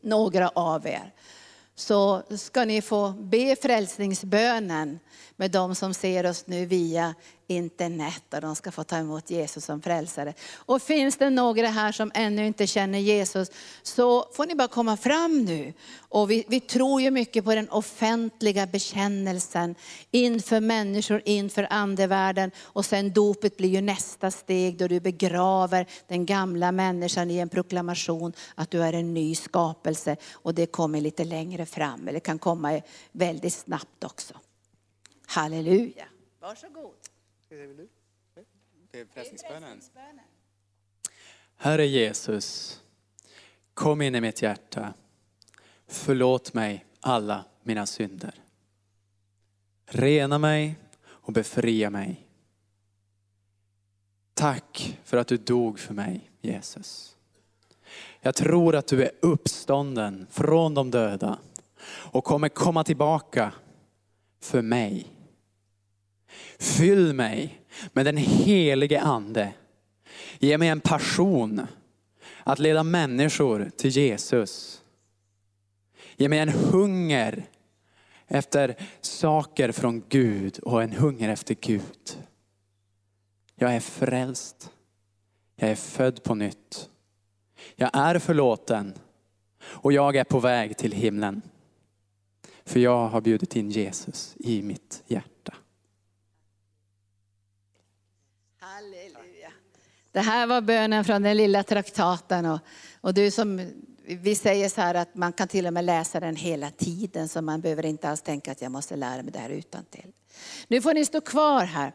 Några 0.00 0.48
av 0.48 0.86
er 0.86 1.12
så 1.76 2.22
ska 2.38 2.64
ni 2.64 2.82
få 2.82 3.10
be 3.10 3.56
frälsningsbönen 3.62 4.98
med 5.36 5.50
de 5.50 5.74
som 5.74 5.94
ser 5.94 6.26
oss 6.26 6.46
nu 6.46 6.66
via 6.66 7.14
internet 7.46 8.34
och 8.34 8.40
de 8.40 8.56
ska 8.56 8.72
få 8.72 8.84
ta 8.84 8.96
emot 8.96 9.30
Jesus 9.30 9.64
som 9.64 9.82
frälsare. 9.82 10.34
Och 10.54 10.82
finns 10.82 11.16
det 11.16 11.30
några 11.30 11.66
här 11.66 11.92
som 11.92 12.10
ännu 12.14 12.46
inte 12.46 12.66
känner 12.66 12.98
Jesus 12.98 13.50
så 13.82 14.28
får 14.32 14.46
ni 14.46 14.54
bara 14.54 14.68
komma 14.68 14.96
fram 14.96 15.44
nu. 15.44 15.72
Och 15.98 16.30
vi, 16.30 16.44
vi 16.48 16.60
tror 16.60 17.02
ju 17.02 17.10
mycket 17.10 17.44
på 17.44 17.54
den 17.54 17.68
offentliga 17.68 18.66
bekännelsen 18.66 19.74
inför 20.10 20.60
människor, 20.60 21.22
inför 21.24 21.66
andevärlden. 21.70 22.50
Och 22.60 22.84
sen 22.84 23.12
dopet 23.12 23.56
blir 23.56 23.68
ju 23.68 23.80
nästa 23.80 24.30
steg 24.30 24.78
då 24.78 24.88
du 24.88 25.00
begraver 25.00 25.86
den 26.08 26.26
gamla 26.26 26.72
människan 26.72 27.30
i 27.30 27.38
en 27.38 27.48
proklamation 27.48 28.32
att 28.54 28.70
du 28.70 28.82
är 28.82 28.92
en 28.92 29.14
ny 29.14 29.34
skapelse. 29.34 30.16
Och 30.32 30.54
det 30.54 30.66
kommer 30.66 31.00
lite 31.00 31.24
längre 31.24 31.66
fram, 31.66 32.08
eller 32.08 32.20
kan 32.20 32.38
komma 32.38 32.80
väldigt 33.12 33.54
snabbt 33.54 34.04
också. 34.04 34.34
Halleluja. 35.26 36.04
Varsågod. 36.40 37.05
Det 38.90 39.00
är 39.00 39.04
frälsningsbönen. 39.04 39.80
Herre 41.56 41.86
Jesus, 41.86 42.80
kom 43.74 44.02
in 44.02 44.14
i 44.14 44.20
mitt 44.20 44.42
hjärta. 44.42 44.94
Förlåt 45.86 46.54
mig 46.54 46.84
alla 47.00 47.44
mina 47.62 47.86
synder. 47.86 48.34
Rena 49.86 50.38
mig 50.38 50.78
och 51.06 51.32
befria 51.32 51.90
mig. 51.90 52.26
Tack 54.34 54.98
för 55.04 55.16
att 55.16 55.28
du 55.28 55.36
dog 55.36 55.78
för 55.78 55.94
mig, 55.94 56.30
Jesus. 56.40 57.16
Jag 58.20 58.34
tror 58.34 58.74
att 58.74 58.86
du 58.86 59.02
är 59.02 59.10
uppstånden 59.22 60.26
från 60.30 60.74
de 60.74 60.90
döda 60.90 61.38
och 61.88 62.24
kommer 62.24 62.48
komma 62.48 62.84
tillbaka 62.84 63.52
för 64.40 64.62
mig. 64.62 65.15
Fyll 66.58 67.12
mig 67.12 67.60
med 67.92 68.06
den 68.06 68.16
helige 68.16 69.00
ande. 69.00 69.52
Ge 70.38 70.58
mig 70.58 70.68
en 70.68 70.80
passion 70.80 71.66
att 72.44 72.58
leda 72.58 72.82
människor 72.82 73.70
till 73.76 73.90
Jesus. 73.90 74.82
Ge 76.16 76.28
mig 76.28 76.38
en 76.38 76.48
hunger 76.48 77.46
efter 78.26 78.76
saker 79.00 79.72
från 79.72 80.02
Gud 80.08 80.58
och 80.58 80.82
en 80.82 80.92
hunger 80.92 81.28
efter 81.28 81.54
Gud. 81.54 82.22
Jag 83.54 83.76
är 83.76 83.80
frälst. 83.80 84.70
Jag 85.56 85.70
är 85.70 85.74
född 85.74 86.22
på 86.22 86.34
nytt. 86.34 86.90
Jag 87.76 87.90
är 87.92 88.18
förlåten 88.18 88.94
och 89.62 89.92
jag 89.92 90.16
är 90.16 90.24
på 90.24 90.40
väg 90.40 90.76
till 90.76 90.92
himlen. 90.92 91.42
För 92.64 92.80
jag 92.80 93.08
har 93.08 93.20
bjudit 93.20 93.56
in 93.56 93.70
Jesus 93.70 94.36
i 94.38 94.62
mitt 94.62 95.02
hjärta. 95.06 95.54
Halleluja. 98.58 99.52
Det 100.16 100.22
här 100.22 100.46
var 100.46 100.60
bönen 100.60 101.04
från 101.04 101.22
den 101.22 101.36
lilla 101.36 101.62
traktaten. 101.62 102.46
Och, 102.46 102.58
och 103.00 103.14
du 103.14 103.30
som, 103.30 103.72
vi 104.06 104.34
säger 104.34 104.68
så 104.68 104.80
här 104.80 104.94
att 104.94 105.14
man 105.14 105.32
kan 105.32 105.48
till 105.48 105.66
och 105.66 105.72
med 105.72 105.84
läsa 105.84 106.20
den 106.20 106.36
hela 106.36 106.70
tiden. 106.70 107.28
Så 107.28 107.42
man 107.42 107.60
behöver 107.60 107.86
inte 107.86 108.08
alls 108.08 108.22
tänka 108.22 108.52
att 108.52 108.62
jag 108.62 108.72
måste 108.72 108.96
lära 108.96 109.22
mig 109.22 109.32
det 109.32 109.38
här 109.38 109.50
utan 109.50 109.84
till. 109.84 110.12
Nu 110.68 110.80
får 110.82 110.94
ni 110.94 111.04
stå 111.04 111.20
kvar 111.20 111.64
här. 111.64 111.92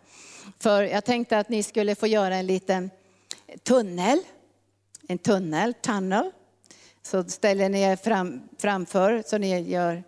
För 0.59 0.83
jag 0.83 1.05
tänkte 1.05 1.37
att 1.37 1.49
ni 1.49 1.63
skulle 1.63 1.95
få 1.95 2.07
göra 2.07 2.35
en 2.35 2.47
liten 2.47 2.89
tunnel. 3.63 4.19
En 5.07 5.17
tunnel, 5.17 5.73
tunnel. 5.73 6.31
Så 7.01 7.23
ställer 7.23 7.69
ni 7.69 7.81
er 7.81 7.95
fram, 7.95 8.41
framför, 8.57 9.23
så 9.27 9.37
ni 9.37 9.61
gör, 9.61 10.03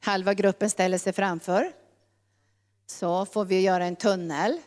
halva 0.00 0.34
gruppen 0.34 0.70
ställer 0.70 0.98
sig 0.98 1.12
framför. 1.12 1.72
Så 2.86 3.26
får 3.26 3.44
vi 3.44 3.60
göra 3.60 3.84
en 3.84 3.96
tunnel. 3.96 4.58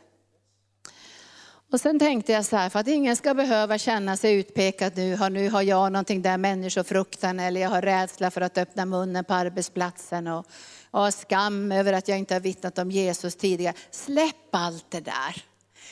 Och 1.72 1.82
sen 1.82 2.00
tänkte 2.00 2.32
jag 2.32 2.46
så 2.46 2.56
här, 2.56 2.70
för 2.70 2.80
att 2.80 2.88
ingen 2.88 3.16
ska 3.16 3.34
behöva 3.34 3.78
känna 3.78 4.18
sig 4.18 4.36
utpekad 4.40 4.98
nu, 4.98 5.16
har, 5.16 5.30
nu 5.30 5.50
har 5.50 5.62
jag 5.62 5.92
någonting 5.92 6.22
där 6.22 6.38
människofruktan 6.38 7.40
eller 7.40 7.62
jag 7.62 7.70
har 7.70 7.82
rädsla 7.82 8.32
för 8.32 8.42
att 8.42 8.58
öppna 8.58 8.86
munnen 8.86 9.26
på 9.26 9.34
arbetsplatsen 9.34 10.28
och, 10.28 10.46
och 10.92 11.00
har 11.00 11.12
skam 11.12 11.72
över 11.72 11.94
att 11.94 12.08
jag 12.08 12.18
inte 12.18 12.34
har 12.34 12.42
vittnat 12.42 12.78
om 12.78 12.92
Jesus 12.92 13.36
tidigare. 13.36 13.76
Släpp 13.92 14.36
allt 14.52 14.86
det 14.92 15.00
där. 15.00 15.44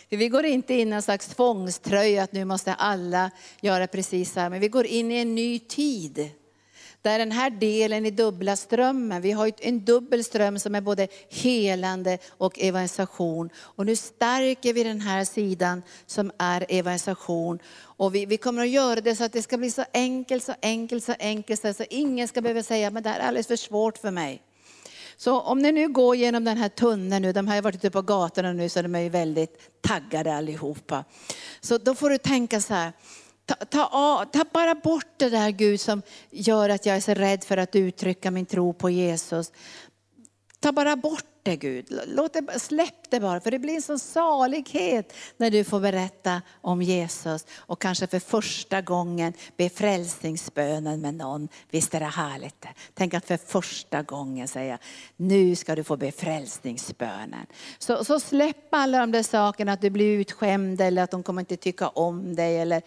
För 0.09 0.17
vi 0.17 0.29
går 0.29 0.45
inte 0.45 0.73
in 0.73 0.93
i 0.93 0.95
en 0.95 1.01
slags 1.01 1.27
tvångströja 1.27 2.23
att 2.23 2.31
nu 2.31 2.45
måste 2.45 2.73
alla 2.73 3.31
göra 3.61 3.87
precis 3.87 4.33
så 4.33 4.39
här, 4.39 4.49
men 4.49 4.59
vi 4.59 4.67
går 4.67 4.85
in 4.85 5.11
i 5.11 5.15
en 5.15 5.35
ny 5.35 5.59
tid. 5.59 6.29
Där 7.05 7.19
den 7.19 7.31
här 7.31 7.49
delen 7.49 8.05
i 8.05 8.11
dubbla 8.11 8.55
strömmen, 8.55 9.21
vi 9.21 9.31
har 9.31 9.51
en 9.59 9.85
dubbel 9.85 10.23
ström 10.23 10.59
som 10.59 10.75
är 10.75 10.81
både 10.81 11.07
helande 11.29 12.17
och 12.29 12.59
evangelisation. 12.59 13.49
Och 13.57 13.85
nu 13.85 13.95
stärker 13.95 14.73
vi 14.73 14.83
den 14.83 15.01
här 15.01 15.25
sidan 15.25 15.81
som 16.05 16.31
är 16.37 16.65
evangelisation. 16.69 17.59
Och 17.75 18.15
vi, 18.15 18.25
vi 18.25 18.37
kommer 18.37 18.61
att 18.61 18.69
göra 18.69 19.01
det 19.01 19.15
så 19.15 19.23
att 19.23 19.33
det 19.33 19.41
ska 19.41 19.57
bli 19.57 19.71
så 19.71 19.83
enkelt, 19.93 20.43
så 20.43 20.53
enkelt, 20.61 21.03
så 21.03 21.13
enkelt, 21.19 21.77
så 21.77 21.83
ingen 21.89 22.27
ska 22.27 22.41
behöva 22.41 22.63
säga, 22.63 22.89
men 22.91 23.03
det 23.03 23.09
här 23.09 23.19
är 23.19 23.27
alldeles 23.27 23.47
för 23.47 23.55
svårt 23.55 23.97
för 23.97 24.11
mig. 24.11 24.41
Så 25.17 25.39
om 25.39 25.59
ni 25.59 25.71
nu 25.71 25.89
går 25.89 26.15
genom 26.15 26.43
den 26.43 26.57
här 26.57 26.69
tunneln 26.69 27.21
nu, 27.21 27.33
de 27.33 27.47
har 27.47 27.55
ju 27.55 27.61
varit 27.61 27.75
ute 27.75 27.91
på 27.91 28.01
gatorna 28.01 28.53
nu 28.53 28.69
så 28.69 28.81
de 28.81 28.95
är 28.95 28.99
ju 28.99 29.09
väldigt 29.09 29.81
taggade 29.81 30.35
allihopa. 30.35 31.03
Så 31.61 31.77
då 31.77 31.95
får 31.95 32.09
du 32.09 32.17
tänka 32.17 32.61
så 32.61 32.73
här, 32.73 32.93
ta, 33.45 33.55
ta, 33.55 34.25
ta 34.33 34.45
bara 34.53 34.75
bort 34.75 35.13
det 35.17 35.29
där 35.29 35.51
Gud 35.51 35.79
som 35.79 36.01
gör 36.29 36.69
att 36.69 36.85
jag 36.85 36.95
är 36.95 37.01
så 37.01 37.13
rädd 37.13 37.43
för 37.43 37.57
att 37.57 37.75
uttrycka 37.75 38.31
min 38.31 38.45
tro 38.45 38.73
på 38.73 38.89
Jesus. 38.89 39.51
Ta 40.59 40.71
bara 40.71 40.95
bort 40.95 41.25
det 41.45 41.55
Gud, 41.55 41.85
Låt 42.07 42.33
det, 42.33 42.59
släpp 42.59 43.09
det 43.09 43.19
bara. 43.19 43.39
För 43.39 43.51
det 43.51 43.59
blir 43.59 43.73
en 43.73 43.81
sån 43.81 43.99
salighet 43.99 45.13
när 45.37 45.51
du 45.51 45.63
får 45.63 45.79
berätta 45.79 46.41
om 46.61 46.81
Jesus. 46.81 47.45
Och 47.55 47.81
kanske 47.81 48.07
för 48.07 48.19
första 48.19 48.81
gången 48.81 49.33
be 49.57 49.69
frälsningsbönen 49.69 51.01
med 51.01 51.13
någon. 51.13 51.47
Visst 51.69 51.93
är 51.93 51.99
det 51.99 52.05
härligt? 52.05 52.61
Det? 52.61 52.69
Tänk 52.93 53.13
att 53.13 53.25
för 53.25 53.37
första 53.37 54.01
gången 54.01 54.47
säga, 54.47 54.77
nu 55.17 55.55
ska 55.55 55.75
du 55.75 55.83
få 55.83 55.97
be 55.97 56.11
frälsningsbönen. 56.11 57.45
Så, 57.77 58.05
så 58.05 58.19
släpp 58.19 58.67
alla 58.69 58.99
de 58.99 59.11
där 59.11 59.23
sakerna, 59.23 59.73
att 59.73 59.81
du 59.81 59.89
blir 59.89 60.19
utskämd 60.19 60.81
eller 60.81 61.03
att 61.03 61.11
de 61.11 61.23
kommer 61.23 61.41
inte 61.41 61.57
tycka 61.57 61.87
om 61.87 62.35
dig. 62.35 62.59
Eller, 62.59 62.81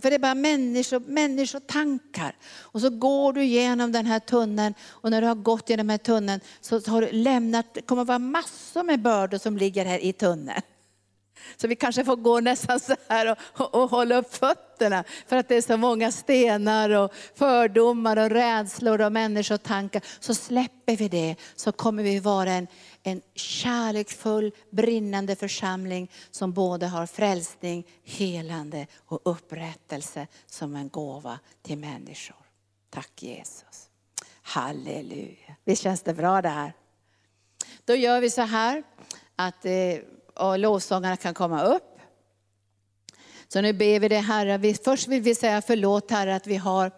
för 0.00 0.10
det 0.10 0.14
är 0.14 0.18
bara 0.18 0.34
människor, 0.34 1.00
människotankar. 1.00 2.36
Och 2.58 2.80
så 2.80 2.90
går 2.90 3.32
du 3.32 3.44
genom 3.44 3.92
den 3.92 4.06
här 4.06 4.18
tunneln 4.18 4.74
och 4.82 5.10
när 5.10 5.20
du 5.20 5.26
har 5.26 5.34
gått 5.34 5.70
genom 5.70 5.86
den 5.86 5.90
här 5.90 5.98
tunneln 5.98 6.40
så 6.60 6.90
har 6.90 7.00
du 7.00 7.12
lämnat, 7.12 7.49
det 7.52 7.82
kommer 7.86 8.02
att 8.02 8.08
vara 8.08 8.18
massor 8.18 8.82
med 8.82 9.02
bördor 9.02 9.38
som 9.38 9.56
ligger 9.56 9.84
här 9.84 9.98
i 9.98 10.12
tunneln. 10.12 10.62
Så 11.56 11.68
vi 11.68 11.76
kanske 11.76 12.04
får 12.04 12.16
gå 12.16 12.40
nästan 12.40 12.80
så 12.80 12.96
här 13.08 13.30
och, 13.30 13.38
och, 13.60 13.74
och, 13.74 13.90
hålla 13.90 14.16
upp 14.16 14.34
fötterna 14.34 15.04
för 15.26 15.36
att 15.36 15.48
det 15.48 15.54
är 15.54 15.62
så 15.62 15.76
många 15.76 16.12
stenar 16.12 16.90
och 16.90 17.12
fördomar 17.34 18.16
och 18.16 18.30
rädslor 18.30 19.00
och 19.00 19.12
människotankar. 19.12 20.02
Så 20.20 20.34
släpper 20.34 20.96
vi 20.96 21.08
det 21.08 21.36
så 21.56 21.72
kommer 21.72 22.02
vi 22.02 22.20
vara 22.20 22.50
en, 22.50 22.66
en 23.02 23.22
kärleksfull, 23.34 24.52
brinnande 24.70 25.36
församling 25.36 26.10
som 26.30 26.52
både 26.52 26.86
har 26.86 27.06
frälsning, 27.06 27.86
helande 28.04 28.86
och 29.06 29.20
upprättelse 29.24 30.26
som 30.46 30.76
en 30.76 30.88
gåva 30.88 31.38
till 31.62 31.78
människor. 31.78 32.36
Tack 32.90 33.22
Jesus. 33.22 33.88
Halleluja. 34.42 35.56
Visst 35.64 35.82
känns 35.82 36.02
det 36.02 36.14
bra 36.14 36.42
det 36.42 36.48
här? 36.48 36.72
Då 37.90 37.96
gör 37.96 38.20
vi 38.20 38.30
så 38.30 38.42
här 38.42 38.82
att 39.36 39.64
eh, 39.64 39.72
och 40.34 40.58
lovsångarna 40.58 41.16
kan 41.16 41.34
komma 41.34 41.62
upp. 41.62 41.98
Så 43.48 43.60
nu 43.60 43.72
ber 43.72 44.00
vi 44.00 44.08
det 44.08 44.18
Herre, 44.18 44.74
först 44.84 45.08
vill 45.08 45.22
vi 45.22 45.34
säga 45.34 45.62
förlåt 45.62 46.10
Herre 46.10 46.34
att 46.34 46.46
vi 46.46 46.56
har 46.56 46.92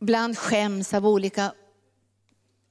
bland 0.00 0.38
skäms 0.38 0.94
av 0.94 1.06
olika 1.06 1.52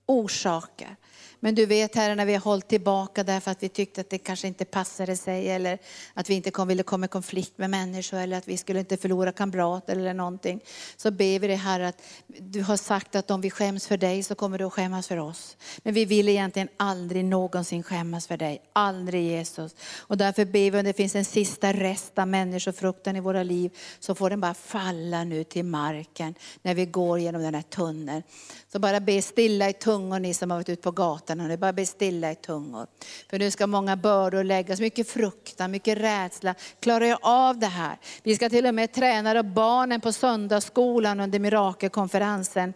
orsaker. 0.05 0.95
Men 1.39 1.55
du 1.55 1.65
vet 1.65 1.95
Herre 1.95 2.15
när 2.15 2.25
vi 2.25 2.33
har 2.33 2.41
hållit 2.41 2.67
tillbaka 2.67 3.23
därför 3.23 3.51
att 3.51 3.63
vi 3.63 3.69
tyckte 3.69 4.01
att 4.01 4.09
det 4.09 4.17
kanske 4.17 4.47
inte 4.47 4.65
passade 4.65 5.17
sig 5.17 5.49
eller 5.49 5.79
att 6.13 6.29
vi 6.29 6.33
inte 6.33 6.51
kom, 6.51 6.67
ville 6.67 6.83
komma 6.83 7.05
i 7.05 7.09
konflikt 7.09 7.57
med 7.57 7.69
människor 7.69 8.17
eller 8.17 8.37
att 8.37 8.47
vi 8.47 8.57
skulle 8.57 8.79
inte 8.79 8.97
förlora 8.97 9.31
kamrater 9.31 9.95
eller 9.95 10.13
någonting. 10.13 10.59
Så 10.97 11.11
ber 11.11 11.39
vi 11.39 11.47
dig 11.47 11.55
Herre 11.55 11.87
att 11.87 12.01
du 12.27 12.61
har 12.61 12.77
sagt 12.77 13.15
att 13.15 13.31
om 13.31 13.41
vi 13.41 13.49
skäms 13.49 13.87
för 13.87 13.97
dig 13.97 14.23
så 14.23 14.35
kommer 14.35 14.57
du 14.57 14.65
att 14.65 14.73
skämmas 14.73 15.07
för 15.07 15.17
oss. 15.17 15.57
Men 15.83 15.93
vi 15.93 16.05
vill 16.05 16.29
egentligen 16.29 16.67
aldrig 16.77 17.25
någonsin 17.25 17.83
skämmas 17.83 18.27
för 18.27 18.37
dig. 18.37 18.61
Aldrig 18.73 19.23
Jesus. 19.23 19.75
Och 19.97 20.17
därför 20.17 20.45
ber 20.45 20.71
vi 20.71 20.79
om 20.79 20.85
det 20.85 20.93
finns 20.93 21.15
en 21.15 21.25
sista 21.25 21.73
rest 21.73 22.19
av 22.19 22.27
människofrukten 22.27 23.15
i 23.15 23.19
våra 23.19 23.43
liv 23.43 23.71
så 23.99 24.15
får 24.15 24.29
den 24.29 24.41
bara 24.41 24.53
falla 24.53 25.23
nu 25.23 25.43
till 25.43 25.65
marken 25.65 26.35
när 26.61 26.73
vi 26.73 26.85
går 26.85 27.19
genom 27.19 27.41
den 27.41 27.55
här 27.55 27.61
tunneln. 27.61 28.23
Så 28.71 28.79
bara 28.79 28.99
be 28.99 29.21
stilla 29.21 29.69
i 29.69 29.73
tungor 29.73 30.19
ni 30.19 30.33
som 30.33 30.51
har 30.51 30.57
varit 30.57 30.69
ute 30.69 30.81
på 30.81 30.91
gatan. 30.91 31.24
Och 31.29 31.59
bara 31.59 31.73
bli 31.73 31.85
stilla 31.85 32.31
i 32.31 32.35
tungor. 32.35 32.87
För 33.29 33.39
nu 33.39 33.51
ska 33.51 33.67
många 33.67 33.95
bördor 33.95 34.43
läggas, 34.43 34.79
mycket 34.79 35.09
fruktan, 35.09 35.71
mycket 35.71 35.97
rädsla. 35.97 36.55
Klarar 36.79 37.05
jag 37.05 37.19
av 37.21 37.59
det 37.59 37.67
här? 37.67 37.97
Vi 38.23 38.35
ska 38.35 38.49
till 38.49 38.65
och 38.65 38.75
med 38.75 38.93
träna 38.93 39.43
barnen 39.43 40.01
på 40.01 40.11
söndagsskolan 40.11 41.19
under 41.19 41.39
mirakelkonferensen 41.39 42.73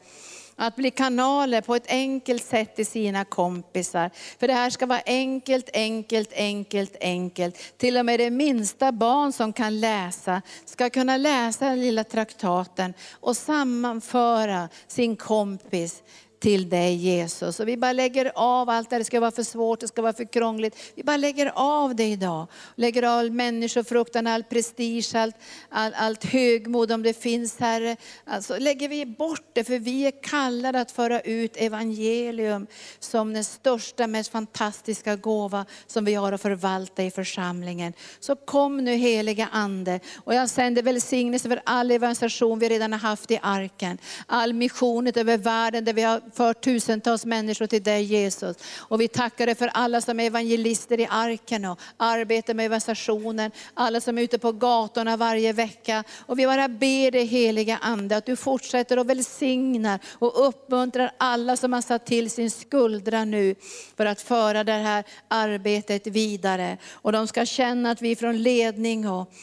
att 0.59 0.75
bli 0.75 0.91
kanaler 0.91 1.61
på 1.61 1.75
ett 1.75 1.87
enkelt 1.87 2.43
sätt 2.43 2.75
till 2.75 2.85
sina 2.85 3.25
kompisar. 3.25 4.11
För 4.39 4.47
det 4.47 4.53
här 4.53 4.69
ska 4.69 4.85
vara 4.85 5.01
enkelt, 5.05 5.69
enkelt, 5.73 6.33
enkelt, 6.33 6.95
enkelt. 7.01 7.77
Till 7.77 7.97
och 7.97 8.05
med 8.05 8.19
det 8.19 8.29
minsta 8.29 8.91
barn 8.91 9.33
som 9.33 9.53
kan 9.53 9.79
läsa 9.79 10.41
ska 10.65 10.89
kunna 10.89 11.17
läsa 11.17 11.65
den 11.65 11.81
lilla 11.81 12.03
traktaten 12.03 12.93
och 13.11 13.37
sammanföra 13.37 14.69
sin 14.87 15.15
kompis 15.15 16.03
till 16.39 16.69
dig 16.69 16.95
Jesus. 16.95 17.59
Och 17.59 17.67
vi 17.67 17.77
bara 17.77 17.93
lägger 17.93 18.31
av 18.35 18.69
allt 18.69 18.89
det 18.89 18.97
det 18.97 19.03
ska 19.03 19.19
vara 19.19 19.31
för 19.31 19.43
svårt, 19.43 19.79
det 19.79 19.87
ska 19.87 20.01
vara 20.01 20.13
för 20.13 20.33
krångligt. 20.33 20.77
Vi 20.95 21.03
bara 21.03 21.17
lägger 21.17 21.51
av 21.55 21.95
det 21.95 22.07
idag. 22.07 22.47
Lägger 22.75 23.03
av 23.03 23.31
människofruktan, 23.31 24.27
all 24.27 24.43
prestige, 24.43 25.15
allt, 25.15 25.35
all, 25.69 25.93
allt 25.93 26.23
högmod 26.23 26.91
om 26.91 27.03
det 27.03 27.21
finns 27.21 27.59
Herre. 27.59 27.97
Alltså 28.25 28.57
lägger 28.57 28.89
vi 28.89 29.05
bort 29.05 29.49
det 29.53 29.63
för 29.63 29.79
vi 29.79 30.05
är 30.05 30.23
kallade 30.23 30.81
att 30.81 30.91
föra 30.91 31.21
ut 31.21 31.57
evangelium 31.57 32.67
som 32.99 33.33
den 33.33 33.43
största, 33.43 34.07
mest 34.07 34.31
fantastiska 34.31 35.15
gåva 35.15 35.65
som 35.87 36.05
vi 36.05 36.13
har 36.13 36.31
att 36.31 36.41
förvalta 36.41 37.03
i 37.03 37.11
församlingen. 37.11 37.93
Så 38.19 38.35
kom 38.35 38.77
nu 38.77 38.95
heliga 38.95 39.49
Ande 39.51 39.99
och 40.15 40.33
jag 40.33 40.49
sänder 40.49 40.83
välsignelse 40.83 41.49
för 41.49 41.61
all 41.65 41.91
evangelisation 41.91 42.59
vi 42.59 42.69
redan 42.69 42.91
har 42.91 42.99
haft 42.99 43.31
i 43.31 43.39
arken. 43.41 43.97
All 44.27 44.53
mission 44.53 45.07
över 45.07 45.37
världen 45.37 45.85
där 45.85 45.93
vi 45.93 46.01
har 46.01 46.21
för 46.33 46.53
tusentals 46.53 47.25
människor 47.25 47.67
till 47.67 47.83
dig 47.83 48.03
Jesus. 48.03 48.57
Och 48.77 49.01
vi 49.01 49.07
tackar 49.07 49.45
dig 49.45 49.55
för 49.55 49.69
alla 49.73 50.01
som 50.01 50.19
är 50.19 50.25
evangelister 50.25 50.99
i 50.99 51.07
arken 51.09 51.65
och 51.65 51.79
arbetar 51.97 52.53
med 52.53 52.65
evangelisationen. 52.65 53.51
Alla 53.73 54.01
som 54.01 54.17
är 54.17 54.21
ute 54.21 54.39
på 54.39 54.51
gatorna 54.51 55.17
varje 55.17 55.53
vecka. 55.53 56.03
Och 56.25 56.39
vi 56.39 56.45
bara 56.45 56.67
ber 56.67 57.11
dig 57.11 57.25
heliga 57.25 57.77
Ande 57.81 58.17
att 58.17 58.25
du 58.25 58.35
fortsätter 58.35 58.99
och 58.99 59.09
välsignar 59.09 59.99
och 60.19 60.47
uppmuntrar 60.47 61.11
alla 61.17 61.57
som 61.57 61.73
har 61.73 61.81
satt 61.81 62.05
till 62.05 62.31
sin 62.31 62.51
skuldra 62.51 63.25
nu 63.25 63.55
för 63.97 64.05
att 64.05 64.21
föra 64.21 64.63
det 64.63 64.71
här 64.71 65.03
arbetet 65.27 66.07
vidare. 66.07 66.77
Och 66.91 67.11
de 67.11 67.27
ska 67.27 67.45
känna 67.45 67.91
att 67.91 68.01
vi 68.01 68.15
från 68.15 68.43
ledning 68.43 69.09
och 69.09 69.33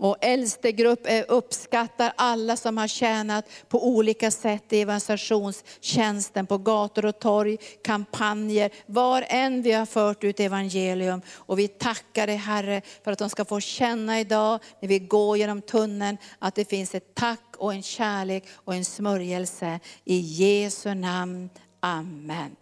och 0.00 0.16
äldstegrupp 0.20 1.00
eh, 1.04 1.22
uppskattar 1.28 2.12
alla 2.16 2.56
som 2.56 2.76
har 2.78 2.88
tjänat 2.88 3.44
på 3.68 3.88
olika 3.88 4.30
sätt 4.30 4.72
i 4.72 4.80
evangelisationstjänsten 4.80 6.46
på 6.46 6.58
gator 6.58 7.04
och 7.04 7.18
torg, 7.18 7.56
kampanjer, 7.84 8.70
var 8.86 9.24
än 9.28 9.62
vi 9.62 9.72
har 9.72 9.86
fört 9.86 10.24
ut 10.24 10.40
evangelium. 10.40 11.22
Och 11.32 11.58
vi 11.58 11.68
tackar 11.68 12.26
dig 12.26 12.36
Herre 12.36 12.82
för 13.04 13.12
att 13.12 13.18
de 13.18 13.30
ska 13.30 13.44
få 13.44 13.60
känna 13.60 14.20
idag 14.20 14.60
när 14.80 14.88
vi 14.88 14.98
går 14.98 15.36
genom 15.36 15.62
tunneln 15.62 16.16
att 16.38 16.54
det 16.54 16.64
finns 16.64 16.94
ett 16.94 17.14
tack 17.14 17.54
och 17.56 17.72
en 17.72 17.82
kärlek 17.82 18.44
och 18.54 18.74
en 18.74 18.84
smörjelse. 18.84 19.80
I 20.04 20.18
Jesu 20.18 20.94
namn. 20.94 21.50
Amen. 21.80 22.56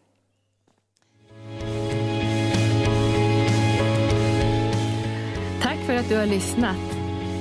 Tack 5.63 5.79
för 5.87 5.95
att 5.95 6.09
du 6.09 6.17
har 6.17 6.27
lyssnat. 6.27 6.98